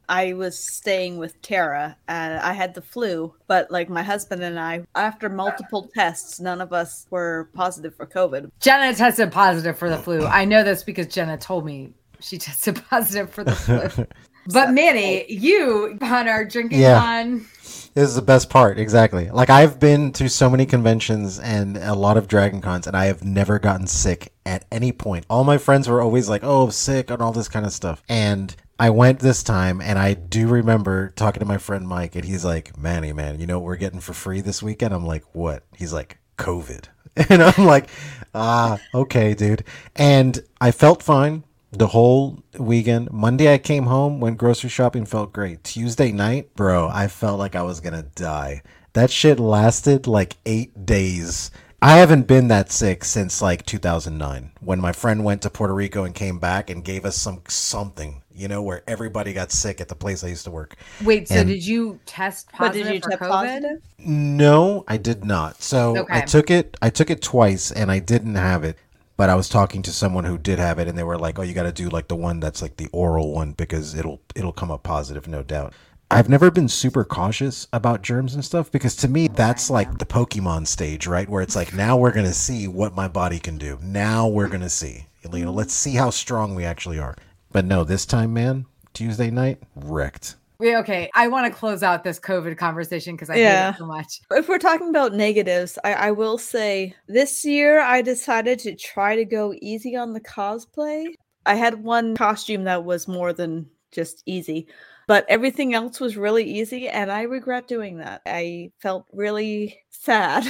I 0.09 0.33
was 0.33 0.59
staying 0.59 1.17
with 1.17 1.41
Tara 1.41 1.95
and 2.09 2.37
I 2.39 2.51
had 2.51 2.73
the 2.73 2.81
flu, 2.81 3.33
but 3.47 3.71
like 3.71 3.89
my 3.89 4.03
husband 4.03 4.43
and 4.43 4.59
I, 4.59 4.83
after 4.95 5.29
multiple 5.29 5.89
tests, 5.95 6.41
none 6.41 6.59
of 6.59 6.73
us 6.73 7.07
were 7.09 7.49
positive 7.53 7.95
for 7.95 8.05
COVID. 8.05 8.51
Jenna 8.59 8.93
tested 8.93 9.31
positive 9.31 9.77
for 9.77 9.89
the 9.89 9.97
flu. 9.97 10.25
I 10.25 10.43
know 10.43 10.63
this 10.63 10.83
because 10.83 11.07
Jenna 11.07 11.37
told 11.37 11.65
me 11.65 11.93
she 12.19 12.37
tested 12.37 12.83
positive 12.89 13.29
for 13.29 13.45
the 13.45 13.55
flu. 13.55 14.05
but 14.47 14.71
Manny, 14.73 15.31
you 15.31 15.97
on 16.01 16.27
our 16.27 16.43
drinking 16.43 16.79
Yeah. 16.81 17.01
on 17.01 17.45
This 17.60 17.60
is 17.95 18.15
the 18.15 18.21
best 18.21 18.49
part, 18.49 18.79
exactly. 18.79 19.29
Like 19.29 19.49
I've 19.49 19.79
been 19.79 20.11
to 20.13 20.29
so 20.29 20.49
many 20.49 20.65
conventions 20.65 21.39
and 21.39 21.77
a 21.77 21.93
lot 21.93 22.17
of 22.17 22.27
Dragon 22.27 22.61
Cons, 22.61 22.87
and 22.87 22.95
I 22.95 23.05
have 23.05 23.23
never 23.23 23.59
gotten 23.59 23.87
sick 23.87 24.33
at 24.45 24.65
any 24.71 24.91
point. 24.91 25.25
All 25.29 25.43
my 25.43 25.57
friends 25.57 25.87
were 25.87 26.01
always 26.01 26.29
like, 26.29 26.43
"Oh, 26.43 26.69
sick" 26.69 27.09
and 27.09 27.21
all 27.21 27.31
this 27.31 27.49
kind 27.49 27.65
of 27.65 27.73
stuff. 27.73 28.01
And 28.07 28.55
I 28.79 28.89
went 28.89 29.19
this 29.19 29.43
time, 29.43 29.81
and 29.81 29.99
I 29.99 30.13
do 30.13 30.47
remember 30.47 31.09
talking 31.09 31.41
to 31.41 31.45
my 31.45 31.57
friend 31.57 31.87
Mike, 31.87 32.15
and 32.15 32.25
he's 32.25 32.45
like, 32.45 32.77
"Manny, 32.77 33.13
man, 33.13 33.39
you 33.39 33.47
know 33.47 33.59
what 33.59 33.65
we're 33.65 33.75
getting 33.75 33.99
for 33.99 34.13
free 34.13 34.41
this 34.41 34.63
weekend?" 34.63 34.93
I'm 34.93 35.05
like, 35.05 35.23
"What?" 35.33 35.63
He's 35.77 35.93
like, 35.93 36.17
"COVID," 36.37 36.85
and 37.29 37.43
I'm 37.43 37.65
like, 37.65 37.89
"Ah, 38.33 38.79
okay, 38.93 39.33
dude." 39.33 39.63
And 39.95 40.43
I 40.59 40.71
felt 40.71 41.03
fine 41.03 41.43
the 41.71 41.87
whole 41.87 42.39
weekend. 42.57 43.11
Monday 43.11 43.53
I 43.53 43.57
came 43.57 43.85
home, 43.85 44.19
went 44.19 44.37
grocery 44.37 44.69
shopping, 44.69 45.05
felt 45.05 45.31
great. 45.33 45.63
Tuesday 45.63 46.11
night, 46.11 46.53
bro, 46.55 46.89
I 46.89 47.07
felt 47.07 47.39
like 47.39 47.55
I 47.55 47.63
was 47.63 47.79
gonna 47.79 48.03
die. 48.15 48.61
That 48.93 49.09
shit 49.09 49.39
lasted 49.39 50.05
like 50.07 50.35
eight 50.45 50.85
days. 50.85 51.49
I 51.83 51.97
haven't 51.97 52.27
been 52.27 52.49
that 52.49 52.71
sick 52.71 53.03
since 53.03 53.41
like 53.41 53.65
2009 53.65 54.51
when 54.59 54.79
my 54.79 54.91
friend 54.91 55.23
went 55.23 55.41
to 55.43 55.49
Puerto 55.49 55.73
Rico 55.73 56.03
and 56.03 56.13
came 56.13 56.37
back 56.37 56.69
and 56.69 56.83
gave 56.83 57.05
us 57.05 57.15
some 57.17 57.41
something, 57.47 58.21
you 58.35 58.47
know, 58.47 58.61
where 58.61 58.83
everybody 58.85 59.33
got 59.33 59.51
sick 59.51 59.81
at 59.81 59.87
the 59.87 59.95
place 59.95 60.23
I 60.23 60.27
used 60.27 60.43
to 60.43 60.51
work. 60.51 60.75
Wait, 61.03 61.27
so 61.27 61.35
And- 61.35 61.49
did 61.49 61.65
you 61.65 61.99
test 62.05 62.51
positive 62.51 62.85
did 62.85 62.93
you 62.95 63.01
for 63.01 63.09
test 63.11 63.21
COVID? 63.23 63.29
positive? 63.29 63.81
No, 63.97 64.83
I 64.87 64.97
did 64.97 65.25
not. 65.25 65.63
So 65.63 66.05
I 66.09 66.21
took 66.21 66.51
it. 66.51 66.77
I 66.83 66.91
took 66.91 67.09
it 67.09 67.21
twice, 67.21 67.71
and 67.71 67.89
I 67.91 67.97
didn't 67.99 68.35
have 68.35 68.63
it. 68.63 68.77
But 69.21 69.29
I 69.29 69.35
was 69.35 69.49
talking 69.49 69.83
to 69.83 69.91
someone 69.91 70.23
who 70.23 70.39
did 70.39 70.57
have 70.57 70.79
it, 70.79 70.87
and 70.87 70.97
they 70.97 71.03
were 71.03 71.15
like, 71.15 71.37
"Oh, 71.37 71.43
you 71.43 71.53
got 71.53 71.69
to 71.69 71.71
do 71.71 71.89
like 71.89 72.07
the 72.07 72.15
one 72.15 72.39
that's 72.39 72.59
like 72.59 72.77
the 72.77 72.89
oral 72.91 73.31
one 73.31 73.51
because 73.51 73.93
it'll 73.93 74.19
it'll 74.33 74.51
come 74.51 74.71
up 74.71 74.81
positive, 74.81 75.27
no 75.27 75.43
doubt." 75.43 75.73
I've 76.09 76.27
never 76.27 76.49
been 76.49 76.67
super 76.67 77.05
cautious 77.05 77.67
about 77.71 78.01
germs 78.01 78.33
and 78.33 78.43
stuff 78.43 78.71
because 78.71 78.95
to 78.95 79.07
me 79.07 79.27
that's 79.27 79.69
like 79.69 79.99
the 79.99 80.07
Pokemon 80.07 80.65
stage, 80.65 81.05
right? 81.05 81.29
Where 81.29 81.43
it's 81.43 81.55
like 81.55 81.71
now 81.71 81.97
we're 81.97 82.13
gonna 82.13 82.33
see 82.33 82.67
what 82.67 82.95
my 82.95 83.07
body 83.07 83.37
can 83.37 83.59
do. 83.59 83.77
Now 83.83 84.27
we're 84.27 84.49
gonna 84.49 84.71
see. 84.71 85.05
You 85.31 85.45
know, 85.45 85.51
let's 85.51 85.75
see 85.75 85.93
how 85.93 86.09
strong 86.09 86.55
we 86.55 86.65
actually 86.65 86.97
are. 86.97 87.15
But 87.51 87.65
no, 87.65 87.83
this 87.83 88.07
time, 88.07 88.33
man, 88.33 88.65
Tuesday 88.91 89.29
night 89.29 89.61
wrecked. 89.75 90.35
Wait, 90.61 90.75
okay, 90.75 91.09
I 91.15 91.27
want 91.27 91.51
to 91.51 91.59
close 91.59 91.81
out 91.81 92.03
this 92.03 92.19
COVID 92.19 92.55
conversation 92.55 93.15
because 93.15 93.31
I 93.31 93.37
hate 93.37 93.69
it 93.69 93.77
so 93.79 93.87
much. 93.87 94.21
If 94.29 94.47
we're 94.47 94.59
talking 94.59 94.89
about 94.89 95.11
negatives, 95.11 95.79
I, 95.83 95.93
I 95.93 96.11
will 96.11 96.37
say 96.37 96.93
this 97.07 97.43
year 97.43 97.79
I 97.79 98.03
decided 98.03 98.59
to 98.59 98.75
try 98.75 99.15
to 99.15 99.25
go 99.25 99.55
easy 99.59 99.95
on 99.95 100.13
the 100.13 100.21
cosplay. 100.21 101.07
I 101.47 101.55
had 101.55 101.83
one 101.83 102.15
costume 102.15 102.65
that 102.65 102.83
was 102.83 103.07
more 103.07 103.33
than 103.33 103.71
just 103.91 104.21
easy, 104.27 104.67
but 105.07 105.25
everything 105.27 105.73
else 105.73 105.99
was 105.99 106.15
really 106.15 106.43
easy, 106.43 106.87
and 106.87 107.11
I 107.11 107.23
regret 107.23 107.67
doing 107.67 107.97
that. 107.97 108.21
I 108.27 108.71
felt 108.77 109.07
really 109.11 109.79
sad 109.89 110.45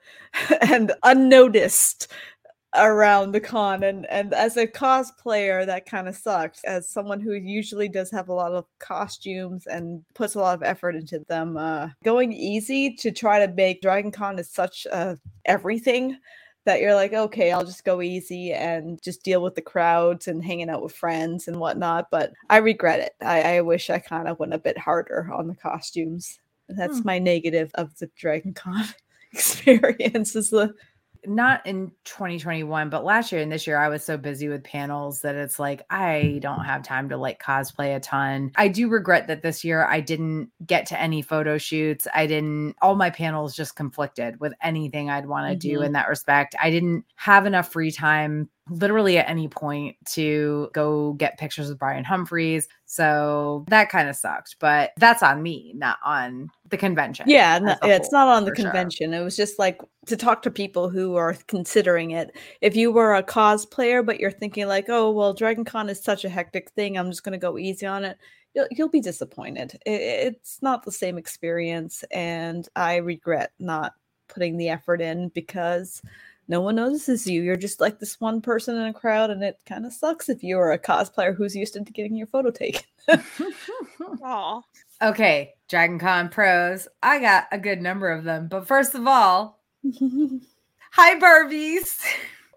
and 0.62 0.92
unnoticed 1.02 2.10
around 2.74 3.32
the 3.32 3.40
con 3.40 3.82
and 3.82 4.06
and 4.10 4.32
as 4.32 4.56
a 4.56 4.66
cosplayer 4.66 5.66
that 5.66 5.84
kind 5.84 6.08
of 6.08 6.16
sucks 6.16 6.64
as 6.64 6.88
someone 6.88 7.20
who 7.20 7.32
usually 7.34 7.88
does 7.88 8.10
have 8.10 8.28
a 8.28 8.32
lot 8.32 8.52
of 8.52 8.64
costumes 8.78 9.66
and 9.66 10.02
puts 10.14 10.34
a 10.36 10.38
lot 10.38 10.54
of 10.54 10.62
effort 10.62 10.94
into 10.96 11.18
them 11.28 11.56
uh 11.58 11.88
going 12.02 12.32
easy 12.32 12.94
to 12.94 13.10
try 13.10 13.44
to 13.44 13.52
make 13.52 13.82
dragon 13.82 14.10
con 14.10 14.38
is 14.38 14.48
such 14.50 14.86
uh 14.90 15.14
everything 15.44 16.16
that 16.64 16.80
you're 16.80 16.94
like 16.94 17.12
okay 17.12 17.52
i'll 17.52 17.64
just 17.64 17.84
go 17.84 18.00
easy 18.00 18.52
and 18.54 19.02
just 19.02 19.22
deal 19.22 19.42
with 19.42 19.54
the 19.54 19.60
crowds 19.60 20.26
and 20.26 20.42
hanging 20.42 20.70
out 20.70 20.82
with 20.82 20.94
friends 20.94 21.48
and 21.48 21.58
whatnot 21.58 22.06
but 22.10 22.32
i 22.48 22.56
regret 22.56 23.00
it 23.00 23.12
i, 23.20 23.56
I 23.56 23.60
wish 23.60 23.90
i 23.90 23.98
kind 23.98 24.28
of 24.28 24.38
went 24.38 24.54
a 24.54 24.58
bit 24.58 24.78
harder 24.78 25.28
on 25.30 25.46
the 25.46 25.56
costumes 25.56 26.38
that's 26.68 27.00
Hmm. 27.00 27.06
my 27.06 27.18
negative 27.18 27.70
of 27.74 27.94
the 27.98 28.08
dragon 28.16 28.54
con 28.54 28.84
experience 29.32 30.34
is 30.36 30.48
the 30.50 30.72
not 31.24 31.64
in 31.66 31.92
2021 32.04 32.90
but 32.90 33.04
last 33.04 33.30
year 33.30 33.40
and 33.40 33.52
this 33.52 33.66
year 33.66 33.78
i 33.78 33.88
was 33.88 34.02
so 34.04 34.16
busy 34.16 34.48
with 34.48 34.64
panels 34.64 35.20
that 35.20 35.34
it's 35.36 35.58
like 35.58 35.82
i 35.90 36.38
don't 36.42 36.64
have 36.64 36.82
time 36.82 37.08
to 37.08 37.16
like 37.16 37.40
cosplay 37.40 37.94
a 37.94 38.00
ton. 38.00 38.50
I 38.56 38.68
do 38.68 38.88
regret 38.88 39.28
that 39.28 39.42
this 39.42 39.62
year 39.64 39.84
i 39.86 40.00
didn't 40.00 40.50
get 40.66 40.86
to 40.86 41.00
any 41.00 41.22
photo 41.22 41.58
shoots. 41.58 42.08
I 42.14 42.26
didn't 42.26 42.74
all 42.82 42.96
my 42.96 43.10
panels 43.10 43.54
just 43.54 43.76
conflicted 43.76 44.40
with 44.40 44.52
anything 44.62 45.10
i'd 45.10 45.26
want 45.26 45.48
to 45.50 45.56
do 45.56 45.78
Mhm. 45.80 45.86
in 45.86 45.92
that 45.92 46.08
respect. 46.08 46.54
I 46.60 46.70
didn't 46.70 47.04
have 47.16 47.46
enough 47.46 47.70
free 47.72 47.90
time 47.92 48.48
literally 48.78 49.18
at 49.18 49.28
any 49.28 49.48
point 49.48 49.96
to 50.06 50.70
go 50.72 51.12
get 51.14 51.38
pictures 51.38 51.68
with 51.68 51.78
brian 51.78 52.04
humphreys 52.04 52.68
so 52.86 53.64
that 53.68 53.88
kind 53.88 54.08
of 54.08 54.16
sucked 54.16 54.56
but 54.60 54.90
that's 54.98 55.22
on 55.22 55.42
me 55.42 55.72
not 55.76 55.98
on 56.04 56.50
the 56.70 56.76
convention 56.76 57.26
Yeah, 57.28 57.58
no, 57.58 57.76
yeah, 57.84 57.96
it's 57.96 58.12
not 58.12 58.28
on 58.28 58.44
the 58.44 58.50
for 58.50 58.56
sure. 58.56 58.64
convention. 58.70 59.14
It 59.14 59.22
was 59.22 59.36
just 59.36 59.58
like 59.58 59.80
to 60.06 60.16
talk 60.16 60.42
to 60.42 60.50
people 60.50 60.88
who 60.88 61.14
are 61.16 61.34
considering 61.46 62.10
it. 62.12 62.36
If 62.60 62.74
you 62.76 62.90
were 62.92 63.14
a 63.14 63.22
cosplayer, 63.22 64.04
but 64.04 64.18
you're 64.20 64.30
thinking 64.30 64.66
like, 64.68 64.86
oh 64.88 65.10
well, 65.10 65.32
Dragon 65.34 65.64
Con 65.64 65.88
is 65.88 66.02
such 66.02 66.24
a 66.24 66.28
hectic 66.28 66.70
thing, 66.72 66.96
I'm 66.98 67.10
just 67.10 67.22
gonna 67.24 67.38
go 67.38 67.58
easy 67.58 67.86
on 67.86 68.04
it. 68.04 68.18
You'll, 68.54 68.66
you'll 68.70 68.88
be 68.88 69.00
disappointed. 69.00 69.78
I- 69.86 69.90
it's 69.90 70.60
not 70.62 70.84
the 70.84 70.92
same 70.92 71.18
experience, 71.18 72.04
and 72.10 72.68
I 72.76 72.96
regret 72.96 73.52
not 73.58 73.92
putting 74.28 74.56
the 74.56 74.70
effort 74.70 75.00
in 75.00 75.28
because 75.28 76.02
no 76.52 76.60
one 76.60 76.74
notices 76.76 77.26
you. 77.26 77.40
You're 77.40 77.56
just 77.56 77.80
like 77.80 77.98
this 77.98 78.20
one 78.20 78.42
person 78.42 78.76
in 78.76 78.82
a 78.82 78.92
crowd, 78.92 79.30
and 79.30 79.42
it 79.42 79.58
kind 79.64 79.86
of 79.86 79.92
sucks 79.94 80.28
if 80.28 80.44
you're 80.44 80.72
a 80.72 80.78
cosplayer 80.78 81.34
who's 81.34 81.56
used 81.56 81.72
to 81.72 81.80
getting 81.80 82.14
your 82.14 82.26
photo 82.26 82.50
taken. 82.50 82.82
Aw. 84.22 84.60
Okay, 85.00 85.54
Dragon 85.70 85.98
Con 85.98 86.28
pros. 86.28 86.88
I 87.02 87.20
got 87.20 87.46
a 87.52 87.58
good 87.58 87.80
number 87.80 88.10
of 88.10 88.24
them. 88.24 88.48
But 88.48 88.68
first 88.68 88.94
of 88.94 89.06
all, 89.06 89.60
hi 90.92 91.18
Barbies. 91.18 92.02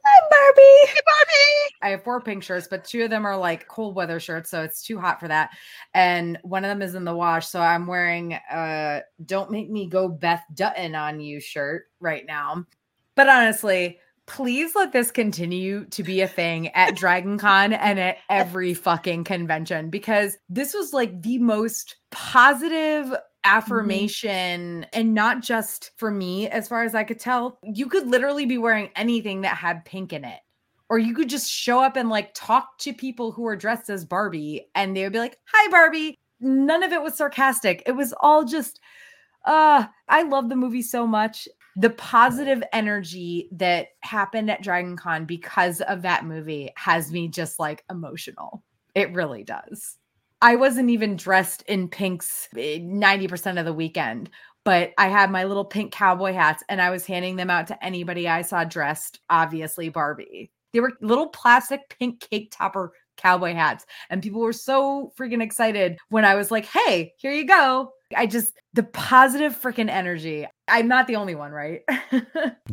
Hi, 0.07 0.27
Barbie. 0.29 0.91
Hey 0.91 0.99
Barbie. 1.05 1.75
I 1.81 1.89
have 1.91 2.03
four 2.03 2.19
pink 2.19 2.43
shirts, 2.43 2.67
but 2.69 2.83
two 2.83 3.05
of 3.05 3.09
them 3.09 3.25
are 3.25 3.37
like 3.37 3.69
cold 3.69 3.95
weather 3.95 4.19
shirts, 4.19 4.51
so 4.51 4.61
it's 4.61 4.85
too 4.85 4.99
hot 4.99 5.21
for 5.21 5.29
that. 5.29 5.51
And 5.93 6.37
one 6.43 6.65
of 6.65 6.69
them 6.69 6.81
is 6.81 6.95
in 6.95 7.05
the 7.05 7.15
wash, 7.15 7.47
so 7.47 7.61
I'm 7.61 7.87
wearing 7.87 8.33
a 8.51 9.03
"Don't 9.25 9.51
Make 9.51 9.69
Me 9.71 9.87
Go 9.87 10.09
Beth 10.09 10.43
Dutton 10.53 10.95
on 10.95 11.21
You" 11.21 11.39
shirt 11.39 11.85
right 12.01 12.25
now. 12.27 12.65
But 13.15 13.29
honestly, 13.29 13.99
please 14.27 14.75
let 14.75 14.91
this 14.91 15.11
continue 15.11 15.85
to 15.85 16.03
be 16.03 16.21
a 16.21 16.27
thing 16.27 16.69
at 16.69 16.95
Dragon 16.95 17.37
Con 17.37 17.73
and 17.73 17.99
at 17.99 18.17
every 18.29 18.73
fucking 18.73 19.23
convention 19.23 19.89
because 19.89 20.37
this 20.49 20.73
was 20.73 20.93
like 20.93 21.21
the 21.21 21.37
most 21.39 21.97
positive 22.11 23.13
affirmation 23.43 24.85
and 24.91 25.13
not 25.13 25.41
just 25.41 25.91
for 25.97 26.09
me 26.09 26.49
as 26.49 26.67
far 26.67 26.83
as 26.83 26.95
I 26.95 27.03
could 27.03 27.19
tell. 27.19 27.59
You 27.63 27.87
could 27.87 28.07
literally 28.07 28.45
be 28.45 28.57
wearing 28.57 28.89
anything 28.95 29.41
that 29.41 29.55
had 29.55 29.85
pink 29.85 30.11
in 30.11 30.25
it. 30.25 30.39
Or 30.89 30.99
you 30.99 31.15
could 31.15 31.29
just 31.29 31.49
show 31.49 31.81
up 31.81 31.95
and 31.95 32.09
like 32.09 32.31
talk 32.35 32.77
to 32.79 32.93
people 32.93 33.31
who 33.31 33.45
are 33.47 33.55
dressed 33.55 33.89
as 33.89 34.05
Barbie 34.05 34.67
and 34.75 34.95
they 34.95 35.03
would 35.03 35.13
be 35.13 35.19
like, 35.19 35.39
"Hi 35.51 35.69
Barbie." 35.71 36.17
None 36.39 36.83
of 36.83 36.91
it 36.91 37.01
was 37.01 37.15
sarcastic. 37.15 37.81
It 37.85 37.93
was 37.93 38.13
all 38.19 38.43
just 38.45 38.79
uh 39.45 39.85
I 40.07 40.23
love 40.23 40.49
the 40.49 40.55
movie 40.55 40.83
so 40.83 41.07
much 41.07 41.47
the 41.75 41.89
positive 41.89 42.63
energy 42.71 43.49
that 43.51 43.87
happened 44.01 44.49
at 44.49 44.63
Dragon 44.63 44.95
Con 44.95 45.25
because 45.25 45.81
of 45.81 46.03
that 46.03 46.25
movie 46.25 46.71
has 46.77 47.11
me 47.11 47.27
just 47.27 47.59
like 47.59 47.83
emotional. 47.89 48.63
It 48.93 49.13
really 49.13 49.43
does. 49.43 49.97
I 50.41 50.55
wasn't 50.55 50.89
even 50.89 51.15
dressed 51.15 51.63
in 51.63 51.89
pinks 51.89 52.47
eh, 52.57 52.79
90% 52.79 53.59
of 53.59 53.65
the 53.65 53.73
weekend, 53.73 54.29
but 54.63 54.93
I 54.97 55.07
had 55.07 55.31
my 55.31 55.43
little 55.43 55.65
pink 55.65 55.91
cowboy 55.91 56.33
hats 56.33 56.63
and 56.69 56.81
I 56.81 56.91
was 56.91 57.05
handing 57.05 57.35
them 57.35 57.49
out 57.49 57.67
to 57.67 57.85
anybody 57.85 58.27
I 58.27 58.41
saw 58.41 58.63
dressed, 58.63 59.19
obviously 59.29 59.89
Barbie. 59.89 60.51
They 60.71 60.79
were 60.79 60.93
little 61.01 61.27
plastic 61.27 61.95
pink 61.97 62.19
cake 62.19 62.53
topper 62.55 62.93
cowboy 63.17 63.53
hats. 63.53 63.85
And 64.09 64.21
people 64.21 64.41
were 64.41 64.53
so 64.53 65.13
freaking 65.17 65.41
excited 65.41 65.97
when 66.09 66.25
I 66.25 66.35
was 66.35 66.51
like, 66.51 66.65
hey, 66.65 67.13
here 67.17 67.31
you 67.31 67.45
go. 67.45 67.91
I 68.15 68.25
just, 68.25 68.53
the 68.73 68.83
positive 68.83 69.59
freaking 69.59 69.89
energy. 69.89 70.47
I'm 70.67 70.87
not 70.87 71.07
the 71.07 71.15
only 71.15 71.35
one, 71.35 71.51
right? 71.51 71.81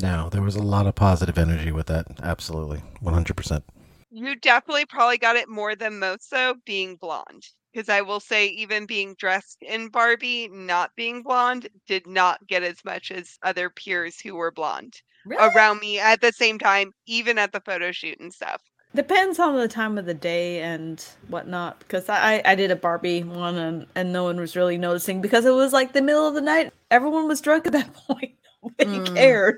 No, 0.01 0.30
there 0.30 0.43
was 0.43 0.57
a 0.57 0.62
lot 0.62 0.86
of 0.86 0.95
positive 0.95 1.36
energy 1.38 1.70
with 1.70 1.86
that. 1.86 2.07
Absolutely. 2.22 2.82
100%. 3.03 3.62
You 4.11 4.36
definitely 4.36 4.86
probably 4.86 5.18
got 5.18 5.36
it 5.36 5.49
more 5.49 5.76
than 5.76 5.99
most, 5.99 6.30
though, 6.30 6.55
being 6.64 6.97
blonde. 6.97 7.47
Because 7.72 7.88
I 7.88 8.01
will 8.01 8.20
say, 8.20 8.49
even 8.49 8.86
being 8.86 9.14
dressed 9.18 9.59
in 9.62 9.88
Barbie, 9.88 10.49
not 10.49 10.90
being 10.97 11.22
blonde, 11.22 11.68
did 11.86 12.07
not 12.07 12.47
get 12.47 12.62
as 12.62 12.84
much 12.84 13.11
as 13.11 13.38
other 13.43 13.70
peers 13.70 14.18
who 14.20 14.34
were 14.34 14.51
blonde 14.51 14.95
really? 15.24 15.43
around 15.55 15.80
me 15.80 15.99
at 15.99 16.20
the 16.20 16.32
same 16.32 16.59
time, 16.59 16.93
even 17.07 17.38
at 17.38 17.53
the 17.53 17.61
photo 17.61 17.93
shoot 17.93 18.18
and 18.20 18.32
stuff. 18.32 18.62
Depends 18.95 19.38
on 19.38 19.57
the 19.57 19.68
time 19.68 19.97
of 19.97 20.05
the 20.05 20.14
day 20.14 20.61
and 20.61 21.03
whatnot. 21.28 21.78
Because 21.78 22.09
I, 22.09 22.43
I 22.45 22.55
did 22.55 22.70
a 22.70 22.76
Barbie 22.76 23.22
one 23.22 23.57
and, 23.57 23.86
and 23.95 24.12
no 24.12 24.24
one 24.24 24.38
was 24.38 24.55
really 24.57 24.76
noticing 24.78 25.20
because 25.22 25.45
it 25.47 25.55
was 25.55 25.72
like 25.72 25.93
the 25.93 26.03
middle 26.03 26.26
of 26.28 26.34
the 26.34 26.40
night. 26.43 26.72
Everyone 26.90 27.26
was 27.26 27.40
drunk 27.40 27.66
at 27.66 27.72
that 27.72 27.93
point. 28.09 28.34
Nobody 28.78 28.99
Mm. 29.11 29.16
cared. 29.16 29.57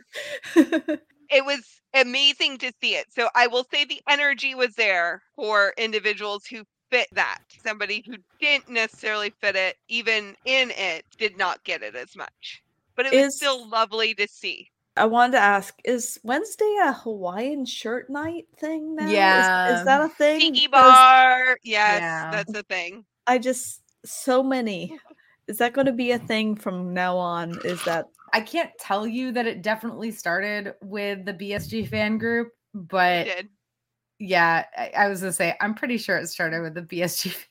It 0.56 1.44
was 1.44 1.60
amazing 1.94 2.58
to 2.58 2.72
see 2.80 2.94
it. 2.94 3.06
So 3.10 3.28
I 3.34 3.46
will 3.48 3.66
say 3.72 3.84
the 3.84 4.00
energy 4.08 4.54
was 4.54 4.74
there 4.76 5.20
for 5.36 5.74
individuals 5.76 6.46
who 6.46 6.62
fit 6.90 7.08
that. 7.12 7.40
Somebody 7.64 8.02
who 8.06 8.16
didn't 8.40 8.68
necessarily 8.70 9.34
fit 9.40 9.56
it, 9.56 9.76
even 9.88 10.36
in 10.44 10.70
it, 10.70 11.04
did 11.18 11.36
not 11.36 11.62
get 11.64 11.82
it 11.82 11.94
as 11.96 12.14
much. 12.16 12.62
But 12.96 13.06
it 13.06 13.12
was 13.12 13.26
Is- 13.26 13.36
still 13.36 13.68
lovely 13.68 14.14
to 14.14 14.28
see. 14.28 14.70
I 14.96 15.06
wanted 15.06 15.32
to 15.32 15.38
ask: 15.40 15.74
Is 15.84 16.18
Wednesday 16.22 16.76
a 16.84 16.92
Hawaiian 16.92 17.64
shirt 17.66 18.08
night 18.10 18.46
thing 18.58 18.94
now? 18.94 19.06
Is- 19.06 19.12
Yeah. 19.12 19.78
is, 19.80 19.84
that 19.84 20.00
a 20.02 20.08
thing? 20.08 20.40
Tiki 20.40 20.66
'Cause 20.68 20.70
bar. 20.92 21.58
Yes, 21.64 22.00
Yeah. 22.00 22.30
that's 22.30 22.54
a 22.54 22.62
thing. 22.64 23.04
I 23.26 23.38
just 23.38 23.82
so 24.04 24.42
many. 24.42 24.98
Is 25.46 25.58
that 25.58 25.74
going 25.74 25.84
to 25.86 25.92
be 25.92 26.12
a 26.12 26.18
thing 26.18 26.56
from 26.56 26.94
now 26.94 27.18
on? 27.18 27.58
Is 27.66 27.82
that 27.84 28.06
I 28.32 28.40
can't 28.40 28.70
tell 28.80 29.06
you 29.06 29.30
that 29.32 29.46
it 29.46 29.60
definitely 29.60 30.10
started 30.10 30.72
with 30.80 31.26
the 31.26 31.34
BSG 31.34 31.86
fan 31.86 32.16
group, 32.16 32.48
It 32.74 32.88
but 32.88 33.24
did. 33.24 33.48
yeah, 34.18 34.64
I, 34.74 34.90
I 34.96 35.08
was 35.08 35.20
gonna 35.20 35.32
say 35.34 35.54
I'm 35.60 35.74
pretty 35.74 35.98
sure 35.98 36.16
it 36.16 36.28
started 36.28 36.62
with 36.62 36.72
the 36.74 36.80
BSG 36.82 37.30
fan 37.30 37.44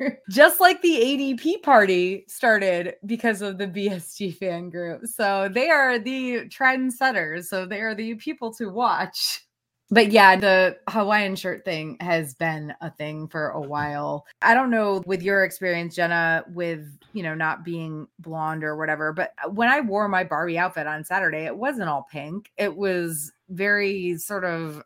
just 0.30 0.60
like 0.60 0.80
the 0.82 0.88
ADP 0.88 1.62
party 1.62 2.24
started 2.28 2.94
because 3.06 3.42
of 3.42 3.58
the 3.58 3.66
BSG 3.66 4.36
fan 4.38 4.70
group. 4.70 5.06
So 5.06 5.48
they 5.52 5.70
are 5.70 5.98
the 5.98 6.48
trendsetters. 6.48 7.44
So 7.44 7.66
they 7.66 7.80
are 7.80 7.94
the 7.94 8.14
people 8.14 8.52
to 8.54 8.70
watch. 8.70 9.46
But 9.92 10.10
yeah, 10.10 10.36
the 10.36 10.78
Hawaiian 10.88 11.36
shirt 11.36 11.66
thing 11.66 11.98
has 12.00 12.32
been 12.32 12.72
a 12.80 12.90
thing 12.90 13.28
for 13.28 13.50
a 13.50 13.60
while. 13.60 14.24
I 14.40 14.54
don't 14.54 14.70
know 14.70 15.02
with 15.04 15.22
your 15.22 15.44
experience, 15.44 15.94
Jenna, 15.94 16.44
with 16.48 16.86
you 17.12 17.22
know 17.22 17.34
not 17.34 17.62
being 17.62 18.08
blonde 18.18 18.64
or 18.64 18.74
whatever, 18.74 19.12
but 19.12 19.32
when 19.50 19.68
I 19.68 19.80
wore 19.80 20.08
my 20.08 20.24
Barbie 20.24 20.56
outfit 20.56 20.86
on 20.86 21.04
Saturday, 21.04 21.44
it 21.44 21.54
wasn't 21.54 21.90
all 21.90 22.06
pink. 22.10 22.50
It 22.56 22.74
was 22.74 23.32
very 23.50 24.16
sort 24.16 24.46
of 24.46 24.82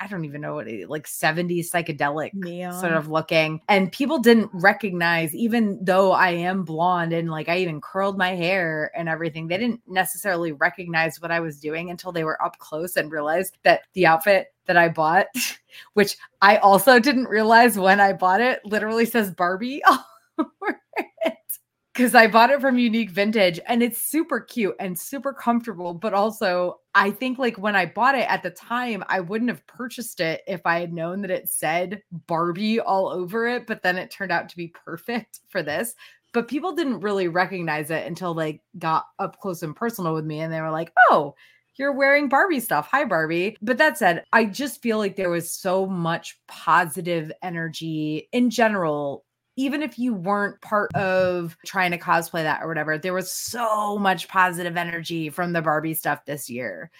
I, 0.00 0.06
don't 0.06 0.24
even 0.24 0.40
know 0.40 0.54
what 0.54 0.68
it 0.68 0.88
like 0.88 1.06
70s 1.06 1.70
psychedelic 1.70 2.34
neon? 2.34 2.78
sort 2.78 2.92
of 2.92 3.08
looking. 3.08 3.60
And 3.68 3.92
people 3.92 4.18
didn't 4.18 4.50
recognize, 4.52 5.34
even 5.34 5.78
though 5.82 6.12
I 6.12 6.30
am 6.30 6.64
blonde 6.64 7.12
and 7.12 7.30
like 7.30 7.48
I 7.48 7.58
even 7.58 7.80
curled 7.80 8.18
my 8.18 8.30
hair 8.30 8.90
and 8.96 9.08
everything, 9.08 9.48
they 9.48 9.58
didn't 9.58 9.82
necessarily 9.86 10.52
recognize 10.52 11.20
what 11.20 11.30
I 11.30 11.40
was 11.40 11.58
doing 11.58 11.90
until 11.90 12.12
they 12.12 12.24
were 12.24 12.42
up 12.42 12.58
close 12.58 12.96
and 12.96 13.10
realized 13.10 13.58
that 13.62 13.82
the 13.94 14.06
outfit 14.06 14.48
that 14.66 14.76
I 14.76 14.88
bought, 14.88 15.26
which 15.94 16.16
I 16.40 16.56
also 16.56 16.98
didn't 16.98 17.28
realize 17.28 17.78
when 17.78 18.00
I 18.00 18.12
bought 18.12 18.40
it, 18.40 18.64
literally 18.64 19.06
says 19.06 19.30
Barbie 19.30 19.82
all 19.84 20.04
over 20.38 20.80
it. 21.24 21.34
Because 21.92 22.14
I 22.14 22.26
bought 22.26 22.50
it 22.50 22.60
from 22.60 22.78
Unique 22.78 23.10
Vintage 23.10 23.60
and 23.66 23.82
it's 23.82 24.00
super 24.00 24.40
cute 24.40 24.76
and 24.80 24.98
super 24.98 25.32
comfortable. 25.34 25.92
But 25.92 26.14
also, 26.14 26.80
I 26.94 27.10
think 27.10 27.38
like 27.38 27.56
when 27.56 27.74
I 27.74 27.86
bought 27.86 28.14
it 28.14 28.30
at 28.30 28.42
the 28.42 28.50
time, 28.50 29.02
I 29.08 29.20
wouldn't 29.20 29.50
have 29.50 29.66
purchased 29.66 30.20
it 30.20 30.42
if 30.46 30.60
I 30.66 30.80
had 30.80 30.92
known 30.92 31.22
that 31.22 31.30
it 31.30 31.48
said 31.48 32.02
Barbie 32.26 32.80
all 32.80 33.08
over 33.08 33.46
it. 33.46 33.66
But 33.66 33.82
then 33.82 33.96
it 33.96 34.10
turned 34.10 34.32
out 34.32 34.48
to 34.50 34.56
be 34.56 34.68
perfect 34.68 35.40
for 35.48 35.62
this. 35.62 35.94
But 36.32 36.48
people 36.48 36.74
didn't 36.74 37.00
really 37.00 37.28
recognize 37.28 37.90
it 37.90 38.06
until 38.06 38.34
they 38.34 38.60
got 38.78 39.06
up 39.18 39.38
close 39.38 39.62
and 39.62 39.76
personal 39.76 40.14
with 40.14 40.24
me 40.24 40.40
and 40.40 40.52
they 40.52 40.60
were 40.60 40.70
like, 40.70 40.92
oh, 41.10 41.34
you're 41.76 41.92
wearing 41.92 42.28
Barbie 42.28 42.60
stuff. 42.60 42.88
Hi, 42.90 43.04
Barbie. 43.04 43.56
But 43.62 43.78
that 43.78 43.96
said, 43.98 44.24
I 44.32 44.44
just 44.44 44.82
feel 44.82 44.98
like 44.98 45.16
there 45.16 45.30
was 45.30 45.50
so 45.50 45.86
much 45.86 46.38
positive 46.46 47.32
energy 47.42 48.28
in 48.32 48.50
general 48.50 49.24
even 49.56 49.82
if 49.82 49.98
you 49.98 50.14
weren't 50.14 50.60
part 50.60 50.94
of 50.94 51.56
trying 51.66 51.90
to 51.90 51.98
cosplay 51.98 52.42
that 52.42 52.62
or 52.62 52.68
whatever, 52.68 52.98
there 52.98 53.12
was 53.12 53.32
so 53.32 53.98
much 53.98 54.28
positive 54.28 54.76
energy 54.76 55.28
from 55.28 55.52
the 55.52 55.62
Barbie 55.62 55.94
stuff 55.94 56.24
this 56.24 56.48
year. 56.48 56.90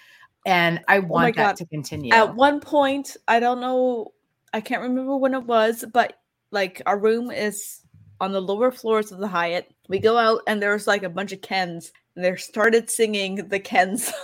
And 0.45 0.81
I 0.87 0.97
oh 0.97 1.01
want 1.01 1.35
that 1.35 1.43
God. 1.43 1.55
to 1.57 1.65
continue. 1.65 2.13
At 2.13 2.35
one 2.35 2.59
point, 2.59 3.17
I 3.27 3.39
don't 3.39 3.61
know, 3.61 4.13
I 4.53 4.61
can't 4.61 4.81
remember 4.81 5.17
when 5.17 5.33
it 5.33 5.43
was, 5.43 5.83
but 5.93 6.19
like 6.51 6.81
our 6.85 6.99
room 6.99 7.31
is 7.31 7.81
on 8.21 8.31
the 8.31 8.41
lower 8.41 8.71
floors 8.71 9.11
of 9.11 9.19
the 9.19 9.27
Hyatt. 9.27 9.73
We 9.89 9.99
go 9.99 10.17
out 10.17 10.41
and 10.47 10.61
there's 10.61 10.87
like 10.87 11.03
a 11.03 11.09
bunch 11.09 11.31
of 11.31 11.41
Kens, 11.41 11.91
and 12.15 12.23
they 12.23 12.35
started 12.35 12.89
singing 12.89 13.47
the 13.47 13.59
Ken 13.59 13.97
song, 13.97 14.15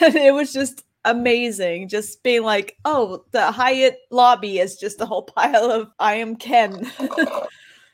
and 0.00 0.16
it 0.16 0.34
was 0.34 0.52
just 0.52 0.84
amazing. 1.04 1.88
Just 1.88 2.22
being 2.22 2.42
like, 2.42 2.76
oh, 2.84 3.24
the 3.32 3.50
Hyatt 3.50 3.98
lobby 4.10 4.58
is 4.58 4.76
just 4.76 5.00
a 5.00 5.06
whole 5.06 5.22
pile 5.36 5.70
of 5.70 5.90
I 5.98 6.14
am 6.14 6.36
Ken. 6.36 6.90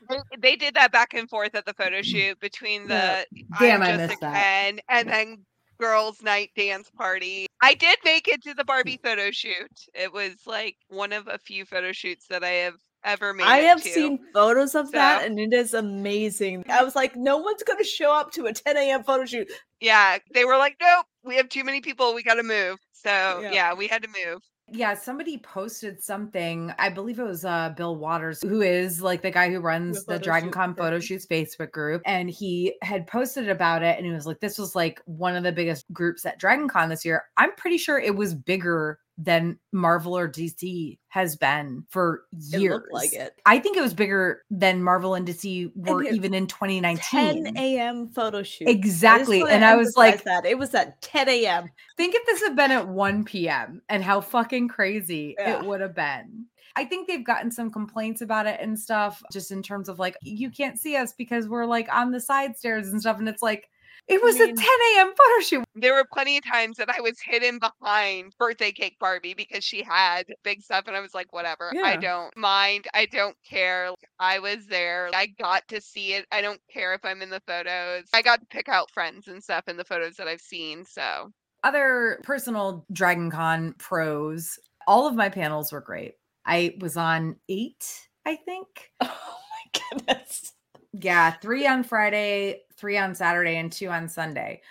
They, 0.09 0.17
they 0.39 0.55
did 0.57 0.73
that 0.73 0.91
back 0.91 1.13
and 1.13 1.29
forth 1.29 1.55
at 1.55 1.65
the 1.65 1.73
photo 1.73 1.99
mm. 1.99 2.03
shoot 2.03 2.37
between 2.41 2.87
the 2.87 3.25
Yeah. 3.31 3.43
Damn, 3.59 3.81
I'm 3.81 3.93
I 3.93 3.97
missed 3.97 4.17
a 4.17 4.19
that. 4.19 4.33
Ken 4.33 4.79
and 4.89 5.07
then 5.07 5.45
girls' 5.79 6.21
night 6.21 6.51
dance 6.55 6.89
party. 6.89 7.47
I 7.61 7.73
did 7.73 7.97
make 8.03 8.27
it 8.27 8.43
to 8.43 8.53
the 8.53 8.65
Barbie 8.65 8.99
photo 9.01 9.31
shoot. 9.31 9.71
It 9.93 10.11
was 10.11 10.35
like 10.45 10.75
one 10.89 11.13
of 11.13 11.27
a 11.27 11.37
few 11.37 11.65
photo 11.65 11.91
shoots 11.91 12.27
that 12.27 12.43
I 12.43 12.49
have 12.49 12.75
ever 13.03 13.33
made. 13.33 13.45
I 13.45 13.57
have 13.59 13.81
to. 13.83 13.89
seen 13.89 14.19
photos 14.33 14.75
of 14.75 14.91
that 14.91 15.25
and 15.25 15.39
it 15.39 15.53
is 15.53 15.73
amazing. 15.73 16.63
I 16.69 16.83
was 16.83 16.95
like, 16.95 17.15
no 17.15 17.37
one's 17.37 17.63
gonna 17.63 17.83
show 17.83 18.11
up 18.13 18.31
to 18.33 18.45
a 18.47 18.53
10 18.53 18.77
a.m. 18.77 19.03
photo 19.03 19.25
shoot. 19.25 19.49
Yeah, 19.79 20.17
they 20.33 20.45
were 20.45 20.57
like, 20.57 20.77
nope, 20.81 21.05
we 21.23 21.35
have 21.37 21.49
too 21.49 21.63
many 21.63 21.81
people. 21.81 22.13
We 22.13 22.23
got 22.23 22.35
to 22.35 22.43
move. 22.43 22.77
So 22.93 23.09
Yeah. 23.41 23.51
yeah, 23.51 23.73
we 23.73 23.87
had 23.87 24.03
to 24.03 24.09
move. 24.09 24.41
yeah, 24.73 24.93
somebody 24.93 25.37
posted 25.39 26.01
something. 26.01 26.71
I 26.77 26.89
believe 26.89 27.19
it 27.19 27.23
was 27.25 27.43
uh 27.43 27.73
Bill 27.75 27.95
Waters, 27.97 28.41
who 28.41 28.61
is 28.61 29.01
like 29.01 29.21
the 29.21 29.31
guy 29.31 29.49
who 29.49 29.59
runs 29.59 29.97
The 30.05 30.13
the, 30.13 30.13
photo 30.19 30.23
Dragon 30.23 30.51
Con 30.51 30.75
photo 30.75 30.99
shoots 30.99 31.25
Facebook 31.25 31.71
group. 31.71 32.01
And 32.05 32.29
he 32.29 32.75
had 32.83 33.07
posted 33.07 33.49
about 33.49 33.81
it 33.83 33.97
and 33.97 34.05
he 34.05 34.11
was 34.13 34.25
like, 34.27 34.39
This 34.39 34.57
was 34.59 34.75
like 34.75 35.01
one 35.05 35.35
of 35.35 35.43
the 35.43 35.51
biggest 35.51 35.91
groups 35.91 36.25
at 36.25 36.37
Dragon 36.39 36.69
Con 36.69 36.89
this 36.89 37.03
year. 37.03 37.23
I'm 37.37 37.53
pretty 37.55 37.77
sure 37.79 37.99
it 37.99 38.15
was 38.15 38.33
bigger 38.35 38.99
than 39.23 39.59
Marvel 39.71 40.17
or 40.17 40.27
DC 40.27 40.97
has 41.09 41.35
been 41.35 41.85
for 41.89 42.23
years. 42.51 42.83
like 42.91 43.13
it. 43.13 43.39
I 43.45 43.59
think 43.59 43.77
it 43.77 43.81
was 43.81 43.93
bigger 43.93 44.43
than 44.49 44.81
Marvel 44.81 45.13
and 45.15 45.27
DC 45.27 45.71
were 45.75 46.03
it's 46.03 46.15
even 46.15 46.33
in 46.33 46.47
2019. 46.47 47.43
10 47.43 47.57
a.m. 47.57 48.07
photo 48.07 48.41
shoot. 48.43 48.67
Exactly. 48.67 49.41
wanna 49.41 49.53
And 49.53 49.65
I 49.65 49.75
was 49.75 49.95
like, 49.95 50.23
that 50.23 50.45
it 50.45 50.57
was 50.57 50.73
at 50.73 51.01
10 51.01 51.29
a.m. 51.29 51.69
think 51.97 52.15
if 52.15 52.25
this 52.25 52.41
had 52.41 52.55
been 52.55 52.71
at 52.71 52.87
1 52.87 53.25
p.m. 53.25 53.81
and 53.89 54.03
how 54.03 54.21
fucking 54.21 54.67
crazy 54.67 55.35
Yeah. 55.37 55.59
it 55.59 55.65
would 55.65 55.81
have 55.81 55.95
been. 55.95 56.45
I 56.75 56.85
think 56.85 57.07
they've 57.07 57.25
gotten 57.25 57.51
some 57.51 57.69
complaints 57.69 58.21
about 58.21 58.47
it 58.47 58.59
and 58.61 58.79
stuff, 58.79 59.21
just 59.31 59.51
in 59.51 59.61
terms 59.61 59.89
of 59.89 59.99
like, 59.99 60.15
you 60.21 60.49
can't 60.49 60.79
see 60.79 60.95
us 60.95 61.13
because 61.13 61.49
we're 61.49 61.65
like 61.65 61.93
on 61.93 62.11
the 62.11 62.19
side 62.21 62.57
stairs 62.57 62.87
and 62.87 63.01
stuff. 63.01 63.19
And 63.19 63.27
it's 63.27 63.43
like, 63.43 63.69
it 64.11 64.21
was 64.23 64.35
mean- 64.39 64.51
a 64.51 64.53
10 64.55 64.65
a.m. 64.97 65.07
photo 65.07 65.41
shoot. 65.41 65.63
There 65.75 65.93
were 65.93 66.05
plenty 66.11 66.37
of 66.37 66.45
times 66.45 66.77
that 66.77 66.89
I 66.89 67.01
was 67.01 67.19
hidden 67.19 67.59
behind 67.59 68.33
birthday 68.37 68.71
cake 68.71 68.97
Barbie 68.99 69.33
because 69.33 69.63
she 69.63 69.83
had 69.83 70.25
big 70.43 70.61
stuff, 70.61 70.85
and 70.87 70.95
I 70.95 70.99
was 70.99 71.13
like, 71.13 71.31
whatever. 71.33 71.71
I 71.83 71.95
don't 71.95 72.35
mind. 72.37 72.85
I 72.93 73.05
don't 73.05 73.35
care. 73.47 73.91
I 74.19 74.39
was 74.39 74.67
there. 74.67 75.09
I 75.13 75.27
got 75.39 75.67
to 75.69 75.81
see 75.81 76.13
it. 76.13 76.25
I 76.31 76.41
don't 76.41 76.61
care 76.71 76.93
if 76.93 77.03
I'm 77.03 77.21
in 77.21 77.29
the 77.29 77.41
photos. 77.47 78.05
I 78.13 78.21
got 78.21 78.41
to 78.41 78.45
pick 78.47 78.69
out 78.69 78.91
friends 78.91 79.27
and 79.27 79.41
stuff 79.43 79.63
in 79.67 79.77
the 79.77 79.85
photos 79.85 80.15
that 80.17 80.27
I've 80.27 80.41
seen. 80.41 80.85
So 80.85 81.31
Other 81.63 82.19
personal 82.23 82.85
Dragon 82.91 83.31
Con 83.31 83.73
pros, 83.77 84.59
all 84.87 85.07
of 85.07 85.15
my 85.15 85.29
panels 85.29 85.71
were 85.71 85.81
great. 85.81 86.13
I 86.45 86.75
was 86.79 86.97
on 86.97 87.35
eight, 87.49 88.07
I 88.25 88.35
think. 88.35 88.91
Oh 89.01 89.37
my 89.73 89.81
goodness. 90.05 90.53
Yeah, 90.93 91.31
three 91.31 91.65
on 91.67 91.83
Friday, 91.83 92.61
three 92.75 92.97
on 92.97 93.15
Saturday, 93.15 93.57
and 93.57 93.71
two 93.71 93.87
on 93.89 94.09
Sunday. 94.09 94.61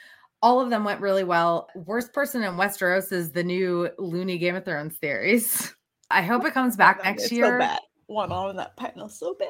All 0.43 0.61
of 0.61 0.71
them 0.71 0.85
went 0.85 1.01
really 1.01 1.25
well. 1.25 1.68
Worst 1.75 2.12
person 2.12 2.43
in 2.43 2.55
Westeros 2.55 3.12
is 3.12 3.31
the 3.33 3.45
new 3.45 3.89
Looney 3.99 4.39
Game 4.39 4.57
of 4.57 4.64
Thrones 4.64 4.97
theories. 4.97 5.75
I 6.11 6.23
hope 6.23 6.45
it 6.45 6.55
comes 6.55 6.77
back 6.77 7.05
next 7.05 7.25
it's 7.25 7.33
year. 7.33 7.55
So 7.55 7.59
bad. 7.59 7.81
One 8.07 8.33
on 8.33 8.57
that 8.57 8.77
panel 8.77 9.09
so 9.09 9.35
bad. 9.39 9.49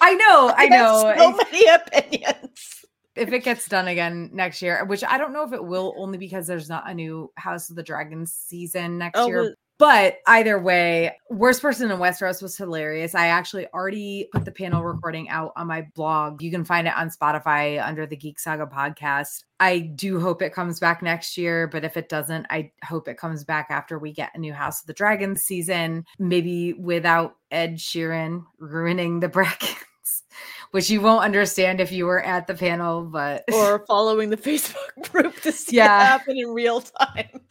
I 0.00 0.14
know, 0.14 0.54
I 0.56 0.68
know. 0.68 1.12
So 1.16 1.36
many 1.36 1.66
opinions. 1.66 2.84
if 3.14 3.30
it 3.30 3.44
gets 3.44 3.68
done 3.68 3.88
again 3.88 4.30
next 4.32 4.62
year, 4.62 4.84
which 4.86 5.04
I 5.04 5.18
don't 5.18 5.34
know 5.34 5.42
if 5.44 5.52
it 5.52 5.62
will, 5.62 5.94
only 5.98 6.16
because 6.16 6.46
there's 6.46 6.70
not 6.70 6.88
a 6.88 6.94
new 6.94 7.30
House 7.36 7.68
of 7.68 7.76
the 7.76 7.82
Dragons 7.82 8.32
season 8.32 8.96
next 8.96 9.18
Oh, 9.18 9.26
year. 9.26 9.54
But 9.82 10.18
either 10.28 10.60
way, 10.60 11.10
worst 11.28 11.60
person 11.60 11.90
in 11.90 11.98
Westeros 11.98 12.40
was 12.40 12.56
hilarious. 12.56 13.16
I 13.16 13.26
actually 13.26 13.66
already 13.74 14.28
put 14.30 14.44
the 14.44 14.52
panel 14.52 14.84
recording 14.84 15.28
out 15.28 15.52
on 15.56 15.66
my 15.66 15.88
blog. 15.96 16.40
You 16.40 16.52
can 16.52 16.64
find 16.64 16.86
it 16.86 16.96
on 16.96 17.10
Spotify 17.10 17.84
under 17.84 18.06
the 18.06 18.14
Geek 18.14 18.38
Saga 18.38 18.64
podcast. 18.64 19.42
I 19.58 19.80
do 19.80 20.20
hope 20.20 20.40
it 20.40 20.54
comes 20.54 20.78
back 20.78 21.02
next 21.02 21.36
year, 21.36 21.66
but 21.66 21.84
if 21.84 21.96
it 21.96 22.08
doesn't, 22.08 22.46
I 22.48 22.70
hope 22.84 23.08
it 23.08 23.18
comes 23.18 23.42
back 23.42 23.66
after 23.70 23.98
we 23.98 24.12
get 24.12 24.30
a 24.36 24.38
new 24.38 24.52
House 24.52 24.82
of 24.82 24.86
the 24.86 24.92
Dragons 24.92 25.42
season, 25.42 26.04
maybe 26.20 26.74
without 26.74 27.34
Ed 27.50 27.74
Sheeran 27.74 28.44
ruining 28.60 29.18
the 29.18 29.28
brackets, 29.30 30.22
which 30.70 30.90
you 30.90 31.00
won't 31.00 31.24
understand 31.24 31.80
if 31.80 31.90
you 31.90 32.06
were 32.06 32.22
at 32.22 32.46
the 32.46 32.54
panel, 32.54 33.02
but 33.02 33.42
or 33.52 33.84
following 33.86 34.30
the 34.30 34.36
Facebook 34.36 35.10
group 35.10 35.40
to 35.40 35.50
see 35.50 35.74
Yeah. 35.78 36.04
it 36.04 36.06
happen 36.06 36.38
in 36.38 36.50
real 36.50 36.82
time. 36.82 37.40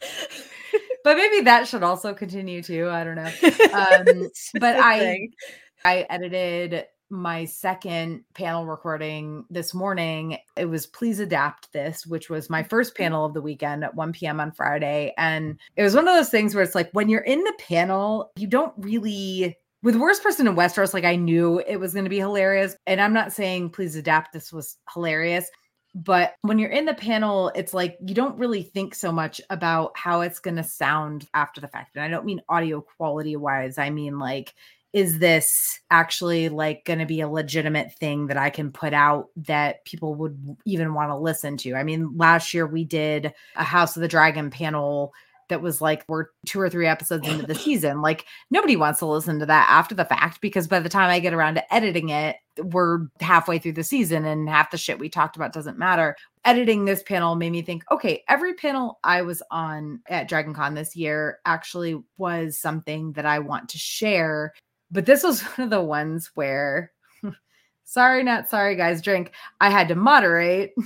but 1.04 1.16
maybe 1.16 1.40
that 1.44 1.66
should 1.68 1.82
also 1.82 2.14
continue 2.14 2.62
too. 2.62 2.88
I 2.88 3.04
don't 3.04 3.16
know. 3.16 3.30
Um, 3.72 4.28
but 4.60 4.76
I 4.78 5.28
I 5.84 6.06
edited 6.10 6.84
my 7.10 7.44
second 7.44 8.24
panel 8.32 8.64
recording 8.64 9.44
this 9.50 9.74
morning. 9.74 10.38
It 10.56 10.64
was 10.64 10.86
Please 10.86 11.20
Adapt 11.20 11.70
This, 11.72 12.06
which 12.06 12.30
was 12.30 12.48
my 12.48 12.62
first 12.62 12.94
Mm-hmm. 12.94 13.02
panel 13.02 13.24
of 13.26 13.34
the 13.34 13.42
weekend 13.42 13.84
at 13.84 13.94
1 13.94 14.12
p.m. 14.12 14.40
on 14.40 14.50
Friday. 14.50 15.12
And 15.18 15.60
it 15.76 15.82
was 15.82 15.94
one 15.94 16.08
of 16.08 16.14
those 16.14 16.30
things 16.30 16.54
where 16.54 16.64
it's 16.64 16.74
like 16.74 16.88
when 16.92 17.10
you're 17.10 17.20
in 17.20 17.44
the 17.44 17.54
panel, 17.58 18.32
you 18.36 18.46
don't 18.46 18.72
really. 18.78 19.56
With 19.82 19.96
worst 19.96 20.22
person 20.22 20.46
in 20.46 20.54
Westeros, 20.54 20.94
like 20.94 21.04
I 21.04 21.16
knew 21.16 21.58
it 21.66 21.76
was 21.76 21.92
going 21.92 22.04
to 22.04 22.10
be 22.10 22.20
hilarious. 22.20 22.76
And 22.86 23.00
I'm 23.00 23.12
not 23.12 23.32
saying 23.32 23.70
please 23.70 23.96
adapt. 23.96 24.32
This 24.32 24.52
was 24.52 24.78
hilarious. 24.94 25.50
But 25.94 26.34
when 26.40 26.58
you're 26.58 26.70
in 26.70 26.86
the 26.86 26.94
panel, 26.94 27.52
it's 27.54 27.74
like 27.74 27.98
you 28.04 28.14
don't 28.14 28.38
really 28.38 28.62
think 28.62 28.94
so 28.94 29.12
much 29.12 29.40
about 29.50 29.96
how 29.96 30.22
it's 30.22 30.38
going 30.38 30.56
to 30.56 30.64
sound 30.64 31.28
after 31.34 31.60
the 31.60 31.68
fact. 31.68 31.96
And 31.96 32.04
I 32.04 32.08
don't 32.08 32.24
mean 32.24 32.40
audio 32.48 32.80
quality 32.80 33.36
wise, 33.36 33.78
I 33.78 33.90
mean 33.90 34.18
like, 34.18 34.54
is 34.92 35.18
this 35.18 35.80
actually 35.90 36.50
like 36.50 36.84
going 36.84 36.98
to 36.98 37.06
be 37.06 37.20
a 37.20 37.28
legitimate 37.28 37.94
thing 37.94 38.26
that 38.26 38.36
I 38.36 38.50
can 38.50 38.70
put 38.70 38.92
out 38.92 39.28
that 39.36 39.84
people 39.86 40.14
would 40.16 40.56
even 40.66 40.92
want 40.92 41.10
to 41.10 41.16
listen 41.16 41.56
to? 41.58 41.74
I 41.74 41.82
mean, 41.82 42.16
last 42.16 42.52
year 42.52 42.66
we 42.66 42.84
did 42.84 43.32
a 43.56 43.64
House 43.64 43.96
of 43.96 44.02
the 44.02 44.08
Dragon 44.08 44.50
panel 44.50 45.14
that 45.52 45.60
was 45.60 45.82
like 45.82 46.02
we're 46.08 46.28
two 46.46 46.58
or 46.58 46.70
three 46.70 46.86
episodes 46.86 47.28
into 47.28 47.46
the 47.46 47.54
season. 47.54 48.00
Like 48.00 48.24
nobody 48.50 48.74
wants 48.74 49.00
to 49.00 49.06
listen 49.06 49.38
to 49.38 49.46
that 49.46 49.68
after 49.68 49.94
the 49.94 50.06
fact 50.06 50.40
because 50.40 50.66
by 50.66 50.80
the 50.80 50.88
time 50.88 51.10
I 51.10 51.20
get 51.20 51.34
around 51.34 51.56
to 51.56 51.74
editing 51.74 52.08
it, 52.08 52.36
we're 52.56 53.06
halfway 53.20 53.58
through 53.58 53.74
the 53.74 53.84
season 53.84 54.24
and 54.24 54.48
half 54.48 54.70
the 54.70 54.78
shit 54.78 54.98
we 54.98 55.10
talked 55.10 55.36
about 55.36 55.52
doesn't 55.52 55.78
matter. 55.78 56.16
Editing 56.46 56.86
this 56.86 57.02
panel 57.02 57.34
made 57.34 57.52
me 57.52 57.60
think, 57.60 57.84
okay, 57.90 58.24
every 58.30 58.54
panel 58.54 58.98
I 59.04 59.20
was 59.20 59.42
on 59.50 60.00
at 60.08 60.26
Dragon 60.26 60.54
Con 60.54 60.74
this 60.74 60.96
year 60.96 61.38
actually 61.44 62.02
was 62.16 62.58
something 62.58 63.12
that 63.12 63.26
I 63.26 63.40
want 63.40 63.68
to 63.70 63.78
share. 63.78 64.54
But 64.90 65.04
this 65.04 65.22
was 65.22 65.42
one 65.58 65.64
of 65.64 65.70
the 65.70 65.82
ones 65.82 66.30
where 66.34 66.92
sorry, 67.84 68.22
not 68.22 68.48
sorry, 68.48 68.74
guys, 68.74 69.02
drink. 69.02 69.32
I 69.60 69.68
had 69.68 69.88
to 69.88 69.94
moderate. 69.94 70.72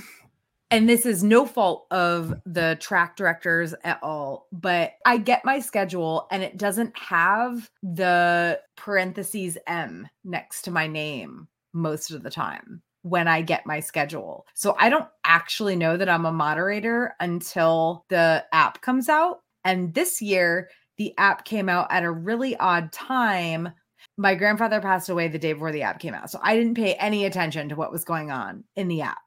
And 0.69 0.89
this 0.89 1.05
is 1.05 1.23
no 1.23 1.45
fault 1.45 1.87
of 1.91 2.33
the 2.45 2.77
track 2.81 3.15
directors 3.15 3.73
at 3.85 3.99
all, 4.03 4.47
but 4.51 4.93
I 5.05 5.17
get 5.17 5.45
my 5.45 5.59
schedule 5.59 6.27
and 6.29 6.43
it 6.43 6.57
doesn't 6.57 6.97
have 6.97 7.69
the 7.81 8.59
parentheses 8.75 9.57
M 9.65 10.09
next 10.25 10.63
to 10.63 10.71
my 10.71 10.85
name 10.87 11.47
most 11.73 12.11
of 12.11 12.21
the 12.23 12.29
time 12.29 12.81
when 13.03 13.29
I 13.29 13.41
get 13.41 13.65
my 13.65 13.79
schedule. 13.79 14.45
So 14.55 14.75
I 14.77 14.89
don't 14.89 15.07
actually 15.23 15.77
know 15.77 15.95
that 15.95 16.09
I'm 16.09 16.25
a 16.25 16.31
moderator 16.33 17.15
until 17.21 18.03
the 18.09 18.43
app 18.51 18.81
comes 18.81 19.07
out. 19.07 19.39
And 19.63 19.93
this 19.93 20.21
year, 20.21 20.69
the 20.97 21.13
app 21.17 21.45
came 21.45 21.69
out 21.69 21.87
at 21.91 22.03
a 22.03 22.11
really 22.11 22.57
odd 22.57 22.91
time. 22.91 23.69
My 24.17 24.35
grandfather 24.35 24.81
passed 24.81 25.07
away 25.07 25.29
the 25.29 25.39
day 25.39 25.53
before 25.53 25.71
the 25.71 25.83
app 25.83 25.99
came 25.99 26.13
out. 26.13 26.29
So 26.29 26.39
I 26.41 26.57
didn't 26.57 26.75
pay 26.75 26.95
any 26.95 27.23
attention 27.23 27.69
to 27.69 27.75
what 27.75 27.91
was 27.91 28.03
going 28.03 28.31
on 28.31 28.65
in 28.75 28.89
the 28.89 29.01
app. 29.01 29.26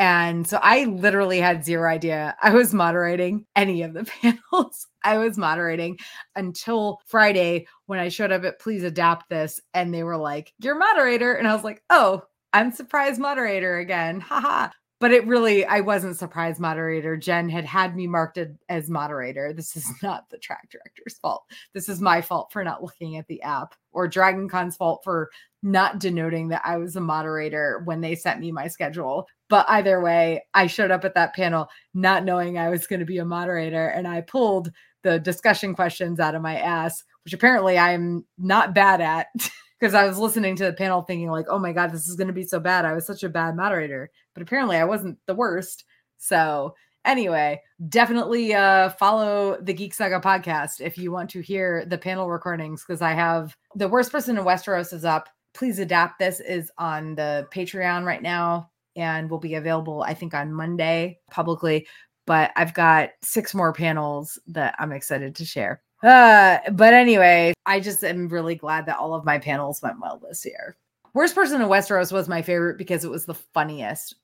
And 0.00 0.48
so 0.48 0.58
I 0.62 0.84
literally 0.84 1.40
had 1.40 1.62
zero 1.62 1.86
idea 1.88 2.34
I 2.42 2.54
was 2.54 2.72
moderating 2.72 3.44
any 3.54 3.82
of 3.82 3.92
the 3.92 4.04
panels. 4.22 4.86
I 5.04 5.18
was 5.18 5.36
moderating 5.36 5.98
until 6.34 7.00
Friday 7.06 7.66
when 7.84 7.98
I 7.98 8.08
showed 8.08 8.32
up 8.32 8.44
at 8.44 8.58
Please 8.58 8.82
Adapt 8.82 9.28
This 9.28 9.60
and 9.74 9.92
they 9.92 10.02
were 10.02 10.16
like, 10.16 10.54
You're 10.58 10.78
moderator. 10.78 11.34
And 11.34 11.46
I 11.46 11.54
was 11.54 11.64
like, 11.64 11.82
Oh, 11.90 12.22
I'm 12.54 12.72
surprise 12.72 13.18
moderator 13.18 13.78
again. 13.78 14.20
Haha. 14.20 14.70
But 15.00 15.12
it 15.12 15.26
really, 15.26 15.64
I 15.64 15.80
wasn't 15.80 16.18
surprised 16.18 16.60
moderator. 16.60 17.16
Jen 17.16 17.48
had 17.48 17.64
had 17.64 17.96
me 17.96 18.06
marked 18.06 18.38
as 18.68 18.90
moderator. 18.90 19.54
This 19.54 19.74
is 19.76 19.90
not 20.02 20.28
the 20.28 20.38
track 20.38 20.68
director's 20.70 21.18
fault. 21.18 21.44
This 21.72 21.88
is 21.88 22.00
my 22.00 22.20
fault 22.20 22.52
for 22.52 22.62
not 22.62 22.82
looking 22.82 23.16
at 23.16 23.26
the 23.26 23.42
app 23.42 23.74
or 23.92 24.06
Dragon 24.06 24.48
Con's 24.48 24.76
fault 24.76 25.00
for 25.02 25.30
not 25.62 25.98
denoting 25.98 26.48
that 26.48 26.62
I 26.64 26.76
was 26.76 26.96
a 26.96 27.00
moderator 27.00 27.82
when 27.84 28.00
they 28.00 28.14
sent 28.14 28.40
me 28.40 28.52
my 28.52 28.68
schedule. 28.68 29.26
But 29.48 29.66
either 29.68 30.00
way, 30.00 30.44
I 30.54 30.66
showed 30.66 30.90
up 30.90 31.04
at 31.04 31.14
that 31.14 31.34
panel 31.34 31.68
not 31.94 32.24
knowing 32.24 32.58
I 32.58 32.68
was 32.68 32.86
going 32.86 33.00
to 33.00 33.06
be 33.06 33.18
a 33.18 33.24
moderator 33.24 33.88
and 33.88 34.06
I 34.06 34.20
pulled 34.20 34.70
the 35.02 35.18
discussion 35.18 35.74
questions 35.74 36.20
out 36.20 36.34
of 36.34 36.42
my 36.42 36.58
ass, 36.58 37.04
which 37.24 37.32
apparently 37.32 37.78
I'm 37.78 38.24
not 38.38 38.74
bad 38.74 39.00
at 39.00 39.28
because 39.80 39.94
I 39.94 40.06
was 40.06 40.18
listening 40.18 40.56
to 40.56 40.64
the 40.64 40.72
panel 40.72 41.02
thinking 41.02 41.30
like, 41.30 41.46
"Oh 41.48 41.58
my 41.58 41.72
god, 41.72 41.92
this 41.92 42.06
is 42.08 42.16
going 42.16 42.28
to 42.28 42.34
be 42.34 42.44
so 42.44 42.60
bad. 42.60 42.84
I 42.84 42.92
was 42.92 43.06
such 43.06 43.22
a 43.22 43.28
bad 43.28 43.56
moderator." 43.56 44.10
But 44.34 44.42
apparently 44.42 44.76
I 44.76 44.84
wasn't 44.84 45.18
the 45.26 45.34
worst. 45.34 45.84
So, 46.18 46.74
anyway, 47.04 47.62
definitely 47.88 48.54
uh 48.54 48.90
follow 48.90 49.58
the 49.60 49.72
Geek 49.74 49.94
Saga 49.94 50.20
podcast 50.20 50.80
if 50.80 50.98
you 50.98 51.10
want 51.12 51.30
to 51.30 51.40
hear 51.40 51.84
the 51.86 51.98
panel 51.98 52.28
recordings 52.30 52.84
because 52.84 53.02
I 53.02 53.12
have 53.12 53.56
the 53.74 53.88
worst 53.88 54.12
person 54.12 54.38
in 54.38 54.44
Westeros 54.44 54.92
is 54.92 55.04
up. 55.04 55.28
Please 55.54 55.78
adapt 55.78 56.18
this 56.18 56.40
is 56.40 56.70
on 56.78 57.14
the 57.16 57.48
Patreon 57.52 58.04
right 58.04 58.22
now 58.22 58.70
and 58.96 59.30
will 59.30 59.38
be 59.38 59.54
available 59.54 60.02
I 60.02 60.14
think 60.14 60.34
on 60.34 60.52
Monday 60.52 61.18
publicly, 61.30 61.86
but 62.26 62.52
I've 62.56 62.74
got 62.74 63.10
six 63.22 63.54
more 63.54 63.72
panels 63.72 64.38
that 64.48 64.74
I'm 64.78 64.92
excited 64.92 65.34
to 65.36 65.44
share. 65.44 65.82
Uh, 66.02 66.58
but 66.72 66.94
anyway, 66.94 67.52
I 67.66 67.80
just 67.80 68.02
am 68.04 68.28
really 68.28 68.54
glad 68.54 68.86
that 68.86 68.98
all 68.98 69.14
of 69.14 69.24
my 69.24 69.38
panels 69.38 69.82
went 69.82 70.00
well 70.00 70.20
this 70.26 70.44
year. 70.44 70.76
Worst 71.12 71.34
person 71.34 71.60
in 71.60 71.68
Westeros 71.68 72.12
was 72.12 72.28
my 72.28 72.42
favorite 72.42 72.78
because 72.78 73.04
it 73.04 73.10
was 73.10 73.26
the 73.26 73.34
funniest. 73.34 74.14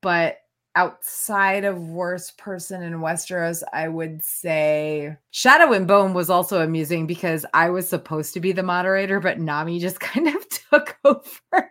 But 0.00 0.38
outside 0.74 1.64
of 1.64 1.78
worst 1.78 2.38
person 2.38 2.82
in 2.82 2.94
Westeros, 2.94 3.62
I 3.72 3.88
would 3.88 4.22
say 4.22 5.16
Shadow 5.30 5.72
and 5.72 5.86
Bone 5.86 6.14
was 6.14 6.30
also 6.30 6.62
amusing 6.62 7.06
because 7.06 7.44
I 7.52 7.70
was 7.70 7.88
supposed 7.88 8.34
to 8.34 8.40
be 8.40 8.52
the 8.52 8.62
moderator, 8.62 9.20
but 9.20 9.38
Nami 9.38 9.78
just 9.78 10.00
kind 10.00 10.28
of 10.28 10.48
took 10.48 10.98
over. 11.04 11.70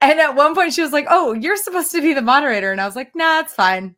And 0.00 0.20
at 0.20 0.36
one 0.36 0.54
point, 0.54 0.72
she 0.72 0.82
was 0.82 0.92
like, 0.92 1.06
Oh, 1.10 1.32
you're 1.32 1.56
supposed 1.56 1.92
to 1.92 2.00
be 2.00 2.14
the 2.14 2.22
moderator. 2.22 2.72
And 2.72 2.80
I 2.80 2.86
was 2.86 2.96
like, 2.96 3.14
Nah, 3.14 3.40
it's 3.40 3.54
fine. 3.54 3.96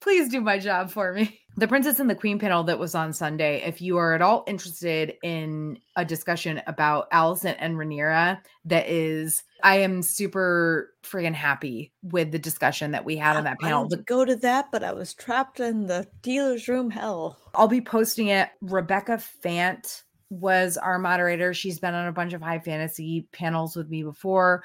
Please 0.00 0.28
do 0.28 0.40
my 0.40 0.58
job 0.58 0.90
for 0.90 1.12
me. 1.12 1.40
The 1.56 1.68
Princess 1.68 2.00
and 2.00 2.10
the 2.10 2.16
Queen 2.16 2.40
panel 2.40 2.64
that 2.64 2.80
was 2.80 2.96
on 2.96 3.12
Sunday, 3.12 3.62
if 3.64 3.80
you 3.80 3.96
are 3.96 4.12
at 4.14 4.22
all 4.22 4.42
interested 4.48 5.14
in 5.22 5.78
a 5.94 6.04
discussion 6.04 6.60
about 6.66 7.08
Alicent 7.12 7.54
and 7.60 7.76
Rhaenyra, 7.76 8.40
that 8.64 8.88
is, 8.88 9.44
I 9.62 9.76
am 9.76 10.02
super 10.02 10.92
friggin' 11.04 11.34
happy 11.34 11.92
with 12.02 12.32
the 12.32 12.40
discussion 12.40 12.90
that 12.90 13.04
we 13.04 13.16
had 13.16 13.36
on 13.36 13.44
that 13.44 13.60
panel. 13.60 13.88
to 13.88 13.98
go 13.98 14.24
to 14.24 14.34
that, 14.36 14.72
but 14.72 14.82
I 14.82 14.92
was 14.92 15.14
trapped 15.14 15.60
in 15.60 15.86
the 15.86 16.08
dealer's 16.22 16.66
room 16.66 16.90
hell. 16.90 17.38
I'll 17.54 17.68
be 17.68 17.80
posting 17.80 18.28
it. 18.28 18.48
Rebecca 18.60 19.20
Fant 19.44 20.02
was 20.30 20.76
our 20.76 20.98
moderator. 20.98 21.54
She's 21.54 21.78
been 21.78 21.94
on 21.94 22.08
a 22.08 22.12
bunch 22.12 22.32
of 22.32 22.42
high 22.42 22.58
fantasy 22.58 23.28
panels 23.30 23.76
with 23.76 23.88
me 23.88 24.02
before. 24.02 24.64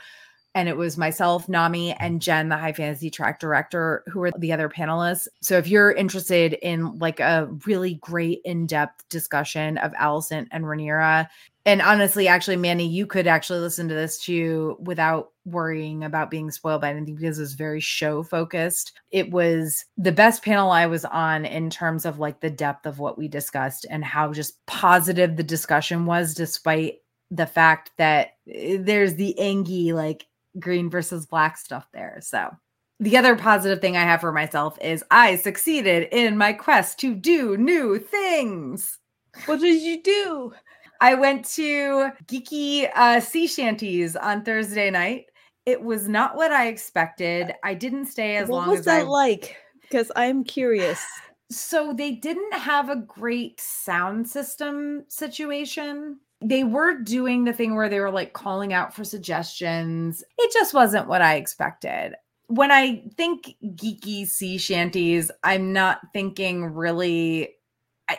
And 0.59 0.67
it 0.67 0.75
was 0.75 0.97
myself, 0.97 1.47
Nami, 1.47 1.93
and 1.93 2.21
Jen, 2.21 2.49
the 2.49 2.57
high 2.57 2.73
fantasy 2.73 3.09
track 3.09 3.39
director, 3.39 4.03
who 4.07 4.19
were 4.19 4.31
the 4.37 4.51
other 4.51 4.67
panelists. 4.67 5.29
So 5.41 5.57
if 5.57 5.69
you're 5.69 5.93
interested 5.93 6.51
in 6.61 6.99
like 6.99 7.21
a 7.21 7.47
really 7.65 7.93
great 7.93 8.41
in-depth 8.43 9.07
discussion 9.07 9.77
of 9.77 9.93
Alicent 9.93 10.47
and 10.51 10.65
Rhaenyra, 10.65 11.29
and 11.65 11.81
honestly, 11.81 12.27
actually, 12.27 12.57
Manny, 12.57 12.85
you 12.85 13.05
could 13.05 13.25
actually 13.25 13.59
listen 13.59 13.87
to 13.87 13.93
this 13.93 14.19
too 14.19 14.75
without 14.81 15.31
worrying 15.45 16.03
about 16.03 16.29
being 16.29 16.51
spoiled 16.51 16.81
by 16.81 16.89
anything 16.89 17.15
because 17.15 17.39
it 17.39 17.41
was 17.41 17.53
very 17.53 17.79
show 17.79 18.21
focused. 18.21 18.99
It 19.11 19.31
was 19.31 19.85
the 19.97 20.11
best 20.11 20.43
panel 20.43 20.71
I 20.71 20.87
was 20.87 21.05
on 21.05 21.45
in 21.45 21.69
terms 21.69 22.05
of 22.05 22.19
like 22.19 22.41
the 22.41 22.49
depth 22.49 22.85
of 22.85 22.99
what 22.99 23.17
we 23.17 23.29
discussed 23.29 23.85
and 23.89 24.03
how 24.03 24.33
just 24.33 24.65
positive 24.65 25.37
the 25.37 25.43
discussion 25.43 26.05
was, 26.05 26.33
despite 26.33 26.95
the 27.31 27.45
fact 27.45 27.91
that 27.97 28.31
eh, 28.51 28.77
there's 28.79 29.15
the 29.15 29.39
angy, 29.39 29.93
like 29.93 30.25
green 30.57 30.89
versus 30.89 31.25
black 31.25 31.57
stuff 31.57 31.87
there. 31.93 32.19
So 32.21 32.49
the 32.99 33.17
other 33.17 33.35
positive 33.35 33.79
thing 33.79 33.95
I 33.95 34.03
have 34.03 34.21
for 34.21 34.31
myself 34.31 34.77
is 34.81 35.03
I 35.09 35.35
succeeded 35.37 36.09
in 36.11 36.37
my 36.37 36.53
quest 36.53 36.99
to 36.99 37.15
do 37.15 37.55
new 37.57 37.97
things. 37.99 38.97
What 39.45 39.59
did 39.61 39.81
you 39.81 40.01
do? 40.01 40.53
I 41.01 41.15
went 41.15 41.45
to 41.51 42.11
geeky 42.25 42.89
uh, 42.93 43.21
sea 43.21 43.47
shanties 43.47 44.15
on 44.15 44.43
Thursday 44.43 44.91
night. 44.91 45.27
It 45.65 45.81
was 45.81 46.09
not 46.09 46.35
what 46.35 46.51
I 46.51 46.67
expected. 46.67 47.53
I 47.63 47.73
didn't 47.73 48.07
stay 48.07 48.35
as 48.37 48.49
what 48.49 48.57
long 48.57 48.69
was 48.69 48.79
as 48.79 48.85
that 48.85 49.01
I 49.01 49.03
like? 49.03 49.55
Because 49.81 50.11
I'm 50.15 50.43
curious. 50.43 51.01
so 51.51 51.93
they 51.93 52.11
didn't 52.11 52.53
have 52.53 52.89
a 52.89 52.97
great 52.97 53.61
sound 53.61 54.27
system 54.27 55.05
situation. 55.07 56.19
They 56.41 56.63
were 56.63 56.95
doing 56.95 57.43
the 57.43 57.53
thing 57.53 57.75
where 57.75 57.89
they 57.89 57.99
were 57.99 58.11
like 58.11 58.33
calling 58.33 58.73
out 58.73 58.93
for 58.93 59.03
suggestions. 59.03 60.23
It 60.37 60.53
just 60.53 60.73
wasn't 60.73 61.07
what 61.07 61.21
I 61.21 61.35
expected. 61.35 62.15
When 62.47 62.71
I 62.71 63.03
think 63.15 63.55
geeky 63.63 64.25
sea 64.25 64.57
shanties, 64.57 65.29
I'm 65.43 65.73
not 65.73 65.99
thinking 66.13 66.65
really. 66.65 67.55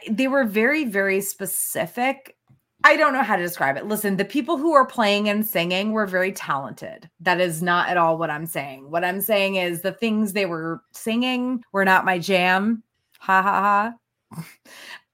They 0.09 0.29
were 0.29 0.45
very, 0.45 0.85
very 0.85 1.21
specific. 1.21 2.37
I 2.85 2.97
don't 2.97 3.13
know 3.13 3.23
how 3.23 3.37
to 3.37 3.43
describe 3.43 3.77
it. 3.77 3.87
Listen, 3.87 4.17
the 4.17 4.25
people 4.25 4.57
who 4.57 4.73
are 4.73 4.87
playing 4.87 5.29
and 5.29 5.47
singing 5.47 5.93
were 5.93 6.07
very 6.07 6.33
talented. 6.33 7.11
That 7.21 7.41
is 7.41 7.63
not 7.63 7.89
at 7.89 7.99
all 7.99 8.17
what 8.17 8.31
I'm 8.31 8.47
saying. 8.47 8.91
What 8.91 9.05
I'm 9.05 9.21
saying 9.21 9.57
is 9.57 9.83
the 9.83 9.93
things 9.93 10.33
they 10.33 10.47
were 10.47 10.83
singing 10.93 11.63
were 11.73 11.85
not 11.85 12.07
my 12.07 12.19
jam. 12.19 12.83
Ha 13.19 13.43
ha 13.43 13.93
ha. 14.33 14.43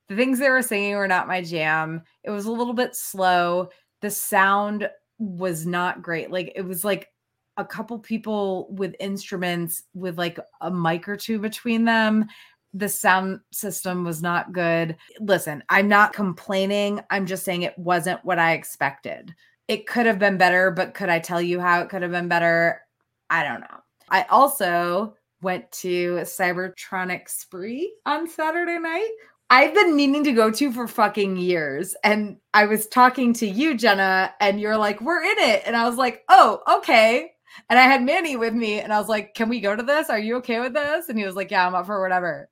The 0.08 0.14
things 0.14 0.38
they 0.38 0.50
were 0.50 0.62
singing 0.62 0.94
were 0.94 1.08
not 1.08 1.26
my 1.26 1.42
jam. 1.42 2.00
It 2.26 2.30
was 2.30 2.46
a 2.46 2.52
little 2.52 2.74
bit 2.74 2.94
slow. 2.94 3.70
The 4.02 4.10
sound 4.10 4.90
was 5.18 5.64
not 5.66 6.02
great. 6.02 6.30
Like 6.30 6.52
it 6.54 6.62
was 6.62 6.84
like 6.84 7.08
a 7.56 7.64
couple 7.64 7.98
people 7.98 8.68
with 8.70 8.94
instruments 9.00 9.84
with 9.94 10.18
like 10.18 10.38
a 10.60 10.70
mic 10.70 11.08
or 11.08 11.16
two 11.16 11.38
between 11.38 11.84
them. 11.84 12.26
The 12.74 12.88
sound 12.88 13.40
system 13.52 14.04
was 14.04 14.20
not 14.20 14.52
good. 14.52 14.96
Listen, 15.20 15.62
I'm 15.70 15.88
not 15.88 16.12
complaining. 16.12 17.00
I'm 17.10 17.24
just 17.24 17.44
saying 17.44 17.62
it 17.62 17.78
wasn't 17.78 18.22
what 18.24 18.38
I 18.38 18.52
expected. 18.52 19.34
It 19.68 19.86
could 19.86 20.04
have 20.04 20.18
been 20.18 20.36
better, 20.36 20.70
but 20.70 20.92
could 20.92 21.08
I 21.08 21.18
tell 21.18 21.40
you 21.40 21.58
how 21.58 21.80
it 21.80 21.88
could 21.88 22.02
have 22.02 22.10
been 22.10 22.28
better? 22.28 22.82
I 23.30 23.42
don't 23.42 23.60
know. 23.60 23.80
I 24.10 24.24
also 24.24 25.16
went 25.42 25.70
to 25.72 26.16
Cybertronic 26.16 27.28
Spree 27.28 27.94
on 28.04 28.28
Saturday 28.28 28.78
night. 28.78 29.10
I've 29.48 29.74
been 29.74 29.94
meaning 29.94 30.24
to 30.24 30.32
go 30.32 30.50
to 30.50 30.72
for 30.72 30.88
fucking 30.88 31.36
years. 31.36 31.94
And 32.02 32.38
I 32.52 32.66
was 32.66 32.88
talking 32.88 33.32
to 33.34 33.46
you, 33.46 33.76
Jenna, 33.76 34.34
and 34.40 34.60
you're 34.60 34.76
like, 34.76 35.00
we're 35.00 35.22
in 35.22 35.38
it. 35.38 35.62
And 35.66 35.76
I 35.76 35.88
was 35.88 35.96
like, 35.96 36.24
oh, 36.28 36.60
okay. 36.78 37.32
And 37.70 37.78
I 37.78 37.82
had 37.82 38.02
Manny 38.02 38.36
with 38.36 38.54
me, 38.54 38.80
and 38.80 38.92
I 38.92 38.98
was 38.98 39.08
like, 39.08 39.34
can 39.34 39.48
we 39.48 39.60
go 39.60 39.74
to 39.74 39.82
this? 39.82 40.10
Are 40.10 40.18
you 40.18 40.36
okay 40.36 40.60
with 40.60 40.74
this? 40.74 41.08
And 41.08 41.18
he 41.18 41.24
was 41.24 41.36
like, 41.36 41.50
yeah, 41.50 41.66
I'm 41.66 41.74
up 41.74 41.86
for 41.86 42.02
whatever. 42.02 42.48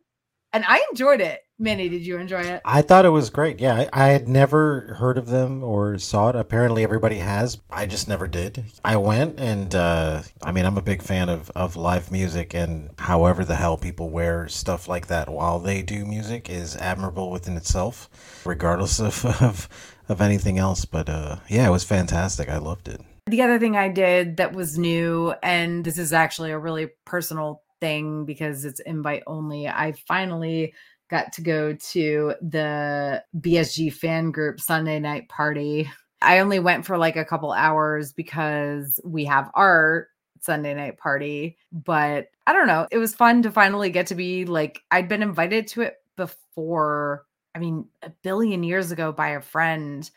And 0.55 0.64
I 0.68 0.85
enjoyed 0.89 1.20
it. 1.20 1.40
Manny, 1.59 1.89
did 1.89 2.06
you 2.06 2.16
enjoy 2.16 2.43
it? 2.43 2.62
I 2.64 2.81
thought 2.82 3.05
it 3.05 3.10
was 3.10 3.28
great. 3.28 3.59
Yeah, 3.59 3.74
I, 3.74 3.89
I 3.93 4.06
had 4.10 4.28
never 4.28 4.94
heard 5.01 5.18
of 5.18 5.26
them 5.26 5.64
or 5.64 5.98
saw 5.98 6.28
it. 6.28 6.36
Apparently, 6.36 6.85
everybody 6.85 7.16
has. 7.16 7.59
I 7.70 7.86
just 7.86 8.06
never 8.09 8.28
did. 8.28 8.64
I 8.85 8.97
went, 8.97 9.40
and 9.40 9.74
uh, 9.74 10.22
I 10.44 10.52
mean, 10.52 10.64
I'm 10.64 10.78
a 10.78 10.82
big 10.82 11.02
fan 11.02 11.28
of, 11.28 11.51
of 11.56 11.74
live 11.74 12.12
music, 12.12 12.55
and 12.55 12.90
however 12.98 13.44
the 13.44 13.56
hell 13.56 13.76
people 13.76 14.10
wear 14.10 14.48
stuff 14.48 14.86
like 14.86 15.09
that 15.09 15.28
while 15.28 15.59
they 15.59 15.82
do 15.82 16.05
music 16.05 16.48
is 16.48 16.76
admirable 16.76 17.32
within 17.32 17.56
itself, 17.56 18.09
regardless 18.44 19.01
of 19.01 19.24
of, 19.43 19.68
of 20.09 20.20
anything 20.20 20.59
else. 20.59 20.85
But 20.85 21.09
uh, 21.09 21.36
yeah, 21.48 21.66
it 21.66 21.72
was 21.72 21.82
fantastic. 21.82 22.48
I 22.48 22.59
loved 22.59 22.86
it. 22.86 23.01
The 23.26 23.43
other 23.43 23.59
thing 23.59 23.76
I 23.76 23.89
did 23.89 24.36
that 24.36 24.52
was 24.52 24.78
new, 24.78 25.35
and 25.43 25.85
this 25.85 25.98
is 25.98 26.12
actually 26.12 26.52
a 26.52 26.59
really 26.59 26.90
personal 27.05 27.64
thing 27.80 28.24
because 28.24 28.64
it's 28.64 28.80
invite 28.80 29.22
only, 29.26 29.68
I 29.68 29.92
finally 30.06 30.74
got 31.10 31.32
to 31.34 31.42
go 31.42 31.74
to 31.74 32.34
the 32.40 33.22
BSG 33.38 33.92
fan 33.92 34.30
group 34.30 34.60
Sunday 34.60 34.98
night 34.98 35.28
party. 35.28 35.90
I 36.22 36.38
only 36.38 36.59
went 36.59 36.86
for 36.86 36.96
like 36.96 37.16
a 37.16 37.24
couple 37.24 37.52
hours 37.52 38.12
because 38.12 39.01
we 39.05 39.26
have 39.26 39.51
our 39.55 40.09
Sunday 40.40 40.74
night 40.74 40.98
party, 40.98 41.56
but 41.72 42.28
I 42.46 42.52
don't 42.52 42.66
know. 42.66 42.86
It 42.90 42.98
was 42.98 43.14
fun 43.14 43.42
to 43.42 43.51
finally 43.51 43.90
get 43.90 44.09
to 44.09 44.14
be 44.14 44.44
like, 44.44 44.80
I'd 44.90 45.09
been 45.09 45.22
invited 45.22 45.66
to 45.68 45.82
it 45.82 45.96
before, 46.16 47.24
I 47.55 47.59
mean, 47.59 47.86
a 48.02 48.10
billion 48.22 48.62
years 48.62 48.90
ago 48.92 49.12
by 49.12 49.30
a 49.30 49.40
friend. 49.40 50.09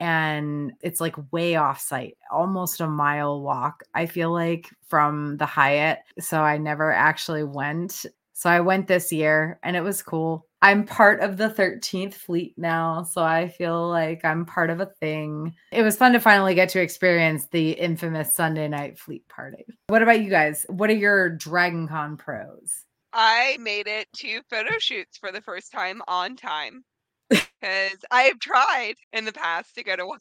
And 0.00 0.72
it's 0.80 1.00
like 1.00 1.16
way 1.32 1.56
off 1.56 1.80
site, 1.80 2.16
almost 2.30 2.80
a 2.80 2.86
mile 2.86 3.40
walk, 3.42 3.82
I 3.94 4.06
feel 4.06 4.32
like, 4.32 4.68
from 4.86 5.36
the 5.38 5.46
Hyatt. 5.46 6.00
So 6.20 6.40
I 6.40 6.58
never 6.58 6.92
actually 6.92 7.44
went. 7.44 8.06
So 8.32 8.48
I 8.48 8.60
went 8.60 8.86
this 8.86 9.12
year 9.12 9.58
and 9.64 9.76
it 9.76 9.80
was 9.80 10.02
cool. 10.02 10.46
I'm 10.60 10.86
part 10.86 11.20
of 11.20 11.36
the 11.36 11.48
13th 11.48 12.14
fleet 12.14 12.54
now, 12.56 13.04
so 13.04 13.22
I 13.22 13.48
feel 13.48 13.88
like 13.88 14.24
I'm 14.24 14.44
part 14.44 14.70
of 14.70 14.80
a 14.80 14.90
thing. 15.00 15.54
It 15.70 15.82
was 15.82 15.96
fun 15.96 16.12
to 16.14 16.20
finally 16.20 16.54
get 16.54 16.68
to 16.70 16.80
experience 16.80 17.46
the 17.46 17.72
infamous 17.72 18.34
Sunday 18.34 18.66
night 18.66 18.98
fleet 18.98 19.28
party. 19.28 19.66
What 19.86 20.02
about 20.02 20.20
you 20.20 20.30
guys? 20.30 20.66
What 20.68 20.90
are 20.90 20.94
your 20.94 21.30
Dragon 21.30 21.86
Con 21.86 22.16
pros? 22.16 22.84
I 23.12 23.56
made 23.60 23.86
it 23.86 24.08
to 24.16 24.40
photo 24.50 24.78
shoots 24.78 25.16
for 25.16 25.30
the 25.30 25.40
first 25.40 25.70
time 25.72 26.02
on 26.08 26.34
time 26.36 26.84
because 27.30 28.04
I 28.10 28.22
have 28.24 28.38
tried 28.40 28.94
in 29.12 29.24
the 29.24 29.32
past 29.32 29.74
to 29.74 29.84
go 29.84 29.96
to 29.96 30.06
one, 30.06 30.20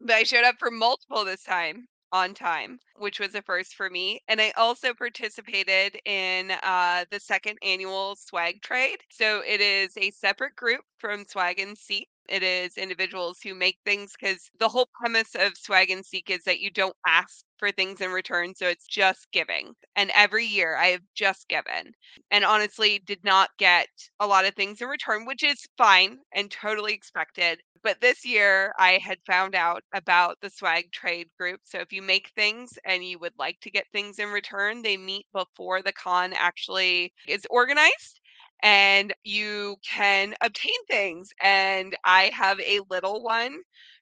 but 0.00 0.10
I 0.14 0.22
showed 0.24 0.44
up 0.44 0.56
for 0.58 0.70
multiple 0.70 1.24
this 1.24 1.42
time 1.44 1.86
on 2.12 2.34
time, 2.34 2.78
which 2.96 3.18
was 3.18 3.34
a 3.34 3.42
first 3.42 3.74
for 3.74 3.90
me. 3.90 4.20
And 4.28 4.40
I 4.40 4.52
also 4.56 4.94
participated 4.94 5.98
in 6.04 6.52
uh, 6.62 7.04
the 7.10 7.20
second 7.20 7.58
annual 7.62 8.16
swag 8.16 8.62
trade. 8.62 8.98
So 9.10 9.42
it 9.46 9.60
is 9.60 9.96
a 9.96 10.10
separate 10.12 10.56
group 10.56 10.82
from 10.98 11.24
Swag 11.26 11.58
and 11.58 11.76
Seek. 11.76 12.08
It 12.28 12.42
is 12.42 12.76
individuals 12.78 13.40
who 13.42 13.54
make 13.54 13.78
things 13.84 14.12
because 14.18 14.50
the 14.58 14.68
whole 14.68 14.88
premise 14.94 15.34
of 15.34 15.56
Swag 15.56 15.90
and 15.90 16.04
Seek 16.04 16.30
is 16.30 16.44
that 16.44 16.60
you 16.60 16.70
don't 16.70 16.96
ask 17.06 17.44
for 17.58 17.70
things 17.70 18.00
in 18.00 18.10
return. 18.10 18.54
So 18.54 18.66
it's 18.68 18.86
just 18.86 19.30
giving. 19.32 19.74
And 19.96 20.10
every 20.14 20.44
year 20.44 20.76
I 20.76 20.86
have 20.88 21.02
just 21.14 21.48
given 21.48 21.92
and 22.30 22.44
honestly 22.44 22.98
did 22.98 23.22
not 23.24 23.50
get 23.58 23.88
a 24.20 24.26
lot 24.26 24.44
of 24.44 24.54
things 24.54 24.80
in 24.80 24.88
return, 24.88 25.24
which 25.26 25.42
is 25.42 25.66
fine 25.78 26.18
and 26.32 26.50
totally 26.50 26.92
expected. 26.92 27.60
But 27.82 28.00
this 28.00 28.24
year 28.24 28.72
I 28.78 28.98
had 28.98 29.18
found 29.26 29.54
out 29.54 29.82
about 29.94 30.40
the 30.40 30.50
swag 30.50 30.90
trade 30.92 31.28
group. 31.38 31.60
So 31.64 31.78
if 31.78 31.92
you 31.92 32.02
make 32.02 32.30
things 32.30 32.78
and 32.84 33.04
you 33.04 33.18
would 33.20 33.34
like 33.38 33.60
to 33.60 33.70
get 33.70 33.86
things 33.92 34.18
in 34.18 34.30
return, 34.30 34.82
they 34.82 34.96
meet 34.96 35.26
before 35.32 35.82
the 35.82 35.92
con 35.92 36.32
actually 36.34 37.12
is 37.26 37.46
organized 37.50 38.20
and 38.64 39.14
you 39.24 39.76
can 39.88 40.34
obtain 40.42 40.84
things. 40.90 41.30
And 41.42 41.96
I 42.04 42.32
have 42.34 42.60
a 42.60 42.80
little 42.90 43.22
one 43.22 43.60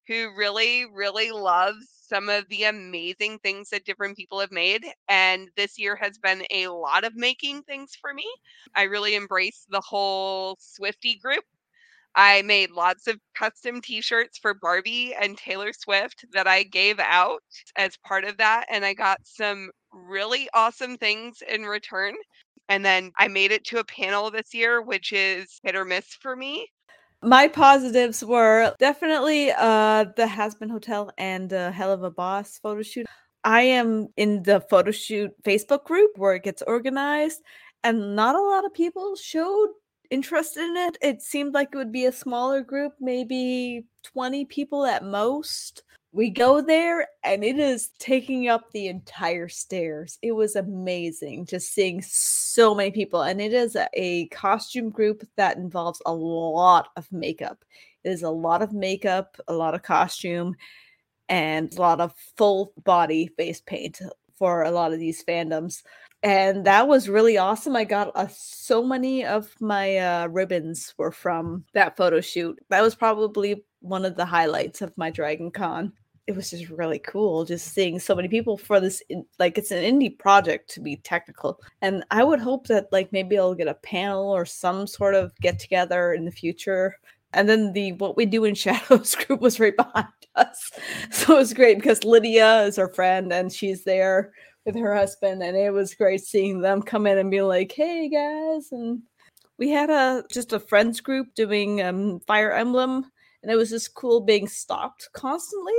who 0.09 0.35
really, 0.37 0.87
really 0.93 1.33
loves 1.33 1.87
some 2.09 2.29
of 2.31 2.49
the 2.49 2.65
amazing 2.65 3.39
things 3.41 3.71
that 3.71 3.85
different 3.85 4.17
people 4.17 4.41
have 4.41 4.53
made. 4.53 4.85
And 5.09 5.51
this 5.57 5.79
year 5.79 5.97
has 5.97 6.19
been 6.19 6.45
a 6.53 6.69
lot 6.69 7.05
of 7.05 7.17
making 7.17 7.65
things 7.65 7.93
for 8.01 8.15
me. 8.15 8.27
I 8.75 8.85
really 8.85 9.17
embrace 9.17 9.67
the 9.71 9.83
whole 9.83 10.57
Swifty 10.61 11.17
group 11.19 11.45
I 12.15 12.43
made 12.43 12.71
lots 12.71 13.07
of 13.07 13.21
custom 13.35 13.81
t-shirts 13.81 14.39
for 14.39 14.55
Barbie 14.55 15.15
and 15.15 15.37
Taylor 15.39 15.73
Swift 15.73 16.25
that 16.33 16.47
I 16.47 16.63
gave 16.65 16.99
out 16.99 17.43
as 17.77 17.97
part 17.99 18.25
of 18.25 18.37
that 18.39 18.67
and 18.71 18.85
I 18.85 18.95
got 18.95 19.21
some 19.27 19.71
really 19.93 20.49
awesome 20.55 20.97
things 20.97 21.43
in 21.49 21.63
return. 21.63 22.15
And 22.69 22.85
then 22.85 23.13
I 23.19 23.29
made 23.29 23.51
it 23.53 23.65
to 23.67 23.79
a 23.79 23.85
panel 23.85 24.31
this 24.31 24.55
year 24.55 24.83
which 24.83 25.13
is 25.13 25.61
hit 25.63 25.77
or 25.77 25.85
miss 25.85 26.15
for 26.21 26.37
me. 26.37 26.69
My 27.23 27.47
positives 27.47 28.25
were 28.25 28.75
definitely 28.79 29.53
uh 29.53 30.07
the 30.17 30.27
Hazbin 30.27 30.71
Hotel 30.71 31.11
and 31.19 31.53
uh, 31.53 31.73
a 31.79 32.11
Boss 32.11 32.59
photo 32.59 32.83
shoot. 32.83 33.07
I 33.45 33.63
am 33.63 34.09
in 34.17 34.43
the 34.43 34.61
photo 34.61 34.91
shoot 34.91 35.31
Facebook 35.43 35.85
group 35.85 36.11
where 36.17 36.35
it 36.35 36.45
gets 36.45 36.63
organized 36.63 37.43
and 37.85 38.15
not 38.15 38.35
a 38.35 38.41
lot 38.41 38.65
of 38.65 38.73
people 38.73 39.17
showed 39.17 39.71
interest 40.11 40.57
in 40.57 40.77
it. 40.77 40.99
It 41.01 41.23
seemed 41.23 41.55
like 41.55 41.71
it 41.73 41.77
would 41.77 41.91
be 41.91 42.05
a 42.05 42.13
smaller 42.13 42.61
group, 42.63 42.93
maybe 43.01 43.87
20 44.05 44.45
people 44.45 44.85
at 44.85 45.05
most. 45.05 45.83
We 46.13 46.29
go 46.29 46.61
there 46.61 47.09
and 47.25 47.43
it 47.43 47.59
is 47.59 47.91
taking 47.99 48.49
up 48.49 48.71
the 48.71 48.89
entire 48.89 49.49
stairs. 49.49 50.19
It 50.21 50.33
was 50.33 50.57
amazing 50.57 51.47
just 51.47 51.73
seeing 51.73 52.03
so 52.03 52.75
many 52.75 52.91
people. 52.91 53.23
And 53.23 53.41
it 53.41 53.55
is 53.55 53.77
a, 53.77 53.89
a 53.95 54.29
costume 54.29 54.91
group 54.91 55.27
that 55.37 55.57
involves 55.57 56.03
a 56.05 56.13
lot 56.13 56.91
of 56.97 57.11
makeup. 57.11 57.65
It 58.05 58.11
is 58.11 58.23
a 58.23 58.31
lot 58.31 58.61
of 58.61 58.75
makeup, 58.75 59.39
a 59.49 59.55
lot 59.55 59.75
of 59.75 59.83
costume, 59.83 60.55
and 61.31 61.75
a 61.75 61.81
lot 61.81 62.01
of 62.01 62.15
full 62.37 62.75
body 62.85 63.29
face 63.39 63.63
paint 63.63 64.03
for 64.39 64.65
a 64.65 64.71
lot 64.71 64.93
of 64.93 64.99
these 64.99 65.25
fandoms 65.25 65.83
and 66.23 66.65
that 66.67 66.87
was 66.87 67.09
really 67.09 67.37
awesome. 67.37 67.75
I 67.75 67.85
got 67.85 68.13
uh, 68.15 68.29
so 68.31 68.83
many 68.83 69.25
of 69.25 69.53
my 69.61 69.97
uh, 69.97 70.27
ribbons 70.29 70.95
were 70.97 71.11
from 71.11 71.65
that 71.75 71.97
photo 71.97 72.21
shoot. 72.21 72.59
That 72.69 72.83
was 72.83 72.95
probably 72.95 73.65
one 73.81 74.05
of 74.05 74.15
the 74.15 74.25
highlights 74.25 74.83
of 74.83 74.97
my 74.97 75.11
Dragon 75.11 75.51
Con. 75.51 75.93
It 76.27 76.37
was 76.37 76.51
just 76.51 76.69
really 76.69 77.01
cool 77.01 77.45
just 77.45 77.75
seeing 77.75 77.99
so 77.99 78.15
many 78.15 78.29
people 78.29 78.57
for 78.57 78.79
this 78.79 79.03
like 79.41 79.59
it's 79.59 79.73
an 79.73 79.83
indie 79.83 80.17
project 80.17 80.71
to 80.71 80.81
be 80.81 80.97
technical. 80.97 81.61
And 81.81 82.05
I 82.11 82.23
would 82.23 82.41
hope 82.41 82.69
that 82.69 82.93
like 82.93 83.13
maybe 83.13 83.39
I'll 83.39 83.55
get 83.55 83.69
a 83.69 83.75
panel 83.75 84.31
or 84.31 84.45
some 84.47 84.87
sort 84.87 85.15
of 85.15 85.35
get 85.41 85.59
together 85.59 86.13
in 86.13 86.25
the 86.25 86.31
future. 86.31 86.97
And 87.33 87.49
then 87.49 87.73
the 87.73 87.93
what 87.95 88.17
we 88.17 88.27
do 88.27 88.45
in 88.45 88.55
shadows 88.57 89.15
group 89.15 89.41
was 89.41 89.59
right 89.59 89.77
behind 89.77 90.09
us. 90.37 90.71
So 91.11 91.35
it 91.35 91.39
was 91.39 91.55
great 91.55 91.79
because 91.79 92.05
Lydia 92.05 92.63
is 92.63 92.79
our 92.79 92.89
friend 92.89 93.33
and 93.33 93.53
she's 93.53 93.85
there 93.85 94.33
with 94.65 94.77
her 94.77 94.95
husband, 94.95 95.43
and 95.43 95.57
it 95.57 95.73
was 95.73 95.95
great 95.95 96.21
seeing 96.21 96.61
them 96.61 96.83
come 96.83 97.07
in 97.07 97.19
and 97.19 97.31
be 97.31 97.43
like, 97.43 97.73
"Hey 97.73 98.09
guys!" 98.09 98.71
And 98.73 99.03
we 99.59 99.71
had 99.71 99.91
a 99.91 100.25
just 100.33 100.53
a 100.53 100.61
friends 100.61 101.01
group 101.01 101.35
doing 101.35 101.83
um, 101.83 102.21
Fire 102.21 102.53
Emblem, 102.53 103.11
and 103.43 103.51
it 103.51 103.57
was 103.57 103.71
just 103.71 103.95
cool 103.95 104.21
being 104.21 104.49
stopped 104.49 105.09
constantly. 105.13 105.75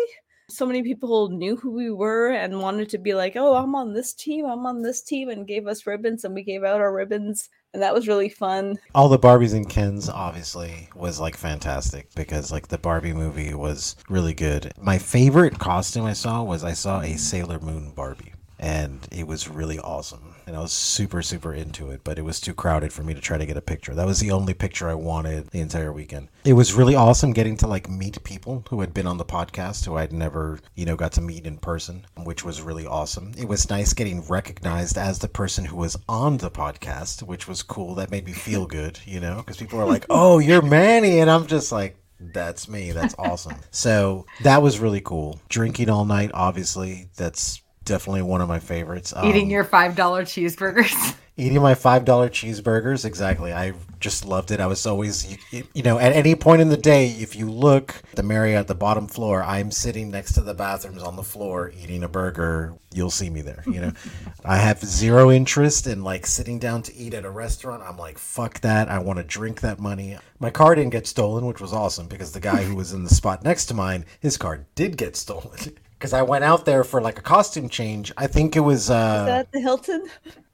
So 0.50 0.66
many 0.66 0.84
people 0.84 1.30
knew 1.30 1.56
who 1.56 1.72
we 1.72 1.90
were 1.90 2.32
and 2.32 2.62
wanted 2.62 2.90
to 2.90 2.98
be 2.98 3.14
like, 3.14 3.36
"Oh, 3.36 3.56
I'm 3.56 3.76
on 3.76 3.94
this 3.94 4.14
team. 4.14 4.46
I'm 4.46 4.66
on 4.66 4.82
this 4.82 5.02
team," 5.02 5.30
and 5.30 5.48
gave 5.48 5.68
us 5.68 5.88
ribbons, 5.88 6.24
and 6.24 6.34
we 6.34 6.44
gave 6.44 6.64
out 6.64 6.82
our 6.82 6.94
ribbons 6.94 7.50
and 7.74 7.82
that 7.82 7.94
was 7.94 8.08
really 8.08 8.30
fun. 8.30 8.78
All 8.94 9.10
the 9.10 9.20
Barbies 9.20 9.54
and 9.54 9.68
Kens 9.68 10.08
obviously 10.08 10.90
was 10.96 11.20
like 11.20 11.36
fantastic 11.36 12.14
because 12.16 12.52
like 12.52 12.68
the 12.68 12.78
Barbie 12.78 13.14
movie 13.14 13.54
was 13.54 13.96
really 14.10 14.34
good. 14.34 14.72
My 14.80 15.00
favorite 15.00 15.58
costume 15.60 16.06
I 16.06 16.14
saw 16.14 16.44
was 16.44 16.64
I 16.64 16.74
saw 16.74 17.02
a 17.02 17.18
Sailor 17.18 17.60
Moon 17.60 17.92
Barbie 17.96 18.34
and 18.64 19.06
it 19.12 19.28
was 19.28 19.50
really 19.50 19.78
awesome. 19.78 20.36
And 20.48 20.56
I 20.56 20.62
was 20.62 20.72
super, 20.72 21.22
super 21.22 21.54
into 21.54 21.92
it, 21.92 22.02
but 22.06 22.18
it 22.18 22.22
was 22.22 22.40
too 22.40 22.54
crowded 22.54 22.94
for 22.94 23.04
me 23.04 23.14
to 23.14 23.20
try 23.20 23.38
to 23.38 23.46
get 23.46 23.58
a 23.58 23.62
picture. 23.62 23.94
That 23.94 24.06
was 24.06 24.22
the 24.22 24.32
only 24.32 24.54
picture 24.54 24.88
I 24.88 24.94
wanted 24.94 25.50
the 25.50 25.60
entire 25.60 25.92
weekend. 25.92 26.30
It 26.46 26.54
was 26.54 26.74
really 26.74 26.96
awesome 26.96 27.34
getting 27.34 27.58
to 27.58 27.68
like 27.68 27.90
meet 27.90 28.24
people 28.24 28.64
who 28.70 28.80
had 28.80 28.94
been 28.94 29.06
on 29.06 29.18
the 29.18 29.26
podcast 29.26 29.84
who 29.84 29.98
I'd 29.98 30.14
never, 30.14 30.62
you 30.76 30.86
know, 30.86 30.96
got 30.96 31.12
to 31.14 31.22
meet 31.22 31.46
in 31.46 31.58
person, 31.58 32.06
which 32.24 32.46
was 32.46 32.62
really 32.62 32.88
awesome. 32.88 33.34
It 33.38 33.50
was 33.50 33.70
nice 33.70 33.92
getting 33.92 34.26
recognized 34.28 34.98
as 34.98 35.20
the 35.20 35.28
person 35.28 35.66
who 35.66 35.76
was 35.76 35.98
on 36.08 36.38
the 36.38 36.52
podcast, 36.52 37.22
which 37.22 37.50
was 37.50 37.64
cool. 37.64 37.96
That 37.96 38.12
made 38.12 38.26
me 38.26 38.32
feel 38.32 38.66
good, 38.66 38.98
you 39.06 39.20
know, 39.20 39.38
because 39.38 39.58
people 39.58 39.82
are 39.82 39.86
like, 39.86 40.06
oh, 40.10 40.40
you're 40.40 40.62
Manny. 40.62 41.20
And 41.20 41.30
I'm 41.30 41.48
just 41.48 41.74
like, 41.74 41.98
that's 42.18 42.70
me. 42.70 42.94
That's 42.94 43.16
awesome. 43.20 43.56
so 43.72 44.26
that 44.44 44.62
was 44.62 44.80
really 44.80 45.02
cool. 45.02 45.42
Drinking 45.50 45.90
all 45.90 46.06
night, 46.06 46.32
obviously, 46.34 47.10
that's 47.18 47.63
definitely 47.86 48.22
one 48.24 48.42
of 48.42 48.48
my 48.48 48.60
favorites. 48.60 49.14
Eating 49.24 49.46
Um, 49.46 49.50
your 49.52 49.64
$5 49.66 49.96
cheeseburgers. 49.96 51.16
eating 51.36 51.60
my 51.64 51.74
five 51.74 52.06
dollar 52.06 52.30
cheeseburgers 52.30 53.06
exactly. 53.06 53.52
I 53.52 53.74
just 54.00 54.24
loved 54.24 54.52
it. 54.52 54.60
I 54.60 54.68
was 54.68 54.86
always 54.86 55.26
you, 55.32 55.38
you- 55.50 55.68
you 55.74 55.82
know 55.82 55.98
at 55.98 56.12
any 56.14 56.36
point 56.36 56.62
in 56.62 56.70
the 56.70 56.78
day 56.78 57.08
if 57.08 57.36
you 57.36 57.50
look 57.50 57.96
at 58.12 58.18
the 58.18 58.22
marriott 58.22 58.68
the 58.68 58.76
bottom 58.76 59.08
floor 59.08 59.42
i'm 59.42 59.72
sitting 59.72 60.12
next 60.12 60.34
to 60.34 60.42
the 60.42 60.54
bathrooms 60.54 61.02
on 61.02 61.16
the 61.16 61.24
floor 61.24 61.72
eating 61.82 62.04
a 62.04 62.08
burger. 62.08 62.76
You'll 62.94 63.10
see 63.10 63.32
me 63.32 63.42
there 63.42 63.64
you 63.66 63.82
know. 63.82 63.94
I 64.46 64.58
have 64.58 64.80
zero 64.86 65.32
interest 65.32 65.88
in 65.88 66.04
like 66.04 66.28
sitting 66.28 66.60
down 66.60 66.84
to 66.84 66.96
eat 66.96 67.16
at 67.16 67.26
a 67.26 67.32
restaurant. 67.32 67.82
I'm 67.82 67.98
like 67.98 68.20
fuck 68.20 68.60
that. 68.62 68.88
I 68.90 69.00
want 69.00 69.18
to 69.18 69.24
drink 69.24 69.62
that 69.62 69.80
money. 69.80 70.20
My 70.40 70.52
car 70.52 70.76
didn't 70.76 70.92
get 70.92 71.08
stolen 71.08 71.48
which 71.48 71.60
was 71.62 71.74
awesome 71.74 72.06
because 72.08 72.32
the 72.34 72.40
guy 72.40 72.62
who 72.64 72.76
was 72.76 72.94
in 72.94 73.04
the 73.04 73.10
spot 73.16 73.44
next 73.44 73.66
to 73.68 73.74
mine 73.74 74.06
his 74.20 74.38
car 74.38 74.68
did 74.76 74.98
get 74.98 75.16
stolen 75.26 75.58
because 76.04 76.12
i 76.14 76.22
went 76.22 76.44
out 76.44 76.66
there 76.66 76.84
for 76.84 77.00
like 77.00 77.18
a 77.18 77.22
costume 77.22 77.70
change 77.70 78.12
i 78.18 78.28
think 78.28 78.58
it 78.58 78.60
was 78.60 78.90
uh 78.90 79.20
Is 79.22 79.26
that 79.28 79.52
the 79.54 79.62
Hilton? 79.62 80.06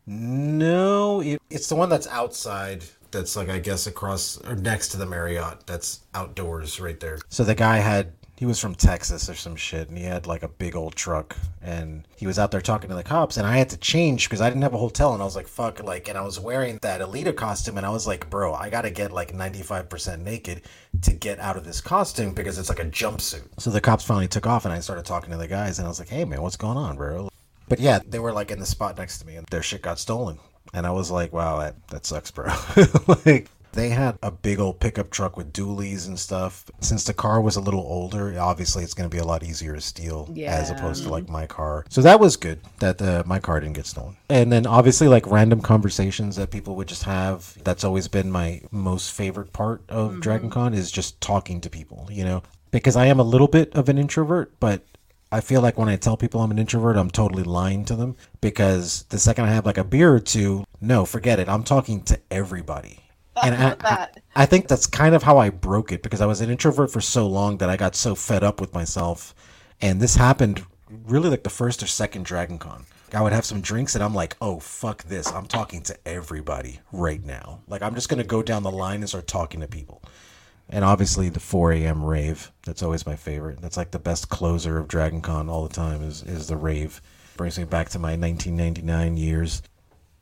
no, 0.06 1.22
it, 1.22 1.42
it's 1.50 1.68
the 1.70 1.76
one 1.76 1.90
that's 1.90 2.08
outside. 2.08 2.84
That's 3.12 3.36
like 3.36 3.50
I 3.50 3.60
guess 3.60 3.86
across 3.88 4.38
or 4.42 4.56
next 4.56 4.90
to 4.90 4.98
the 4.98 5.06
Marriott. 5.06 5.66
That's 5.68 6.02
outdoors 6.16 6.80
right 6.80 7.00
there. 7.00 7.20
So 7.30 7.44
the 7.44 7.54
guy 7.56 7.78
had 7.78 8.14
he 8.40 8.46
was 8.46 8.58
from 8.58 8.74
Texas 8.74 9.30
or 9.30 9.36
some 9.36 9.58
shit, 9.58 9.90
and 9.90 9.98
he 9.98 10.06
had 10.06 10.26
like 10.26 10.44
a 10.44 10.48
big 10.48 10.74
old 10.74 10.96
truck, 10.96 11.36
and 11.62 12.08
he 12.16 12.26
was 12.26 12.40
out 12.40 12.52
there 12.52 12.62
talking 12.62 12.90
to 12.90 12.96
the 12.96 13.04
cops, 13.04 13.36
and 13.36 13.46
I 13.46 13.58
had 13.58 13.70
to 13.72 13.78
change 13.78 14.30
because 14.30 14.40
I 14.40 14.48
didn't 14.48 14.62
have 14.62 14.74
a 14.74 14.78
hotel, 14.78 15.12
and 15.12 15.22
I 15.22 15.26
was 15.26 15.36
like, 15.36 15.46
fuck, 15.46 15.84
like, 15.84 16.08
and 16.08 16.18
I 16.18 16.22
was 16.22 16.40
wearing 16.40 16.80
that 16.82 17.02
Alita 17.02 17.36
costume, 17.36 17.76
and 17.76 17.86
I 17.86 17.90
was 17.90 18.08
like, 18.08 18.30
bro, 18.30 18.54
I 18.54 18.70
gotta 18.70 18.92
get 18.92 19.12
like 19.12 19.34
ninety 19.34 19.62
five 19.62 19.90
percent 19.90 20.24
naked 20.24 20.62
to 21.02 21.12
get 21.12 21.38
out 21.40 21.58
of 21.58 21.66
this 21.66 21.82
costume 21.82 22.34
because 22.34 22.58
it's 22.58 22.70
like 22.70 22.80
a 22.80 22.86
jumpsuit. 22.86 23.44
So 23.60 23.72
the 23.72 23.82
cops 23.82 24.06
finally 24.06 24.30
took 24.30 24.48
off, 24.48 24.64
and 24.64 24.74
I 24.74 24.80
started 24.80 25.04
talking 25.04 25.32
to 25.32 25.38
the 25.38 25.46
guys, 25.46 25.78
and 25.78 25.86
I 25.86 25.90
was 25.90 26.00
like, 26.00 26.08
hey 26.08 26.24
man, 26.24 26.42
what's 26.42 26.56
going 26.56 26.78
on, 26.78 26.96
bro? 26.96 27.30
But 27.68 27.80
yeah, 27.82 28.00
they 28.08 28.20
were 28.20 28.32
like 28.32 28.52
in 28.52 28.60
the 28.60 28.66
spot 28.66 28.98
next 28.98 29.20
to 29.20 29.28
me 29.28 29.36
and 29.36 29.46
their 29.48 29.62
shit 29.62 29.82
got 29.82 30.00
stolen. 30.00 30.40
And 30.74 30.86
I 30.86 30.92
was 30.92 31.12
like, 31.12 31.34
wow, 31.34 31.60
that, 31.60 31.88
that 31.90 32.06
sucks, 32.06 32.32
bro. 32.32 32.48
like, 33.26 33.50
they 33.74 33.90
had 33.90 34.18
a 34.24 34.32
big 34.32 34.60
old 34.60 34.80
pickup 34.80 35.10
truck 35.10 35.38
with 35.38 35.54
dualies 35.54 36.08
and 36.08 36.18
stuff. 36.20 36.66
Since 36.80 37.04
the 37.04 37.14
car 37.14 37.42
was 37.42 37.56
a 37.56 37.62
little 37.62 37.82
older, 37.82 38.40
obviously 38.40 38.84
it's 38.84 38.94
going 38.94 39.10
to 39.10 39.16
be 39.16 39.20
a 39.20 39.26
lot 39.26 39.44
easier 39.44 39.76
to 39.76 39.82
steal 39.82 40.34
as 40.46 40.70
opposed 40.70 41.04
to 41.04 41.10
like 41.10 41.30
my 41.30 41.46
car. 41.46 41.86
So 41.90 42.02
that 42.02 42.20
was 42.20 42.36
good 42.38 42.60
that 42.80 43.02
uh, 43.02 43.24
my 43.26 43.40
car 43.40 43.60
didn't 43.60 43.76
get 43.76 43.86
stolen. 43.86 44.18
And 44.30 44.52
then 44.52 44.66
obviously 44.66 45.08
like 45.08 45.28
random 45.28 45.62
conversations 45.62 46.36
that 46.38 46.52
people 46.52 46.76
would 46.76 46.88
just 46.88 47.04
have. 47.04 47.58
That's 47.64 47.84
always 47.84 48.08
been 48.08 48.32
my 48.32 48.62
most 48.72 49.12
favorite 49.12 49.54
part 49.54 49.82
of 49.90 50.20
Dragon 50.20 50.50
Con 50.50 50.74
is 50.74 50.92
just 50.92 51.20
talking 51.22 51.62
to 51.62 51.70
people, 51.70 52.08
you 52.12 52.24
know, 52.24 52.44
because 52.72 52.96
I 52.96 53.06
am 53.08 53.20
a 53.20 53.24
little 53.24 53.48
bit 53.48 53.74
of 53.76 53.90
an 53.90 53.98
introvert, 53.98 54.60
but 54.60 54.84
I 55.32 55.42
feel 55.42 55.62
like 55.62 55.78
when 55.78 55.90
I 55.90 55.96
tell 55.96 56.18
people 56.18 56.42
I'm 56.42 56.52
an 56.52 56.58
introvert, 56.58 56.98
I'm 56.98 57.12
totally 57.12 57.44
lying 57.44 57.86
to 57.86 57.96
them 57.96 58.16
because 58.42 59.04
the 59.10 59.20
second 59.20 59.46
I 59.46 59.50
have 59.50 59.66
like 59.66 59.78
a 59.78 59.84
beer 59.84 60.14
or 60.14 60.20
two, 60.20 60.66
no, 60.82 61.06
forget 61.06 61.40
it. 61.40 61.48
I'm 61.48 61.64
talking 61.64 62.02
to 62.04 62.20
everybody. 62.32 63.00
And 63.44 63.56
I, 63.56 63.76
I, 63.82 64.08
I 64.36 64.46
think 64.46 64.68
that's 64.68 64.86
kind 64.88 65.16
of 65.16 65.24
how 65.24 65.38
I 65.38 65.50
broke 65.50 65.92
it 65.92 66.04
because 66.04 66.22
I 66.22 66.26
was 66.26 66.42
an 66.42 66.50
introvert 66.50 66.92
for 66.92 67.02
so 67.02 67.28
long 67.28 67.58
that 67.60 67.70
I 67.70 67.78
got 67.78 67.96
so 67.96 68.16
fed 68.16 68.44
up 68.44 68.60
with 68.60 68.74
myself. 68.74 69.34
And 69.82 70.02
this 70.02 70.16
happened 70.16 70.66
really 70.90 71.30
like 71.30 71.44
the 71.44 71.50
first 71.50 71.84
or 71.84 71.88
second 71.88 72.26
Dragon 72.26 72.58
Con. 72.58 72.86
I 73.14 73.22
would 73.22 73.34
have 73.34 73.46
some 73.46 73.62
drinks 73.62 73.96
and 73.96 74.04
I'm 74.04 74.14
like, 74.14 74.36
oh, 74.42 74.60
fuck 74.60 75.04
this. 75.04 75.32
I'm 75.32 75.48
talking 75.48 75.82
to 75.84 75.98
everybody 76.08 76.80
right 76.92 77.24
now. 77.24 77.62
Like, 77.68 77.82
I'm 77.82 77.96
just 77.96 78.10
going 78.10 78.22
to 78.22 78.28
go 78.28 78.44
down 78.44 78.64
the 78.64 78.72
line 78.72 79.00
and 79.00 79.10
start 79.10 79.28
talking 79.28 79.62
to 79.62 79.68
people. 79.68 80.04
And 80.70 80.86
obviously 80.86 81.30
the 81.30 81.40
4 81.40 81.74
a.m. 81.74 82.04
rave. 82.04 82.52
That's 82.66 82.84
always 82.84 83.06
my 83.06 83.16
favorite. 83.16 83.62
That's 83.62 83.78
like 83.78 83.92
the 83.92 84.00
best 84.00 84.30
closer 84.30 84.78
of 84.78 84.88
Dragon 84.88 85.22
Con 85.22 85.50
all 85.50 85.68
the 85.68 85.74
time 85.74 86.04
is, 86.04 86.22
is 86.24 86.48
the 86.48 86.58
rave. 86.58 87.02
Brings 87.36 87.58
me 87.58 87.64
back 87.64 87.90
to 87.90 88.00
my 88.00 88.16
1999 88.16 89.18
years. 89.18 89.64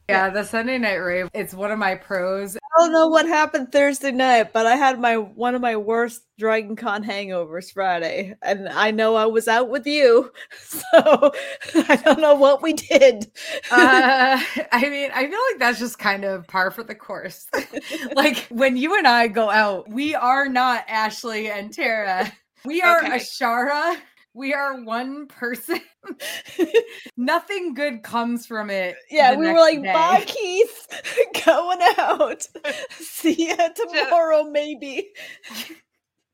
Yeah, 0.10 0.30
the 0.30 0.46
Sunday 0.46 0.78
night 0.78 0.96
rave. 0.96 1.30
It's 1.34 1.54
one 1.54 1.70
of 1.70 1.78
my 1.80 1.96
pros. 1.96 2.56
I 2.56 2.60
don't 2.80 2.94
know 2.94 3.08
what 3.08 3.28
happened 3.28 3.74
Thursday 3.74 4.12
night, 4.12 4.54
but 4.54 4.66
I 4.66 4.78
had 4.78 5.02
my 5.02 5.18
one 5.18 5.54
of 5.54 5.62
my 5.62 5.76
worst 5.76 6.22
Dragon 6.40 6.78
Con 6.78 7.04
hangovers 7.04 7.74
Friday, 7.74 8.34
and 8.42 8.70
I 8.70 8.92
know 8.92 9.16
I 9.16 9.26
was 9.26 9.50
out 9.50 9.70
with 9.70 9.86
you, 9.86 10.32
so 10.58 10.88
I 11.90 11.98
don't 11.98 12.22
know 12.22 12.36
what 12.36 12.62
we 12.62 12.72
did. 12.72 13.30
Uh, 13.70 14.40
I 14.72 14.90
mean, 14.90 15.12
I 15.14 15.28
feel 15.28 15.40
like 15.52 15.60
that's 15.60 15.80
just 15.80 16.00
kind 16.00 16.24
of 16.24 16.48
par 16.48 16.72
for 16.72 16.84
the 16.84 16.96
course. 16.96 17.48
like 18.16 18.48
when 18.50 18.78
you 18.78 18.98
and 18.98 19.08
I 19.08 19.28
go 19.28 19.50
out, 19.50 19.90
we 19.90 20.16
are 20.16 20.48
not 20.48 20.86
Ashley 20.88 21.50
and 21.52 21.74
Tara. 21.74 22.32
We 22.64 22.82
are 22.82 23.00
Okay. 23.00 23.18
Ashara. 23.18 23.98
We 24.38 24.54
are 24.54 24.80
one 24.84 25.26
person. 25.26 25.82
Nothing 27.18 27.74
good 27.74 28.04
comes 28.04 28.46
from 28.46 28.70
it. 28.70 28.96
yeah, 29.10 29.36
we 29.36 29.48
were 29.48 29.60
like, 29.60 29.82
day. 29.82 29.92
"Bye, 29.92 30.24
Keith, 30.28 30.88
going 31.46 31.80
out. 31.98 32.48
See 32.92 33.48
ya 33.50 33.70
tomorrow, 33.70 34.44
maybe." 34.44 35.10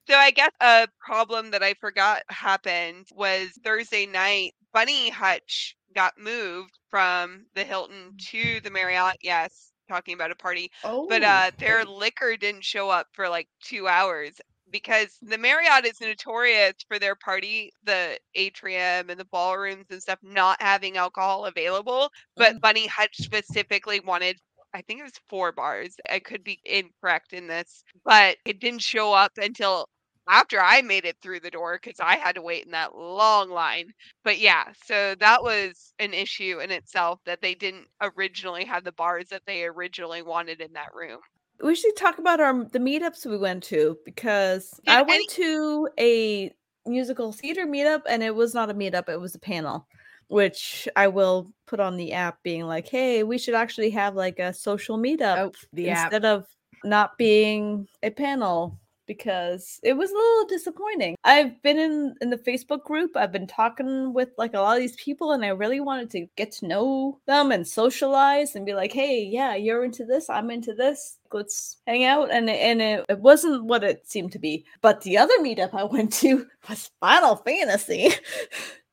So 0.09 0.15
I 0.15 0.31
guess 0.31 0.51
a 0.59 0.89
problem 0.99 1.51
that 1.51 1.63
I 1.63 1.75
forgot 1.75 2.23
happened 2.27 3.07
was 3.13 3.51
Thursday 3.63 4.05
night. 4.05 4.53
Bunny 4.73 5.09
Hutch 5.09 5.77
got 5.95 6.19
moved 6.19 6.77
from 6.89 7.45
the 7.55 7.63
Hilton 7.63 8.17
to 8.31 8.59
the 8.65 8.69
Marriott. 8.69 9.15
Yes, 9.21 9.71
talking 9.88 10.13
about 10.13 10.30
a 10.30 10.35
party, 10.35 10.69
Oh, 10.84 11.07
but 11.07 11.23
uh, 11.23 11.51
their 11.57 11.85
liquor 11.85 12.35
didn't 12.35 12.65
show 12.65 12.89
up 12.89 13.07
for 13.13 13.30
like 13.30 13.47
two 13.61 13.88
hours 13.88 14.34
because 14.74 15.18
the 15.22 15.38
Marriott 15.38 15.86
is 15.86 16.02
notorious 16.02 16.74
for 16.90 17.00
their 17.00 17.16
party, 17.16 17.72
the 17.86 18.20
atrium 18.36 19.10
and 19.10 19.20
the 19.20 19.26
ballrooms 19.32 19.86
and 19.91 20.02
stuff 20.02 20.20
not 20.22 20.62
having 20.62 20.98
alcohol 20.98 21.45
available. 21.45 22.10
But 22.36 22.50
mm-hmm. 22.50 22.60
Bunny 22.60 22.88
Hutch 22.88 23.16
specifically 23.16 24.02
wanted. 24.02 24.38
I 24.74 24.82
think 24.82 25.00
it 25.00 25.04
was 25.04 25.14
four 25.30 25.52
bars. 25.52 25.95
I 26.10 26.18
could 26.20 26.44
be 26.44 26.60
incorrect 26.66 27.32
in 27.32 27.48
this, 27.48 27.84
but 28.04 28.38
it 28.44 28.60
didn't 28.60 28.82
show 28.82 29.14
up 29.14 29.32
until 29.38 29.88
after 30.28 30.60
I 30.60 30.82
made 30.82 31.06
it 31.06 31.18
through 31.22 31.41
the 31.41 31.52
door 31.52 31.80
because 31.82 32.00
I 32.00 32.16
had 32.16 32.36
to 32.36 32.41
wait 32.41 32.66
in 32.66 32.72
that 32.72 32.95
long 32.95 33.50
line. 33.52 33.91
But 34.24 34.40
yeah, 34.40 34.66
so 34.86 35.16
that 35.20 35.44
was 35.44 35.94
an 36.00 36.14
issue 36.14 36.60
in 36.60 36.72
itself 36.72 37.20
that 37.26 37.41
they 37.41 37.54
didn't 37.54 37.86
originally 38.02 38.66
have 38.66 38.84
the 38.84 38.94
bars 38.94 39.28
that 39.30 39.44
they 39.45 39.66
originally 39.66 40.24
wanted 40.24 40.62
in 40.62 40.74
that 40.74 40.94
room. 40.95 41.20
We 41.64 41.76
should 41.76 41.95
talk 41.95 42.18
about 42.19 42.40
our 42.40 42.65
the 42.65 42.80
meetups 42.80 43.26
we 43.26 43.38
went 43.38 43.64
to 43.65 43.98
because 44.06 44.69
Did 44.85 44.94
I 44.94 45.02
went 45.02 45.14
any- 45.14 45.27
to 45.27 45.90
a 45.99 46.53
musical 46.85 47.31
theater 47.31 47.65
meetup 47.65 48.02
and 48.07 48.22
it 48.22 48.35
was 48.35 48.53
not 48.53 48.69
a 48.69 48.73
meetup, 48.73 49.07
it 49.10 49.19
was 49.19 49.35
a 49.35 49.40
panel, 49.40 49.88
which 50.27 50.88
I 50.95 51.07
will 51.07 51.52
put 51.65 51.80
on 51.80 51.95
the 51.98 52.11
app 52.14 52.44
being 52.44 52.64
like, 52.64 52.88
hey, 52.90 53.23
we 53.23 53.38
should 53.38 53.56
actually 53.56 53.90
have 53.91 54.15
like 54.15 54.40
a 54.40 54.53
social 54.53 54.98
meetup 54.98 55.38
Oh, 55.38 55.52
the 55.72 55.90
app. 55.90 56.11
instead 56.11 56.26
of 56.26 56.45
not 56.84 57.18
being 57.18 57.88
a 58.03 58.10
panel 58.10 58.77
because 59.05 59.80
it 59.84 59.93
was 59.93 60.11
a 60.11 60.15
little 60.15 60.45
disappointing. 60.47 61.15
I've 61.23 61.61
been 61.61 61.77
in 61.77 62.15
in 62.21 62.30
the 62.30 62.38
Facebook 62.38 62.84
group. 62.84 63.15
I've 63.15 63.31
been 63.31 63.47
talking 63.47 64.13
with 64.13 64.30
like 64.38 64.53
a 64.53 64.59
lot 64.59 64.77
of 64.77 64.81
these 64.81 64.95
people 64.95 65.31
and 65.31 65.43
I 65.43 65.49
really 65.49 65.80
wanted 65.80 66.09
to 66.11 66.27
get 66.35 66.51
to 66.53 66.67
know 66.67 67.19
them 67.25 67.51
and 67.51 67.67
socialize 67.67 68.55
and 68.55 68.65
be 68.65 68.73
like, 68.73 68.91
"Hey, 68.91 69.23
yeah, 69.23 69.55
you're 69.55 69.84
into 69.84 70.05
this, 70.05 70.30
I'm 70.30 70.51
into 70.51 70.73
this. 70.73 71.17
Let's 71.31 71.77
hang 71.88 72.03
out." 72.03 72.31
And 72.31 72.49
and 72.49 72.81
it, 72.81 73.05
it 73.09 73.19
wasn't 73.19 73.65
what 73.65 73.84
it 73.84 74.09
seemed 74.09 74.31
to 74.34 74.39
be. 74.39 74.65
But 74.81 75.01
the 75.01 75.17
other 75.17 75.38
meetup 75.39 75.73
I 75.73 75.84
went 75.84 76.13
to 76.13 76.45
was 76.69 76.91
Final 76.99 77.38
Fantasy. 77.38 78.11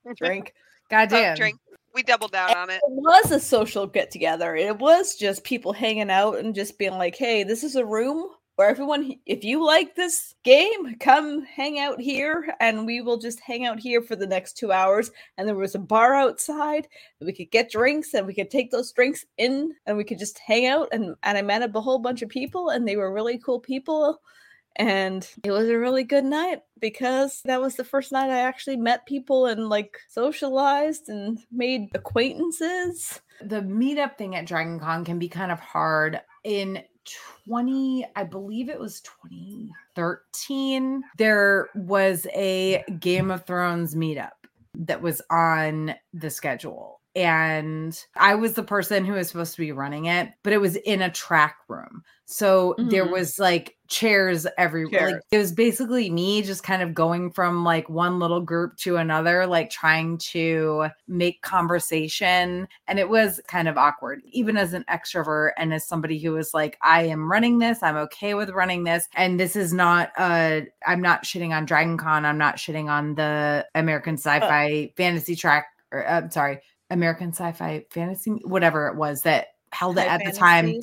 Drink. 0.16 0.54
Goddamn. 0.90 1.32
Oh, 1.32 1.36
drink. 1.36 1.60
We 1.94 2.02
doubled 2.02 2.32
down 2.32 2.56
on 2.56 2.70
it. 2.70 2.76
It 2.76 2.82
was 2.88 3.30
a 3.32 3.40
social 3.40 3.86
get 3.86 4.10
together. 4.10 4.54
It 4.54 4.78
was 4.78 5.16
just 5.16 5.42
people 5.44 5.72
hanging 5.72 6.10
out 6.10 6.38
and 6.38 6.54
just 6.54 6.78
being 6.78 6.92
like, 6.92 7.16
hey, 7.16 7.42
this 7.42 7.64
is 7.64 7.74
a 7.74 7.84
room 7.84 8.28
where 8.60 8.68
everyone, 8.68 9.14
if 9.24 9.42
you 9.42 9.64
like 9.64 9.94
this 9.94 10.34
game, 10.44 10.94
come 11.00 11.42
hang 11.44 11.78
out 11.78 11.98
here 11.98 12.54
and 12.60 12.84
we 12.84 13.00
will 13.00 13.16
just 13.16 13.40
hang 13.40 13.64
out 13.64 13.80
here 13.80 14.02
for 14.02 14.16
the 14.16 14.26
next 14.26 14.58
two 14.58 14.70
hours. 14.70 15.10
And 15.38 15.48
there 15.48 15.54
was 15.56 15.74
a 15.74 15.78
bar 15.78 16.14
outside 16.14 16.86
and 17.18 17.26
we 17.26 17.32
could 17.32 17.50
get 17.50 17.70
drinks 17.70 18.12
and 18.12 18.26
we 18.26 18.34
could 18.34 18.50
take 18.50 18.70
those 18.70 18.92
drinks 18.92 19.24
in 19.38 19.72
and 19.86 19.96
we 19.96 20.04
could 20.04 20.18
just 20.18 20.38
hang 20.40 20.66
out. 20.66 20.88
And, 20.92 21.16
and 21.22 21.38
I 21.38 21.40
met 21.40 21.62
a 21.74 21.80
whole 21.80 22.00
bunch 22.00 22.20
of 22.20 22.28
people 22.28 22.68
and 22.68 22.86
they 22.86 22.96
were 22.96 23.14
really 23.14 23.38
cool 23.38 23.60
people. 23.60 24.20
And 24.76 25.26
it 25.42 25.52
was 25.52 25.70
a 25.70 25.78
really 25.78 26.04
good 26.04 26.26
night 26.26 26.60
because 26.80 27.40
that 27.46 27.62
was 27.62 27.76
the 27.76 27.84
first 27.84 28.12
night 28.12 28.28
I 28.28 28.40
actually 28.40 28.76
met 28.76 29.06
people 29.06 29.46
and 29.46 29.70
like 29.70 29.96
socialized 30.10 31.08
and 31.08 31.38
made 31.50 31.88
acquaintances. 31.94 33.22
The 33.40 33.62
meetup 33.62 34.18
thing 34.18 34.36
at 34.36 34.44
Dragon 34.44 34.78
Con 34.78 35.06
can 35.06 35.18
be 35.18 35.30
kind 35.30 35.50
of 35.50 35.60
hard. 35.60 36.20
In 36.44 36.82
20, 37.46 38.06
I 38.16 38.24
believe 38.24 38.68
it 38.68 38.78
was 38.78 39.00
2013, 39.00 41.02
there 41.16 41.68
was 41.74 42.26
a 42.34 42.84
Game 42.98 43.30
of 43.30 43.46
Thrones 43.46 43.94
meetup 43.94 44.30
that 44.74 45.02
was 45.02 45.20
on 45.30 45.94
the 46.14 46.30
schedule. 46.30 46.99
And 47.16 47.98
I 48.16 48.34
was 48.36 48.54
the 48.54 48.62
person 48.62 49.04
who 49.04 49.14
was 49.14 49.28
supposed 49.28 49.54
to 49.56 49.60
be 49.60 49.72
running 49.72 50.06
it, 50.06 50.30
but 50.44 50.52
it 50.52 50.60
was 50.60 50.76
in 50.76 51.02
a 51.02 51.10
track 51.10 51.56
room. 51.68 52.02
So 52.26 52.76
there 52.80 53.04
Mhm. 53.04 53.10
was 53.10 53.38
like 53.40 53.76
chairs 53.88 54.46
everywhere. 54.56 55.06
Like 55.08 55.22
it 55.32 55.38
was 55.38 55.50
basically 55.50 56.08
me 56.10 56.42
just 56.42 56.62
kind 56.62 56.80
of 56.82 56.94
going 56.94 57.32
from 57.32 57.64
like 57.64 57.88
one 57.88 58.20
little 58.20 58.40
group 58.40 58.76
to 58.78 58.96
another, 58.98 59.46
like 59.48 59.70
trying 59.70 60.18
to 60.18 60.90
make 61.08 61.42
conversation. 61.42 62.68
And 62.86 62.98
it 63.00 63.08
was 63.08 63.40
kind 63.48 63.66
of 63.66 63.76
awkward, 63.76 64.20
even 64.30 64.56
as 64.56 64.72
an 64.72 64.84
extrovert 64.88 65.50
and 65.56 65.74
as 65.74 65.88
somebody 65.88 66.20
who 66.20 66.32
was 66.32 66.54
like, 66.54 66.78
I 66.82 67.02
am 67.02 67.30
running 67.30 67.58
this, 67.58 67.82
I'm 67.82 67.96
okay 67.96 68.34
with 68.34 68.50
running 68.50 68.84
this. 68.84 69.08
And 69.16 69.40
this 69.40 69.56
is 69.56 69.72
not 69.72 70.12
uh 70.16 70.60
I'm 70.86 71.00
not 71.00 71.24
shitting 71.24 71.50
on 71.50 71.64
Dragon 71.64 71.96
Con, 71.98 72.24
I'm 72.24 72.38
not 72.38 72.56
shitting 72.56 72.88
on 72.88 73.16
the 73.16 73.66
American 73.74 74.14
sci-fi 74.16 74.92
fantasy 74.96 75.34
track, 75.34 75.66
or 75.90 76.06
uh, 76.06 76.18
I'm 76.20 76.30
sorry, 76.30 76.60
American 76.90 77.30
sci-fi 77.32 77.84
fantasy, 77.90 78.30
whatever 78.44 78.88
it 78.88 78.96
was 78.96 79.22
that 79.22 79.48
held 79.72 79.98
it 79.98 80.08
High 80.08 80.14
at 80.14 80.24
the 80.24 80.32
time. 80.32 80.74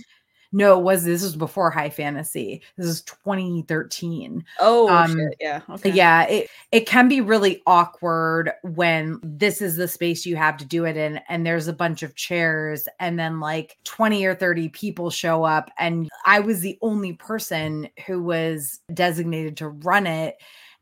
No, 0.53 0.79
it 0.79 0.84
was 0.84 1.03
this 1.03 1.23
was 1.23 1.35
before 1.35 1.69
high 1.69 1.89
fantasy. 1.89 2.61
This 2.77 2.88
is 2.88 3.01
2013. 3.01 4.45
Oh 4.59 4.88
Um, 4.89 5.15
shit, 5.15 5.35
yeah. 5.41 5.61
Okay. 5.69 5.91
Yeah, 5.91 6.23
it 6.23 6.49
it 6.71 6.88
can 6.88 7.09
be 7.09 7.19
really 7.19 7.61
awkward 7.67 8.51
when 8.63 9.19
this 9.21 9.61
is 9.61 9.75
the 9.75 9.88
space 9.88 10.25
you 10.25 10.38
have 10.38 10.57
to 10.57 10.65
do 10.65 10.85
it 10.85 10.95
in 10.95 11.19
and 11.27 11.45
there's 11.45 11.67
a 11.67 11.73
bunch 11.73 12.01
of 12.01 12.15
chairs 12.15 12.88
and 12.99 13.19
then 13.19 13.39
like 13.39 13.77
20 13.84 14.25
or 14.25 14.35
30 14.35 14.69
people 14.69 15.09
show 15.09 15.43
up 15.43 15.69
and 15.77 16.09
I 16.25 16.39
was 16.39 16.61
the 16.61 16.77
only 16.81 17.13
person 17.13 17.89
who 18.05 18.23
was 18.23 18.79
designated 18.93 19.57
to 19.57 19.67
run 19.67 20.07
it 20.07 20.38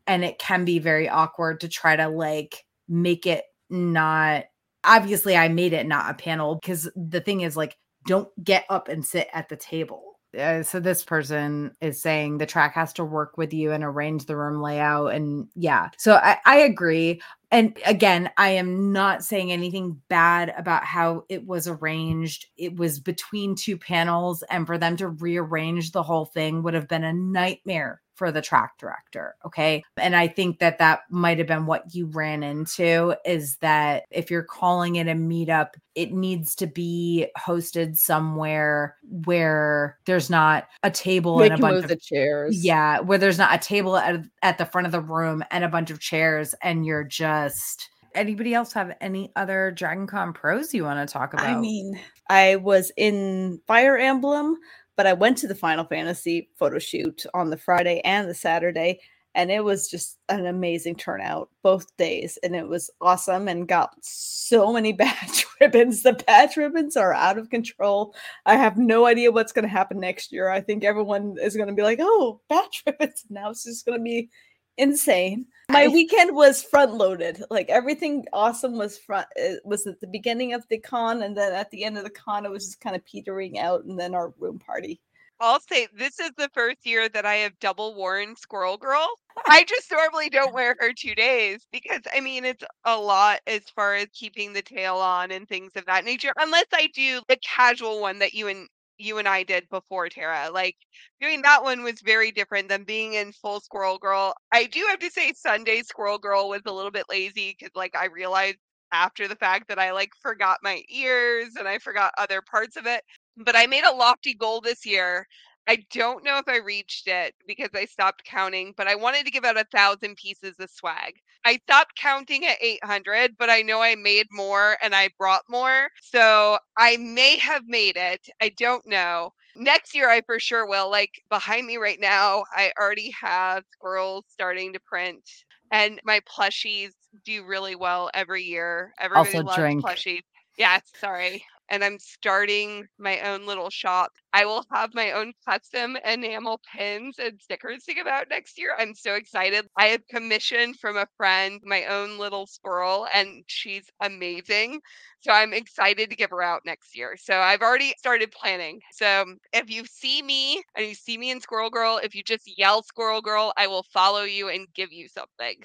and 0.06 0.24
it 0.24 0.38
can 0.38 0.64
be 0.66 0.78
very 0.78 1.10
awkward 1.10 1.62
to 1.62 1.68
try 1.68 1.96
to 1.96 2.08
like 2.08 2.66
make 2.88 3.26
it 3.26 3.46
not 3.72 4.46
obviously 4.86 5.36
I 5.36 5.48
made 5.48 5.74
it 5.74 5.88
not 5.88 6.10
a 6.10 6.14
panel 6.14 6.56
because 6.56 6.90
the 6.96 7.22
thing 7.22 7.42
is 7.42 7.58
like 7.58 7.78
don't 8.08 8.30
get 8.44 8.66
up 8.70 8.88
and 8.88 9.06
sit 9.06 9.28
at 9.34 9.50
the 9.50 9.56
table. 9.56 10.16
Uh, 10.38 10.62
so 10.64 10.80
this 10.80 11.04
person 11.04 11.72
is 11.80 12.02
saying 12.02 12.38
the 12.38 12.46
track 12.46 12.74
has 12.74 12.92
to 12.94 13.06
work 13.06 13.38
with 13.38 13.54
you 13.54 13.72
and 13.72 13.84
arrange 13.84 14.26
the 14.26 14.36
room 14.36 14.62
layout 14.62 15.14
and 15.14 15.48
yeah. 15.56 15.90
So 15.98 16.16
I, 16.16 16.38
I 16.46 16.58
agree. 16.58 17.22
And 17.52 17.78
again, 17.86 18.30
I 18.38 18.50
am 18.50 18.92
not 18.92 19.24
saying 19.24 19.52
anything 19.52 20.02
bad 20.10 20.54
about 20.58 20.84
how 20.84 21.24
it 21.30 21.46
was 21.46 21.70
arranged. 21.70 22.48
It 22.58 22.76
was 22.76 23.00
between 23.00 23.56
two 23.56 23.78
panels, 23.78 24.44
and 24.50 24.68
for 24.68 24.78
them 24.78 24.98
to 24.98 25.08
rearrange 25.08 25.92
the 25.92 26.04
whole 26.04 26.26
thing 26.26 26.64
would 26.64 26.74
have 26.74 26.90
been 26.90 27.06
a 27.06 27.14
nightmare 27.14 28.02
for 28.16 28.32
the 28.32 28.42
track 28.42 28.74
director. 28.80 29.36
Okay. 29.46 29.84
And 29.98 30.16
I 30.16 30.28
think 30.28 30.60
that 30.60 30.80
that 30.80 31.02
might 31.10 31.38
have 31.38 31.48
been 31.48 31.66
what 31.66 31.94
you 31.94 32.08
ran 32.08 32.44
into 32.44 33.16
is 33.26 33.58
that 33.58 34.04
if 34.10 34.32
you're 34.32 34.44
calling 34.44 34.96
it 34.96 35.08
a 35.08 35.12
meetup, 35.12 35.72
it 35.96 36.12
needs 36.12 36.56
to 36.56 36.68
be 36.68 37.28
hosted 37.38 37.98
somewhere 37.98 38.96
where 39.26 39.98
there's 40.06 40.30
not 40.30 40.68
a 40.84 40.92
table 40.92 41.40
Make 41.40 41.52
and 41.52 41.60
a 41.60 41.62
bunch 41.62 41.92
of 41.92 42.02
chairs. 42.02 42.64
yeah, 42.64 43.00
where 43.00 43.18
there's 43.18 43.38
not 43.38 43.54
a 43.54 43.58
table 43.58 43.98
at, 43.98 44.24
at 44.42 44.58
the 44.58 44.66
front 44.66 44.86
of 44.88 44.92
the 44.92 45.02
room 45.02 45.44
and 45.52 45.64
a 45.64 45.70
bunch 45.70 45.92
of 45.92 46.00
chairs, 46.00 46.56
and 46.62 46.86
you're 46.86 47.04
just. 47.04 47.90
Anybody 48.14 48.54
else 48.54 48.72
have 48.72 48.96
any 49.02 49.34
other 49.36 49.72
Dragon 49.72 50.08
Con 50.08 50.32
pros 50.32 50.74
you 50.74 50.86
want 50.86 51.06
to 51.06 51.12
talk 51.12 51.34
about? 51.34 51.48
I 51.48 51.60
mean, 51.60 52.00
I 52.30 52.56
was 52.56 52.92
in 52.96 53.60
Fire 53.68 53.98
Emblem, 53.98 54.56
but 54.96 55.08
I 55.08 55.14
went 55.14 55.38
to 55.40 55.48
the 55.48 55.56
Final 55.56 55.86
Fantasy 55.86 56.50
photo 56.56 56.80
shoot 56.80 57.26
on 57.34 57.50
the 57.50 57.58
Friday 57.58 58.02
and 58.04 58.30
the 58.30 58.34
Saturday, 58.34 59.00
and 59.34 59.52
it 59.52 59.64
was 59.64 59.90
just 59.90 60.18
an 60.30 60.46
amazing 60.46 60.96
turnout 60.96 61.50
both 61.62 61.96
days, 61.98 62.38
and 62.44 62.56
it 62.56 62.68
was 62.68 62.90
awesome 63.02 63.48
and 63.48 63.68
got 63.68 63.94
so 64.02 64.72
many 64.72 64.94
badge 64.94 65.46
ribbons. 65.60 66.04
The 66.04 66.14
badge 66.14 66.58
ribbons 66.58 66.96
are 66.96 67.14
out 67.14 67.38
of 67.38 67.50
control. 67.50 68.16
I 68.46 68.56
have 68.56 68.78
no 68.78 69.06
idea 69.06 69.32
what's 69.32 69.52
going 69.52 69.64
to 69.64 69.70
happen 69.70 70.00
next 70.00 70.32
year. 70.32 70.50
I 70.50 70.62
think 70.62 70.84
everyone 70.84 71.36
is 71.42 71.56
going 71.56 71.68
to 71.68 71.76
be 71.76 71.84
like, 71.84 72.00
"Oh, 72.02 72.42
badge 72.50 72.84
ribbons!" 72.88 73.26
Now 73.30 73.50
it's 73.50 73.64
just 73.64 73.86
going 73.86 74.00
to 74.00 74.04
be 74.04 74.30
insane. 74.78 75.48
My 75.70 75.86
I- 75.86 75.88
weekend 75.88 76.36
was 76.36 76.64
front 76.64 76.94
loaded. 76.94 77.44
Like 77.50 77.70
everything 77.70 78.26
awesome 78.34 78.78
was 78.78 78.98
front 78.98 79.28
it 79.36 79.62
was 79.66 79.88
at 79.88 80.00
the 80.00 80.08
beginning 80.08 80.54
of 80.54 80.64
the 80.70 80.78
con 80.80 81.24
and 81.24 81.36
then 81.36 81.54
at 81.54 81.72
the 81.72 81.84
end 81.84 81.98
of 81.98 82.04
the 82.04 82.10
con 82.10 82.46
it 82.46 82.52
was 82.52 82.66
just 82.66 82.82
kind 82.82 82.96
of 82.96 83.06
petering 83.06 83.60
out 83.60 83.84
and 83.86 84.00
then 84.00 84.14
our 84.14 84.34
room 84.40 84.60
party. 84.60 85.02
I'll 85.40 85.60
say 85.60 85.88
this 85.94 86.20
is 86.20 86.32
the 86.38 86.50
first 86.54 86.86
year 86.86 87.10
that 87.10 87.26
I 87.26 87.36
have 87.36 87.60
double 87.60 87.94
worn 87.96 88.36
Squirrel 88.38 88.78
Girl. 88.78 89.06
I 89.48 89.66
just 89.66 89.92
normally 89.92 90.30
don't 90.30 90.54
wear 90.54 90.78
her 90.80 90.94
two 90.94 91.14
days 91.14 91.68
because 91.74 92.02
I 92.14 92.22
mean 92.22 92.46
it's 92.46 92.64
a 92.86 92.98
lot 92.98 93.42
as 93.46 93.62
far 93.76 93.96
as 93.96 94.08
keeping 94.14 94.54
the 94.54 94.62
tail 94.62 94.96
on 94.96 95.32
and 95.32 95.48
things 95.48 95.72
of 95.76 95.86
that 95.88 96.06
nature. 96.06 96.32
Unless 96.38 96.68
I 96.74 96.88
do 96.94 97.22
the 97.28 97.38
casual 97.44 98.00
one 98.00 98.20
that 98.20 98.34
you 98.34 98.48
and 98.48 98.70
you 98.98 99.18
and 99.18 99.28
I 99.28 99.44
did 99.44 99.68
before, 99.70 100.10
Tara. 100.10 100.50
Like 100.52 100.76
doing 101.22 101.42
that 101.44 101.64
one 101.64 101.84
was 101.84 102.02
very 102.02 102.32
different 102.32 102.70
than 102.70 102.84
being 102.84 103.14
in 103.14 103.32
full 103.34 103.60
Squirrel 103.60 103.98
Girl. 103.98 104.34
I 104.52 104.66
do 104.66 104.86
have 104.90 105.00
to 105.00 105.10
say 105.10 105.34
Sunday 105.34 105.82
Squirrel 105.82 106.18
Girl 106.18 106.50
was 106.50 106.62
a 106.66 106.74
little 106.74 106.92
bit 106.92 107.06
lazy 107.10 107.56
because 107.58 107.76
like 107.76 107.96
I 107.96 108.06
realized 108.08 108.58
after 108.92 109.28
the 109.28 109.36
fact 109.36 109.68
that 109.70 109.80
I 109.80 109.92
like 109.92 110.12
forgot 110.22 110.60
my 110.64 110.82
ears 110.90 111.56
and 111.58 111.68
I 111.68 111.80
forgot 111.80 112.14
other 112.18 112.42
parts 112.42 112.78
of 112.78 112.86
it. 112.86 113.04
But 113.38 113.56
I 113.56 113.68
made 113.68 113.84
a 113.84 113.96
lofty 113.96 114.34
goal 114.34 114.62
this 114.62 114.86
year. 114.86 115.28
I 115.68 115.86
don't 115.92 116.24
know 116.24 116.38
if 116.38 116.48
I 116.48 116.58
reached 116.58 117.08
it 117.08 117.34
because 117.48 117.70
I 117.74 117.86
stopped 117.86 118.24
counting, 118.24 118.74
but 118.78 118.88
I 118.88 118.96
wanted 118.96 119.26
to 119.26 119.32
give 119.32 119.46
out 119.46 119.58
a 119.58 119.66
thousand 119.72 120.16
pieces 120.16 120.56
of 120.60 120.70
swag. 120.70 121.16
I 121.44 121.58
stopped 121.64 121.96
counting 121.96 122.46
at 122.46 122.58
800, 122.62 123.36
but 123.38 123.50
I 123.50 123.62
know 123.62 123.82
I 123.82 123.96
made 123.96 124.28
more 124.32 124.78
and 124.82 124.96
I 124.96 125.10
brought 125.18 125.44
more. 125.50 125.90
So 126.02 126.58
I 126.78 126.98
may 126.98 127.38
have 127.38 127.64
made 127.68 127.98
it. 127.98 128.28
I 128.42 128.50
don't 128.58 128.86
know. 128.88 129.32
Next 129.56 129.96
year, 129.96 130.10
I 130.10 130.22
for 130.22 130.40
sure 130.40 130.68
will. 130.68 130.90
Like 130.90 131.12
behind 131.30 131.66
me 131.66 131.78
right 131.78 132.00
now, 132.00 132.44
I 132.56 132.72
already 132.80 133.12
have 133.20 133.64
squirrels 133.74 134.26
starting 134.28 134.74
to 134.74 134.80
print, 134.82 135.24
and 135.72 136.00
my 136.04 136.20
plushies 136.22 136.92
do 137.26 137.46
really 137.46 137.76
well 137.76 138.10
every 138.14 138.44
year. 138.44 138.94
Everybody 139.00 139.40
Also 139.40 139.48
loves 139.48 139.56
drink. 139.58 139.84
plushies. 139.84 140.24
Yeah, 140.58 140.80
sorry. 141.00 141.46
And 141.70 141.84
I'm 141.84 142.00
starting 142.00 142.88
my 143.00 143.20
own 143.22 143.46
little 143.46 143.70
shop. 143.70 144.12
I 144.34 144.46
will 144.46 144.66
have 144.72 144.94
my 144.94 145.12
own 145.12 145.34
custom 145.48 145.98
enamel 146.06 146.62
pins 146.72 147.18
and 147.20 147.40
stickers 147.42 147.84
to 147.86 147.94
give 147.94 148.08
out 148.08 148.28
next 148.30 148.58
year. 148.58 148.76
I'm 148.78 148.94
so 148.94 149.16
excited. 149.16 149.68
I 149.78 149.88
have 149.88 150.08
commissioned 150.08 150.78
from 150.80 150.98
a 150.98 151.08
friend 151.18 151.62
my 151.66 151.86
own 151.86 152.18
little 152.18 152.46
squirrel, 152.48 153.08
and 153.14 153.44
she's 153.48 153.86
amazing. 154.02 154.80
So 155.22 155.32
I'm 155.32 155.54
excited 155.54 156.10
to 156.12 156.16
give 156.16 156.30
her 156.30 156.44
out 156.44 156.62
next 156.66 156.96
year. 156.96 157.18
So 157.18 157.40
I've 157.40 157.62
already 157.62 157.94
started 157.98 158.32
planning. 158.32 158.80
So 158.92 159.24
um, 159.24 159.38
if 159.54 159.70
you 159.70 159.86
see 159.86 160.22
me 160.22 160.62
and 160.76 160.86
you 160.86 160.94
see 160.94 161.18
me 161.18 161.32
in 161.32 161.42
Squirrel 161.42 161.70
Girl, 161.70 162.00
if 162.04 162.16
you 162.16 162.24
just 162.24 162.58
yell 162.58 162.84
Squirrel 162.84 163.22
Girl, 163.22 163.54
I 163.58 163.68
will 163.68 163.84
follow 163.94 164.24
you 164.24 164.50
and 164.50 164.68
give 164.74 164.92
you 164.92 165.08
something. 165.08 165.56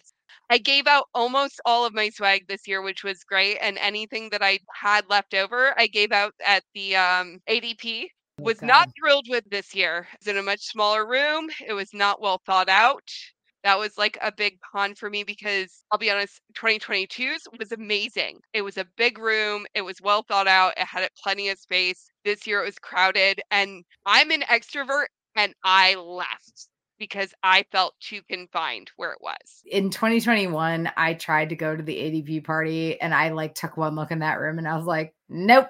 I 0.50 0.58
gave 0.58 0.88
out 0.88 1.06
almost 1.14 1.60
all 1.64 1.86
of 1.86 1.94
my 1.94 2.10
swag 2.10 2.48
this 2.48 2.66
year, 2.66 2.82
which 2.82 3.04
was 3.04 3.22
great. 3.22 3.58
And 3.58 3.78
anything 3.78 4.30
that 4.30 4.42
I 4.42 4.58
had 4.74 5.08
left 5.08 5.32
over, 5.32 5.78
I 5.78 5.86
gave 5.86 6.10
out 6.10 6.34
at 6.44 6.64
the 6.74 6.96
um, 6.96 7.38
ADP. 7.48 8.06
Oh, 8.40 8.42
Was 8.42 8.60
not 8.60 8.88
thrilled 8.98 9.26
with 9.30 9.44
this 9.48 9.76
year. 9.76 10.08
It 10.12 10.18
was 10.20 10.26
in 10.26 10.38
a 10.38 10.42
much 10.42 10.62
smaller 10.62 11.06
room. 11.06 11.48
It 11.64 11.72
was 11.72 11.94
not 11.94 12.20
well 12.20 12.42
thought 12.44 12.68
out. 12.68 13.08
That 13.62 13.78
was 13.78 13.96
like 13.96 14.18
a 14.20 14.32
big 14.32 14.58
con 14.60 14.96
for 14.96 15.08
me 15.08 15.22
because 15.22 15.84
I'll 15.92 15.98
be 15.98 16.10
honest, 16.10 16.40
2022's 16.56 17.46
was 17.56 17.70
amazing. 17.70 18.40
It 18.52 18.62
was 18.62 18.76
a 18.76 18.86
big 18.96 19.18
room. 19.18 19.66
It 19.74 19.82
was 19.82 20.00
well 20.02 20.24
thought 20.26 20.48
out. 20.48 20.72
It 20.76 20.86
had 20.86 21.08
plenty 21.22 21.50
of 21.50 21.58
space. 21.60 22.10
This 22.24 22.44
year 22.44 22.60
it 22.62 22.66
was 22.66 22.78
crowded. 22.78 23.40
And 23.52 23.84
I'm 24.04 24.32
an 24.32 24.40
extrovert 24.42 25.06
and 25.36 25.54
I 25.62 25.94
left 25.94 26.68
because 27.00 27.34
I 27.42 27.64
felt 27.72 27.98
too 27.98 28.20
confined 28.30 28.92
where 28.96 29.10
it 29.10 29.18
was. 29.20 29.34
in 29.64 29.90
2021, 29.90 30.92
I 30.96 31.14
tried 31.14 31.48
to 31.48 31.56
go 31.56 31.74
to 31.74 31.82
the 31.82 31.96
ADP 31.96 32.44
party 32.44 33.00
and 33.00 33.12
I 33.12 33.30
like 33.30 33.54
took 33.56 33.76
one 33.76 33.96
look 33.96 34.12
in 34.12 34.20
that 34.20 34.38
room 34.38 34.58
and 34.58 34.68
I 34.68 34.76
was 34.76 34.86
like, 34.86 35.14
nope. 35.28 35.68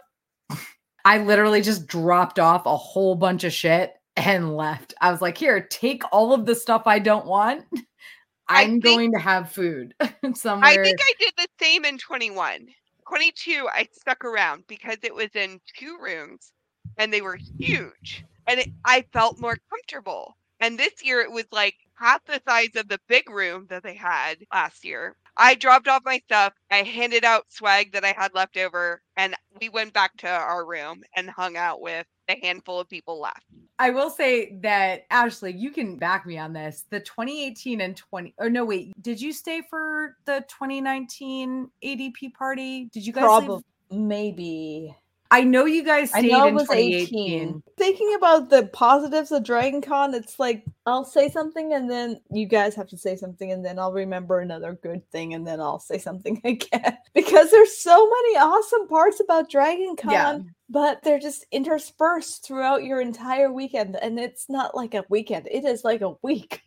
I 1.04 1.18
literally 1.18 1.62
just 1.62 1.86
dropped 1.86 2.38
off 2.38 2.66
a 2.66 2.76
whole 2.76 3.14
bunch 3.14 3.44
of 3.44 3.54
shit 3.54 3.94
and 4.16 4.54
left. 4.54 4.92
I 5.00 5.10
was 5.10 5.22
like, 5.22 5.38
here, 5.38 5.60
take 5.62 6.02
all 6.12 6.34
of 6.34 6.44
the 6.44 6.54
stuff 6.54 6.82
I 6.84 6.98
don't 6.98 7.24
want. 7.24 7.64
I'm 8.48 8.82
think- 8.82 8.84
going 8.84 9.12
to 9.12 9.20
have 9.20 9.52
food 9.52 9.94
somewhere. 10.34 10.68
I 10.68 10.84
think 10.84 10.98
I 11.00 11.12
did 11.18 11.32
the 11.38 11.46
same 11.64 11.86
in 11.86 11.96
21. 11.96 12.66
22, 13.08 13.68
I 13.72 13.88
stuck 13.92 14.24
around 14.24 14.64
because 14.66 14.98
it 15.02 15.14
was 15.14 15.30
in 15.34 15.60
two 15.76 15.96
rooms 16.02 16.52
and 16.98 17.12
they 17.12 17.22
were 17.22 17.38
huge 17.58 18.24
and 18.46 18.60
it, 18.60 18.68
I 18.84 19.04
felt 19.12 19.40
more 19.40 19.56
comfortable. 19.70 20.36
And 20.60 20.78
this 20.78 21.02
year 21.02 21.20
it 21.20 21.32
was 21.32 21.46
like 21.50 21.74
half 21.94 22.24
the 22.26 22.40
size 22.46 22.76
of 22.76 22.88
the 22.88 23.00
big 23.08 23.28
room 23.30 23.66
that 23.70 23.82
they 23.82 23.94
had 23.94 24.38
last 24.52 24.84
year. 24.84 25.16
I 25.36 25.54
dropped 25.54 25.88
off 25.88 26.02
my 26.04 26.18
stuff. 26.26 26.52
I 26.70 26.82
handed 26.82 27.24
out 27.24 27.46
swag 27.48 27.92
that 27.92 28.04
I 28.04 28.12
had 28.12 28.34
left 28.34 28.56
over, 28.56 29.00
and 29.16 29.34
we 29.60 29.70
went 29.70 29.94
back 29.94 30.16
to 30.18 30.28
our 30.28 30.66
room 30.66 31.02
and 31.16 31.30
hung 31.30 31.56
out 31.56 31.80
with 31.80 32.06
the 32.28 32.36
handful 32.42 32.78
of 32.78 32.88
people 32.88 33.20
left. 33.20 33.44
I 33.78 33.90
will 33.90 34.10
say 34.10 34.58
that 34.62 35.06
Ashley, 35.10 35.52
you 35.52 35.70
can 35.70 35.96
back 35.96 36.26
me 36.26 36.36
on 36.36 36.52
this. 36.52 36.84
The 36.90 37.00
2018 37.00 37.80
and 37.80 37.96
20 37.96 38.34
or 38.36 38.50
no, 38.50 38.66
wait, 38.66 38.92
did 39.00 39.20
you 39.20 39.32
stay 39.32 39.62
for 39.70 40.16
the 40.26 40.44
2019 40.48 41.70
ADP 41.82 42.34
party? 42.34 42.90
Did 42.92 43.06
you 43.06 43.14
guys 43.14 43.48
leave- 43.48 43.62
maybe. 43.90 44.94
I 45.32 45.44
know 45.44 45.64
you 45.64 45.84
guys 45.84 46.10
I 46.12 46.20
stayed 46.20 46.32
know 46.32 46.46
it 46.48 46.54
was 46.54 46.64
2018. 46.64 47.40
18. 47.42 47.62
Thinking 47.76 48.14
about 48.16 48.50
the 48.50 48.66
positives 48.72 49.30
of 49.30 49.44
Dragon 49.44 49.80
Con, 49.80 50.12
it's 50.14 50.38
like 50.40 50.64
I'll 50.86 51.04
say 51.04 51.28
something 51.28 51.72
and 51.72 51.88
then 51.88 52.20
you 52.32 52.46
guys 52.46 52.74
have 52.74 52.88
to 52.88 52.98
say 52.98 53.14
something 53.14 53.52
and 53.52 53.64
then 53.64 53.78
I'll 53.78 53.92
remember 53.92 54.40
another 54.40 54.78
good 54.82 55.08
thing 55.12 55.34
and 55.34 55.46
then 55.46 55.60
I'll 55.60 55.78
say 55.78 55.98
something 55.98 56.40
again. 56.44 56.98
because 57.14 57.50
there's 57.50 57.78
so 57.78 57.94
many 58.08 58.36
awesome 58.38 58.88
parts 58.88 59.20
about 59.20 59.48
Dragon 59.50 59.94
Con, 59.96 60.12
Yeah. 60.12 60.38
but 60.68 61.02
they're 61.04 61.20
just 61.20 61.46
interspersed 61.52 62.44
throughout 62.44 62.82
your 62.82 63.00
entire 63.00 63.52
weekend. 63.52 63.96
And 63.96 64.18
it's 64.18 64.48
not 64.48 64.74
like 64.74 64.94
a 64.94 65.04
weekend, 65.08 65.46
it 65.50 65.64
is 65.64 65.84
like 65.84 66.00
a 66.00 66.14
week. 66.22 66.62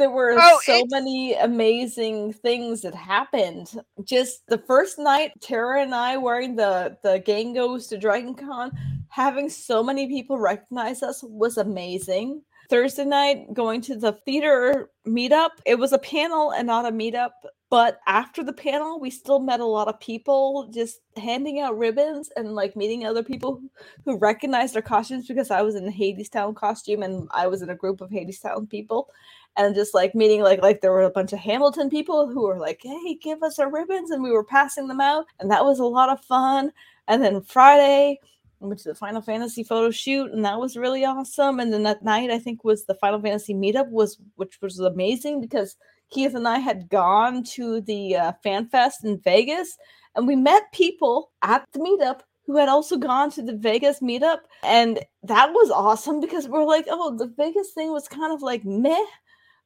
There 0.00 0.08
were 0.10 0.34
Oh, 0.40 0.60
so 0.64 0.72
it's- 0.76 0.88
many 0.90 1.34
amazing 1.34 2.32
things 2.32 2.80
that 2.80 2.94
happened. 2.94 3.70
Just 4.02 4.46
the 4.46 4.56
first 4.56 4.98
night, 4.98 5.32
Tara 5.42 5.82
and 5.82 5.94
I 5.94 6.16
wearing 6.16 6.56
the 6.56 6.96
the 7.02 7.18
gang 7.18 7.52
goes 7.52 7.86
to 7.88 7.98
Dragon 7.98 8.34
Con, 8.34 8.72
having 9.10 9.50
so 9.50 9.82
many 9.82 10.08
people 10.08 10.38
recognize 10.38 11.02
us 11.02 11.22
was 11.22 11.58
amazing. 11.58 12.40
Thursday 12.70 13.04
night, 13.04 13.52
going 13.52 13.82
to 13.82 13.96
the 13.96 14.12
theater 14.24 14.88
meetup, 15.06 15.50
it 15.66 15.74
was 15.78 15.92
a 15.92 15.98
panel 15.98 16.52
and 16.52 16.66
not 16.66 16.86
a 16.86 16.92
meetup. 16.92 17.32
But 17.68 18.00
after 18.08 18.42
the 18.42 18.52
panel, 18.52 18.98
we 18.98 19.10
still 19.10 19.38
met 19.38 19.60
a 19.60 19.64
lot 19.64 19.86
of 19.86 20.00
people 20.00 20.68
just 20.72 21.00
handing 21.16 21.60
out 21.60 21.78
ribbons 21.78 22.28
and 22.36 22.54
like 22.56 22.74
meeting 22.74 23.04
other 23.06 23.22
people 23.22 23.56
who- 23.56 23.70
who 24.04 24.16
recognized 24.18 24.74
our 24.74 24.82
costumes 24.82 25.28
because 25.28 25.52
I 25.52 25.62
was 25.62 25.76
in 25.76 25.86
a 25.86 25.90
Hadestown 25.92 26.54
costume 26.56 27.02
and 27.04 27.28
I 27.32 27.46
was 27.46 27.62
in 27.62 27.70
a 27.70 27.76
group 27.76 28.00
of 28.00 28.10
Hadestown 28.10 28.68
people 28.68 29.08
and 29.56 29.74
just 29.74 29.94
like 29.94 30.14
meeting 30.14 30.42
like 30.42 30.62
like 30.62 30.80
there 30.80 30.92
were 30.92 31.02
a 31.02 31.10
bunch 31.10 31.32
of 31.32 31.38
Hamilton 31.38 31.90
people 31.90 32.28
who 32.28 32.46
were 32.46 32.58
like, 32.58 32.80
"Hey, 32.82 33.14
give 33.14 33.42
us 33.42 33.58
our 33.58 33.70
ribbons," 33.70 34.10
and 34.10 34.22
we 34.22 34.30
were 34.30 34.44
passing 34.44 34.88
them 34.88 35.00
out, 35.00 35.26
and 35.38 35.50
that 35.50 35.64
was 35.64 35.78
a 35.78 35.84
lot 35.84 36.08
of 36.08 36.20
fun. 36.24 36.72
And 37.08 37.22
then 37.22 37.42
Friday, 37.42 38.18
I 38.62 38.66
went 38.66 38.80
to 38.80 38.88
the 38.88 38.94
Final 38.94 39.22
Fantasy 39.22 39.64
photo 39.64 39.90
shoot, 39.90 40.32
and 40.32 40.44
that 40.44 40.60
was 40.60 40.76
really 40.76 41.04
awesome. 41.04 41.60
And 41.60 41.72
then 41.72 41.82
that 41.84 42.04
night, 42.04 42.30
I 42.30 42.38
think 42.38 42.62
was 42.62 42.84
the 42.84 42.94
Final 42.94 43.20
Fantasy 43.20 43.54
meetup, 43.54 43.88
was 43.90 44.18
which 44.36 44.60
was 44.60 44.78
amazing 44.78 45.40
because 45.40 45.76
Keith 46.10 46.34
and 46.34 46.46
I 46.46 46.58
had 46.58 46.88
gone 46.88 47.42
to 47.54 47.80
the 47.80 48.16
uh, 48.16 48.32
Fan 48.42 48.66
Fest 48.68 49.04
in 49.04 49.18
Vegas, 49.20 49.76
and 50.14 50.26
we 50.26 50.36
met 50.36 50.72
people 50.72 51.30
at 51.42 51.64
the 51.72 51.80
meetup 51.80 52.20
who 52.46 52.56
had 52.56 52.68
also 52.68 52.96
gone 52.96 53.30
to 53.30 53.42
the 53.42 53.56
Vegas 53.56 54.00
meetup, 54.00 54.40
and 54.62 55.00
that 55.22 55.50
was 55.52 55.70
awesome 55.70 56.20
because 56.20 56.48
we're 56.48 56.64
like, 56.64 56.86
oh, 56.88 57.16
the 57.16 57.28
Vegas 57.36 57.70
thing 57.72 57.92
was 57.92 58.08
kind 58.08 58.32
of 58.32 58.42
like 58.42 58.64
meh 58.64 59.04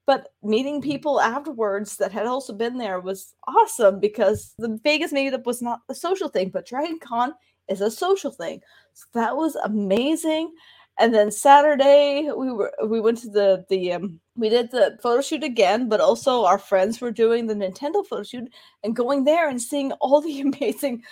but 0.07 0.29
meeting 0.43 0.81
mm-hmm. 0.81 0.91
people 0.91 1.21
afterwards 1.21 1.97
that 1.97 2.13
had 2.13 2.27
also 2.27 2.53
been 2.53 2.79
there 2.79 3.01
was 3.01 3.35
awesome 3.47 4.01
because 4.01 4.55
the 4.59 4.79
Vegas 4.83 5.13
meetup 5.13 5.45
was 5.45 5.63
not 5.63 5.81
a 5.89 5.95
social 5.95 6.29
thing, 6.29 6.51
but 6.51 6.67
Dragon 6.67 6.99
Con 6.99 7.35
is 7.69 7.81
a 7.81 7.91
social 7.91 8.31
thing. 8.31 8.61
So 8.93 9.07
that 9.15 9.37
was 9.37 9.57
amazing. 9.57 10.53
And 10.99 11.13
then 11.13 11.31
Saturday 11.31 12.31
we 12.37 12.53
were 12.53 12.73
we 12.87 13.01
went 13.01 13.19
to 13.19 13.31
the 13.31 13.65
the 13.69 13.93
um 13.93 14.21
we 14.37 14.49
did 14.49 14.71
the 14.71 14.99
photo 15.03 15.21
shoot 15.21 15.43
again, 15.43 15.89
but 15.89 16.01
also 16.01 16.45
our 16.45 16.59
friends 16.59 17.01
were 17.01 17.11
doing 17.11 17.47
the 17.47 17.55
Nintendo 17.55 18.07
photo 18.07 18.23
shoot 18.23 18.53
and 18.83 18.95
going 18.95 19.25
there 19.25 19.49
and 19.49 19.61
seeing 19.61 19.93
all 19.93 20.21
the 20.21 20.41
amazing 20.47 21.03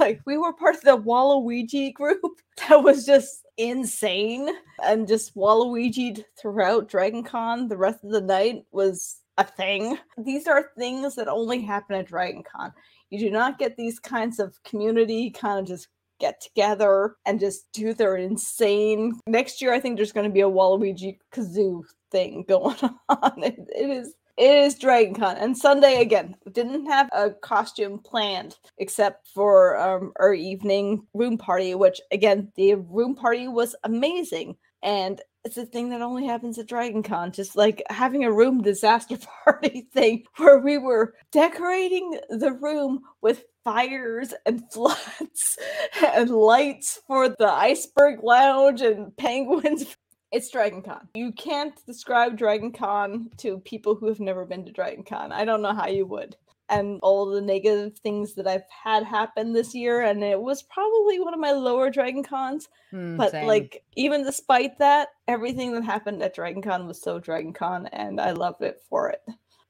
like 0.00 0.20
we 0.24 0.38
were 0.38 0.52
part 0.52 0.76
of 0.76 0.82
the 0.82 0.96
Waluigi 0.96 1.92
group 1.92 2.40
that 2.68 2.82
was 2.82 3.04
just 3.04 3.44
insane 3.56 4.48
and 4.84 5.08
just 5.08 5.34
Waluigi 5.34 6.24
throughout 6.40 6.88
Dragon 6.88 7.22
Con 7.22 7.68
the 7.68 7.76
rest 7.76 8.02
of 8.04 8.10
the 8.10 8.20
night 8.20 8.64
was 8.72 9.20
a 9.38 9.44
thing. 9.44 9.98
These 10.18 10.46
are 10.46 10.70
things 10.76 11.14
that 11.14 11.28
only 11.28 11.62
happen 11.62 11.96
at 11.96 12.08
Dragon 12.08 12.42
Con. 12.42 12.72
You 13.10 13.18
do 13.18 13.30
not 13.30 13.58
get 13.58 13.76
these 13.76 13.98
kinds 13.98 14.38
of 14.38 14.62
community 14.64 15.30
kind 15.30 15.60
of 15.60 15.66
just 15.66 15.88
get 16.18 16.40
together 16.40 17.16
and 17.26 17.40
just 17.40 17.70
do 17.72 17.94
their 17.94 18.16
insane. 18.16 19.18
Next 19.26 19.62
year, 19.62 19.72
I 19.72 19.80
think 19.80 19.96
there's 19.96 20.12
going 20.12 20.28
to 20.28 20.32
be 20.32 20.40
a 20.40 20.50
Waluigi 20.50 21.18
kazoo 21.32 21.82
thing 22.10 22.44
going 22.48 22.76
on. 23.08 23.42
It, 23.42 23.56
it 23.74 23.90
is. 23.90 24.14
It 24.36 24.56
is 24.56 24.78
Dragon 24.78 25.16
Con. 25.16 25.36
And 25.36 25.58
Sunday 25.58 26.00
again, 26.00 26.36
didn't 26.52 26.86
have 26.86 27.08
a 27.12 27.30
costume 27.30 27.98
planned 27.98 28.56
except 28.78 29.26
for 29.34 29.76
um, 29.76 30.12
our 30.20 30.32
evening 30.32 31.04
room 31.12 31.36
party, 31.36 31.74
which 31.74 32.00
again, 32.12 32.52
the 32.54 32.76
room 32.76 33.16
party 33.16 33.48
was 33.48 33.74
amazing. 33.82 34.56
And 34.84 35.20
it's 35.48 35.56
a 35.56 35.64
thing 35.64 35.88
that 35.88 36.02
only 36.02 36.26
happens 36.26 36.58
at 36.58 36.66
Dragon 36.66 37.02
Con, 37.02 37.32
just 37.32 37.56
like 37.56 37.82
having 37.88 38.22
a 38.22 38.30
room 38.30 38.60
disaster 38.60 39.16
party 39.44 39.88
thing 39.94 40.24
where 40.36 40.58
we 40.58 40.76
were 40.76 41.14
decorating 41.32 42.20
the 42.28 42.52
room 42.52 43.00
with 43.22 43.44
fires 43.64 44.34
and 44.44 44.62
floods 44.72 45.56
and 46.04 46.28
lights 46.28 47.00
for 47.06 47.30
the 47.30 47.50
iceberg 47.50 48.22
lounge 48.22 48.82
and 48.82 49.16
penguins. 49.16 49.96
It's 50.30 50.50
Dragon 50.50 50.82
Con. 50.82 51.08
You 51.14 51.32
can't 51.32 51.72
describe 51.86 52.36
Dragon 52.36 52.70
Con 52.70 53.30
to 53.38 53.60
people 53.60 53.94
who 53.94 54.08
have 54.08 54.20
never 54.20 54.44
been 54.44 54.66
to 54.66 54.72
Dragon 54.72 55.02
Con. 55.02 55.32
I 55.32 55.46
don't 55.46 55.62
know 55.62 55.72
how 55.72 55.86
you 55.86 56.04
would. 56.04 56.36
And 56.70 56.98
all 57.02 57.26
the 57.26 57.40
negative 57.40 57.96
things 57.98 58.34
that 58.34 58.46
I've 58.46 58.68
had 58.68 59.02
happen 59.02 59.52
this 59.54 59.74
year, 59.74 60.02
and 60.02 60.22
it 60.22 60.38
was 60.40 60.62
probably 60.62 61.18
one 61.18 61.32
of 61.32 61.40
my 61.40 61.52
lower 61.52 61.88
Dragon 61.88 62.22
Cons. 62.22 62.68
Hmm, 62.90 63.16
But 63.16 63.30
same. 63.30 63.46
like, 63.46 63.82
even 63.96 64.22
despite 64.22 64.78
that, 64.78 65.08
everything 65.26 65.72
that 65.72 65.84
happened 65.84 66.22
at 66.22 66.34
Dragon 66.34 66.60
Con 66.60 66.86
was 66.86 67.00
so 67.00 67.18
Dragon 67.18 67.52
Con, 67.54 67.86
and 67.86 68.20
I 68.20 68.32
loved 68.32 68.62
it 68.62 68.82
for 68.90 69.08
it. 69.08 69.22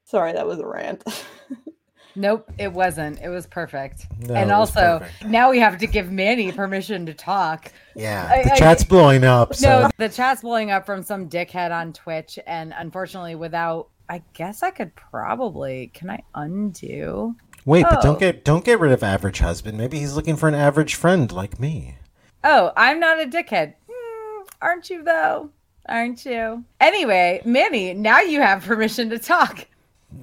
Sorry, 0.03 0.33
that 0.33 0.45
was 0.45 0.59
a 0.59 0.65
rant. 0.67 1.03
nope, 2.15 2.49
it 2.57 2.73
wasn't. 2.73 3.19
It 3.21 3.29
was 3.29 3.47
perfect. 3.47 4.07
No, 4.27 4.33
and 4.35 4.49
was 4.49 4.75
also, 4.75 4.99
perfect. 4.99 5.25
now 5.25 5.49
we 5.51 5.59
have 5.59 5.77
to 5.77 5.87
give 5.87 6.11
Manny 6.11 6.51
permission 6.51 7.05
to 7.05 7.13
talk. 7.13 7.71
yeah, 7.95 8.43
the 8.43 8.53
I- 8.53 8.55
chat's 8.57 8.83
blowing 8.83 9.23
up. 9.23 9.55
So 9.55 9.83
No, 9.83 9.89
the 9.97 10.09
chat's 10.09 10.41
blowing 10.41 10.71
up 10.71 10.85
from 10.85 11.03
some 11.03 11.29
dickhead 11.29 11.71
on 11.71 11.93
Twitch, 11.93 12.39
and 12.45 12.73
unfortunately, 12.77 13.35
without, 13.35 13.89
I 14.09 14.23
guess 14.33 14.63
I 14.63 14.71
could 14.71 14.95
probably. 14.95 15.91
Can 15.93 16.09
I 16.09 16.23
undo? 16.35 17.35
Wait, 17.65 17.83
but 17.83 17.99
Oh. 17.99 18.01
don't 18.01 18.19
get 18.19 18.43
don't 18.43 18.65
get 18.65 18.79
rid 18.79 18.91
of 18.91 19.03
average 19.03 19.39
husband. 19.39 19.77
Maybe 19.77 19.99
he's 19.99 20.15
looking 20.15 20.35
for 20.35 20.47
an 20.49 20.55
average 20.55 20.95
friend 20.95 21.31
like 21.31 21.59
me. 21.59 21.97
Oh, 22.43 22.71
I'm 22.75 22.99
not 22.99 23.21
a 23.21 23.25
dickhead. 23.25 23.75
Hmm, 23.89 24.43
aren't 24.61 24.89
you 24.89 25.03
though? 25.03 25.51
Aren't 25.87 26.25
you? 26.25 26.63
Anyway, 26.79 27.41
Manny, 27.45 27.93
now 27.93 28.19
you 28.21 28.41
have 28.41 28.63
permission 28.63 29.09
to 29.11 29.19
talk. 29.19 29.67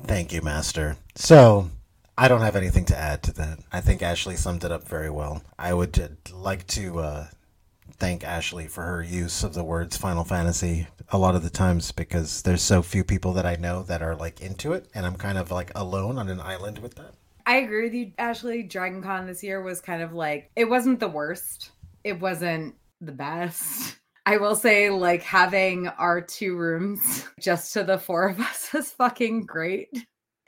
Thank 0.04 0.32
you, 0.32 0.40
Master. 0.42 0.96
So, 1.14 1.70
I 2.18 2.28
don't 2.28 2.40
have 2.40 2.56
anything 2.56 2.84
to 2.86 2.96
add 2.96 3.22
to 3.24 3.32
that. 3.34 3.58
I 3.72 3.80
think 3.80 4.02
Ashley 4.02 4.36
summed 4.36 4.64
it 4.64 4.72
up 4.72 4.86
very 4.86 5.10
well. 5.10 5.42
I 5.58 5.74
would 5.74 5.98
uh, 5.98 6.08
like 6.34 6.66
to 6.68 7.00
uh, 7.00 7.26
thank 7.98 8.24
Ashley 8.24 8.66
for 8.66 8.82
her 8.84 9.02
use 9.02 9.42
of 9.42 9.54
the 9.54 9.64
words 9.64 9.96
Final 9.96 10.24
Fantasy 10.24 10.86
a 11.10 11.18
lot 11.18 11.34
of 11.34 11.42
the 11.42 11.50
times 11.50 11.92
because 11.92 12.42
there's 12.42 12.62
so 12.62 12.82
few 12.82 13.04
people 13.04 13.32
that 13.34 13.46
I 13.46 13.56
know 13.56 13.82
that 13.84 14.02
are 14.02 14.16
like 14.16 14.40
into 14.40 14.72
it, 14.72 14.88
and 14.94 15.06
I'm 15.06 15.16
kind 15.16 15.38
of 15.38 15.50
like 15.50 15.70
alone 15.74 16.18
on 16.18 16.28
an 16.28 16.40
island 16.40 16.78
with 16.78 16.94
that. 16.96 17.14
I 17.46 17.56
agree 17.58 17.84
with 17.84 17.94
you, 17.94 18.12
Ashley. 18.18 18.64
Dragon 18.64 19.02
Con 19.02 19.26
this 19.26 19.42
year 19.42 19.62
was 19.62 19.80
kind 19.80 20.02
of 20.02 20.12
like 20.12 20.50
it 20.56 20.68
wasn't 20.68 21.00
the 21.00 21.08
worst. 21.08 21.70
It 22.02 22.18
wasn't 22.20 22.74
the 23.00 23.12
best. 23.12 23.96
I 24.24 24.38
will 24.38 24.56
say, 24.56 24.90
like 24.90 25.22
having 25.22 25.86
our 25.86 26.20
two 26.20 26.56
rooms 26.56 27.24
just 27.40 27.72
to 27.74 27.84
the 27.84 27.98
four 27.98 28.28
of 28.28 28.40
us 28.40 28.70
is 28.74 28.90
fucking 28.90 29.46
great. 29.46 29.88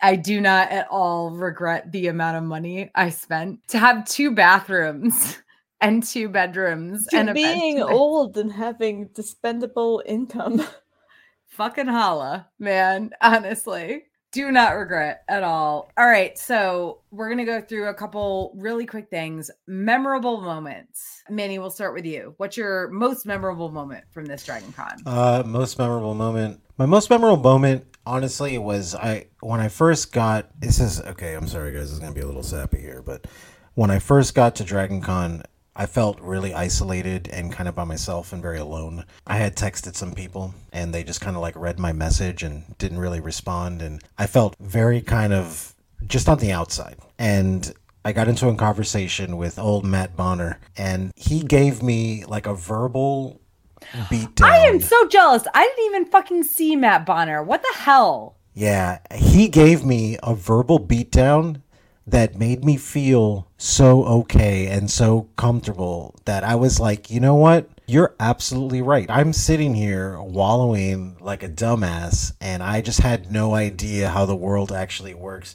I 0.00 0.16
do 0.16 0.40
not 0.40 0.70
at 0.70 0.88
all 0.90 1.30
regret 1.30 1.90
the 1.90 2.06
amount 2.06 2.36
of 2.36 2.44
money 2.44 2.90
I 2.94 3.10
spent 3.10 3.66
to 3.68 3.78
have 3.78 4.04
two 4.04 4.32
bathrooms 4.32 5.38
and 5.80 6.02
two 6.02 6.28
bedrooms 6.28 7.06
to 7.06 7.16
and 7.16 7.30
a 7.30 7.34
being 7.34 7.76
to 7.76 7.86
old 7.86 8.36
and 8.36 8.52
having 8.52 9.08
dispendable 9.08 10.02
income. 10.06 10.66
fucking 11.48 11.88
holla, 11.88 12.48
man. 12.58 13.10
Honestly, 13.20 14.04
do 14.30 14.52
not 14.52 14.76
regret 14.76 15.22
at 15.28 15.42
all. 15.42 15.90
All 15.96 16.06
right, 16.06 16.38
so 16.38 17.00
we're 17.10 17.28
gonna 17.28 17.44
go 17.44 17.60
through 17.60 17.88
a 17.88 17.94
couple 17.94 18.52
really 18.56 18.86
quick 18.86 19.08
things. 19.08 19.50
Memorable 19.66 20.40
moments. 20.40 21.22
Manny, 21.30 21.58
we'll 21.58 21.70
start 21.70 21.94
with 21.94 22.04
you. 22.04 22.34
What's 22.36 22.56
your 22.56 22.88
most 22.90 23.26
memorable 23.26 23.70
moment 23.70 24.04
from 24.10 24.26
this 24.26 24.44
Dragon 24.44 24.72
Con? 24.72 25.02
Uh, 25.06 25.42
most 25.46 25.78
memorable 25.78 26.14
moment. 26.14 26.60
My 26.76 26.86
most 26.86 27.10
memorable 27.10 27.42
moment, 27.42 27.84
honestly, 28.04 28.58
was 28.58 28.94
I 28.94 29.26
when 29.40 29.60
I 29.60 29.68
first 29.68 30.12
got. 30.12 30.48
This 30.60 30.78
is 30.78 31.00
okay. 31.00 31.34
I'm 31.34 31.48
sorry, 31.48 31.72
guys. 31.72 31.90
It's 31.90 31.98
gonna 31.98 32.12
be 32.12 32.20
a 32.20 32.26
little 32.26 32.42
sappy 32.42 32.80
here, 32.80 33.02
but 33.02 33.26
when 33.74 33.90
I 33.90 33.98
first 33.98 34.34
got 34.34 34.56
to 34.56 34.64
Dragon 34.64 35.00
Con, 35.00 35.42
I 35.78 35.86
felt 35.86 36.20
really 36.20 36.52
isolated 36.52 37.28
and 37.28 37.52
kind 37.52 37.68
of 37.68 37.76
by 37.76 37.84
myself 37.84 38.32
and 38.32 38.42
very 38.42 38.58
alone. 38.58 39.04
I 39.28 39.36
had 39.36 39.54
texted 39.54 39.94
some 39.94 40.12
people 40.12 40.52
and 40.72 40.92
they 40.92 41.04
just 41.04 41.20
kind 41.20 41.36
of 41.36 41.42
like 41.42 41.54
read 41.54 41.78
my 41.78 41.92
message 41.92 42.42
and 42.42 42.76
didn't 42.78 42.98
really 42.98 43.20
respond. 43.20 43.80
And 43.80 44.02
I 44.18 44.26
felt 44.26 44.56
very 44.58 45.00
kind 45.00 45.32
of 45.32 45.76
just 46.04 46.28
on 46.28 46.38
the 46.38 46.50
outside. 46.50 46.96
And 47.16 47.72
I 48.04 48.12
got 48.12 48.26
into 48.26 48.48
a 48.48 48.56
conversation 48.56 49.36
with 49.36 49.56
old 49.56 49.84
Matt 49.84 50.16
Bonner 50.16 50.58
and 50.76 51.12
he 51.14 51.44
gave 51.44 51.80
me 51.80 52.24
like 52.24 52.48
a 52.48 52.54
verbal 52.54 53.40
beatdown. 54.10 54.46
I 54.46 54.66
am 54.66 54.80
so 54.80 55.06
jealous. 55.06 55.46
I 55.54 55.64
didn't 55.64 55.84
even 55.86 56.04
fucking 56.06 56.42
see 56.42 56.74
Matt 56.74 57.06
Bonner. 57.06 57.40
What 57.40 57.62
the 57.62 57.78
hell? 57.78 58.34
Yeah, 58.52 58.98
he 59.14 59.46
gave 59.46 59.84
me 59.84 60.18
a 60.24 60.34
verbal 60.34 60.80
beatdown 60.80 61.62
that 62.10 62.38
made 62.38 62.64
me 62.64 62.76
feel 62.76 63.48
so 63.56 64.04
okay 64.04 64.66
and 64.66 64.90
so 64.90 65.28
comfortable 65.36 66.14
that 66.24 66.44
I 66.44 66.54
was 66.54 66.80
like, 66.80 67.10
you 67.10 67.20
know 67.20 67.34
what? 67.34 67.68
You're 67.86 68.14
absolutely 68.20 68.82
right. 68.82 69.10
I'm 69.10 69.32
sitting 69.32 69.74
here 69.74 70.20
wallowing 70.20 71.16
like 71.20 71.42
a 71.42 71.48
dumbass, 71.48 72.34
and 72.40 72.62
I 72.62 72.80
just 72.80 73.00
had 73.00 73.32
no 73.32 73.54
idea 73.54 74.10
how 74.10 74.26
the 74.26 74.36
world 74.36 74.72
actually 74.72 75.14
works. 75.14 75.54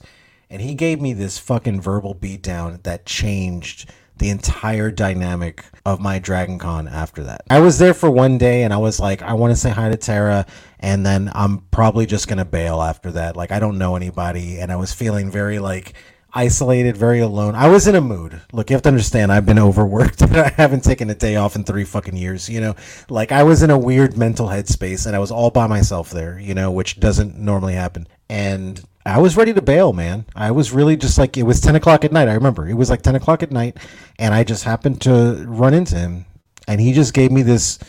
And 0.49 0.61
he 0.61 0.75
gave 0.75 1.01
me 1.01 1.13
this 1.13 1.37
fucking 1.37 1.81
verbal 1.81 2.15
beatdown 2.15 2.81
that 2.83 3.05
changed 3.05 3.89
the 4.17 4.29
entire 4.29 4.91
dynamic 4.91 5.65
of 5.85 5.99
my 5.99 6.19
Dragon 6.19 6.59
Con 6.59 6.87
after 6.87 7.23
that. 7.23 7.41
I 7.49 7.59
was 7.59 7.79
there 7.79 7.93
for 7.93 8.09
one 8.09 8.37
day 8.37 8.63
and 8.63 8.71
I 8.71 8.77
was 8.77 8.99
like, 8.99 9.21
I 9.21 9.33
want 9.33 9.51
to 9.51 9.59
say 9.59 9.71
hi 9.71 9.89
to 9.89 9.97
Tara, 9.97 10.45
and 10.79 11.05
then 11.05 11.31
I'm 11.33 11.59
probably 11.71 12.05
just 12.05 12.27
gonna 12.27 12.45
bail 12.45 12.81
after 12.81 13.11
that. 13.11 13.35
Like 13.35 13.51
I 13.51 13.59
don't 13.59 13.77
know 13.77 13.95
anybody, 13.95 14.59
and 14.59 14.71
I 14.71 14.75
was 14.75 14.93
feeling 14.93 15.31
very 15.31 15.59
like 15.59 15.93
isolated, 16.33 16.97
very 16.97 17.19
alone. 17.19 17.55
I 17.55 17.67
was 17.67 17.87
in 17.87 17.95
a 17.95 18.01
mood. 18.01 18.41
Look, 18.51 18.69
you 18.69 18.75
have 18.75 18.81
to 18.83 18.89
understand, 18.89 19.31
I've 19.31 19.45
been 19.45 19.59
overworked. 19.69 20.21
I 20.23 20.49
haven't 20.49 20.83
taken 20.83 21.09
a 21.09 21.15
day 21.15 21.35
off 21.35 21.55
in 21.55 21.63
three 21.63 21.83
fucking 21.83 22.15
years. 22.15 22.49
You 22.49 22.61
know, 22.61 22.75
like 23.09 23.31
I 23.31 23.43
was 23.43 23.63
in 23.63 23.69
a 23.69 23.77
weird 23.77 24.17
mental 24.17 24.47
headspace, 24.47 25.05
and 25.05 25.15
I 25.15 25.19
was 25.19 25.31
all 25.31 25.51
by 25.51 25.67
myself 25.67 26.09
there. 26.09 26.39
You 26.39 26.53
know, 26.53 26.71
which 26.71 26.99
doesn't 26.99 27.37
normally 27.37 27.73
happen. 27.73 28.07
And 28.29 28.83
I 29.05 29.19
was 29.19 29.37
ready 29.37 29.53
to 29.53 29.61
bail, 29.61 29.93
man. 29.93 30.25
I 30.35 30.51
was 30.51 30.71
really 30.71 30.95
just 30.95 31.17
like 31.17 31.37
it 31.37 31.43
was 31.43 31.61
ten 31.61 31.75
o'clock 31.75 32.03
at 32.03 32.11
night. 32.11 32.27
I 32.27 32.33
remember 32.33 32.67
it 32.67 32.75
was 32.75 32.89
like 32.89 33.01
ten 33.01 33.15
o'clock 33.15 33.43
at 33.43 33.51
night, 33.51 33.77
and 34.17 34.33
I 34.33 34.43
just 34.43 34.63
happened 34.63 35.01
to 35.01 35.45
run 35.47 35.73
into 35.73 35.95
him, 35.95 36.25
and 36.67 36.81
he 36.81 36.93
just 36.93 37.13
gave 37.13 37.31
me 37.31 37.43
this 37.43 37.79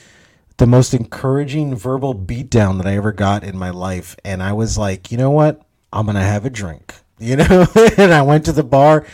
the 0.57 0.67
most 0.67 0.95
encouraging 0.95 1.75
verbal 1.75 2.15
beatdown 2.15 2.77
that 2.79 2.87
I 2.87 2.97
ever 2.97 3.13
got 3.13 3.43
in 3.43 3.57
my 3.57 3.71
life, 3.71 4.17
and 4.25 4.43
I 4.43 4.53
was 4.53 4.77
like, 4.79 5.11
you 5.11 5.19
know 5.19 5.31
what? 5.31 5.63
I'm 5.93 6.07
gonna 6.07 6.23
have 6.23 6.45
a 6.45 6.51
drink 6.51 6.95
you 7.19 7.37
know? 7.37 7.67
and 7.97 8.13
I 8.13 8.23
went 8.23 8.45
to 8.47 8.53
the 8.53 8.65
bar 8.65 9.07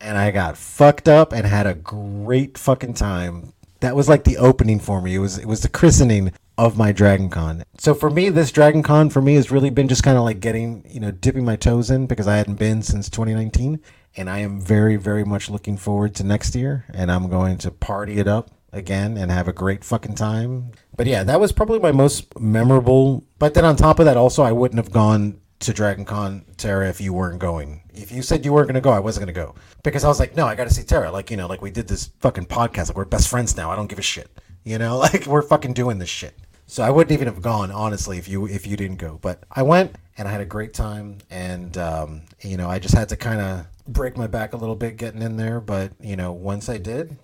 and 0.00 0.18
I 0.18 0.30
got 0.30 0.56
fucked 0.56 1.08
up 1.08 1.32
and 1.32 1.46
had 1.46 1.66
a 1.66 1.74
great 1.74 2.58
fucking 2.58 2.94
time. 2.94 3.52
That 3.80 3.96
was 3.96 4.08
like 4.08 4.24
the 4.24 4.38
opening 4.38 4.80
for 4.80 5.00
me. 5.02 5.14
It 5.14 5.18
was 5.18 5.38
it 5.38 5.46
was 5.46 5.60
the 5.60 5.68
christening 5.68 6.32
of 6.56 6.78
my 6.78 6.92
Dragon 6.92 7.28
Con. 7.28 7.64
So 7.78 7.94
for 7.94 8.10
me, 8.10 8.28
this 8.28 8.52
Dragon 8.52 8.82
Con 8.82 9.10
for 9.10 9.20
me 9.20 9.34
has 9.34 9.50
really 9.50 9.70
been 9.70 9.88
just 9.88 10.02
kind 10.02 10.16
of 10.16 10.24
like 10.24 10.40
getting, 10.40 10.84
you 10.88 11.00
know, 11.00 11.10
dipping 11.10 11.44
my 11.44 11.56
toes 11.56 11.90
in 11.90 12.06
because 12.06 12.28
I 12.28 12.36
hadn't 12.36 12.58
been 12.58 12.82
since 12.82 13.10
2019. 13.10 13.80
And 14.16 14.30
I 14.30 14.38
am 14.38 14.60
very, 14.60 14.96
very 14.96 15.24
much 15.24 15.50
looking 15.50 15.76
forward 15.76 16.14
to 16.16 16.24
next 16.24 16.54
year. 16.54 16.84
And 16.94 17.10
I'm 17.10 17.28
going 17.28 17.58
to 17.58 17.70
party 17.72 18.18
it 18.18 18.28
up 18.28 18.50
again 18.72 19.16
and 19.16 19.30
have 19.30 19.48
a 19.48 19.52
great 19.52 19.84
fucking 19.84 20.14
time. 20.14 20.70
But 20.96 21.06
yeah, 21.06 21.24
that 21.24 21.40
was 21.40 21.50
probably 21.50 21.80
my 21.80 21.92
most 21.92 22.38
memorable. 22.38 23.24
But 23.38 23.54
then 23.54 23.64
on 23.64 23.74
top 23.74 23.98
of 23.98 24.04
that, 24.04 24.16
also, 24.16 24.44
I 24.44 24.52
wouldn't 24.52 24.78
have 24.78 24.92
gone 24.92 25.40
to 25.64 25.72
Dragon 25.72 26.04
Con, 26.04 26.44
Tara, 26.56 26.88
if 26.88 27.00
you 27.00 27.12
weren't 27.12 27.38
going. 27.38 27.82
If 27.92 28.12
you 28.12 28.22
said 28.22 28.44
you 28.44 28.52
weren't 28.52 28.68
going 28.68 28.74
to 28.74 28.80
go, 28.80 28.90
I 28.90 28.98
wasn't 29.00 29.26
going 29.26 29.34
to 29.34 29.40
go. 29.40 29.54
Because 29.82 30.04
I 30.04 30.08
was 30.08 30.20
like, 30.20 30.36
no, 30.36 30.46
I 30.46 30.54
got 30.54 30.68
to 30.68 30.74
see 30.74 30.82
Tara. 30.82 31.10
Like, 31.10 31.30
you 31.30 31.36
know, 31.36 31.46
like 31.46 31.62
we 31.62 31.70
did 31.70 31.88
this 31.88 32.10
fucking 32.20 32.46
podcast. 32.46 32.88
Like, 32.88 32.96
we're 32.96 33.04
best 33.04 33.28
friends 33.28 33.56
now. 33.56 33.70
I 33.70 33.76
don't 33.76 33.86
give 33.86 33.98
a 33.98 34.02
shit. 34.02 34.30
You 34.64 34.78
know, 34.78 34.98
like 35.12 35.26
we're 35.26 35.42
fucking 35.42 35.72
doing 35.74 35.98
this 35.98 36.08
shit. 36.08 36.38
So 36.66 36.82
I 36.82 36.90
wouldn't 36.90 37.12
even 37.12 37.26
have 37.26 37.42
gone, 37.42 37.70
honestly, 37.70 38.16
if 38.16 38.26
you 38.26 38.46
if 38.46 38.66
you 38.66 38.76
didn't 38.76 38.96
go. 38.96 39.18
But 39.20 39.44
I 39.50 39.62
went 39.62 39.96
and 40.16 40.26
I 40.26 40.30
had 40.30 40.40
a 40.40 40.46
great 40.46 40.74
time. 40.74 41.18
And, 41.30 41.76
um, 41.76 42.22
you 42.40 42.56
know, 42.56 42.68
I 42.68 42.78
just 42.78 42.94
had 42.94 43.08
to 43.10 43.16
kind 43.16 43.40
of 43.40 43.66
break 43.86 44.16
my 44.16 44.26
back 44.26 44.52
a 44.52 44.56
little 44.56 44.76
bit 44.76 44.96
getting 44.96 45.22
in 45.22 45.36
there. 45.36 45.60
But, 45.60 45.92
you 46.00 46.16
know, 46.16 46.32
once 46.32 46.68
I 46.68 46.78
did, 46.78 47.16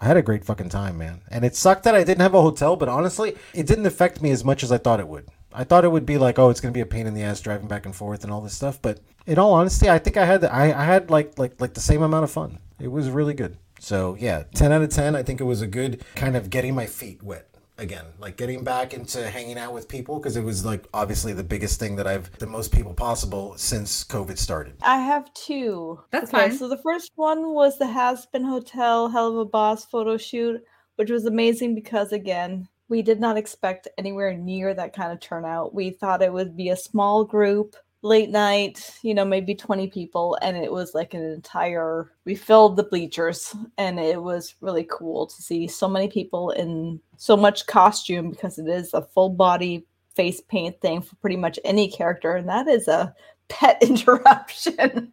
I 0.00 0.06
had 0.06 0.16
a 0.16 0.22
great 0.22 0.44
fucking 0.44 0.68
time, 0.68 0.98
man. 0.98 1.20
And 1.30 1.44
it 1.44 1.54
sucked 1.54 1.84
that 1.84 1.94
I 1.94 2.04
didn't 2.04 2.22
have 2.22 2.34
a 2.34 2.42
hotel, 2.42 2.76
but 2.76 2.88
honestly, 2.88 3.36
it 3.54 3.66
didn't 3.66 3.86
affect 3.86 4.20
me 4.20 4.30
as 4.30 4.44
much 4.44 4.62
as 4.62 4.72
I 4.72 4.78
thought 4.78 5.00
it 5.00 5.08
would. 5.08 5.28
I 5.54 5.64
thought 5.64 5.84
it 5.84 5.92
would 5.92 6.06
be 6.06 6.18
like, 6.18 6.38
oh, 6.38 6.50
it's 6.50 6.60
gonna 6.60 6.72
be 6.72 6.80
a 6.80 6.86
pain 6.86 7.06
in 7.06 7.14
the 7.14 7.22
ass 7.22 7.40
driving 7.40 7.68
back 7.68 7.86
and 7.86 7.94
forth 7.94 8.24
and 8.24 8.32
all 8.32 8.40
this 8.40 8.54
stuff. 8.54 8.80
But 8.80 9.00
in 9.26 9.38
all 9.38 9.54
honesty, 9.54 9.88
I 9.88 9.98
think 9.98 10.16
I 10.16 10.24
had 10.24 10.44
I, 10.44 10.64
I 10.66 10.84
had 10.84 11.10
like 11.10 11.38
like 11.38 11.60
like 11.60 11.74
the 11.74 11.80
same 11.80 12.02
amount 12.02 12.24
of 12.24 12.30
fun. 12.30 12.58
It 12.80 12.88
was 12.88 13.08
really 13.08 13.34
good. 13.34 13.56
So 13.78 14.16
yeah, 14.18 14.44
ten 14.54 14.72
out 14.72 14.82
of 14.82 14.90
ten. 14.90 15.16
I 15.16 15.22
think 15.22 15.40
it 15.40 15.44
was 15.44 15.62
a 15.62 15.66
good 15.66 16.04
kind 16.14 16.36
of 16.36 16.50
getting 16.50 16.74
my 16.74 16.86
feet 16.86 17.22
wet 17.22 17.48
again, 17.78 18.04
like 18.20 18.36
getting 18.36 18.64
back 18.64 18.94
into 18.94 19.28
hanging 19.28 19.58
out 19.58 19.72
with 19.72 19.88
people 19.88 20.18
because 20.18 20.36
it 20.36 20.44
was 20.44 20.64
like 20.64 20.84
obviously 20.94 21.32
the 21.32 21.44
biggest 21.44 21.80
thing 21.80 21.96
that 21.96 22.06
I've 22.06 22.30
the 22.38 22.46
most 22.46 22.72
people 22.72 22.94
possible 22.94 23.54
since 23.56 24.04
COVID 24.04 24.38
started. 24.38 24.74
I 24.82 24.98
have 24.98 25.32
two. 25.34 26.00
That's 26.10 26.32
okay, 26.32 26.48
fine. 26.48 26.56
So 26.56 26.68
the 26.68 26.78
first 26.78 27.12
one 27.16 27.52
was 27.52 27.78
the 27.78 27.86
Hazbin 27.86 28.48
Hotel 28.48 29.08
Hell 29.08 29.28
of 29.28 29.36
a 29.36 29.44
Boss 29.44 29.84
photo 29.84 30.16
shoot, 30.16 30.62
which 30.96 31.10
was 31.10 31.26
amazing 31.26 31.74
because 31.74 32.12
again, 32.12 32.68
we 32.92 33.00
did 33.00 33.18
not 33.18 33.38
expect 33.38 33.88
anywhere 33.96 34.34
near 34.34 34.74
that 34.74 34.92
kind 34.92 35.12
of 35.12 35.18
turnout. 35.18 35.74
We 35.74 35.88
thought 35.88 36.20
it 36.20 36.30
would 36.30 36.54
be 36.54 36.68
a 36.68 36.76
small 36.76 37.24
group, 37.24 37.74
late 38.02 38.28
night, 38.28 38.98
you 39.00 39.14
know, 39.14 39.24
maybe 39.24 39.54
20 39.54 39.86
people, 39.86 40.36
and 40.42 40.58
it 40.58 40.70
was 40.70 40.92
like 40.92 41.14
an 41.14 41.22
entire 41.22 42.12
we 42.26 42.34
filled 42.34 42.76
the 42.76 42.82
bleachers 42.82 43.56
and 43.78 43.98
it 43.98 44.22
was 44.22 44.56
really 44.60 44.86
cool 44.90 45.26
to 45.26 45.40
see 45.40 45.66
so 45.66 45.88
many 45.88 46.06
people 46.06 46.50
in 46.50 47.00
so 47.16 47.34
much 47.34 47.66
costume 47.66 48.28
because 48.28 48.58
it 48.58 48.68
is 48.68 48.92
a 48.92 49.00
full 49.00 49.30
body 49.30 49.86
face 50.14 50.42
paint 50.42 50.78
thing 50.82 51.00
for 51.00 51.16
pretty 51.16 51.36
much 51.36 51.58
any 51.64 51.88
character, 51.88 52.36
and 52.36 52.46
that 52.46 52.68
is 52.68 52.88
a 52.88 53.14
pet 53.48 53.78
interruption. 53.82 55.10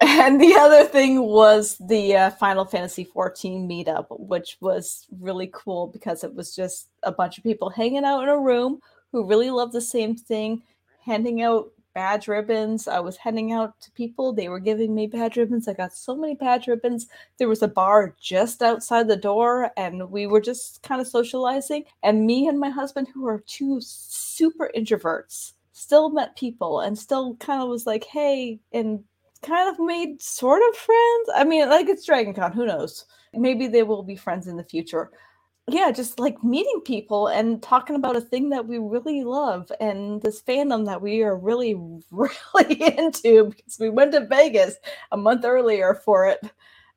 And 0.00 0.40
the 0.40 0.54
other 0.56 0.84
thing 0.84 1.22
was 1.22 1.76
the 1.78 2.16
uh, 2.16 2.30
Final 2.30 2.64
Fantasy 2.64 3.04
14 3.04 3.68
meetup, 3.68 4.06
which 4.10 4.56
was 4.60 5.06
really 5.20 5.50
cool 5.52 5.86
because 5.88 6.24
it 6.24 6.34
was 6.34 6.54
just 6.54 6.88
a 7.02 7.12
bunch 7.12 7.38
of 7.38 7.44
people 7.44 7.70
hanging 7.70 8.04
out 8.04 8.22
in 8.22 8.28
a 8.28 8.38
room 8.38 8.80
who 9.12 9.26
really 9.26 9.50
love 9.50 9.72
the 9.72 9.80
same 9.80 10.16
thing, 10.16 10.62
handing 11.04 11.42
out 11.42 11.70
badge 11.94 12.28
ribbons. 12.28 12.86
I 12.86 13.00
was 13.00 13.16
handing 13.16 13.52
out 13.52 13.80
to 13.80 13.90
people, 13.92 14.32
they 14.32 14.48
were 14.48 14.60
giving 14.60 14.94
me 14.94 15.06
badge 15.06 15.36
ribbons. 15.36 15.68
I 15.68 15.72
got 15.72 15.92
so 15.92 16.16
many 16.16 16.34
badge 16.34 16.66
ribbons. 16.66 17.08
There 17.38 17.48
was 17.48 17.62
a 17.62 17.68
bar 17.68 18.14
just 18.20 18.62
outside 18.62 19.08
the 19.08 19.16
door, 19.16 19.70
and 19.76 20.10
we 20.10 20.26
were 20.26 20.40
just 20.40 20.82
kind 20.82 21.00
of 21.00 21.08
socializing. 21.08 21.84
And 22.02 22.26
me 22.26 22.46
and 22.48 22.58
my 22.58 22.70
husband, 22.70 23.08
who 23.12 23.26
are 23.26 23.42
two 23.46 23.80
super 23.80 24.70
introverts, 24.76 25.52
still 25.72 26.10
met 26.10 26.36
people 26.36 26.80
and 26.80 26.98
still 26.98 27.34
kind 27.36 27.62
of 27.62 27.68
was 27.68 27.86
like, 27.86 28.04
hey, 28.04 28.60
and 28.72 29.02
kind 29.42 29.68
of 29.68 29.78
made 29.78 30.20
sort 30.22 30.62
of 30.68 30.76
friends. 30.76 31.30
I 31.34 31.44
mean, 31.44 31.68
like 31.68 31.88
it's 31.88 32.06
Dragon 32.06 32.34
Con, 32.34 32.52
who 32.52 32.66
knows? 32.66 33.06
Maybe 33.34 33.66
they 33.68 33.82
will 33.82 34.02
be 34.02 34.16
friends 34.16 34.46
in 34.46 34.56
the 34.56 34.64
future. 34.64 35.10
Yeah, 35.68 35.92
just 35.92 36.18
like 36.18 36.42
meeting 36.42 36.80
people 36.84 37.28
and 37.28 37.62
talking 37.62 37.94
about 37.94 38.16
a 38.16 38.20
thing 38.20 38.50
that 38.50 38.66
we 38.66 38.78
really 38.78 39.22
love 39.22 39.70
and 39.80 40.20
this 40.22 40.42
fandom 40.42 40.84
that 40.86 41.00
we 41.00 41.22
are 41.22 41.36
really, 41.36 41.74
really 42.10 42.98
into 42.98 43.46
because 43.46 43.78
we 43.78 43.88
went 43.88 44.12
to 44.12 44.26
Vegas 44.26 44.74
a 45.12 45.16
month 45.16 45.44
earlier 45.44 45.94
for 45.94 46.26
it. 46.26 46.40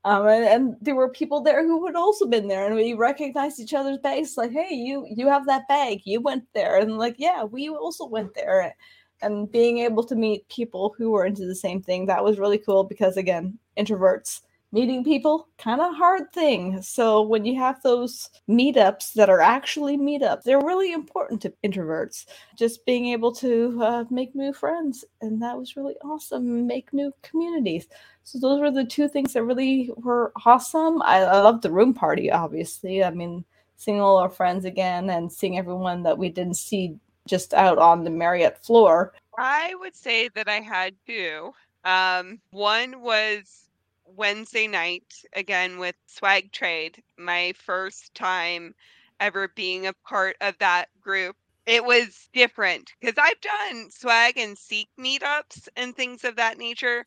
Um, 0.05 0.27
and, 0.27 0.43
and 0.45 0.75
there 0.81 0.95
were 0.95 1.09
people 1.09 1.41
there 1.41 1.63
who 1.65 1.85
had 1.85 1.95
also 1.95 2.25
been 2.25 2.47
there, 2.49 2.65
and 2.65 2.75
we 2.75 2.93
recognized 2.93 3.59
each 3.59 3.73
other's 3.73 3.99
bags. 3.99 4.35
Like, 4.35 4.51
hey, 4.51 4.73
you 4.73 5.05
you 5.09 5.29
have 5.29 5.45
that 5.45 5.67
bag. 5.69 6.01
You 6.03 6.19
went 6.19 6.43
there, 6.53 6.77
and 6.77 6.97
like, 6.97 7.15
yeah, 7.19 7.43
we 7.45 7.69
also 7.69 8.05
went 8.05 8.33
there 8.35 8.75
and 9.23 9.51
being 9.51 9.79
able 9.79 10.03
to 10.03 10.15
meet 10.15 10.47
people 10.49 10.93
who 10.97 11.11
were 11.11 11.25
into 11.25 11.45
the 11.45 11.55
same 11.55 11.81
thing 11.81 12.05
that 12.05 12.23
was 12.23 12.39
really 12.39 12.57
cool 12.57 12.83
because 12.83 13.17
again 13.17 13.57
introverts 13.77 14.41
meeting 14.73 15.03
people 15.03 15.47
kind 15.59 15.79
of 15.79 15.95
hard 15.95 16.33
thing. 16.33 16.81
So 16.81 17.21
when 17.21 17.45
you 17.45 17.55
have 17.59 17.81
those 17.83 18.31
meetups 18.49 19.13
that 19.13 19.29
are 19.29 19.39
actually 19.39 19.97
meetups 19.97 20.41
they're 20.43 20.59
really 20.59 20.91
important 20.91 21.41
to 21.43 21.53
introverts. 21.63 22.25
Just 22.57 22.83
being 22.83 23.05
able 23.09 23.31
to 23.35 23.79
uh, 23.83 24.03
make 24.09 24.33
new 24.33 24.51
friends 24.51 25.05
and 25.21 25.39
that 25.43 25.57
was 25.57 25.77
really 25.77 25.95
awesome. 26.03 26.65
Make 26.65 26.91
new 26.91 27.13
communities. 27.21 27.87
So 28.23 28.39
those 28.39 28.59
were 28.59 28.71
the 28.71 28.83
two 28.83 29.07
things 29.07 29.33
that 29.33 29.43
really 29.43 29.91
were 29.95 30.33
awesome. 30.43 31.03
I, 31.03 31.19
I 31.19 31.41
love 31.41 31.61
the 31.61 31.71
room 31.71 31.93
party 31.93 32.31
obviously. 32.31 33.03
I 33.03 33.11
mean 33.11 33.45
seeing 33.75 34.01
all 34.01 34.17
our 34.17 34.29
friends 34.29 34.65
again 34.65 35.11
and 35.11 35.31
seeing 35.31 35.59
everyone 35.59 36.01
that 36.03 36.17
we 36.17 36.29
didn't 36.29 36.55
see 36.55 36.97
just 37.27 37.53
out 37.53 37.77
on 37.77 38.03
the 38.03 38.09
Marriott 38.09 38.57
floor. 38.57 39.13
I 39.37 39.73
would 39.75 39.95
say 39.95 40.29
that 40.29 40.47
I 40.47 40.59
had 40.59 40.95
two. 41.07 41.53
Um, 41.83 42.39
one 42.51 43.01
was 43.01 43.69
Wednesday 44.05 44.67
night, 44.67 45.13
again 45.33 45.79
with 45.79 45.95
Swag 46.07 46.51
Trade, 46.51 47.01
my 47.17 47.53
first 47.57 48.13
time 48.13 48.75
ever 49.19 49.47
being 49.55 49.87
a 49.87 49.93
part 50.07 50.35
of 50.41 50.57
that 50.59 50.89
group. 51.01 51.35
It 51.65 51.83
was 51.83 52.29
different 52.33 52.91
because 52.99 53.15
I've 53.17 53.39
done 53.39 53.89
swag 53.89 54.37
and 54.37 54.57
seek 54.57 54.89
meetups 54.99 55.69
and 55.77 55.95
things 55.95 56.25
of 56.25 56.35
that 56.35 56.57
nature, 56.57 57.05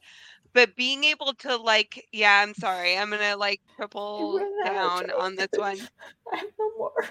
but 0.55 0.75
being 0.77 1.05
able 1.05 1.35
to 1.41 1.57
like, 1.57 2.07
yeah, 2.13 2.43
I'm 2.43 2.55
sorry, 2.55 2.97
I'm 2.97 3.11
gonna 3.11 3.37
like 3.37 3.61
triple 3.77 4.39
ran 4.39 4.77
out 4.77 5.03
of 5.03 5.09
down 5.09 5.21
on 5.21 5.37
this 5.37 5.51
one. 5.57 5.79
No 6.59 6.71
more. 6.77 7.07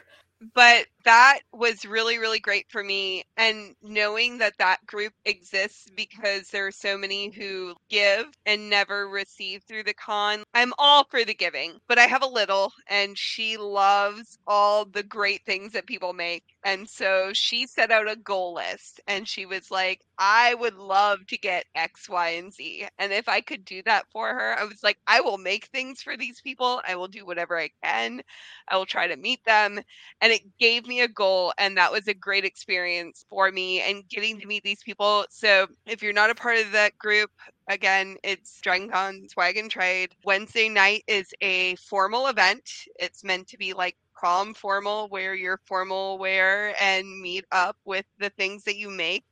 but 0.54 0.88
that 1.06 1.40
was 1.54 1.86
really 1.86 2.18
really 2.18 2.40
great 2.40 2.66
for 2.70 2.84
me 2.84 3.24
and 3.38 3.76
knowing 3.84 4.38
that 4.40 4.54
that 4.60 4.86
group 4.88 5.14
exists 5.26 5.88
because 5.96 6.50
there 6.50 6.68
are 6.68 6.72
so 6.72 6.98
many 6.98 7.30
who 7.32 7.76
give 7.90 8.26
and 8.46 8.70
never 8.70 9.08
receive 9.08 9.64
through 9.64 9.84
the 9.84 9.94
con 9.94 10.44
i'm 10.54 10.74
all 10.78 11.06
for 11.10 11.24
the 11.24 11.34
giving 11.34 11.74
but 11.88 12.00
i 12.00 12.04
have 12.06 12.24
a 12.24 12.28
little 12.28 12.72
and 12.90 13.18
she 13.18 13.58
loves 13.58 14.38
all 14.48 14.86
the 14.86 15.04
great 15.04 15.42
things 15.46 15.74
that 15.74 15.88
people 15.88 16.14
make 16.14 16.44
and 16.64 16.90
so 16.90 17.32
she 17.34 17.68
set 17.68 17.92
out 17.92 18.10
a 18.10 18.16
goal 18.18 18.54
list 18.56 19.00
and 19.08 19.28
she 19.28 19.46
was 19.46 19.72
like 19.72 20.02
i 20.18 20.54
would 20.56 20.76
love 20.76 21.26
to 21.28 21.38
get 21.38 21.66
x 21.76 22.10
y 22.10 22.30
and 22.30 22.54
z 22.54 22.88
and 23.00 23.14
if 23.14 23.30
i 23.30 23.42
could 23.42 23.64
do 23.66 23.82
that 23.84 24.06
for 24.12 24.30
her 24.34 24.58
i 24.60 24.64
was 24.64 24.84
like 24.84 24.98
i 25.08 25.22
will 25.22 25.38
make 25.38 25.66
things 25.68 26.02
for 26.02 26.18
these 26.18 26.42
people 26.42 26.82
i 26.88 26.96
will 26.96 27.08
do 27.08 27.26
whatever 27.26 27.60
i 27.60 27.70
can 27.84 28.22
i 28.70 28.78
will 28.78 28.86
try 28.86 29.08
to 29.08 29.16
meet 29.18 29.44
them 29.46 29.80
and 30.22 30.34
it 30.34 30.42
gave 30.60 30.88
me 30.88 30.95
a 31.02 31.08
goal 31.08 31.54
and 31.58 31.78
that 31.78 31.92
was 31.92 32.08
a 32.08 32.14
great 32.14 32.46
experience 32.46 33.26
for 33.30 33.52
me 33.52 33.82
and 33.82 34.08
getting 34.10 34.40
to 34.40 34.48
meet 34.48 34.64
these 34.64 34.84
people 34.84 35.26
so 35.30 35.68
if 35.86 36.02
you're 36.02 36.14
not 36.14 36.30
a 36.30 36.36
part 36.36 36.58
of 36.58 36.72
that 36.72 36.98
group 36.98 37.30
again 37.70 38.18
it's 38.24 38.60
dragon 38.62 38.90
con 38.90 39.28
swag 39.30 39.58
and 39.58 39.72
trade 39.72 40.12
wednesday 40.24 40.70
night 40.70 41.04
is 41.08 41.34
a 41.42 41.76
formal 41.76 42.28
event 42.28 42.70
it's 43.00 43.24
meant 43.24 43.48
to 43.48 43.58
be 43.58 43.74
like 43.74 43.96
prom 44.16 44.54
formal 44.54 45.10
wear 45.10 45.36
your 45.36 45.60
formal 45.66 46.18
wear 46.18 46.74
and 46.82 47.22
meet 47.22 47.46
up 47.52 47.78
with 47.86 48.06
the 48.20 48.30
things 48.32 48.64
that 48.64 48.78
you 48.78 48.90
make 48.90 49.26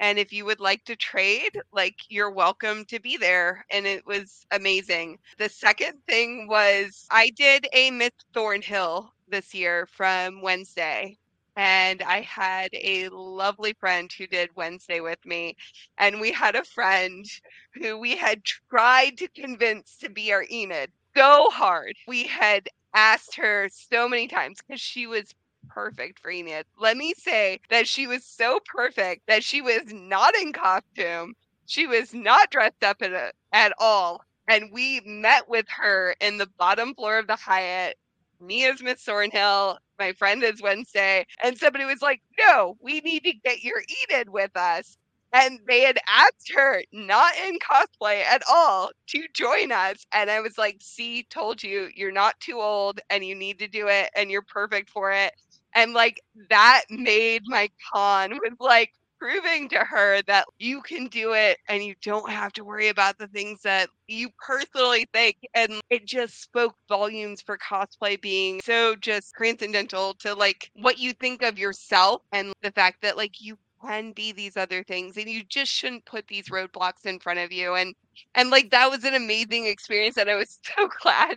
and 0.00 0.18
if 0.18 0.32
you 0.32 0.44
would 0.44 0.60
like 0.60 0.84
to 0.84 0.96
trade, 0.96 1.60
like 1.72 1.96
you're 2.08 2.30
welcome 2.30 2.84
to 2.86 3.00
be 3.00 3.16
there. 3.16 3.64
And 3.70 3.86
it 3.86 4.06
was 4.06 4.46
amazing. 4.52 5.18
The 5.38 5.48
second 5.48 6.00
thing 6.06 6.46
was 6.48 7.06
I 7.10 7.30
did 7.30 7.66
a 7.72 7.90
Miss 7.90 8.12
Thornhill 8.32 9.12
this 9.30 9.54
year 9.54 9.86
from 9.86 10.42
Wednesday. 10.42 11.16
And 11.56 12.02
I 12.02 12.20
had 12.20 12.70
a 12.72 13.08
lovely 13.08 13.72
friend 13.72 14.12
who 14.12 14.26
did 14.26 14.54
Wednesday 14.54 15.00
with 15.00 15.24
me. 15.24 15.56
And 15.98 16.20
we 16.20 16.30
had 16.30 16.54
a 16.54 16.64
friend 16.64 17.26
who 17.74 17.98
we 17.98 18.16
had 18.16 18.44
tried 18.44 19.18
to 19.18 19.28
convince 19.28 19.96
to 19.96 20.08
be 20.08 20.32
our 20.32 20.44
Enid 20.50 20.92
so 21.16 21.48
hard. 21.50 21.96
We 22.06 22.24
had 22.24 22.68
asked 22.94 23.34
her 23.36 23.68
so 23.72 24.08
many 24.08 24.28
times 24.28 24.58
because 24.66 24.80
she 24.80 25.06
was 25.08 25.34
perfect 25.68 26.20
for 26.20 26.30
Enid. 26.30 26.64
Let 26.78 26.96
me 26.96 27.12
say 27.16 27.60
that 27.70 27.88
she 27.88 28.06
was 28.06 28.24
so 28.24 28.60
perfect 28.64 29.26
that 29.26 29.42
she 29.42 29.60
was 29.60 29.82
not 29.92 30.36
in 30.36 30.52
costume. 30.52 31.34
She 31.66 31.86
was 31.86 32.14
not 32.14 32.50
dressed 32.50 32.84
up 32.84 33.02
at, 33.02 33.12
a, 33.12 33.32
at 33.52 33.72
all. 33.78 34.22
And 34.46 34.72
we 34.72 35.00
met 35.04 35.48
with 35.48 35.66
her 35.68 36.14
in 36.20 36.38
the 36.38 36.48
bottom 36.56 36.94
floor 36.94 37.18
of 37.18 37.26
the 37.26 37.36
Hyatt. 37.36 37.98
Me 38.40 38.64
as 38.66 38.82
Miss 38.82 39.02
Thornhill, 39.02 39.78
my 39.98 40.12
friend 40.12 40.42
is 40.42 40.62
Wednesday. 40.62 41.26
And 41.42 41.58
somebody 41.58 41.84
was 41.84 42.02
like, 42.02 42.22
no, 42.38 42.76
we 42.80 43.00
need 43.00 43.24
to 43.24 43.32
get 43.32 43.62
your 43.64 43.82
Enid 44.10 44.28
with 44.30 44.56
us. 44.56 44.96
And 45.32 45.60
they 45.68 45.82
had 45.82 45.98
asked 46.08 46.52
her, 46.54 46.82
not 46.92 47.34
in 47.46 47.58
cosplay 47.58 48.22
at 48.24 48.42
all, 48.48 48.90
to 49.08 49.26
join 49.34 49.72
us. 49.72 50.06
And 50.12 50.30
I 50.30 50.40
was 50.40 50.56
like, 50.56 50.78
see, 50.80 51.24
told 51.30 51.62
you, 51.62 51.88
you're 51.94 52.12
not 52.12 52.40
too 52.40 52.60
old 52.60 53.00
and 53.10 53.24
you 53.24 53.34
need 53.34 53.58
to 53.58 53.68
do 53.68 53.88
it 53.88 54.10
and 54.16 54.30
you're 54.30 54.42
perfect 54.42 54.88
for 54.90 55.12
it 55.12 55.32
and 55.74 55.92
like 55.92 56.20
that 56.50 56.82
made 56.90 57.42
my 57.46 57.68
con 57.92 58.38
with 58.42 58.54
like 58.60 58.92
proving 59.18 59.68
to 59.68 59.78
her 59.78 60.22
that 60.22 60.46
you 60.58 60.80
can 60.82 61.06
do 61.08 61.32
it 61.32 61.58
and 61.68 61.82
you 61.82 61.94
don't 62.02 62.30
have 62.30 62.52
to 62.52 62.64
worry 62.64 62.88
about 62.88 63.18
the 63.18 63.26
things 63.28 63.60
that 63.62 63.88
you 64.06 64.28
personally 64.44 65.06
think 65.12 65.36
and 65.54 65.80
it 65.90 66.06
just 66.06 66.40
spoke 66.40 66.74
volumes 66.88 67.40
for 67.40 67.58
cosplay 67.58 68.20
being 68.20 68.60
so 68.62 68.94
just 68.96 69.32
transcendental 69.34 70.14
to 70.14 70.34
like 70.34 70.70
what 70.74 70.98
you 70.98 71.12
think 71.12 71.42
of 71.42 71.58
yourself 71.58 72.22
and 72.32 72.52
the 72.62 72.72
fact 72.72 73.02
that 73.02 73.16
like 73.16 73.40
you 73.40 73.56
can 73.84 74.12
be 74.12 74.32
these 74.32 74.56
other 74.56 74.82
things 74.84 75.16
and 75.16 75.28
you 75.28 75.42
just 75.44 75.70
shouldn't 75.70 76.04
put 76.04 76.26
these 76.26 76.48
roadblocks 76.48 77.04
in 77.04 77.18
front 77.18 77.38
of 77.38 77.52
you 77.52 77.74
and 77.74 77.94
and 78.34 78.50
like 78.50 78.70
that 78.70 78.90
was 78.90 79.04
an 79.04 79.14
amazing 79.14 79.66
experience 79.66 80.16
and 80.16 80.28
i 80.30 80.34
was 80.34 80.58
so 80.76 80.88
glad 81.02 81.36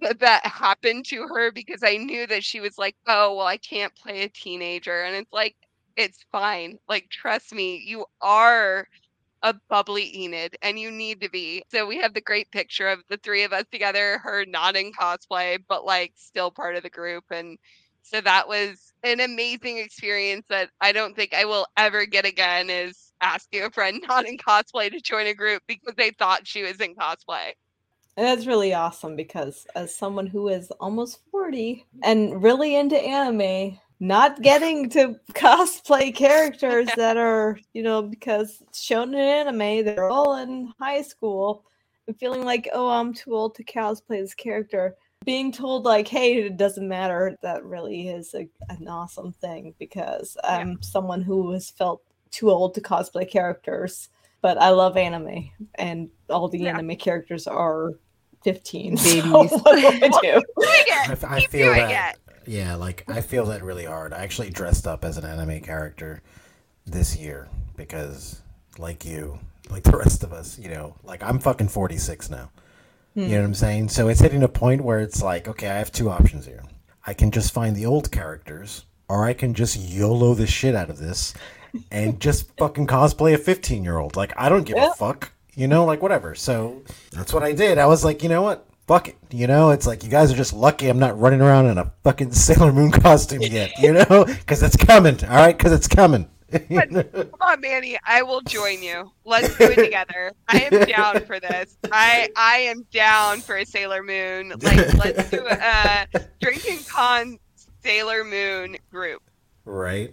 that 0.00 0.20
that 0.20 0.44
happened 0.46 1.04
to 1.06 1.26
her 1.28 1.50
because 1.52 1.82
I 1.82 1.96
knew 1.96 2.26
that 2.26 2.44
she 2.44 2.60
was 2.60 2.76
like, 2.76 2.96
oh, 3.06 3.36
well, 3.36 3.46
I 3.46 3.56
can't 3.56 3.94
play 3.94 4.22
a 4.22 4.28
teenager. 4.28 5.02
And 5.02 5.16
it's 5.16 5.32
like, 5.32 5.56
it's 5.96 6.24
fine. 6.32 6.78
Like, 6.88 7.08
trust 7.10 7.52
me, 7.52 7.82
you 7.84 8.06
are 8.20 8.86
a 9.42 9.54
bubbly 9.68 10.10
Enid 10.24 10.56
and 10.62 10.78
you 10.78 10.90
need 10.90 11.20
to 11.20 11.28
be. 11.28 11.62
So 11.70 11.86
we 11.86 11.98
have 11.98 12.14
the 12.14 12.20
great 12.20 12.50
picture 12.50 12.88
of 12.88 13.00
the 13.10 13.18
three 13.18 13.44
of 13.44 13.52
us 13.52 13.64
together, 13.70 14.18
her 14.18 14.44
not 14.46 14.74
in 14.74 14.90
cosplay, 14.92 15.58
but 15.68 15.84
like 15.84 16.12
still 16.16 16.50
part 16.50 16.76
of 16.76 16.82
the 16.82 16.90
group. 16.90 17.24
And 17.30 17.58
so 18.02 18.22
that 18.22 18.48
was 18.48 18.92
an 19.02 19.20
amazing 19.20 19.78
experience 19.78 20.46
that 20.48 20.70
I 20.80 20.92
don't 20.92 21.14
think 21.14 21.34
I 21.34 21.44
will 21.44 21.66
ever 21.76 22.06
get 22.06 22.24
again 22.24 22.70
is 22.70 23.12
asking 23.20 23.62
a 23.62 23.70
friend 23.70 24.02
not 24.08 24.26
in 24.26 24.38
cosplay 24.38 24.90
to 24.90 25.00
join 25.00 25.26
a 25.26 25.34
group 25.34 25.62
because 25.66 25.94
they 25.96 26.10
thought 26.10 26.46
she 26.46 26.62
was 26.62 26.80
in 26.80 26.94
cosplay. 26.94 27.52
And 28.16 28.26
that's 28.26 28.46
really 28.46 28.72
awesome 28.72 29.16
because 29.16 29.66
as 29.74 29.94
someone 29.94 30.26
who 30.26 30.48
is 30.48 30.70
almost 30.80 31.20
40 31.30 31.74
mm-hmm. 31.74 32.00
and 32.04 32.42
really 32.42 32.76
into 32.76 32.96
anime, 32.96 33.78
not 34.06 34.42
getting 34.42 34.88
to 34.90 35.16
cosplay 35.32 36.14
characters 36.14 36.88
that 36.96 37.16
are, 37.16 37.58
you 37.72 37.82
know, 37.82 38.02
because 38.02 38.62
shown 38.72 39.14
in 39.14 39.20
anime, 39.20 39.84
they're 39.84 40.10
all 40.10 40.36
in 40.36 40.72
high 40.78 41.02
school 41.02 41.64
and 42.06 42.18
feeling 42.18 42.44
like, 42.44 42.68
oh, 42.72 42.88
I'm 42.88 43.14
too 43.14 43.34
old 43.34 43.54
to 43.56 43.64
cosplay 43.64 44.20
this 44.20 44.34
character. 44.34 44.96
Being 45.24 45.52
told 45.52 45.84
like, 45.84 46.06
hey, 46.06 46.44
it 46.44 46.58
doesn't 46.58 46.86
matter, 46.86 47.36
that 47.42 47.64
really 47.64 48.08
is 48.08 48.34
a, 48.34 48.46
an 48.68 48.88
awesome 48.88 49.32
thing 49.32 49.74
because 49.78 50.36
I'm 50.44 50.72
yeah. 50.72 50.76
someone 50.80 51.22
who 51.22 51.52
has 51.52 51.70
felt 51.70 52.02
too 52.30 52.50
old 52.50 52.74
to 52.74 52.80
cosplay 52.82 53.28
characters 53.28 54.10
but 54.44 54.60
I 54.60 54.68
love 54.68 54.98
anime, 54.98 55.48
and 55.76 56.10
all 56.28 56.48
the 56.48 56.58
yeah. 56.58 56.74
anime 56.74 56.96
characters 56.96 57.46
are 57.46 57.92
15 58.42 58.96
babies. 58.96 59.22
So 59.22 59.38
what 59.38 59.80
do 59.80 59.86
I 59.86 60.08
do? 60.20 60.42
I, 60.58 61.16
I 61.26 61.46
feel 61.46 61.72
that. 61.72 62.16
It. 62.16 62.20
Yeah, 62.46 62.74
like 62.76 63.04
I 63.08 63.20
feel 63.20 63.46
that 63.46 63.62
really 63.62 63.84
hard. 63.84 64.12
I 64.12 64.22
actually 64.22 64.50
dressed 64.50 64.86
up 64.86 65.04
as 65.04 65.16
an 65.16 65.24
anime 65.24 65.60
character 65.60 66.22
this 66.86 67.16
year 67.16 67.48
because, 67.76 68.40
like 68.78 69.04
you, 69.04 69.38
like 69.70 69.82
the 69.82 69.96
rest 69.96 70.22
of 70.22 70.32
us, 70.32 70.58
you 70.58 70.68
know, 70.68 70.96
like 71.02 71.22
I'm 71.22 71.38
fucking 71.38 71.68
46 71.68 72.30
now. 72.30 72.50
You 73.14 73.28
know 73.28 73.38
what 73.38 73.44
I'm 73.44 73.54
saying? 73.54 73.90
So 73.90 74.08
it's 74.08 74.20
hitting 74.20 74.42
a 74.42 74.48
point 74.48 74.82
where 74.82 74.98
it's 74.98 75.22
like, 75.22 75.46
okay, 75.46 75.68
I 75.68 75.78
have 75.78 75.92
two 75.92 76.10
options 76.10 76.46
here. 76.46 76.64
I 77.06 77.14
can 77.14 77.30
just 77.30 77.54
find 77.54 77.76
the 77.76 77.86
old 77.86 78.10
characters, 78.10 78.86
or 79.08 79.24
I 79.24 79.34
can 79.34 79.54
just 79.54 79.76
YOLO 79.76 80.34
the 80.34 80.48
shit 80.48 80.74
out 80.74 80.90
of 80.90 80.98
this 80.98 81.32
and 81.92 82.18
just 82.18 82.50
fucking 82.56 82.88
cosplay 82.88 83.34
a 83.34 83.38
15 83.38 83.84
year 83.84 83.98
old. 83.98 84.16
Like, 84.16 84.32
I 84.36 84.48
don't 84.48 84.64
give 84.64 84.78
a 84.78 84.90
fuck 84.94 85.30
you 85.56 85.68
know, 85.68 85.84
like 85.84 86.02
whatever. 86.02 86.34
So 86.34 86.82
that's 87.12 87.32
what 87.32 87.42
I 87.42 87.52
did. 87.52 87.78
I 87.78 87.86
was 87.86 88.04
like, 88.04 88.22
you 88.22 88.28
know 88.28 88.42
what? 88.42 88.66
Fuck 88.86 89.08
it. 89.08 89.16
You 89.30 89.46
know, 89.46 89.70
it's 89.70 89.86
like 89.86 90.04
you 90.04 90.10
guys 90.10 90.30
are 90.30 90.36
just 90.36 90.52
lucky 90.52 90.88
I'm 90.88 90.98
not 90.98 91.18
running 91.18 91.40
around 91.40 91.66
in 91.66 91.78
a 91.78 91.92
fucking 92.02 92.32
Sailor 92.32 92.72
Moon 92.72 92.90
costume 92.90 93.42
yet, 93.42 93.78
you 93.78 93.92
know? 93.92 94.24
Because 94.44 94.62
it's 94.62 94.76
coming, 94.76 95.22
all 95.24 95.36
right? 95.36 95.56
Because 95.56 95.72
it's 95.72 95.88
coming. 95.88 96.28
Come 96.68 97.40
on, 97.40 97.60
Manny. 97.60 97.98
I 98.04 98.22
will 98.22 98.42
join 98.42 98.82
you. 98.82 99.10
Let's 99.24 99.56
do 99.56 99.64
it 99.64 99.76
together. 99.76 100.32
I 100.48 100.68
am 100.70 100.84
down 100.86 101.24
for 101.24 101.40
this. 101.40 101.76
I 101.90 102.28
I 102.36 102.58
am 102.58 102.86
down 102.92 103.40
for 103.40 103.56
a 103.56 103.64
Sailor 103.64 104.02
Moon. 104.02 104.52
Like, 104.62 104.94
let's 104.94 105.30
do 105.30 105.44
a 105.44 105.58
uh, 105.58 106.04
drinking 106.40 106.80
con 106.88 107.38
Sailor 107.82 108.22
Moon 108.22 108.76
group. 108.90 109.22
Right. 109.64 110.12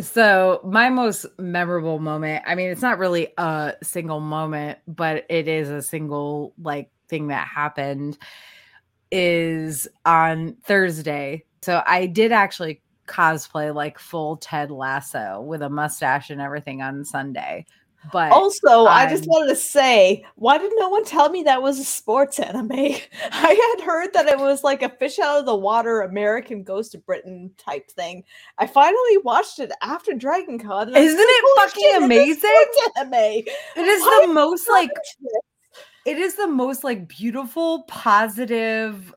so, 0.00 0.60
my 0.62 0.90
most 0.90 1.26
memorable 1.38 1.98
moment, 1.98 2.44
I 2.46 2.54
mean, 2.54 2.70
it's 2.70 2.82
not 2.82 2.98
really 2.98 3.28
a 3.38 3.74
single 3.82 4.20
moment, 4.20 4.78
but 4.86 5.24
it 5.30 5.48
is 5.48 5.70
a 5.70 5.82
single 5.82 6.52
like 6.62 6.90
thing 7.08 7.28
that 7.28 7.48
happened 7.48 8.18
is 9.10 9.88
on 10.04 10.56
Thursday. 10.64 11.44
So, 11.62 11.82
I 11.86 12.06
did 12.06 12.32
actually 12.32 12.82
cosplay 13.06 13.74
like 13.74 13.98
full 13.98 14.36
Ted 14.36 14.70
Lasso 14.70 15.40
with 15.40 15.62
a 15.62 15.68
mustache 15.68 16.30
and 16.30 16.40
everything 16.40 16.82
on 16.82 17.04
Sunday, 17.04 17.66
but 18.12 18.32
also, 18.32 18.86
I 18.86 19.08
just 19.08 19.26
wanted 19.26 19.48
to 19.50 19.56
say, 19.56 20.24
why 20.36 20.58
did 20.58 20.72
no 20.76 20.88
one 20.88 21.04
tell 21.04 21.28
me 21.28 21.42
that 21.44 21.62
was 21.62 21.78
a 21.78 21.84
sports 21.84 22.38
anime? 22.38 22.70
I 23.32 23.76
had 23.76 23.84
heard 23.84 24.12
that 24.12 24.26
it 24.26 24.38
was 24.38 24.62
like 24.62 24.82
a 24.82 24.88
fish 24.88 25.18
out 25.18 25.40
of 25.40 25.46
the 25.46 25.56
water 25.56 26.02
American 26.02 26.62
Goes 26.62 26.88
to 26.90 26.98
Britain 26.98 27.50
type 27.56 27.90
thing. 27.90 28.24
I 28.58 28.66
finally 28.66 29.18
watched 29.18 29.58
it 29.58 29.72
after 29.82 30.12
Dragon 30.12 30.58
Con. 30.58 30.94
Isn't 30.94 31.18
it 31.18 31.60
fucking 31.60 31.82
shit, 31.82 32.02
amazing? 32.02 32.64
Anime. 32.96 33.14
It 33.14 33.86
is 33.86 34.02
why 34.02 34.24
the 34.26 34.32
most 34.32 34.68
like 34.68 34.90
it 36.06 36.18
is 36.18 36.36
the 36.36 36.46
most 36.46 36.84
like 36.84 37.08
beautiful, 37.08 37.82
positive. 37.82 39.12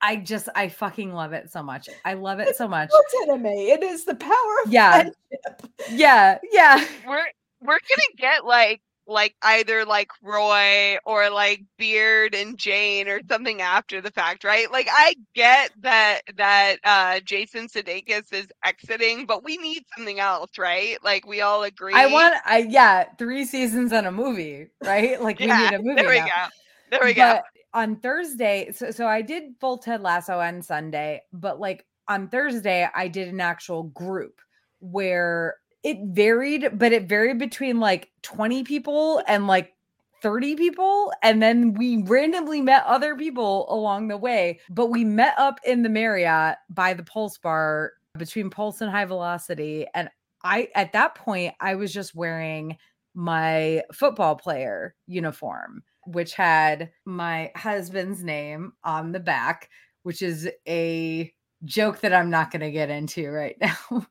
I 0.00 0.16
just 0.16 0.48
I 0.54 0.68
fucking 0.68 1.12
love 1.12 1.32
it 1.32 1.52
so 1.52 1.62
much. 1.62 1.88
I 2.04 2.14
love 2.14 2.40
it 2.40 2.56
so 2.56 2.66
much. 2.66 2.90
It's 2.92 3.30
anime. 3.30 3.46
It 3.46 3.82
is 3.82 4.04
the 4.04 4.14
power 4.14 4.56
of 4.64 4.72
yeah. 4.72 4.92
friendship. 4.92 5.72
Yeah, 5.90 6.38
yeah. 6.50 6.84
We're 7.06 7.26
we're 7.60 7.78
gonna 7.78 8.16
get 8.16 8.44
like 8.46 8.80
like 9.06 9.34
either 9.42 9.84
like 9.84 10.10
Roy 10.22 10.96
or 11.04 11.30
like 11.30 11.64
Beard 11.78 12.34
and 12.34 12.58
Jane 12.58 13.08
or 13.08 13.20
something 13.28 13.60
after 13.60 14.00
the 14.00 14.10
fact, 14.10 14.44
right? 14.44 14.70
Like 14.70 14.88
I 14.90 15.14
get 15.34 15.70
that 15.80 16.20
that 16.36 16.76
uh 16.84 17.20
Jason 17.20 17.68
Sudeikis 17.68 18.32
is 18.32 18.46
exiting, 18.64 19.26
but 19.26 19.44
we 19.44 19.56
need 19.58 19.84
something 19.96 20.20
else, 20.20 20.50
right? 20.58 20.96
Like 21.04 21.26
we 21.26 21.40
all 21.40 21.62
agree. 21.64 21.94
I 21.94 22.06
want, 22.06 22.34
I 22.44 22.58
yeah, 22.58 23.04
three 23.18 23.44
seasons 23.44 23.92
and 23.92 24.06
a 24.06 24.12
movie, 24.12 24.68
right? 24.82 25.20
Like 25.20 25.38
we 25.40 25.46
yeah, 25.46 25.70
need 25.70 25.72
a 25.72 25.78
movie. 25.82 26.02
there 26.02 26.08
we 26.08 26.16
now. 26.18 26.26
go. 26.26 26.46
There 26.90 27.00
we 27.04 27.14
but 27.14 27.36
go. 27.36 27.40
on 27.72 27.96
Thursday, 27.96 28.72
so 28.72 28.90
so 28.90 29.06
I 29.06 29.22
did 29.22 29.54
full 29.60 29.78
Ted 29.78 30.00
Lasso 30.02 30.38
on 30.38 30.62
Sunday, 30.62 31.22
but 31.32 31.60
like 31.60 31.84
on 32.08 32.28
Thursday, 32.28 32.88
I 32.94 33.08
did 33.08 33.28
an 33.28 33.40
actual 33.40 33.84
group 33.84 34.40
where 34.80 35.56
it 35.84 35.98
varied, 36.02 36.70
but 36.78 36.92
it 36.92 37.08
varied 37.08 37.38
between 37.38 37.78
like 37.78 38.10
20 38.22 38.64
people 38.64 39.22
and 39.28 39.46
like 39.46 39.74
30 40.22 40.56
people. 40.56 41.12
And 41.22 41.42
then 41.42 41.74
we 41.74 42.02
randomly 42.02 42.62
met 42.62 42.84
other 42.86 43.14
people 43.14 43.66
along 43.68 44.08
the 44.08 44.16
way. 44.16 44.58
But 44.70 44.86
we 44.86 45.04
met 45.04 45.34
up 45.38 45.60
in 45.62 45.82
the 45.82 45.90
Marriott 45.90 46.56
by 46.70 46.94
the 46.94 47.02
Pulse 47.02 47.36
Bar 47.36 47.92
between 48.16 48.48
Pulse 48.48 48.80
and 48.80 48.90
High 48.90 49.04
Velocity. 49.04 49.86
And 49.94 50.08
I, 50.42 50.68
at 50.74 50.94
that 50.94 51.14
point, 51.14 51.54
I 51.60 51.74
was 51.74 51.92
just 51.92 52.14
wearing 52.14 52.78
my 53.14 53.82
football 53.92 54.34
player 54.34 54.94
uniform, 55.06 55.82
which 56.06 56.32
had 56.32 56.90
my 57.04 57.52
husband's 57.54 58.24
name 58.24 58.72
on 58.82 59.12
the 59.12 59.20
back, 59.20 59.68
which 60.02 60.22
is 60.22 60.48
a 60.66 61.32
joke 61.64 62.00
that 62.00 62.12
I'm 62.12 62.30
not 62.30 62.50
going 62.50 62.60
to 62.60 62.70
get 62.70 62.90
into 62.90 63.30
right 63.30 63.56
now. 63.60 64.06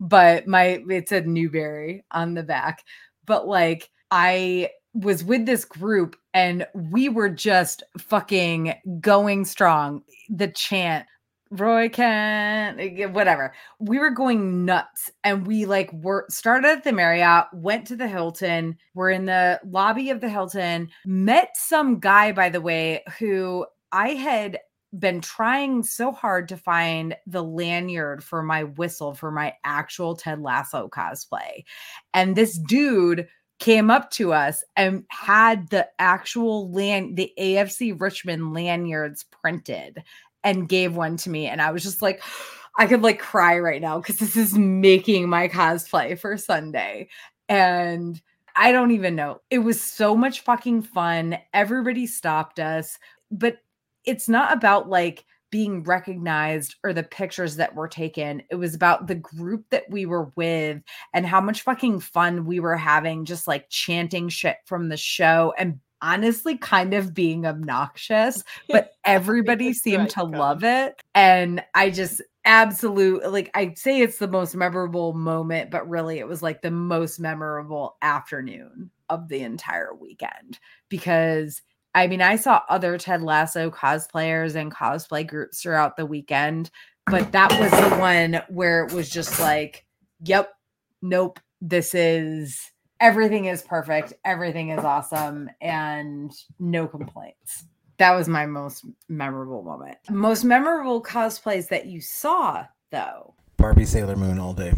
But 0.00 0.46
my 0.46 0.82
it 0.88 1.08
said 1.08 1.26
Newberry 1.26 2.04
on 2.10 2.34
the 2.34 2.42
back. 2.42 2.84
But 3.26 3.46
like 3.46 3.90
I 4.10 4.70
was 4.94 5.24
with 5.24 5.46
this 5.46 5.64
group 5.64 6.16
and 6.34 6.66
we 6.74 7.08
were 7.08 7.30
just 7.30 7.82
fucking 7.98 8.74
going 9.00 9.44
strong. 9.44 10.02
The 10.28 10.48
chant 10.48 11.06
Roy 11.52 11.90
Kent, 11.90 13.12
whatever. 13.12 13.52
We 13.78 13.98
were 13.98 14.10
going 14.10 14.64
nuts 14.64 15.10
and 15.22 15.46
we 15.46 15.66
like 15.66 15.92
were 15.92 16.24
started 16.30 16.68
at 16.68 16.84
the 16.84 16.92
Marriott, 16.92 17.46
went 17.52 17.86
to 17.88 17.96
the 17.96 18.08
Hilton, 18.08 18.78
we're 18.94 19.10
in 19.10 19.26
the 19.26 19.60
lobby 19.66 20.08
of 20.08 20.22
the 20.22 20.30
Hilton, 20.30 20.88
met 21.04 21.50
some 21.54 22.00
guy, 22.00 22.32
by 22.32 22.48
the 22.48 22.62
way, 22.62 23.04
who 23.18 23.66
I 23.92 24.10
had 24.10 24.60
been 24.98 25.20
trying 25.20 25.82
so 25.82 26.12
hard 26.12 26.48
to 26.48 26.56
find 26.56 27.16
the 27.26 27.42
lanyard 27.42 28.22
for 28.22 28.42
my 28.42 28.64
whistle 28.64 29.14
for 29.14 29.30
my 29.30 29.54
actual 29.64 30.14
Ted 30.14 30.40
Lasso 30.40 30.88
cosplay. 30.88 31.64
And 32.12 32.36
this 32.36 32.58
dude 32.58 33.26
came 33.58 33.90
up 33.90 34.10
to 34.10 34.32
us 34.32 34.64
and 34.76 35.04
had 35.08 35.68
the 35.68 35.88
actual 35.98 36.70
land 36.72 37.16
the 37.16 37.32
AFC 37.38 37.98
Richmond 37.98 38.52
lanyards 38.52 39.24
printed 39.24 40.02
and 40.42 40.68
gave 40.68 40.96
one 40.96 41.16
to 41.18 41.30
me 41.30 41.46
and 41.46 41.62
I 41.62 41.70
was 41.70 41.84
just 41.84 42.02
like 42.02 42.20
I 42.78 42.86
could 42.86 43.02
like 43.02 43.18
cry 43.20 43.58
right 43.58 43.80
now 43.80 44.00
cuz 44.00 44.16
this 44.16 44.34
is 44.34 44.54
making 44.54 45.28
my 45.28 45.46
cosplay 45.46 46.18
for 46.18 46.36
Sunday 46.36 47.08
and 47.48 48.20
I 48.56 48.72
don't 48.72 48.90
even 48.90 49.14
know. 49.14 49.40
It 49.50 49.58
was 49.58 49.80
so 49.80 50.16
much 50.16 50.40
fucking 50.40 50.82
fun. 50.82 51.38
Everybody 51.54 52.06
stopped 52.06 52.58
us, 52.58 52.98
but 53.30 53.58
it's 54.04 54.28
not 54.28 54.52
about 54.52 54.88
like 54.88 55.24
being 55.52 55.84
recognized 55.84 56.76
or 56.82 56.92
the 56.92 57.02
pictures 57.02 57.56
that 57.56 57.74
were 57.74 57.86
taken. 57.86 58.42
It 58.50 58.56
was 58.56 58.74
about 58.74 59.06
the 59.06 59.14
group 59.14 59.66
that 59.70 59.88
we 59.90 60.06
were 60.06 60.32
with 60.34 60.82
and 61.12 61.26
how 61.26 61.42
much 61.42 61.60
fucking 61.60 62.00
fun 62.00 62.46
we 62.46 62.58
were 62.58 62.76
having, 62.76 63.26
just 63.26 63.46
like 63.46 63.68
chanting 63.68 64.30
shit 64.30 64.56
from 64.64 64.88
the 64.88 64.96
show 64.96 65.52
and 65.58 65.78
honestly 66.00 66.56
kind 66.56 66.94
of 66.94 67.14
being 67.14 67.46
obnoxious, 67.46 68.42
but 68.68 68.94
everybody 69.04 69.72
seemed 69.74 70.10
to 70.10 70.22
uh, 70.22 70.26
love 70.26 70.64
it. 70.64 71.00
And 71.14 71.62
I 71.74 71.90
just 71.90 72.22
absolute 72.44 73.30
like 73.30 73.50
I'd 73.54 73.78
say 73.78 74.00
it's 74.00 74.18
the 74.18 74.26
most 74.26 74.56
memorable 74.56 75.12
moment, 75.12 75.70
but 75.70 75.88
really 75.88 76.18
it 76.18 76.26
was 76.26 76.42
like 76.42 76.62
the 76.62 76.70
most 76.70 77.20
memorable 77.20 77.96
afternoon 78.02 78.90
of 79.10 79.28
the 79.28 79.40
entire 79.40 79.94
weekend 79.94 80.58
because 80.88 81.62
I 81.94 82.06
mean, 82.06 82.22
I 82.22 82.36
saw 82.36 82.62
other 82.68 82.96
Ted 82.96 83.22
Lasso 83.22 83.70
cosplayers 83.70 84.54
and 84.54 84.72
cosplay 84.72 85.26
groups 85.26 85.60
throughout 85.60 85.96
the 85.96 86.06
weekend, 86.06 86.70
but 87.06 87.32
that 87.32 87.50
was 87.60 87.70
the 87.70 87.96
one 87.96 88.42
where 88.48 88.84
it 88.84 88.92
was 88.92 89.10
just 89.10 89.38
like, 89.40 89.84
yep, 90.24 90.54
nope, 91.02 91.38
this 91.60 91.94
is 91.94 92.70
everything 93.00 93.46
is 93.46 93.62
perfect, 93.62 94.14
everything 94.24 94.70
is 94.70 94.84
awesome, 94.84 95.50
and 95.60 96.32
no 96.58 96.86
complaints. 96.86 97.64
That 97.98 98.12
was 98.12 98.28
my 98.28 98.46
most 98.46 98.86
memorable 99.08 99.62
moment. 99.62 99.98
Most 100.08 100.44
memorable 100.44 101.02
cosplays 101.02 101.68
that 101.68 101.86
you 101.86 102.00
saw, 102.00 102.64
though. 102.90 103.34
Barbie 103.58 103.84
Sailor 103.84 104.16
Moon 104.16 104.38
all 104.38 104.54
day. 104.54 104.72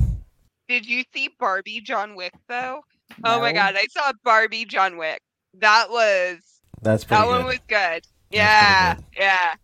Did 0.69 0.86
you 0.86 1.05
see 1.15 1.31
Barbie 1.39 1.81
John 1.81 2.16
Wick 2.16 2.32
though? 2.49 2.82
Oh 3.23 3.41
my 3.41 3.53
god, 3.53 3.74
I 3.77 3.86
saw 3.91 4.12
Barbie 4.24 4.65
John 4.65 4.97
Wick. 4.97 5.20
That 5.59 5.91
was 5.91 6.39
That's 6.85 7.05
pretty 7.05 7.23
that 7.23 7.27
good. 7.28 7.36
one 7.39 7.47
was 7.47 7.59
good. 7.66 8.06
Yeah, 8.31 8.94
good. 8.94 9.05
yeah. 9.19 9.55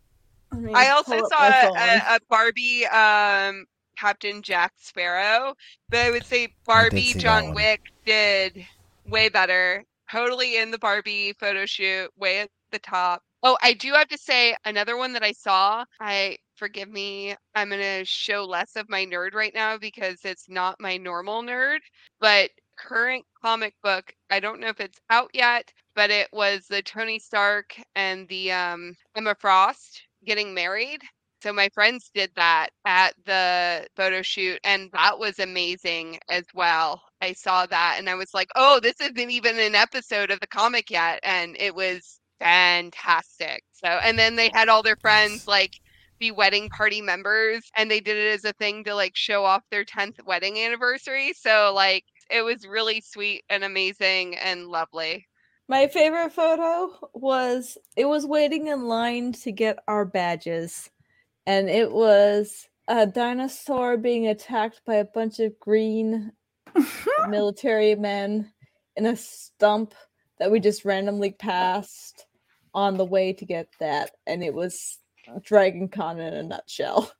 I, 0.73 0.89
also 0.89 1.17
saw 1.29 1.47
a, 1.47 1.71
a, 1.73 2.15
a 2.15 2.19
Barbie 2.29 2.85
um 2.87 3.65
Captain 3.97 4.41
Jack 4.41 4.73
Sparrow, 4.77 5.53
but 5.89 5.99
I 5.99 6.11
would 6.11 6.25
say 6.25 6.49
Barbie 6.65 7.13
John. 7.13 7.53
Wick 7.53 7.81
did 8.05 8.65
way 9.07 9.29
better. 9.29 9.85
Totally 10.11 10.57
in 10.57 10.71
the 10.71 10.79
Barbie 10.79 11.33
photo 11.39 11.65
shoot, 11.65 12.09
way 12.17 12.39
at 12.39 12.49
the 12.71 12.79
top. 12.79 13.21
Oh, 13.43 13.57
I 13.61 13.73
do 13.73 13.93
have 13.93 14.07
to 14.09 14.17
say 14.17 14.55
another 14.65 14.97
one 14.97 15.13
that 15.13 15.23
I 15.23 15.31
saw. 15.31 15.85
I 15.99 16.37
forgive 16.55 16.89
me. 16.89 17.35
I'm 17.55 17.69
gonna 17.69 18.03
show 18.03 18.43
less 18.43 18.75
of 18.75 18.89
my 18.89 19.05
nerd 19.05 19.33
right 19.33 19.53
now 19.53 19.77
because 19.77 20.19
it's 20.23 20.49
not 20.49 20.81
my 20.81 20.97
normal 20.97 21.43
nerd, 21.43 21.79
but 22.19 22.49
current 22.81 23.25
comic 23.41 23.73
book. 23.83 24.13
I 24.29 24.39
don't 24.39 24.59
know 24.59 24.67
if 24.69 24.79
it's 24.79 24.99
out 25.09 25.29
yet, 25.33 25.71
but 25.95 26.09
it 26.09 26.27
was 26.31 26.65
the 26.67 26.81
Tony 26.81 27.19
Stark 27.19 27.75
and 27.95 28.27
the 28.27 28.51
um, 28.51 28.95
Emma 29.15 29.35
Frost 29.39 30.01
getting 30.25 30.53
married. 30.53 31.01
So 31.43 31.51
my 31.51 31.69
friends 31.73 32.11
did 32.13 32.31
that 32.35 32.69
at 32.85 33.15
the 33.25 33.87
photo 33.95 34.21
shoot, 34.21 34.59
and 34.63 34.91
that 34.93 35.17
was 35.17 35.39
amazing 35.39 36.19
as 36.29 36.45
well. 36.53 37.01
I 37.21 37.33
saw 37.33 37.65
that, 37.65 37.95
and 37.97 38.09
I 38.09 38.15
was 38.15 38.33
like, 38.33 38.49
"Oh, 38.55 38.79
this 38.79 39.01
isn't 39.01 39.31
even 39.31 39.59
an 39.59 39.73
episode 39.75 40.29
of 40.31 40.39
the 40.39 40.47
comic 40.47 40.91
yet," 40.91 41.19
and 41.23 41.55
it 41.59 41.73
was 41.73 42.19
fantastic. 42.39 43.63
So, 43.73 43.87
and 43.87 44.19
then 44.19 44.35
they 44.35 44.51
had 44.53 44.69
all 44.69 44.83
their 44.83 44.97
friends 44.97 45.43
like 45.47 45.73
be 46.19 46.31
wedding 46.31 46.69
party 46.69 47.01
members, 47.01 47.63
and 47.75 47.89
they 47.89 47.99
did 47.99 48.17
it 48.17 48.33
as 48.33 48.45
a 48.45 48.53
thing 48.53 48.83
to 48.85 48.93
like 48.95 49.13
show 49.15 49.43
off 49.43 49.63
their 49.71 49.83
10th 49.83 50.23
wedding 50.25 50.59
anniversary. 50.59 51.33
So, 51.33 51.73
like, 51.75 52.05
it 52.31 52.43
was 52.43 52.65
really 52.65 53.01
sweet 53.01 53.43
and 53.49 53.63
amazing 53.63 54.37
and 54.37 54.67
lovely. 54.67 55.27
My 55.67 55.87
favorite 55.87 56.33
photo 56.33 57.09
was 57.13 57.77
it 57.95 58.05
was 58.05 58.25
waiting 58.25 58.67
in 58.67 58.87
line 58.87 59.33
to 59.33 59.51
get 59.51 59.79
our 59.87 60.05
badges, 60.05 60.89
and 61.45 61.69
it 61.69 61.91
was 61.91 62.67
a 62.87 63.05
dinosaur 63.05 63.97
being 63.97 64.27
attacked 64.27 64.81
by 64.85 64.95
a 64.95 65.05
bunch 65.05 65.39
of 65.39 65.59
green 65.59 66.31
military 67.29 67.95
men 67.95 68.51
in 68.95 69.05
a 69.05 69.15
stump 69.15 69.93
that 70.39 70.51
we 70.51 70.59
just 70.59 70.83
randomly 70.83 71.31
passed 71.31 72.25
on 72.73 72.97
the 72.97 73.05
way 73.05 73.33
to 73.33 73.45
get 73.45 73.67
that, 73.79 74.11
and 74.25 74.43
it 74.43 74.53
was 74.53 74.99
Dragon 75.43 75.87
Con 75.87 76.19
in 76.19 76.33
a 76.33 76.43
nutshell. 76.43 77.11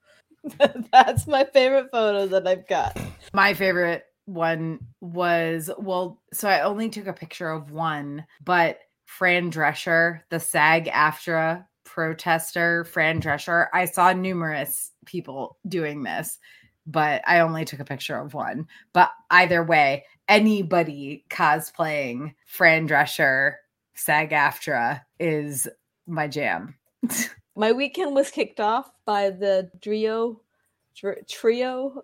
That's 0.91 1.27
my 1.27 1.45
favorite 1.45 1.89
photo 1.91 2.25
that 2.27 2.47
I've 2.47 2.67
got. 2.67 2.99
My 3.33 3.53
favorite 3.53 4.05
one 4.33 4.79
was 5.01 5.69
well, 5.77 6.21
so 6.33 6.49
I 6.49 6.61
only 6.61 6.89
took 6.89 7.07
a 7.07 7.13
picture 7.13 7.49
of 7.49 7.71
one, 7.71 8.25
but 8.43 8.79
Fran 9.05 9.51
Drescher, 9.51 10.21
the 10.29 10.39
SAG 10.39 10.85
AFTRA 10.85 11.65
protester, 11.83 12.85
Fran 12.85 13.21
Drescher, 13.21 13.67
I 13.73 13.85
saw 13.85 14.13
numerous 14.13 14.91
people 15.05 15.57
doing 15.67 16.03
this, 16.03 16.39
but 16.87 17.21
I 17.27 17.39
only 17.39 17.65
took 17.65 17.79
a 17.79 17.85
picture 17.85 18.17
of 18.17 18.33
one. 18.33 18.67
But 18.93 19.11
either 19.29 19.63
way, 19.63 20.05
anybody 20.27 21.25
cosplaying 21.29 22.35
Fran 22.45 22.87
Drescher, 22.87 23.55
SAG 23.95 24.31
AFTRA 24.31 25.01
is 25.19 25.67
my 26.07 26.27
jam. 26.27 26.75
My 27.55 27.73
weekend 27.73 28.15
was 28.15 28.31
kicked 28.31 28.61
off 28.61 28.89
by 29.05 29.29
the 29.29 29.69
trio, 29.81 30.41
trio, 31.27 32.03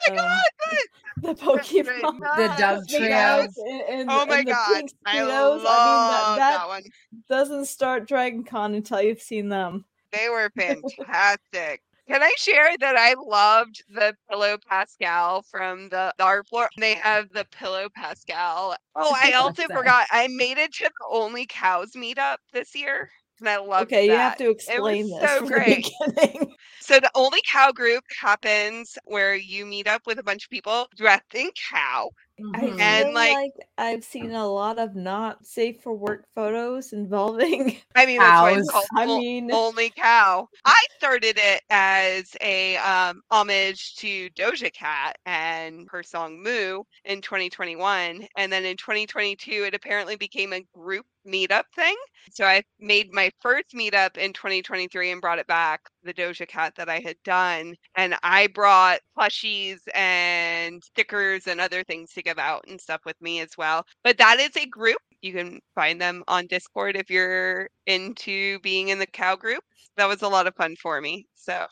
Oh 0.08 0.14
my 0.14 0.16
god! 0.16 0.78
the 1.22 1.28
That's 1.28 1.40
Pokemon. 1.42 2.36
The 2.36 2.54
Dove 2.58 2.82
Speedos 2.84 2.88
Trio. 2.88 3.08
and- 3.08 4.00
and- 4.00 4.10
Oh 4.10 4.26
my 4.26 4.38
and 4.38 4.48
the 4.48 4.52
god! 4.52 4.74
pink 4.74 4.90
I 5.06 5.22
love 5.22 5.52
I 5.52 5.56
mean, 5.56 5.64
that, 5.64 6.36
that 6.36 6.36
that 6.58 6.68
one. 6.68 6.82
doesn't 7.28 7.66
start 7.66 8.08
Dragon 8.08 8.42
Con 8.44 8.74
until 8.74 9.00
you've 9.00 9.22
seen 9.22 9.48
them. 9.48 9.84
They 10.12 10.28
were 10.28 10.50
fantastic. 10.58 11.82
Can 12.06 12.22
I 12.22 12.34
share 12.36 12.76
that 12.80 12.96
I 12.96 13.14
loved 13.14 13.82
the 13.88 14.14
Pillow 14.28 14.58
Pascal 14.68 15.42
from 15.50 15.88
the, 15.88 16.12
the 16.18 16.24
art 16.24 16.46
floor? 16.48 16.68
They 16.76 16.94
have 16.94 17.30
the 17.30 17.46
Pillow 17.50 17.88
Pascal. 17.94 18.76
Oh, 18.94 19.14
I 19.16 19.32
also 19.32 19.62
forgot. 19.68 20.06
I 20.10 20.28
made 20.28 20.58
it 20.58 20.74
to 20.74 20.84
the 20.84 21.06
Only 21.10 21.46
Cows 21.46 21.92
meetup 21.92 22.36
this 22.52 22.74
year. 22.74 23.10
And 23.40 23.48
I 23.48 23.58
loved 23.58 23.92
Okay, 23.92 24.06
you 24.06 24.12
have 24.12 24.36
to 24.36 24.50
explain 24.50 25.08
this 25.10 25.20
so 25.30 25.38
from 25.38 25.48
great. 25.48 25.84
the 26.00 26.12
beginning. 26.16 26.54
So 26.80 27.00
the 27.00 27.10
Only 27.14 27.40
Cow 27.50 27.72
group 27.72 28.04
happens 28.20 28.98
where 29.04 29.34
you 29.34 29.66
meet 29.66 29.86
up 29.86 30.02
with 30.06 30.18
a 30.18 30.22
bunch 30.22 30.44
of 30.44 30.50
people 30.50 30.88
dressed 30.96 31.34
in 31.34 31.50
cow. 31.70 32.10
I 32.40 32.42
Mhm. 32.42 32.80
And, 32.80 33.04
feel 33.06 33.14
like- 33.14 33.32
like, 33.32 33.52
I've 33.78 34.02
seen 34.04 34.32
a 34.32 34.46
lot 34.48 34.78
of 34.80 34.96
not 34.96 35.46
safe 35.46 35.80
for 35.82 35.94
work 35.94 36.26
photos 36.34 36.92
involving. 36.92 37.76
I 37.94 38.06
mean, 38.06 38.18
that's 38.18 38.40
why 38.42 38.52
it's 38.54 38.70
Cows. 38.70 38.70
called 38.70 38.86
I 38.96 39.04
O- 39.06 39.18
mean, 39.18 39.50
Only 39.52 39.90
Cow. 39.90 40.48
I 40.64 40.84
started 40.98 41.38
it 41.38 41.62
as 41.70 42.36
a 42.40 42.76
um, 42.78 43.22
homage 43.30 43.94
to 43.96 44.30
Doja 44.30 44.72
Cat 44.72 45.16
and 45.26 45.86
her 45.92 46.02
song 46.02 46.42
Moo 46.42 46.82
in 47.04 47.20
2021. 47.22 48.26
And 48.36 48.52
then 48.52 48.64
in 48.64 48.76
2022, 48.76 49.64
it 49.64 49.74
apparently 49.74 50.16
became 50.16 50.52
a 50.52 50.62
group 50.76 51.06
meetup 51.26 51.64
thing. 51.76 51.96
So 52.32 52.44
I 52.44 52.62
made 52.80 53.12
my 53.12 53.30
first 53.40 53.70
meetup 53.74 54.16
in 54.16 54.32
2023 54.32 55.12
and 55.12 55.20
brought 55.20 55.38
it 55.38 55.46
back, 55.46 55.80
the 56.04 56.14
Doja 56.14 56.46
Cat 56.46 56.74
that 56.76 56.88
I 56.88 57.00
had 57.00 57.16
done. 57.24 57.74
And 57.96 58.16
I 58.22 58.46
brought 58.48 59.00
plushies 59.18 59.78
and 59.94 60.82
stickers 60.82 61.46
and 61.46 61.60
other 61.60 61.82
things 61.84 62.12
to 62.12 62.22
give 62.22 62.38
out 62.38 62.64
and 62.68 62.80
stuff 62.80 63.00
with 63.04 63.20
me 63.20 63.40
as 63.40 63.56
well. 63.58 63.84
But 64.02 64.18
that 64.18 64.38
is 64.40 64.56
a 64.56 64.66
group. 64.66 64.98
You 65.22 65.32
can 65.32 65.60
find 65.74 66.00
them 66.00 66.22
on 66.28 66.46
Discord 66.46 66.96
if 66.96 67.10
you're 67.10 67.68
into 67.86 68.58
being 68.60 68.88
in 68.88 68.98
the 68.98 69.06
cow 69.06 69.36
group. 69.36 69.64
That 69.96 70.08
was 70.08 70.22
a 70.22 70.28
lot 70.28 70.46
of 70.46 70.54
fun 70.56 70.76
for 70.76 71.00
me. 71.00 71.26
So 71.34 71.66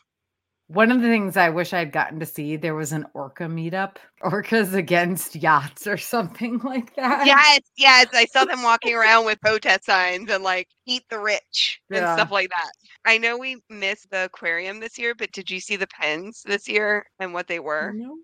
One 0.73 0.91
of 0.91 1.03
the 1.03 1.09
things 1.09 1.37
I 1.37 1.51
wish 1.51 1.73
I'd 1.73 1.93
gotten 1.93 2.19
to 2.21 2.27
see, 2.27 2.57
there 2.57 2.75
was 2.75 2.93
an 2.93 3.05
orca 3.15 3.45
meetup, 3.45 3.97
orcas 4.23 4.75
against 4.75 5.35
yachts 5.37 5.87
or 5.87 5.97
something 5.97 6.59
like 6.65 6.95
that. 6.97 7.27
yes, 7.27 7.61
yes, 7.77 8.07
I 8.15 8.25
saw 8.27 8.45
them 8.45 8.63
walking 8.63 8.95
around 8.97 9.25
with 9.27 9.41
protest 9.41 9.85
signs 9.87 10.31
and 10.31 10.43
like 10.45 10.69
eat 10.87 11.03
the 11.11 11.19
rich 11.19 11.81
and 11.91 11.99
Yeah. 12.01 12.15
stuff 12.17 12.31
like 12.31 12.49
that. 12.51 12.71
I 13.05 13.19
know 13.19 13.37
we 13.37 13.61
missed 13.69 14.11
the 14.11 14.25
aquarium 14.27 14.81
this 14.81 14.99
year, 14.99 15.15
but 15.15 15.33
did 15.33 15.51
you 15.51 15.59
see 15.61 15.77
the 15.77 15.89
pens 15.89 16.43
this 16.47 16.69
year 16.69 17.05
and 17.21 17.35
what 17.35 17.49
they 17.49 17.59
were? 17.61 17.93
no. 17.95 18.17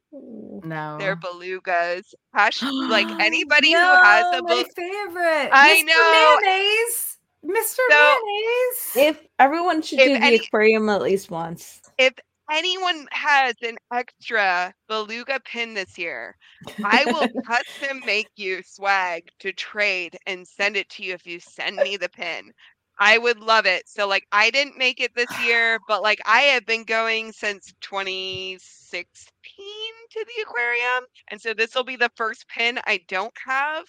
No. 0.64 0.96
They're 0.98 1.16
belugas. 1.16 2.02
Hash, 2.34 2.62
like 2.62 3.08
anybody 3.20 3.72
who 3.72 3.78
has 3.78 4.24
No, 4.32 4.38
a 4.38 4.42
my 4.42 4.64
favorite. 4.76 5.50
I 5.52 5.82
Mr. 5.82 5.86
know. 5.86 6.38
Mayonnaise. 6.42 7.16
Mr. 7.44 7.76
So- 7.90 8.20
Mayonnaise. 8.26 9.18
If 9.20 9.26
everyone 9.38 9.82
should 9.82 10.00
If 10.00 10.06
do 10.06 10.14
the 10.18 10.24
any- 10.24 10.36
aquarium 10.36 10.88
at 10.88 11.02
least 11.02 11.30
once. 11.30 11.80
if 11.98 12.14
anyone 12.50 13.06
has 13.12 13.54
an 13.62 13.76
extra 13.92 14.72
beluga 14.88 15.40
pin 15.44 15.74
this 15.74 15.98
year, 15.98 16.36
I 16.82 17.06
will 17.06 17.28
custom 17.46 18.04
make 18.04 18.30
you 18.36 18.62
swag 18.64 19.24
to 19.40 19.52
trade 19.52 20.16
and 20.26 20.46
send 20.46 20.76
it 20.76 20.88
to 20.90 21.04
you 21.04 21.14
if 21.14 21.26
you 21.26 21.40
send 21.40 21.82
me 21.82 21.96
the 21.96 22.08
pin. 22.08 22.52
I 22.98 23.18
would 23.18 23.38
love 23.40 23.66
it. 23.66 23.88
So 23.88 24.08
like 24.08 24.26
I 24.32 24.50
didn't 24.50 24.76
make 24.78 25.00
it 25.00 25.14
this 25.14 25.38
year, 25.38 25.78
but 25.86 26.02
like 26.02 26.20
I 26.26 26.40
have 26.42 26.66
been 26.66 26.84
going 26.84 27.32
since 27.32 27.72
2016 27.80 29.92
to 30.10 30.24
the 30.26 30.42
aquarium. 30.42 31.04
And 31.30 31.40
so 31.40 31.54
this 31.54 31.74
will 31.74 31.84
be 31.84 31.96
the 31.96 32.10
first 32.16 32.48
pin 32.48 32.80
I 32.86 33.00
don't 33.08 33.34
have. 33.46 33.84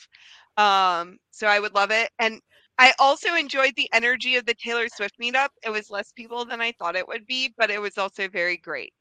Um 0.57 1.17
so 1.31 1.47
I 1.47 1.59
would 1.59 1.73
love 1.73 1.91
it. 1.91 2.11
And 2.19 2.41
I 2.79 2.93
also 2.97 3.35
enjoyed 3.35 3.73
the 3.75 3.89
energy 3.93 4.37
of 4.37 4.45
the 4.45 4.53
Taylor 4.53 4.87
Swift 4.87 5.19
meetup. 5.21 5.49
It 5.65 5.69
was 5.69 5.89
less 5.89 6.13
people 6.13 6.45
than 6.45 6.61
I 6.61 6.71
thought 6.71 6.95
it 6.95 7.07
would 7.09 7.27
be, 7.27 7.53
but 7.57 7.69
it 7.69 7.81
was 7.81 7.97
also 7.97 8.29
very 8.29 8.55
great. 8.55 8.93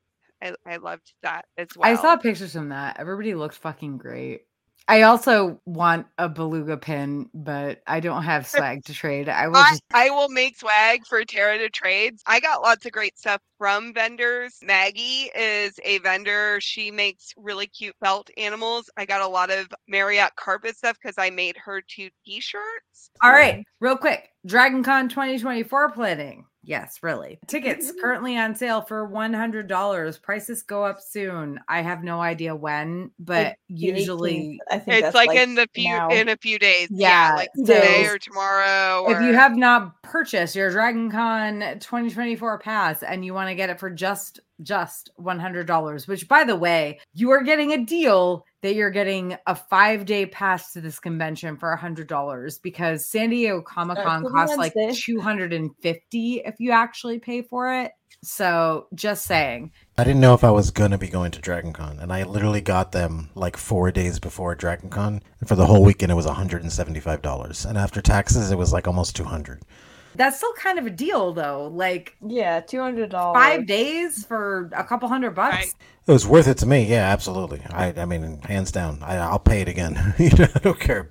I, 0.43 0.55
I 0.67 0.77
loved 0.77 1.13
that 1.23 1.45
as 1.57 1.69
well. 1.77 1.89
I 1.91 1.95
saw 1.95 2.17
pictures 2.17 2.53
from 2.53 2.71
that. 2.71 2.99
Everybody 2.99 3.35
looked 3.35 3.55
fucking 3.55 3.99
great. 3.99 4.43
I 4.90 5.02
also 5.02 5.60
want 5.66 6.06
a 6.16 6.31
beluga 6.31 6.78
pin, 6.78 7.28
but 7.35 7.82
I 7.86 8.01
don't 8.01 8.23
have 8.23 8.47
swag 8.47 8.85
to 8.86 8.94
trade. 8.94 9.28
I 9.28 9.47
will 9.48 9.56
I, 9.56 9.70
just 9.73 9.82
I 9.93 10.09
will 10.09 10.31
make 10.31 10.56
swag 10.56 11.06
for 11.06 11.23
Tara 11.27 11.59
to 11.59 11.69
trades. 11.69 12.23
I 12.27 12.40
got 12.40 12.62
lots 12.62 12.86
of 12.86 12.93
great 12.93 13.19
stuff 13.19 13.43
from 13.59 13.93
vendors. 13.93 14.59
Maggie 14.62 15.31
is 15.36 15.78
a 15.85 15.98
vendor. 15.98 16.59
She 16.62 16.90
makes 16.90 17.35
really 17.36 17.66
cute 17.66 17.97
felt 18.01 18.31
animals. 18.39 18.89
I 18.97 19.05
got 19.05 19.20
a 19.20 19.28
lot 19.28 19.51
of 19.51 19.66
Marriott 19.89 20.35
carpet 20.36 20.74
stuff 20.78 20.97
because 21.02 21.16
I 21.19 21.28
made 21.28 21.59
her 21.59 21.82
two 21.82 22.09
t-shirts. 22.24 23.10
All 23.23 23.31
right, 23.31 23.62
real 23.81 23.98
quick. 23.98 24.31
Dragon 24.47 24.82
Con 24.82 25.10
2024 25.10 25.90
planning. 25.90 26.47
Yes, 26.69 26.99
really. 27.03 27.39
Tickets 27.47 27.90
currently 28.01 28.36
on 28.36 28.55
sale 28.55 28.82
for 28.82 29.09
$100. 29.09 30.20
Prices 30.23 30.62
go 30.62 30.85
up 30.85 31.01
soon. 31.01 31.59
I 31.66 31.81
have 31.81 32.05
no 32.05 32.20
idea 32.20 32.55
when, 32.55 33.11
but 33.19 33.47
Like 33.47 33.59
usually 33.69 34.61
18th, 34.70 34.74
I 34.74 34.78
think 34.78 34.95
It's 34.99 35.03
that's 35.05 35.15
like, 35.16 35.31
in 35.39 35.55
the 35.55 35.66
few 35.74 35.89
now. 35.89 36.09
in 36.11 36.28
a 36.28 36.36
few 36.36 36.59
days. 36.59 36.89
Yeah, 36.90 37.32
like 37.36 37.49
so- 37.57 37.65
today 37.65 38.05
or 38.07 38.19
tomorrow. 38.19 39.11
if 39.11 39.19
you 39.23 39.32
have 39.32 39.57
not 39.57 40.03
purchased 40.03 40.55
your 40.55 40.70
Dragon 40.70 41.11
Con 41.11 41.61
2024 41.81 42.59
pass 42.59 43.03
and 43.03 43.24
you 43.24 43.32
want 43.32 43.49
to 43.49 43.55
get 43.55 43.70
it 43.70 43.81
for 43.81 43.89
just 43.89 44.40
just 44.62 45.11
$100, 45.20 46.09
which 46.09 46.27
by 46.28 46.43
the 46.45 46.57
way, 46.57 46.99
you 47.15 47.31
are 47.31 47.43
getting 47.45 47.73
a 47.73 47.85
deal 47.85 48.45
that 48.62 48.74
you're 48.74 48.90
getting 48.90 49.36
a 49.47 49.55
5-day 49.55 50.26
pass 50.26 50.72
to 50.72 50.80
this 50.80 50.98
convention 50.98 51.56
for 51.56 51.72
a 51.72 51.78
$100 51.78 52.62
because 52.62 53.06
San 53.06 53.30
Diego 53.30 53.62
Comic-Con 53.62 54.24
from 54.24 54.32
costs 54.32 54.56
like 54.56 54.74
250 54.74 56.43
if 56.44 56.55
you 56.59 56.72
actually 56.72 57.18
pay 57.18 57.43
for 57.43 57.72
it. 57.72 57.93
So, 58.24 58.89
just 58.94 59.26
saying. 59.26 59.70
I 59.97 60.02
didn't 60.02 60.20
know 60.20 60.35
if 60.35 60.43
I 60.43 60.51
was 60.51 60.72
gonna 60.72 60.98
be 60.98 61.06
going 61.06 61.30
to 61.30 61.40
Dragon 61.40 61.72
Con, 61.72 62.01
and 62.01 62.12
I 62.12 62.24
literally 62.24 62.60
got 62.60 62.90
them 62.90 63.30
like 63.36 63.56
four 63.56 63.93
days 63.93 64.18
before 64.18 64.56
Dragon 64.56 64.90
Con. 64.90 65.22
And 65.39 65.48
for 65.48 65.55
the 65.55 65.66
whole 65.66 65.85
weekend, 65.85 66.10
it 66.10 66.16
was 66.16 66.26
$175, 66.26 67.64
and 67.64 67.78
after 67.78 68.02
taxes, 68.02 68.51
it 68.51 68.59
was 68.59 68.72
like 68.72 68.89
almost 68.89 69.14
200. 69.14 69.62
That's 70.14 70.36
still 70.39 70.52
kind 70.55 70.78
of 70.78 70.86
a 70.86 70.90
deal 70.90 71.32
though. 71.32 71.68
Like 71.72 72.16
Yeah, 72.26 72.60
two 72.60 72.80
hundred 72.80 73.10
dollars. 73.10 73.36
5 73.43 73.66
days 73.66 74.24
for 74.24 74.70
a 74.74 74.85
couple 74.85 75.09
hundred 75.09 75.32
bucks. 75.32 75.55
Right. 75.56 75.74
It 76.06 76.12
was 76.12 76.26
worth 76.26 76.48
it 76.48 76.56
to 76.59 76.66
me, 76.66 76.85
yeah, 76.85 77.10
absolutely. 77.12 77.60
I, 77.70 77.93
I 77.97 78.05
mean, 78.06 78.40
hands 78.43 78.72
down, 78.72 78.98
I, 79.02 79.16
I'll 79.16 79.39
pay 79.39 79.60
it 79.60 79.68
again. 79.68 80.14
you 80.18 80.30
know, 80.30 80.47
I 80.55 80.59
don't 80.60 80.80
care. 80.80 81.10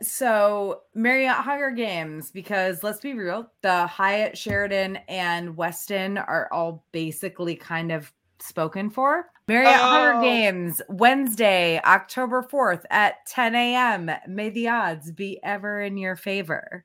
So 0.00 0.82
Marriott 0.94 1.36
Hunger 1.36 1.70
Games, 1.70 2.30
because 2.30 2.82
let's 2.82 3.00
be 3.00 3.14
real, 3.14 3.50
the 3.62 3.86
Hyatt, 3.86 4.38
Sheraton, 4.38 4.96
and 5.08 5.56
Westin 5.56 6.16
are 6.18 6.48
all 6.52 6.84
basically 6.92 7.56
kind 7.56 7.92
of 7.92 8.12
spoken 8.40 8.88
for. 8.90 9.26
Marriott 9.48 9.74
Hunger 9.74 10.18
Oh. 10.18 10.22
Games, 10.22 10.80
Wednesday, 10.88 11.80
October 11.84 12.42
4th 12.42 12.84
at 12.90 13.26
10 13.26 13.54
a.m. 13.54 14.10
May 14.28 14.50
the 14.50 14.68
odds 14.68 15.10
be 15.10 15.40
ever 15.42 15.80
in 15.82 15.96
your 15.96 16.16
favor. 16.16 16.84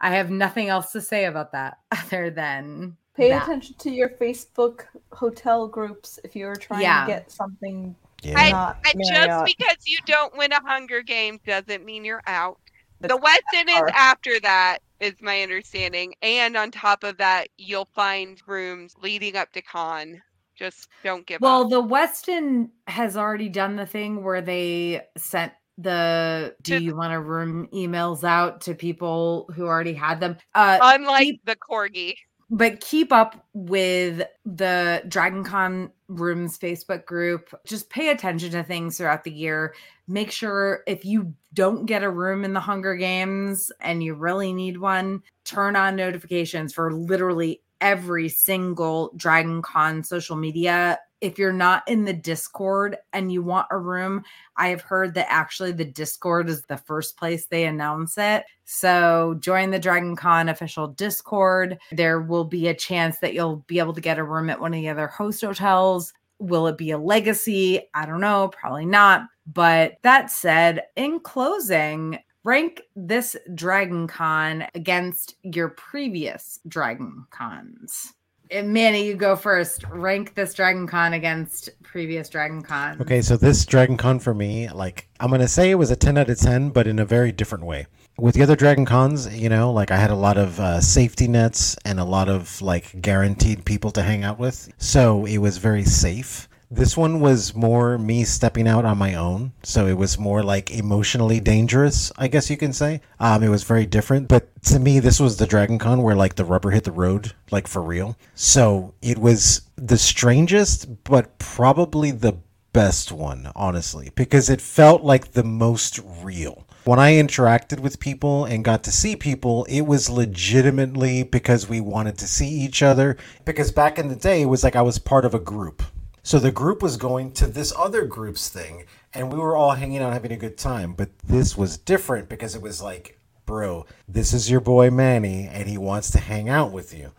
I 0.00 0.10
have 0.16 0.30
nothing 0.30 0.68
else 0.68 0.92
to 0.92 1.00
say 1.00 1.24
about 1.24 1.52
that 1.52 1.78
other 1.90 2.30
than 2.30 2.96
Pay 3.14 3.30
that. 3.30 3.44
attention 3.44 3.76
to 3.78 3.90
your 3.90 4.10
Facebook 4.10 4.84
hotel 5.12 5.66
groups 5.66 6.18
if 6.24 6.36
you're 6.36 6.56
trying 6.56 6.82
Yeah. 6.82 7.06
to 7.06 7.12
get 7.12 7.30
something 7.30 7.94
Yeah. 8.22 8.50
not 8.50 8.78
And 8.84 9.02
just 9.06 9.44
because 9.56 9.76
you 9.86 9.98
don't 10.06 10.36
win 10.36 10.52
a 10.52 10.60
Hunger 10.66 11.02
Games 11.02 11.40
doesn't 11.46 11.84
mean 11.84 12.04
you're 12.04 12.22
out. 12.26 12.58
That's 13.00 13.12
the 13.14 13.20
Westin 13.20 13.68
is 13.68 13.90
after 13.94 14.40
that, 14.40 14.78
is 15.00 15.14
my 15.20 15.42
understanding. 15.42 16.14
And 16.22 16.56
on 16.56 16.70
top 16.70 17.04
of 17.04 17.18
that, 17.18 17.48
you'll 17.58 17.88
find 17.94 18.40
rooms 18.46 18.94
leading 19.02 19.36
up 19.36 19.52
to 19.52 19.62
con. 19.62 20.22
Just 20.54 20.88
don't 21.04 21.26
give 21.26 21.42
Well, 21.42 21.64
up. 21.64 21.70
the 21.70 21.82
Westin 21.82 22.70
has 22.86 23.14
already 23.16 23.50
done 23.50 23.76
the 23.76 23.84
thing 23.86 24.22
where 24.24 24.40
they 24.40 25.02
sent 25.18 25.52
the 25.78 26.54
do 26.62 26.78
you 26.78 26.96
want 26.96 27.12
to 27.12 27.20
room 27.20 27.68
emails 27.72 28.24
out 28.24 28.60
to 28.62 28.74
people 28.74 29.50
who 29.54 29.66
already 29.66 29.92
had 29.94 30.20
them. 30.20 30.36
Uh 30.54 30.78
Unlike 30.82 31.24
keep- 31.24 31.44
the 31.44 31.56
corgi. 31.56 32.14
but 32.50 32.80
keep 32.80 33.12
up 33.12 33.44
with 33.52 34.22
the 34.44 35.02
Dragon 35.08 35.44
Con 35.44 35.90
Rooms 36.08 36.58
Facebook 36.58 37.04
group. 37.04 37.52
Just 37.66 37.90
pay 37.90 38.10
attention 38.10 38.50
to 38.52 38.62
things 38.62 38.96
throughout 38.96 39.24
the 39.24 39.32
year. 39.32 39.74
Make 40.08 40.30
sure 40.30 40.82
if 40.86 41.04
you 41.04 41.34
don't 41.52 41.84
get 41.86 42.04
a 42.04 42.10
room 42.10 42.44
in 42.44 42.52
the 42.52 42.60
Hunger 42.60 42.94
Games 42.94 43.72
and 43.80 44.02
you 44.02 44.14
really 44.14 44.52
need 44.52 44.78
one, 44.78 45.22
turn 45.44 45.74
on 45.74 45.96
notifications 45.96 46.72
for 46.72 46.92
literally 46.92 47.60
every 47.80 48.28
single 48.28 49.12
Dragon 49.16 49.62
Con 49.62 50.02
social 50.02 50.36
media. 50.36 50.98
If 51.22 51.38
you're 51.38 51.52
not 51.52 51.82
in 51.88 52.04
the 52.04 52.12
Discord 52.12 52.96
and 53.12 53.32
you 53.32 53.42
want 53.42 53.68
a 53.70 53.78
room, 53.78 54.22
I 54.56 54.68
have 54.68 54.82
heard 54.82 55.14
that 55.14 55.30
actually 55.30 55.72
the 55.72 55.84
Discord 55.84 56.50
is 56.50 56.62
the 56.62 56.76
first 56.76 57.16
place 57.16 57.46
they 57.46 57.64
announce 57.64 58.18
it. 58.18 58.44
So 58.64 59.36
join 59.40 59.70
the 59.70 59.78
Dragon 59.78 60.14
Con 60.14 60.48
official 60.48 60.88
Discord. 60.88 61.78
There 61.90 62.20
will 62.20 62.44
be 62.44 62.68
a 62.68 62.74
chance 62.74 63.18
that 63.20 63.32
you'll 63.32 63.64
be 63.66 63.78
able 63.78 63.94
to 63.94 64.00
get 64.00 64.18
a 64.18 64.24
room 64.24 64.50
at 64.50 64.60
one 64.60 64.74
of 64.74 64.80
the 64.80 64.88
other 64.88 65.06
host 65.06 65.40
hotels. 65.40 66.12
Will 66.38 66.66
it 66.66 66.76
be 66.76 66.90
a 66.90 66.98
legacy? 66.98 67.80
I 67.94 68.04
don't 68.04 68.20
know, 68.20 68.48
probably 68.48 68.84
not. 68.84 69.22
But 69.46 69.94
that 70.02 70.30
said, 70.30 70.82
in 70.96 71.20
closing, 71.20 72.18
rank 72.46 72.82
this 72.94 73.36
Dragon 73.54 74.06
Con 74.06 74.66
against 74.74 75.34
your 75.42 75.70
previous 75.70 76.60
Dragon 76.68 77.26
Cons. 77.30 78.14
Uh, 78.54 78.62
Manny, 78.62 79.04
you 79.04 79.16
go 79.16 79.34
first. 79.34 79.82
Rank 79.90 80.36
this 80.36 80.54
Dragon 80.54 80.86
Con 80.86 81.12
against 81.12 81.70
previous 81.82 82.28
Dragon 82.28 82.62
Con. 82.62 83.02
Okay, 83.02 83.20
so 83.20 83.36
this 83.36 83.66
Dragon 83.66 83.96
Con 83.96 84.20
for 84.20 84.32
me, 84.32 84.68
like 84.68 85.08
I'm 85.18 85.30
gonna 85.30 85.48
say 85.48 85.72
it 85.72 85.74
was 85.74 85.90
a 85.90 85.96
10 85.96 86.16
out 86.16 86.30
of 86.30 86.38
10, 86.38 86.70
but 86.70 86.86
in 86.86 87.00
a 87.00 87.04
very 87.04 87.32
different 87.32 87.64
way. 87.64 87.86
With 88.16 88.36
the 88.36 88.42
other 88.44 88.56
Dragon 88.56 88.86
Cons, 88.86 89.36
you 89.36 89.48
know, 89.48 89.72
like 89.72 89.90
I 89.90 89.96
had 89.96 90.10
a 90.10 90.14
lot 90.14 90.38
of 90.38 90.60
uh, 90.60 90.80
safety 90.80 91.26
nets 91.26 91.76
and 91.84 91.98
a 91.98 92.04
lot 92.04 92.28
of 92.28 92.62
like 92.62 93.02
guaranteed 93.02 93.64
people 93.64 93.90
to 93.90 94.02
hang 94.02 94.22
out 94.22 94.38
with, 94.38 94.70
so 94.78 95.26
it 95.26 95.38
was 95.38 95.58
very 95.58 95.84
safe. 95.84 96.48
This 96.70 96.96
one 96.96 97.20
was 97.20 97.54
more 97.54 97.96
me 97.96 98.24
stepping 98.24 98.66
out 98.66 98.84
on 98.84 98.98
my 98.98 99.14
own, 99.14 99.52
so 99.62 99.86
it 99.86 99.96
was 99.96 100.18
more 100.18 100.42
like 100.42 100.68
emotionally 100.68 101.38
dangerous, 101.38 102.10
I 102.18 102.26
guess 102.26 102.50
you 102.50 102.56
can 102.56 102.72
say. 102.72 103.02
Um, 103.20 103.44
it 103.44 103.50
was 103.50 103.62
very 103.62 103.86
different, 103.86 104.26
but 104.26 104.48
to 104.64 104.80
me, 104.80 104.98
this 104.98 105.20
was 105.20 105.36
the 105.36 105.46
Dragon 105.46 105.78
Con 105.78 106.02
where 106.02 106.16
like 106.16 106.34
the 106.34 106.44
rubber 106.44 106.72
hit 106.72 106.82
the 106.82 106.90
road, 106.90 107.34
like 107.52 107.68
for 107.68 107.80
real. 107.80 108.18
So 108.34 108.94
it 109.00 109.18
was 109.18 109.62
the 109.76 109.96
strangest, 109.96 111.04
but 111.04 111.38
probably 111.38 112.10
the 112.10 112.38
best 112.72 113.12
one, 113.12 113.52
honestly, 113.54 114.10
because 114.16 114.50
it 114.50 114.60
felt 114.60 115.04
like 115.04 115.32
the 115.32 115.44
most 115.44 116.00
real. 116.20 116.66
When 116.82 116.98
I 116.98 117.12
interacted 117.12 117.78
with 117.78 118.00
people 118.00 118.44
and 118.44 118.64
got 118.64 118.82
to 118.84 118.92
see 118.92 119.14
people, 119.14 119.64
it 119.66 119.82
was 119.82 120.10
legitimately 120.10 121.22
because 121.22 121.68
we 121.68 121.80
wanted 121.80 122.18
to 122.18 122.26
see 122.26 122.48
each 122.48 122.82
other. 122.82 123.16
Because 123.44 123.70
back 123.70 124.00
in 124.00 124.08
the 124.08 124.16
day, 124.16 124.42
it 124.42 124.46
was 124.46 124.64
like 124.64 124.76
I 124.76 124.82
was 124.82 124.98
part 124.98 125.24
of 125.24 125.32
a 125.32 125.38
group. 125.38 125.82
So 126.26 126.40
the 126.40 126.50
group 126.50 126.82
was 126.82 126.96
going 126.96 127.30
to 127.34 127.46
this 127.46 127.72
other 127.78 128.04
group's 128.04 128.48
thing, 128.48 128.86
and 129.14 129.32
we 129.32 129.38
were 129.38 129.54
all 129.54 129.70
hanging 129.70 130.00
out 130.00 130.12
having 130.12 130.32
a 130.32 130.36
good 130.36 130.58
time. 130.58 130.92
But 130.92 131.16
this 131.20 131.56
was 131.56 131.78
different 131.78 132.28
because 132.28 132.56
it 132.56 132.62
was 132.62 132.82
like, 132.82 133.20
bro, 133.44 133.86
this 134.08 134.32
is 134.32 134.50
your 134.50 134.58
boy 134.58 134.90
Manny, 134.90 135.46
and 135.46 135.68
he 135.68 135.78
wants 135.78 136.10
to 136.10 136.18
hang 136.18 136.48
out 136.48 136.72
with 136.72 136.92
you. 136.92 137.12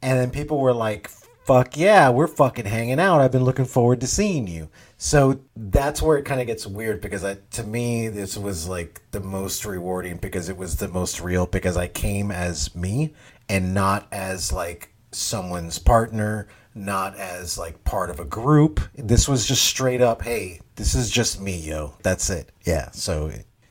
And 0.00 0.18
then 0.18 0.30
people 0.30 0.60
were 0.60 0.72
like, 0.72 1.10
fuck 1.44 1.76
yeah, 1.76 2.08
we're 2.08 2.26
fucking 2.26 2.64
hanging 2.64 2.98
out. 2.98 3.20
I've 3.20 3.32
been 3.32 3.44
looking 3.44 3.66
forward 3.66 4.00
to 4.00 4.06
seeing 4.06 4.46
you. 4.46 4.70
So 4.96 5.40
that's 5.54 6.00
where 6.00 6.16
it 6.16 6.24
kind 6.24 6.40
of 6.40 6.46
gets 6.46 6.66
weird 6.66 7.02
because 7.02 7.24
I, 7.24 7.36
to 7.50 7.64
me, 7.64 8.08
this 8.08 8.38
was 8.38 8.66
like 8.66 9.02
the 9.10 9.20
most 9.20 9.66
rewarding 9.66 10.16
because 10.16 10.48
it 10.48 10.56
was 10.56 10.76
the 10.76 10.88
most 10.88 11.20
real 11.20 11.44
because 11.44 11.76
I 11.76 11.88
came 11.88 12.30
as 12.30 12.74
me 12.74 13.12
and 13.46 13.74
not 13.74 14.08
as 14.10 14.54
like 14.54 14.94
someone's 15.12 15.78
partner, 15.78 16.48
not 16.78 17.16
as 17.16 17.58
like 17.58 17.82
part 17.84 18.10
of 18.10 18.20
a 18.20 18.24
group. 18.24 18.80
This 18.94 19.28
was 19.28 19.46
just 19.46 19.64
straight 19.64 20.00
up, 20.00 20.22
hey, 20.22 20.60
this 20.76 20.94
is 20.94 21.10
just 21.10 21.40
me, 21.40 21.56
yo. 21.56 21.94
That's 22.02 22.30
it. 22.30 22.50
Yeah. 22.64 22.90
So 22.92 23.30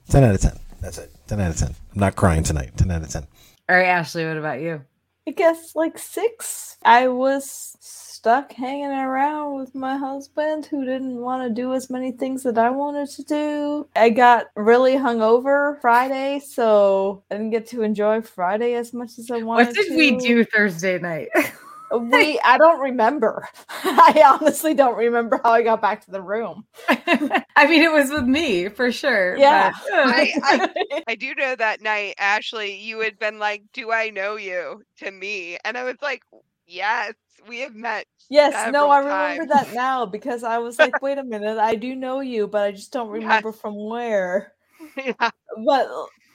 10 0.09 0.23
out 0.23 0.35
of 0.35 0.41
10. 0.41 0.59
That's 0.81 0.97
it. 0.97 1.11
10 1.27 1.41
out 1.41 1.51
of 1.51 1.57
10. 1.57 1.69
I'm 1.69 1.99
not 1.99 2.15
crying 2.15 2.43
tonight. 2.43 2.71
10 2.77 2.91
out 2.91 3.01
of 3.01 3.09
10. 3.09 3.27
All 3.69 3.75
right, 3.75 3.85
Ashley, 3.87 4.25
what 4.25 4.37
about 4.37 4.61
you? 4.61 4.81
I 5.27 5.31
guess 5.31 5.75
like 5.75 5.97
six. 5.97 6.77
I 6.83 7.09
was 7.09 7.75
stuck 7.81 8.53
hanging 8.53 8.91
around 8.91 9.55
with 9.55 9.75
my 9.75 9.97
husband 9.97 10.65
who 10.65 10.85
didn't 10.85 11.17
want 11.17 11.43
to 11.47 11.53
do 11.53 11.73
as 11.73 11.89
many 11.89 12.11
things 12.13 12.43
that 12.43 12.57
I 12.57 12.69
wanted 12.69 13.09
to 13.09 13.23
do. 13.23 13.87
I 13.95 14.09
got 14.09 14.47
really 14.55 14.93
hungover 14.95 15.81
Friday, 15.81 16.39
so 16.39 17.23
I 17.29 17.35
didn't 17.35 17.49
get 17.51 17.67
to 17.67 17.81
enjoy 17.81 18.21
Friday 18.21 18.75
as 18.75 18.93
much 18.93 19.19
as 19.19 19.29
I 19.29 19.37
wanted 19.43 19.67
What 19.67 19.75
did 19.75 19.87
to. 19.89 19.97
we 19.97 20.15
do 20.17 20.45
Thursday 20.45 20.97
night? 20.97 21.27
We 21.91 22.39
I 22.43 22.57
don't 22.57 22.79
remember. 22.81 23.47
I 23.69 24.37
honestly 24.41 24.73
don't 24.73 24.97
remember 24.97 25.39
how 25.43 25.51
I 25.51 25.61
got 25.63 25.81
back 25.81 26.03
to 26.05 26.11
the 26.11 26.21
room. 26.21 26.65
I 26.89 27.65
mean, 27.67 27.81
it 27.83 27.91
was 27.91 28.09
with 28.09 28.25
me 28.25 28.69
for 28.69 28.91
sure. 28.91 29.37
Yeah. 29.37 29.71
but- 29.89 29.93
I- 30.43 31.03
I 31.07 31.15
do 31.15 31.33
know 31.35 31.55
that 31.55 31.81
night, 31.81 32.15
Ashley, 32.17 32.75
you 32.75 32.99
had 32.99 33.17
been 33.19 33.39
like, 33.39 33.63
Do 33.73 33.91
I 33.91 34.09
know 34.09 34.35
you 34.35 34.83
to 34.97 35.11
me? 35.11 35.57
And 35.63 35.77
I 35.77 35.83
was 35.83 35.95
like, 36.01 36.23
Yes, 36.65 37.13
we 37.47 37.59
have 37.61 37.73
met. 37.75 38.05
Yes, 38.29 38.73
no, 38.73 38.89
I 38.89 38.99
remember 38.99 39.45
times." 39.45 39.67
that 39.67 39.73
now 39.73 40.05
because 40.05 40.43
I 40.43 40.57
was 40.57 40.77
like, 40.77 41.01
wait 41.01 41.17
a 41.17 41.23
minute, 41.23 41.57
I 41.57 41.75
do 41.75 41.95
know 41.95 42.19
you, 42.19 42.45
but 42.47 42.63
I 42.63 42.71
just 42.73 42.91
don't 42.91 43.07
remember 43.09 43.53
from 43.53 43.75
where. 43.89 44.51
yeah. 44.97 45.29
But 45.65 45.87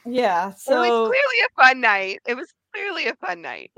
yeah, 0.06 0.48
it 0.48 0.52
was 0.70 1.08
clearly 1.10 1.38
a 1.46 1.62
fun 1.62 1.80
night. 1.82 2.20
It 2.26 2.34
was 2.34 2.48
clearly 2.72 3.08
a 3.08 3.14
fun 3.16 3.42
night. 3.42 3.70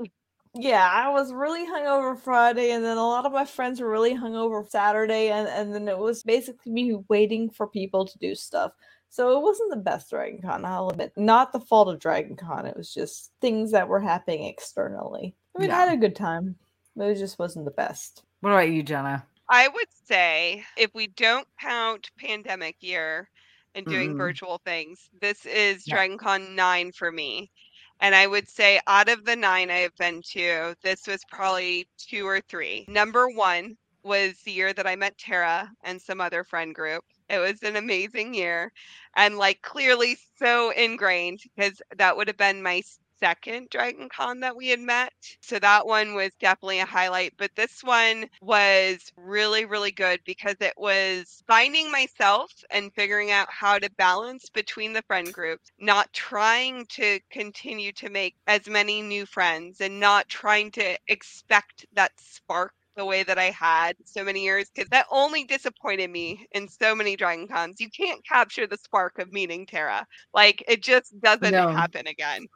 Yeah, 0.55 0.89
I 0.91 1.09
was 1.09 1.33
really 1.33 1.65
hungover 1.65 2.17
Friday, 2.19 2.71
and 2.71 2.83
then 2.83 2.97
a 2.97 3.07
lot 3.07 3.25
of 3.25 3.31
my 3.33 3.45
friends 3.45 3.79
were 3.81 3.89
really 3.89 4.15
hungover 4.15 4.67
Saturday, 4.69 5.29
and, 5.29 5.47
and 5.47 5.73
then 5.73 5.87
it 5.87 5.97
was 5.97 6.23
basically 6.23 6.71
me 6.71 6.97
waiting 7.09 7.49
for 7.49 7.67
people 7.67 8.05
to 8.05 8.17
do 8.19 8.35
stuff. 8.35 8.71
So 9.09 9.37
it 9.37 9.41
wasn't 9.43 9.69
the 9.71 9.77
best 9.77 10.09
Dragon 10.09 10.41
Con, 10.41 10.65
I'll 10.65 10.89
admit. 10.89 11.13
Not 11.15 11.53
the 11.53 11.59
fault 11.59 11.87
of 11.89 11.99
Dragon 11.99 12.35
Con, 12.35 12.65
it 12.65 12.75
was 12.75 12.93
just 12.93 13.31
things 13.41 13.71
that 13.71 13.87
were 13.87 13.99
happening 13.99 14.45
externally. 14.45 15.35
I 15.55 15.61
mean, 15.61 15.71
I 15.71 15.75
had 15.85 15.93
a 15.93 15.97
good 15.97 16.15
time, 16.15 16.55
but 16.95 17.09
it 17.09 17.15
just 17.15 17.39
wasn't 17.39 17.65
the 17.65 17.71
best. 17.71 18.23
what 18.41 18.51
about 18.51 18.69
you, 18.69 18.83
Jenna? 18.83 19.25
I 19.49 19.67
would 19.67 19.87
say 20.05 20.63
if 20.77 20.93
we 20.93 21.07
don't 21.07 21.47
count 21.59 22.09
pandemic 22.19 22.75
year 22.79 23.29
and 23.73 23.85
doing 23.85 24.13
Mm. 24.15 24.17
virtual 24.17 24.59
things, 24.65 25.09
this 25.21 25.45
is 25.45 25.87
Yeah. 25.87 25.95
Dragon 25.95 26.17
Con 26.17 26.55
9 26.55 26.91
for 26.91 27.11
me. 27.11 27.51
And 27.99 28.15
I 28.15 28.27
would 28.27 28.47
say 28.47 28.79
out 28.87 29.09
of 29.09 29.25
the 29.25 29.35
nine 29.35 29.71
I 29.71 29.79
have 29.79 29.95
been 29.95 30.21
to, 30.33 30.75
this 30.83 31.07
was 31.07 31.23
probably 31.25 31.87
two 31.97 32.27
or 32.27 32.41
three. 32.41 32.85
Number 32.87 33.27
one 33.29 33.77
was 34.03 34.35
the 34.43 34.51
year 34.51 34.73
that 34.73 34.87
I 34.87 34.95
met 34.95 35.17
Tara 35.17 35.71
and 35.83 36.01
some 36.01 36.21
other 36.21 36.43
friend 36.43 36.75
group. 36.75 37.03
It 37.29 37.39
was 37.39 37.63
an 37.63 37.75
amazing 37.75 38.33
year 38.33 38.71
and 39.15 39.37
like 39.37 39.61
clearly 39.61 40.17
so 40.37 40.69
ingrained 40.71 41.41
because 41.55 41.81
that 41.97 42.15
would 42.15 42.27
have 42.27 42.37
been 42.37 42.61
my 42.61 42.83
second 43.19 43.69
Dragon 43.69 44.09
Con 44.09 44.39
that 44.41 44.55
we 44.55 44.67
had 44.69 44.79
met. 44.79 45.13
So 45.41 45.59
that 45.59 45.85
one 45.85 46.15
was 46.15 46.31
definitely 46.39 46.79
a 46.79 46.85
highlight. 46.85 47.33
But 47.37 47.51
this 47.55 47.83
one 47.83 48.27
was 48.41 49.11
really, 49.17 49.65
really 49.65 49.91
good 49.91 50.19
because 50.25 50.55
it 50.61 50.73
was 50.77 51.43
finding 51.47 51.91
myself 51.91 52.51
and 52.69 52.93
figuring 52.93 53.31
out 53.31 53.47
how 53.51 53.79
to 53.79 53.89
balance 53.97 54.49
between 54.49 54.93
the 54.93 55.03
friend 55.03 55.33
groups, 55.33 55.71
not 55.79 56.11
trying 56.13 56.85
to 56.87 57.19
continue 57.31 57.91
to 57.93 58.09
make 58.09 58.35
as 58.47 58.67
many 58.67 59.01
new 59.01 59.25
friends 59.25 59.81
and 59.81 59.99
not 59.99 60.27
trying 60.29 60.71
to 60.71 60.97
expect 61.07 61.85
that 61.93 62.11
spark 62.19 62.73
the 62.95 63.05
way 63.05 63.23
that 63.23 63.37
I 63.37 63.51
had 63.51 63.95
so 64.05 64.23
many 64.23 64.43
years 64.43 64.69
because 64.73 64.89
that 64.89 65.07
only 65.11 65.43
disappointed 65.43 66.09
me 66.09 66.47
in 66.51 66.67
so 66.67 66.95
many 66.95 67.15
Dragon 67.15 67.47
Cons. 67.47 67.79
You 67.79 67.89
can't 67.89 68.25
capture 68.25 68.67
the 68.67 68.77
spark 68.77 69.19
of 69.19 69.31
meeting 69.33 69.65
Tara. 69.65 70.05
Like 70.33 70.63
it 70.67 70.81
just 70.83 71.19
doesn't 71.19 71.59
No. 71.59 71.69
happen 71.69 72.07
again. 72.07 72.47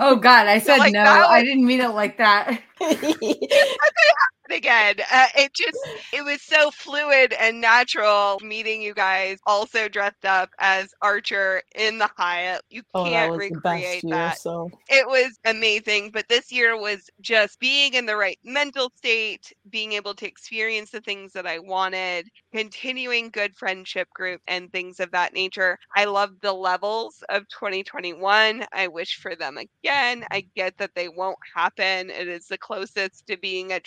Oh 0.00 0.16
God, 0.16 0.46
I 0.46 0.58
said 0.58 0.78
like, 0.78 0.92
no. 0.92 1.04
that 1.04 1.28
I 1.28 1.42
didn't 1.42 1.66
mean 1.66 1.80
it 1.80 1.88
like 1.88 2.18
that. 2.18 2.62
again. 4.52 4.96
Uh, 5.12 5.26
it 5.36 5.52
just 5.54 5.90
it 6.12 6.24
was 6.24 6.42
so 6.42 6.70
fluid 6.70 7.32
and 7.38 7.60
natural 7.60 8.38
meeting 8.42 8.82
you 8.82 8.94
guys 8.94 9.38
also 9.46 9.88
dressed 9.88 10.24
up 10.24 10.50
as 10.58 10.92
Archer 11.02 11.62
in 11.74 11.98
the 11.98 12.10
Hyatt. 12.16 12.62
You 12.70 12.82
Oh, 12.94 13.04
can't 13.04 13.34
the 13.36 13.36
recreate 13.36 14.04
year, 14.04 14.30
that. 14.30 14.32
so 14.32 14.70
It 14.88 15.06
was 15.06 15.38
amazing, 15.44 16.10
but 16.12 16.28
this 16.28 16.52
year 16.52 16.78
was 16.78 17.08
just 17.20 17.58
being 17.60 17.94
in 17.94 18.06
the 18.06 18.16
right 18.16 18.38
mental 18.44 18.90
state, 18.96 19.52
being 19.70 19.92
able 19.92 20.14
to 20.14 20.26
experience 20.26 20.90
the 20.90 21.00
things 21.00 21.32
that 21.32 21.46
I 21.46 21.58
wanted, 21.58 22.28
continuing 22.52 23.30
good 23.30 23.56
friendship 23.56 24.08
group 24.14 24.40
and 24.46 24.70
things 24.72 25.00
of 25.00 25.10
that 25.12 25.32
nature. 25.32 25.78
I 25.94 26.04
love 26.04 26.30
the 26.40 26.52
levels 26.52 27.22
of 27.30 27.48
2021. 27.48 28.64
I 28.72 28.88
wish 28.88 29.16
for 29.20 29.34
them 29.36 29.58
again. 29.58 30.24
I 30.30 30.46
get 30.54 30.76
that 30.78 30.94
they 30.94 31.08
won't 31.08 31.38
happen. 31.54 32.10
It 32.10 32.28
is 32.28 32.46
the 32.46 32.58
closest 32.58 33.26
to 33.28 33.36
being 33.38 33.72
a 33.72 33.76
at 33.76 33.84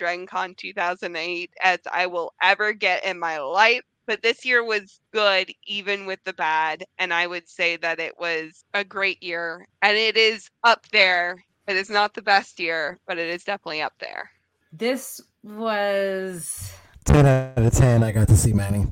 DragonCon 0.47 0.57
2008 0.57 1.51
as 1.61 1.79
I 1.91 2.07
will 2.07 2.33
ever 2.41 2.73
get 2.73 3.05
in 3.05 3.19
my 3.19 3.39
life. 3.39 3.81
But 4.05 4.21
this 4.21 4.45
year 4.45 4.63
was 4.63 5.01
good, 5.11 5.51
even 5.65 6.05
with 6.05 6.19
the 6.23 6.33
bad. 6.33 6.85
And 6.97 7.13
I 7.13 7.27
would 7.27 7.49
say 7.49 7.75
that 7.77 7.99
it 7.99 8.17
was 8.17 8.63
a 8.73 8.83
great 8.83 9.21
year. 9.21 9.67
And 9.81 9.97
it 9.97 10.15
is 10.15 10.49
up 10.63 10.87
there. 10.91 11.43
It 11.67 11.75
is 11.75 11.89
not 11.89 12.13
the 12.13 12.21
best 12.21 12.59
year, 12.59 12.99
but 13.05 13.17
it 13.17 13.29
is 13.29 13.43
definitely 13.43 13.81
up 13.81 13.93
there. 13.99 14.31
This 14.71 15.19
was 15.43 16.71
10 17.03 17.25
out 17.25 17.57
of 17.57 17.73
10, 17.73 18.03
I 18.03 18.11
got 18.13 18.29
to 18.29 18.37
see 18.37 18.53
Manny. 18.53 18.87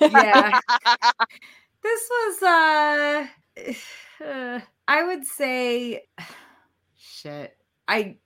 yeah. 0.00 0.60
this 1.82 2.10
was 2.10 2.42
uh, 2.42 3.26
uh 4.24 4.60
I 4.86 5.04
would 5.04 5.24
say 5.24 6.02
shit. 6.96 7.56
I 7.88 8.16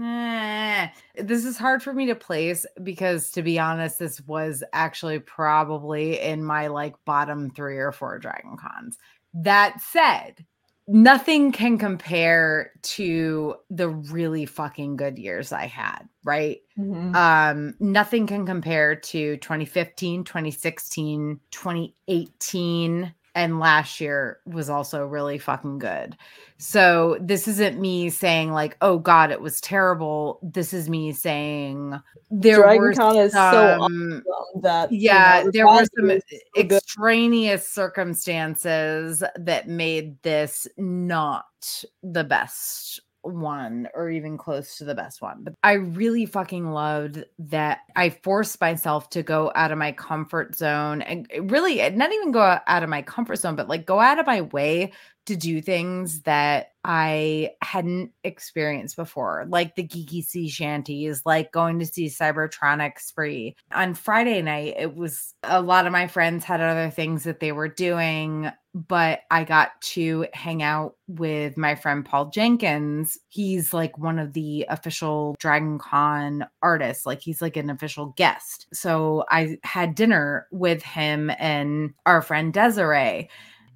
eh, 0.00 0.88
this 1.16 1.44
is 1.44 1.58
hard 1.58 1.82
for 1.82 1.92
me 1.92 2.06
to 2.06 2.14
place 2.14 2.64
because 2.82 3.30
to 3.32 3.42
be 3.42 3.58
honest, 3.58 3.98
this 3.98 4.20
was 4.22 4.64
actually 4.72 5.18
probably 5.18 6.18
in 6.20 6.44
my 6.44 6.68
like 6.68 6.94
bottom 7.04 7.50
three 7.50 7.78
or 7.78 7.92
four 7.92 8.18
Dragon 8.18 8.56
Cons. 8.56 8.98
That 9.34 9.80
said, 9.80 10.44
nothing 10.88 11.52
can 11.52 11.78
compare 11.78 12.72
to 12.82 13.56
the 13.70 13.88
really 13.88 14.46
fucking 14.46 14.96
good 14.96 15.18
years 15.18 15.52
I 15.52 15.66
had, 15.66 16.08
right? 16.24 16.60
Mhm. 16.78 17.14
um 17.14 17.74
nothing 17.80 18.26
can 18.26 18.46
compare 18.46 18.96
to 18.96 19.36
2015 19.36 20.24
2016 20.24 21.38
2018 21.50 23.14
and 23.34 23.58
last 23.58 24.00
year 24.00 24.38
was 24.46 24.68
also 24.68 25.06
really 25.06 25.38
fucking 25.38 25.78
good. 25.78 26.16
So 26.58 27.16
this 27.20 27.48
isn't 27.48 27.80
me 27.80 28.10
saying 28.10 28.52
like, 28.52 28.76
"Oh 28.80 28.98
God, 28.98 29.30
it 29.30 29.40
was 29.40 29.60
terrible." 29.60 30.38
This 30.42 30.72
is 30.72 30.88
me 30.88 31.12
saying 31.12 31.98
there 32.30 32.58
Dragon 32.58 32.80
were 32.80 32.92
Con 32.92 33.16
is 33.16 33.32
so 33.32 33.38
some, 33.38 33.80
awesome 33.80 34.24
that 34.62 34.92
you 34.92 34.98
yeah, 35.00 35.42
know, 35.44 35.50
there 35.52 35.66
were 35.66 35.84
some 35.96 36.08
good. 36.08 36.22
extraneous 36.56 37.68
circumstances 37.68 39.22
that 39.36 39.68
made 39.68 40.20
this 40.22 40.68
not 40.76 41.84
the 42.02 42.24
best 42.24 43.00
one 43.22 43.88
or 43.94 44.10
even 44.10 44.36
close 44.36 44.76
to 44.78 44.84
the 44.84 44.94
best 44.94 45.22
one. 45.22 45.44
But 45.44 45.54
I 45.62 45.72
really 45.72 46.26
fucking 46.26 46.70
loved 46.70 47.24
that 47.38 47.80
I 47.96 48.10
forced 48.10 48.60
myself 48.60 49.10
to 49.10 49.22
go 49.22 49.52
out 49.54 49.72
of 49.72 49.78
my 49.78 49.92
comfort 49.92 50.56
zone 50.56 51.02
and 51.02 51.26
eh, 51.30 51.40
really 51.42 51.80
eh, 51.80 51.90
not 51.90 52.12
even 52.12 52.32
go 52.32 52.58
out 52.66 52.82
of 52.82 52.88
my 52.88 53.02
comfort 53.02 53.36
zone, 53.36 53.56
but 53.56 53.68
like 53.68 53.86
go 53.86 54.00
out 54.00 54.18
of 54.18 54.26
my 54.26 54.42
way 54.42 54.92
to 55.26 55.36
do 55.36 55.60
things 55.60 56.22
that 56.22 56.72
I 56.84 57.50
hadn't 57.62 58.10
experienced 58.24 58.96
before, 58.96 59.46
like 59.48 59.76
the 59.76 59.86
geeky 59.86 60.24
sea 60.24 60.48
shanties, 60.48 61.22
like 61.24 61.52
going 61.52 61.78
to 61.78 61.86
see 61.86 62.06
Cybertronic 62.06 62.98
Spree. 62.98 63.54
On 63.72 63.94
Friday 63.94 64.42
night, 64.42 64.74
it 64.76 64.96
was 64.96 65.34
a 65.44 65.62
lot 65.62 65.86
of 65.86 65.92
my 65.92 66.08
friends 66.08 66.44
had 66.44 66.60
other 66.60 66.90
things 66.90 67.22
that 67.22 67.38
they 67.38 67.52
were 67.52 67.68
doing, 67.68 68.50
but 68.74 69.20
I 69.30 69.44
got 69.44 69.80
to 69.82 70.26
hang 70.32 70.62
out 70.62 70.96
with 71.06 71.56
my 71.56 71.76
friend 71.76 72.04
Paul 72.04 72.30
Jenkins. 72.30 73.16
He's 73.28 73.72
like 73.72 73.96
one 73.96 74.18
of 74.18 74.32
the 74.32 74.66
official 74.68 75.36
Dragon 75.38 75.78
Con 75.78 76.46
artists, 76.62 77.06
like 77.06 77.20
he's 77.20 77.40
like 77.40 77.56
an 77.56 77.70
official 77.70 78.06
guest. 78.16 78.66
So 78.72 79.24
I 79.30 79.58
had 79.62 79.94
dinner 79.94 80.48
with 80.50 80.82
him 80.82 81.30
and 81.38 81.94
our 82.06 82.22
friend 82.22 82.52
Desiree 82.52 83.28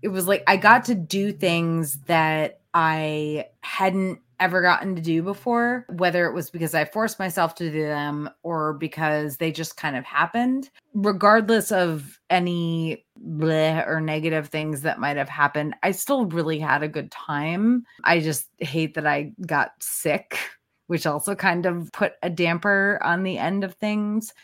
it 0.02 0.09
was 0.09 0.28
like 0.28 0.43
I 0.47 0.56
got 0.56 0.85
to 0.86 0.94
do 0.94 1.32
things 1.32 1.98
that 2.06 2.60
I 2.74 3.47
hadn't 3.62 4.20
ever 4.39 4.60
gotten 4.60 4.94
to 4.94 5.02
do 5.02 5.23
before, 5.23 5.86
whether 5.89 6.27
it 6.27 6.35
was 6.35 6.51
because 6.51 6.74
I 6.74 6.85
forced 6.85 7.18
myself 7.18 7.55
to 7.56 7.70
do 7.70 7.82
them 7.85 8.28
or 8.43 8.74
because 8.74 9.39
they 9.39 9.51
just 9.51 9.77
kind 9.77 9.97
of 9.97 10.05
happened. 10.05 10.68
Regardless 10.94 11.73
of 11.73 12.20
any 12.28 13.06
bleh 13.27 13.86
or 13.86 14.01
negative 14.01 14.48
things 14.48 14.82
that 14.82 15.01
might 15.01 15.16
have 15.16 15.28
happened, 15.28 15.74
I 15.82 15.93
still 15.93 16.27
really 16.27 16.59
had 16.59 16.82
a 16.82 16.89
good 16.89 17.10
time. 17.10 17.85
I 18.05 18.20
just 18.20 18.48
hate 18.59 18.94
that 18.94 19.06
I 19.06 19.32
got 19.47 19.73
sick, 19.81 20.39
which 20.86 21.06
also 21.06 21.35
kind 21.35 21.64
of 21.64 21.90
put 21.93 22.12
a 22.23 22.31
damper 22.31 22.98
on 23.02 23.23
the 23.23 23.39
end 23.39 23.64
of 23.64 23.74
things 23.74 24.35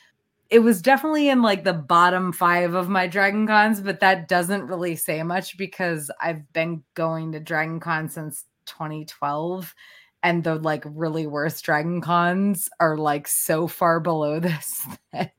it 0.52 0.58
was 0.58 0.82
definitely 0.82 1.30
in 1.30 1.40
like 1.40 1.64
the 1.64 1.72
bottom 1.72 2.30
five 2.30 2.74
of 2.74 2.90
my 2.90 3.06
Dragon 3.06 3.46
Cons, 3.46 3.80
but 3.80 4.00
that 4.00 4.28
doesn't 4.28 4.66
really 4.66 4.96
say 4.96 5.22
much 5.22 5.56
because 5.56 6.10
I've 6.20 6.52
been 6.52 6.82
going 6.92 7.32
to 7.32 7.40
Dragon 7.40 7.80
Con 7.80 8.10
since 8.10 8.44
2012 8.66 9.74
and 10.22 10.44
the 10.44 10.56
like 10.56 10.84
really 10.86 11.26
worst 11.26 11.64
Dragon 11.64 12.02
Cons 12.02 12.68
are 12.80 12.98
like 12.98 13.28
so 13.28 13.66
far 13.66 13.98
below 13.98 14.40
this 14.40 14.86
that 15.14 15.32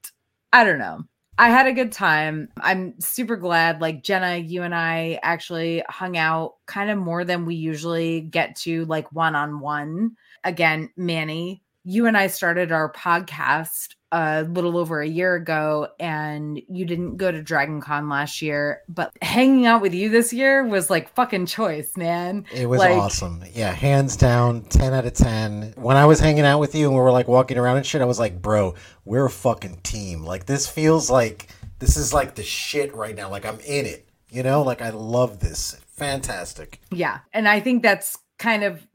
I 0.52 0.64
don't 0.64 0.80
know. 0.80 1.04
I 1.38 1.50
had 1.50 1.68
a 1.68 1.74
good 1.74 1.92
time. 1.92 2.50
I'm 2.60 3.00
super 3.00 3.36
glad. 3.36 3.82
Like 3.82 4.04
Jenna, 4.04 4.38
you 4.38 4.64
and 4.64 4.74
I 4.74 5.20
actually 5.22 5.84
hung 5.88 6.18
out 6.18 6.56
kind 6.66 6.90
of 6.90 6.98
more 6.98 7.24
than 7.24 7.46
we 7.46 7.54
usually 7.54 8.22
get 8.22 8.56
to, 8.62 8.86
like 8.86 9.12
one 9.12 9.36
on 9.36 9.60
one. 9.60 10.16
Again, 10.44 10.90
Manny, 10.98 11.62
you 11.84 12.06
and 12.08 12.18
I 12.18 12.28
started 12.28 12.72
our 12.72 12.92
podcast 12.94 13.96
a 14.12 14.44
little 14.44 14.78
over 14.78 15.02
a 15.02 15.08
year 15.08 15.34
ago 15.36 15.88
and 16.00 16.62
you 16.70 16.86
didn't 16.86 17.18
go 17.18 17.32
to 17.32 17.42
Dragon 17.42 17.82
Con 17.82 18.10
last 18.10 18.42
year, 18.44 18.82
but 18.88 19.12
hanging 19.24 19.66
out 19.66 19.82
with 19.82 19.94
you 19.94 20.08
this 20.10 20.32
year 20.32 20.64
was 20.64 20.90
like 20.90 21.14
fucking 21.16 21.48
choice, 21.48 21.98
man. 21.98 22.46
It 22.54 22.68
was 22.68 22.80
Like- 22.80 22.92
awesome. 22.96 23.44
Yeah, 23.54 23.72
hands 23.72 24.16
down, 24.16 24.62
10 24.66 24.94
out 24.94 25.06
of 25.06 25.14
10. 25.14 25.74
When 25.78 25.98
I 25.98 26.06
was 26.06 26.20
hanging 26.20 26.46
out 26.46 26.60
with 26.60 26.76
you 26.76 26.86
and 26.86 26.94
we 26.96 27.02
were 27.02 27.12
like 27.12 27.28
walking 27.28 27.58
around 27.58 27.78
and 27.78 27.86
shit, 27.86 28.02
I 28.02 28.06
was 28.06 28.20
like, 28.20 28.40
bro, 28.42 28.76
we're 29.04 29.26
a 29.26 29.30
fucking 29.32 29.80
team. 29.84 30.24
Like, 30.24 30.46
this 30.46 30.68
feels 30.70 31.10
like, 31.10 31.48
this 31.80 31.98
is 31.98 32.14
like 32.14 32.36
the 32.36 32.44
shit 32.44 32.94
right 32.96 33.16
now. 33.16 33.30
Like, 33.32 33.46
I'm 33.48 33.60
in 33.62 33.86
it. 33.88 34.08
You 34.30 34.44
know, 34.44 34.62
like, 34.62 34.82
I 34.82 34.92
love 34.92 35.40
this. 35.40 35.76
Fantastic. 35.88 36.80
Yeah. 36.92 37.20
And 37.34 37.48
I 37.48 37.60
think 37.60 37.82
that's 37.82 38.18
kind 38.38 38.64
of 38.64 38.86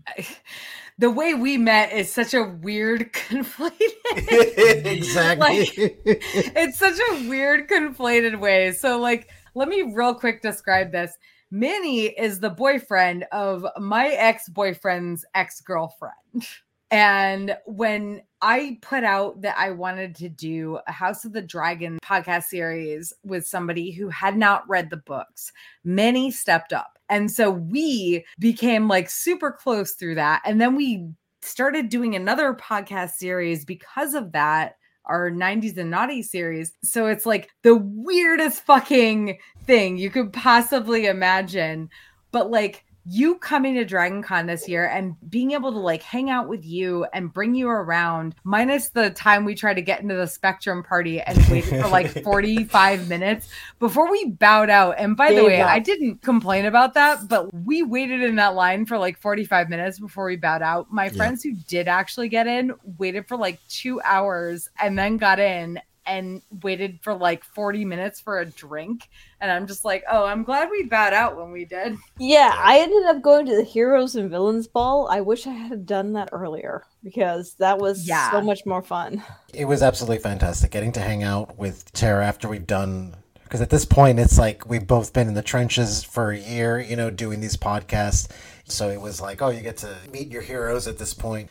the 0.98 1.10
way 1.10 1.32
we 1.34 1.56
met 1.56 1.92
is 1.92 2.12
such 2.12 2.34
a 2.34 2.42
weird 2.42 3.12
conflated. 3.12 4.86
exactly. 4.86 5.70
it's 6.04 6.78
such 6.78 6.98
a 7.10 7.28
weird 7.28 7.68
conflated 7.68 8.38
way. 8.40 8.72
So 8.72 8.98
like 8.98 9.28
let 9.54 9.68
me 9.68 9.92
real 9.94 10.14
quick 10.14 10.42
describe 10.42 10.92
this. 10.92 11.16
Manny 11.50 12.06
is 12.06 12.40
the 12.40 12.50
boyfriend 12.50 13.24
of 13.32 13.66
my 13.78 14.08
ex-boyfriend's 14.08 15.24
ex-girlfriend. 15.34 16.14
And 16.90 17.56
when 17.66 18.22
I 18.40 18.78
put 18.80 19.04
out 19.04 19.42
that 19.42 19.56
I 19.58 19.70
wanted 19.72 20.14
to 20.16 20.28
do 20.28 20.78
a 20.86 20.92
House 20.92 21.24
of 21.24 21.32
the 21.32 21.42
Dragon 21.42 21.98
podcast 22.02 22.44
series 22.44 23.12
with 23.24 23.46
somebody 23.46 23.90
who 23.90 24.08
had 24.08 24.36
not 24.36 24.68
read 24.68 24.88
the 24.90 24.96
books, 24.96 25.52
Manny 25.84 26.30
stepped 26.30 26.72
up. 26.72 26.98
And 27.10 27.30
so 27.30 27.50
we 27.50 28.24
became 28.38 28.88
like 28.88 29.10
super 29.10 29.50
close 29.50 29.92
through 29.92 30.14
that. 30.16 30.42
And 30.44 30.60
then 30.60 30.76
we 30.76 31.08
started 31.42 31.88
doing 31.88 32.14
another 32.14 32.54
podcast 32.54 33.12
series 33.12 33.64
because 33.64 34.14
of 34.14 34.32
that, 34.32 34.76
our 35.04 35.30
90s 35.30 35.76
and 35.76 35.90
naughty 35.90 36.22
series. 36.22 36.72
So 36.82 37.06
it's 37.06 37.26
like 37.26 37.50
the 37.62 37.76
weirdest 37.76 38.62
fucking 38.62 39.38
thing 39.64 39.96
you 39.96 40.10
could 40.10 40.32
possibly 40.32 41.06
imagine. 41.06 41.90
But 42.30 42.50
like 42.50 42.84
you 43.10 43.36
coming 43.36 43.74
to 43.74 43.84
Dragon 43.84 44.22
Con 44.22 44.46
this 44.46 44.68
year 44.68 44.86
and 44.86 45.16
being 45.30 45.52
able 45.52 45.72
to 45.72 45.78
like 45.78 46.02
hang 46.02 46.28
out 46.30 46.48
with 46.48 46.64
you 46.64 47.06
and 47.14 47.32
bring 47.32 47.54
you 47.54 47.68
around, 47.68 48.34
minus 48.44 48.90
the 48.90 49.10
time 49.10 49.44
we 49.44 49.54
tried 49.54 49.74
to 49.74 49.82
get 49.82 50.00
into 50.02 50.14
the 50.14 50.26
Spectrum 50.26 50.82
party 50.82 51.20
and 51.20 51.38
waited 51.48 51.80
for 51.82 51.88
like 51.88 52.08
45 52.24 53.08
minutes 53.08 53.48
before 53.78 54.10
we 54.10 54.26
bowed 54.26 54.68
out. 54.70 54.96
And 54.98 55.16
by 55.16 55.32
the 55.32 55.44
way, 55.44 55.60
up. 55.60 55.70
I 55.70 55.78
didn't 55.78 56.22
complain 56.22 56.66
about 56.66 56.94
that, 56.94 57.28
but 57.28 57.52
we 57.54 57.82
waited 57.82 58.22
in 58.22 58.36
that 58.36 58.54
line 58.54 58.84
for 58.84 58.98
like 58.98 59.18
45 59.18 59.68
minutes 59.68 59.98
before 59.98 60.26
we 60.26 60.36
bowed 60.36 60.62
out. 60.62 60.92
My 60.92 61.06
Yeah. 61.06 61.12
friends 61.12 61.42
who 61.42 61.54
did 61.66 61.88
actually 61.88 62.28
get 62.28 62.46
in 62.46 62.72
waited 62.98 63.26
for 63.26 63.36
like 63.36 63.58
two 63.68 64.00
hours 64.02 64.68
and 64.80 64.98
then 64.98 65.16
got 65.16 65.38
in 65.38 65.80
and 66.08 66.42
waited 66.62 66.98
for 67.02 67.14
like 67.14 67.44
40 67.44 67.84
minutes 67.84 68.20
for 68.20 68.38
a 68.40 68.46
drink. 68.46 69.08
And 69.40 69.50
I'm 69.50 69.66
just 69.66 69.84
like, 69.84 70.02
oh, 70.10 70.24
I'm 70.24 70.42
glad 70.42 70.70
we 70.70 70.84
bowed 70.84 71.12
out 71.12 71.36
when 71.36 71.52
we 71.52 71.64
did. 71.64 71.96
Yeah, 72.18 72.52
I 72.56 72.78
ended 72.80 73.04
up 73.04 73.22
going 73.22 73.46
to 73.46 73.56
the 73.56 73.62
Heroes 73.62 74.16
and 74.16 74.30
Villains 74.30 74.66
Ball. 74.66 75.06
I 75.10 75.20
wish 75.20 75.46
I 75.46 75.52
had 75.52 75.86
done 75.86 76.14
that 76.14 76.30
earlier 76.32 76.84
because 77.04 77.54
that 77.54 77.78
was 77.78 78.08
Yeah. 78.08 78.30
so 78.32 78.40
much 78.40 78.64
more 78.66 78.82
fun. 78.82 79.22
it 79.54 79.66
was 79.66 79.82
absolutely 79.82 80.18
fantastic 80.18 80.70
getting 80.70 80.92
to 80.92 81.00
hang 81.00 81.22
out 81.22 81.56
with 81.58 81.92
Tara 81.92 82.26
after 82.26 82.48
we've 82.48 82.66
done 82.66 83.14
because 83.44 83.60
at 83.62 83.70
this 83.70 83.84
point 83.86 84.18
it's 84.18 84.38
like 84.38 84.68
we've 84.68 84.86
both 84.86 85.12
been 85.14 85.26
in 85.28 85.32
the 85.34 85.42
trenches 85.42 86.04
for 86.04 86.30
a 86.32 86.38
year, 86.38 86.78
you 86.78 86.96
know, 86.96 87.10
doing 87.10 87.40
these 87.40 87.56
podcasts. 87.56 88.28
So 88.64 88.90
it 88.90 89.00
was 89.00 89.20
like, 89.22 89.40
oh, 89.40 89.48
you 89.48 89.62
get 89.62 89.78
to 89.78 89.94
meet 90.12 90.28
your 90.30 90.42
heroes 90.42 90.86
at 90.86 90.98
this 90.98 91.14
point. 91.14 91.48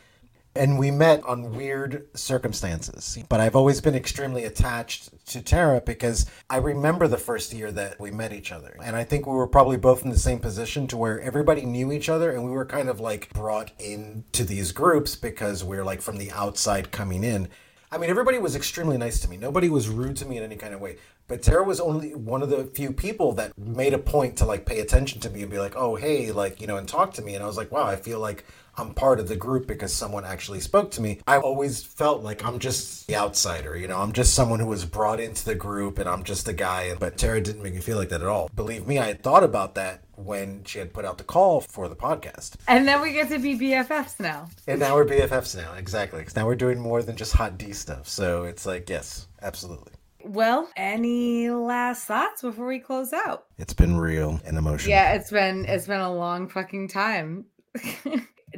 And 0.58 0.76
we 0.76 0.90
met 0.90 1.22
on 1.22 1.54
weird 1.54 2.08
circumstances. 2.14 3.16
But 3.28 3.38
I've 3.38 3.54
always 3.54 3.80
been 3.80 3.94
extremely 3.94 4.42
attached 4.44 5.24
to 5.28 5.40
Tara 5.40 5.80
because 5.80 6.26
I 6.50 6.56
remember 6.56 7.06
the 7.06 7.16
first 7.16 7.52
year 7.52 7.70
that 7.70 8.00
we 8.00 8.10
met 8.10 8.32
each 8.32 8.50
other. 8.50 8.76
And 8.82 8.96
I 8.96 9.04
think 9.04 9.24
we 9.24 9.34
were 9.34 9.46
probably 9.46 9.76
both 9.76 10.02
in 10.02 10.10
the 10.10 10.18
same 10.18 10.40
position 10.40 10.88
to 10.88 10.96
where 10.96 11.20
everybody 11.20 11.64
knew 11.64 11.92
each 11.92 12.08
other 12.08 12.32
and 12.32 12.44
we 12.44 12.50
were 12.50 12.66
kind 12.66 12.88
of 12.88 12.98
like 12.98 13.32
brought 13.32 13.70
into 13.80 14.42
these 14.42 14.72
groups 14.72 15.14
because 15.14 15.62
we're 15.62 15.84
like 15.84 16.02
from 16.02 16.16
the 16.16 16.32
outside 16.32 16.90
coming 16.90 17.22
in. 17.22 17.48
I 17.92 17.96
mean, 17.96 18.10
everybody 18.10 18.38
was 18.38 18.56
extremely 18.56 18.98
nice 18.98 19.20
to 19.20 19.30
me. 19.30 19.36
Nobody 19.36 19.70
was 19.70 19.88
rude 19.88 20.16
to 20.16 20.26
me 20.26 20.38
in 20.38 20.42
any 20.42 20.56
kind 20.56 20.74
of 20.74 20.80
way. 20.80 20.96
But 21.28 21.42
Tara 21.42 21.62
was 21.62 21.78
only 21.78 22.14
one 22.14 22.42
of 22.42 22.50
the 22.50 22.64
few 22.64 22.92
people 22.92 23.32
that 23.34 23.56
made 23.56 23.92
a 23.92 23.98
point 23.98 24.36
to 24.38 24.44
like 24.44 24.66
pay 24.66 24.80
attention 24.80 25.20
to 25.20 25.30
me 25.30 25.42
and 25.42 25.50
be 25.50 25.58
like, 25.58 25.76
"Oh, 25.76 25.94
hey," 25.94 26.32
like 26.32 26.60
you 26.60 26.66
know, 26.66 26.78
and 26.78 26.88
talk 26.88 27.12
to 27.14 27.22
me. 27.22 27.34
And 27.34 27.44
I 27.44 27.46
was 27.46 27.58
like, 27.58 27.70
"Wow, 27.70 27.84
I 27.84 27.96
feel 27.96 28.18
like 28.18 28.46
I'm 28.78 28.94
part 28.94 29.20
of 29.20 29.28
the 29.28 29.36
group 29.36 29.66
because 29.66 29.92
someone 29.92 30.24
actually 30.24 30.60
spoke 30.60 30.90
to 30.92 31.00
me." 31.02 31.20
I 31.26 31.38
always 31.38 31.82
felt 31.82 32.22
like 32.22 32.44
I'm 32.44 32.58
just 32.58 33.06
the 33.06 33.16
outsider. 33.16 33.76
You 33.76 33.88
know, 33.88 33.98
I'm 33.98 34.12
just 34.12 34.34
someone 34.34 34.60
who 34.60 34.66
was 34.66 34.84
brought 34.84 35.20
into 35.20 35.44
the 35.44 35.54
group, 35.54 35.98
and 35.98 36.08
I'm 36.08 36.22
just 36.22 36.48
a 36.48 36.52
guy. 36.52 36.94
But 36.98 37.18
Tara 37.18 37.40
didn't 37.40 37.62
make 37.62 37.74
me 37.74 37.80
feel 37.80 37.96
like 37.98 38.08
that 38.10 38.20
at 38.22 38.26
all. 38.28 38.50
Believe 38.54 38.86
me, 38.86 38.98
I 38.98 39.06
had 39.08 39.22
thought 39.22 39.44
about 39.44 39.74
that 39.74 40.02
when 40.16 40.64
she 40.64 40.78
had 40.80 40.92
put 40.92 41.04
out 41.04 41.16
the 41.18 41.24
call 41.24 41.60
for 41.60 41.88
the 41.88 41.94
podcast. 41.94 42.56
And 42.66 42.88
then 42.88 43.00
we 43.00 43.12
get 43.12 43.28
to 43.28 43.38
be 43.38 43.56
BFFs 43.56 44.18
now. 44.18 44.48
And 44.66 44.80
now 44.80 44.94
we're 44.96 45.04
BFFs 45.04 45.56
now, 45.56 45.74
exactly. 45.74 46.22
'Cause 46.24 46.34
now 46.34 46.44
we're 46.46 46.56
doing 46.56 46.80
more 46.80 47.02
than 47.02 47.14
just 47.16 47.34
hot 47.34 47.56
D 47.56 47.72
stuff. 47.72 48.08
So 48.08 48.42
it's 48.42 48.66
like, 48.66 48.90
yes, 48.90 49.28
absolutely. 49.42 49.92
Well, 50.24 50.68
any 50.76 51.48
last 51.50 52.04
thoughts 52.04 52.42
before 52.42 52.66
we 52.66 52.80
close 52.80 53.12
out? 53.12 53.44
It's 53.58 53.72
been 53.72 53.96
real 53.96 54.40
and 54.44 54.58
emotional. 54.58 54.90
Yeah, 54.90 55.12
it's 55.14 55.30
been 55.30 55.64
it's 55.66 55.86
been 55.86 56.00
a 56.00 56.12
long 56.12 56.48
fucking 56.48 56.88
time. 56.88 57.44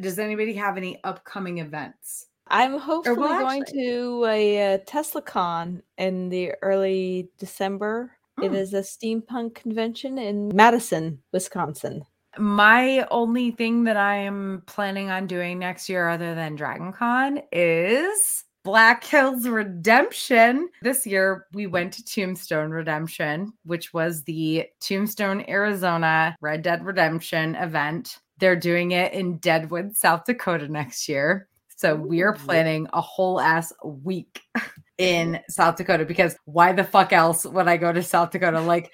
Does 0.01 0.19
anybody 0.19 0.53
have 0.55 0.77
any 0.77 1.01
upcoming 1.05 1.59
events? 1.59 2.27
I'm 2.49 2.79
hopefully 2.79 3.17
going 3.17 3.65
to 3.67 4.25
a 4.27 4.75
uh, 4.75 4.79
TeslaCon 4.79 5.83
in 5.99 6.29
the 6.29 6.53
early 6.63 7.29
December. 7.39 8.13
It 8.43 8.49
Hmm. 8.49 8.55
is 8.55 8.75
a 8.75 8.81
steampunk 8.81 9.55
convention 9.55 10.19
in 10.19 10.51
Madison, 10.55 11.23
Wisconsin. 11.33 12.03
My 12.39 13.07
only 13.11 13.51
thing 13.51 13.85
that 13.85 13.97
I 13.97 14.17
am 14.17 14.63
planning 14.67 15.11
on 15.11 15.27
doing 15.27 15.59
next 15.59 15.89
year, 15.89 16.09
other 16.09 16.35
than 16.35 16.55
Dragon 16.57 16.93
Con, 16.93 17.41
is 17.53 18.45
Black 18.63 19.05
Hills 19.05 19.49
Redemption. 19.49 20.69
This 20.83 21.07
year, 21.07 21.47
we 21.53 21.67
went 21.67 21.93
to 21.95 22.05
Tombstone 22.05 22.71
Redemption, 22.71 23.53
which 23.65 23.93
was 23.93 24.23
the 24.25 24.67
Tombstone, 24.81 25.45
Arizona 25.49 26.37
Red 26.41 26.63
Dead 26.63 26.85
Redemption 26.85 27.55
event. 27.57 28.19
They're 28.41 28.57
doing 28.57 28.93
it 28.93 29.13
in 29.13 29.37
Deadwood, 29.39 29.97
South 29.97 30.25
Dakota 30.25 30.69
next 30.69 31.09
year. 31.09 31.49
So 31.77 31.95
we 31.95 32.21
are 32.21 32.35
planning 32.35 32.89
a 32.93 33.01
whole 33.01 33.41
ass 33.41 33.73
week 33.83 34.43
in 34.99 35.41
South 35.49 35.77
Dakota 35.77 36.05
because 36.05 36.37
why 36.45 36.75
the 36.75 36.85
fuck 36.85 37.11
else 37.15 37.47
would 37.47 37.69
I 37.69 37.79
go 37.79 37.91
to 37.91 38.03
South 38.03 38.33
Dakota? 38.33 38.61
Like, 38.71 38.93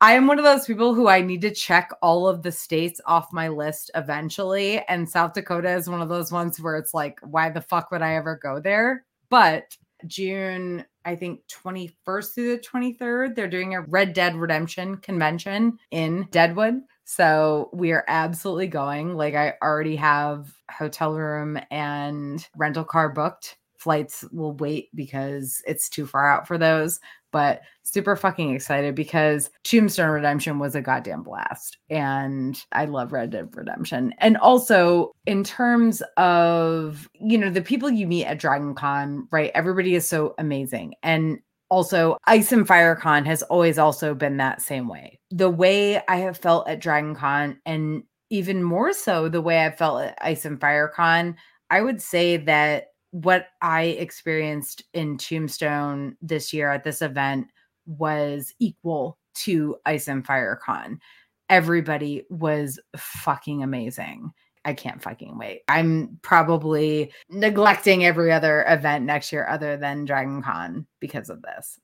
I 0.00 0.12
am 0.12 0.28
one 0.28 0.38
of 0.38 0.44
those 0.44 0.64
people 0.64 0.94
who 0.94 1.08
I 1.08 1.20
need 1.20 1.40
to 1.40 1.50
check 1.50 1.90
all 2.00 2.28
of 2.28 2.44
the 2.44 2.52
states 2.52 3.00
off 3.06 3.32
my 3.32 3.48
list 3.48 3.90
eventually. 3.96 4.80
And 4.86 5.08
South 5.08 5.32
Dakota 5.32 5.72
is 5.72 5.90
one 5.90 6.00
of 6.00 6.08
those 6.08 6.30
ones 6.30 6.60
where 6.60 6.76
it's 6.76 6.94
like, 6.94 7.18
why 7.22 7.50
the 7.50 7.60
fuck 7.60 7.90
would 7.90 8.02
I 8.02 8.14
ever 8.14 8.38
go 8.40 8.60
there? 8.60 9.04
But 9.30 9.76
June, 10.06 10.84
I 11.04 11.16
think 11.16 11.40
21st 11.48 12.34
through 12.34 12.56
the 12.56 12.62
23rd, 12.62 13.34
they're 13.34 13.48
doing 13.48 13.74
a 13.74 13.82
Red 13.82 14.12
Dead 14.12 14.36
Redemption 14.36 14.98
convention 14.98 15.78
in 15.90 16.28
Deadwood. 16.30 16.82
So 17.10 17.70
we 17.72 17.92
are 17.92 18.04
absolutely 18.06 18.66
going. 18.66 19.14
Like, 19.14 19.34
I 19.34 19.54
already 19.62 19.96
have 19.96 20.52
hotel 20.70 21.14
room 21.14 21.58
and 21.70 22.46
rental 22.54 22.84
car 22.84 23.08
booked. 23.08 23.56
Flights 23.78 24.26
will 24.30 24.52
wait 24.52 24.90
because 24.94 25.62
it's 25.66 25.88
too 25.88 26.06
far 26.06 26.30
out 26.30 26.46
for 26.46 26.58
those 26.58 27.00
but 27.32 27.60
super 27.82 28.16
fucking 28.16 28.54
excited 28.54 28.94
because 28.94 29.50
Tombstone 29.64 30.10
Redemption 30.10 30.58
was 30.58 30.74
a 30.74 30.80
goddamn 30.82 31.22
blast. 31.22 31.78
And 31.90 32.62
I 32.72 32.86
love 32.86 33.12
Red 33.12 33.30
Dead 33.30 33.48
Redemption. 33.54 34.14
And 34.18 34.36
also, 34.38 35.12
in 35.26 35.44
terms 35.44 36.02
of, 36.16 37.08
you 37.14 37.38
know, 37.38 37.50
the 37.50 37.62
people 37.62 37.90
you 37.90 38.06
meet 38.06 38.26
at 38.26 38.38
Dragon 38.38 38.74
Con, 38.74 39.28
right? 39.30 39.50
Everybody 39.54 39.94
is 39.94 40.08
so 40.08 40.34
amazing. 40.38 40.94
And 41.02 41.38
also, 41.70 42.16
Ice 42.26 42.52
and 42.52 42.66
Fire 42.66 42.96
Con 42.96 43.24
has 43.26 43.42
always 43.44 43.78
also 43.78 44.14
been 44.14 44.38
that 44.38 44.62
same 44.62 44.88
way. 44.88 45.20
The 45.30 45.50
way 45.50 46.00
I 46.08 46.16
have 46.16 46.38
felt 46.38 46.68
at 46.68 46.80
Dragon 46.80 47.14
Con, 47.14 47.60
and 47.66 48.02
even 48.30 48.62
more 48.62 48.92
so 48.92 49.28
the 49.28 49.42
way 49.42 49.64
I 49.64 49.70
felt 49.70 50.02
at 50.02 50.18
Ice 50.20 50.44
and 50.44 50.60
Fire 50.60 50.88
Con, 50.88 51.36
I 51.70 51.82
would 51.82 52.00
say 52.00 52.36
that 52.38 52.88
what 53.10 53.48
I 53.62 53.82
experienced 53.82 54.82
in 54.94 55.18
Tombstone 55.18 56.16
this 56.20 56.52
year 56.52 56.70
at 56.70 56.84
this 56.84 57.02
event 57.02 57.48
was 57.86 58.52
equal 58.58 59.18
to 59.34 59.76
Ice 59.86 60.08
and 60.08 60.26
Fire 60.26 60.60
Con. 60.62 61.00
Everybody 61.48 62.24
was 62.28 62.78
fucking 62.96 63.62
amazing. 63.62 64.30
I 64.68 64.74
can't 64.74 65.02
fucking 65.02 65.38
wait. 65.38 65.62
I'm 65.66 66.18
probably 66.20 67.10
neglecting 67.30 68.04
every 68.04 68.30
other 68.30 68.66
event 68.68 69.06
next 69.06 69.32
year 69.32 69.48
other 69.48 69.78
than 69.78 70.04
Dragon 70.04 70.42
Con 70.42 70.86
because 71.00 71.30
of 71.30 71.40
this. 71.40 71.80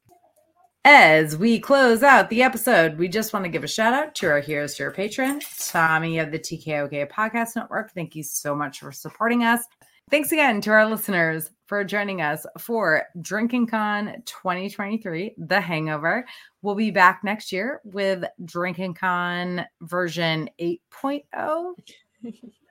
As 0.84 1.34
we 1.38 1.58
close 1.58 2.02
out 2.02 2.28
the 2.28 2.42
episode, 2.42 2.98
we 2.98 3.08
just 3.08 3.32
want 3.32 3.46
to 3.46 3.50
give 3.50 3.64
a 3.64 3.68
shout 3.68 3.94
out 3.94 4.14
to 4.16 4.28
our 4.28 4.40
Heroes 4.40 4.74
to 4.74 4.84
our 4.84 4.90
patron, 4.90 5.40
Tommy 5.58 6.18
of 6.18 6.30
the 6.30 6.38
TKOK 6.38 7.10
Podcast 7.10 7.56
Network. 7.56 7.90
Thank 7.94 8.14
you 8.14 8.22
so 8.22 8.54
much 8.54 8.80
for 8.80 8.92
supporting 8.92 9.44
us. 9.44 9.64
Thanks 10.10 10.30
again 10.30 10.60
to 10.60 10.70
our 10.72 10.86
listeners 10.86 11.50
for 11.66 11.82
joining 11.84 12.20
us 12.20 12.44
for 12.58 13.04
Drinking 13.22 13.66
Con 13.66 14.22
2023, 14.26 15.36
The 15.38 15.58
Hangover. 15.58 16.26
We'll 16.60 16.74
be 16.74 16.90
back 16.90 17.22
next 17.24 17.50
year 17.50 17.80
with 17.84 18.22
Drinking 18.44 18.92
Con 18.92 19.64
version 19.80 20.50
8.0, 20.60 21.72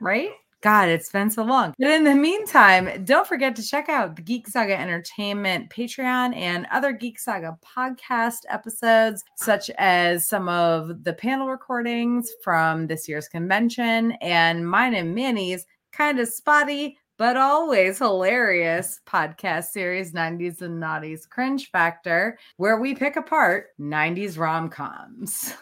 right? 0.01 0.29
God, 0.63 0.87
it's 0.87 1.11
been 1.11 1.29
so 1.29 1.43
long. 1.43 1.73
But 1.77 1.89
in 1.89 2.05
the 2.05 2.15
meantime, 2.15 3.03
don't 3.03 3.27
forget 3.27 3.53
to 3.57 3.67
check 3.67 3.89
out 3.89 4.15
the 4.15 4.21
Geek 4.21 4.47
Saga 4.47 4.79
Entertainment 4.79 5.69
Patreon 5.69 6.33
and 6.37 6.65
other 6.71 6.93
Geek 6.93 7.19
Saga 7.19 7.57
podcast 7.61 8.45
episodes, 8.49 9.25
such 9.35 9.69
as 9.71 10.25
some 10.25 10.47
of 10.47 11.03
the 11.03 11.11
panel 11.11 11.49
recordings 11.49 12.31
from 12.41 12.87
this 12.87 13.09
year's 13.09 13.27
convention 13.27 14.13
and 14.21 14.65
mine 14.65 14.95
and 14.95 15.13
Manny's 15.13 15.65
kind 15.91 16.17
of 16.19 16.29
spotty 16.29 16.97
but 17.17 17.37
always 17.37 17.99
hilarious 17.99 18.99
podcast 19.05 19.65
series 19.65 20.13
90s 20.13 20.61
and 20.61 20.81
Naughties 20.81 21.29
Cringe 21.29 21.69
Factor, 21.71 22.39
where 22.57 22.79
we 22.79 22.95
pick 22.95 23.17
apart 23.17 23.67
90s 23.79 24.37
rom 24.37 24.69
coms. 24.69 25.53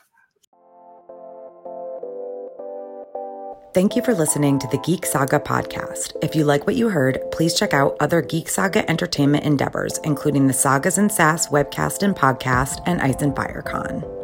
Thank 3.74 3.96
you 3.96 4.02
for 4.02 4.14
listening 4.14 4.60
to 4.60 4.68
the 4.68 4.80
Geek 4.80 5.06
Saga 5.06 5.40
podcast. 5.40 6.18
If 6.22 6.36
you 6.36 6.44
like 6.44 6.68
what 6.68 6.76
you 6.76 6.90
heard, 6.90 7.22
please 7.32 7.54
check 7.54 7.74
out 7.74 7.96
other 8.02 8.22
Geek 8.22 8.50
Saga 8.50 8.90
entertainment 8.90 9.46
endeavors, 9.46 9.98
including 10.04 10.48
the 10.48 10.54
Sagas 10.54 10.98
and 10.98 11.10
Sass 11.10 11.48
webcast 11.48 12.04
and 12.04 12.14
podcast 12.14 12.82
and 12.86 13.02
Ice 13.02 13.22
and 13.22 13.34
Fire 13.34 13.62
Con. 13.66 14.21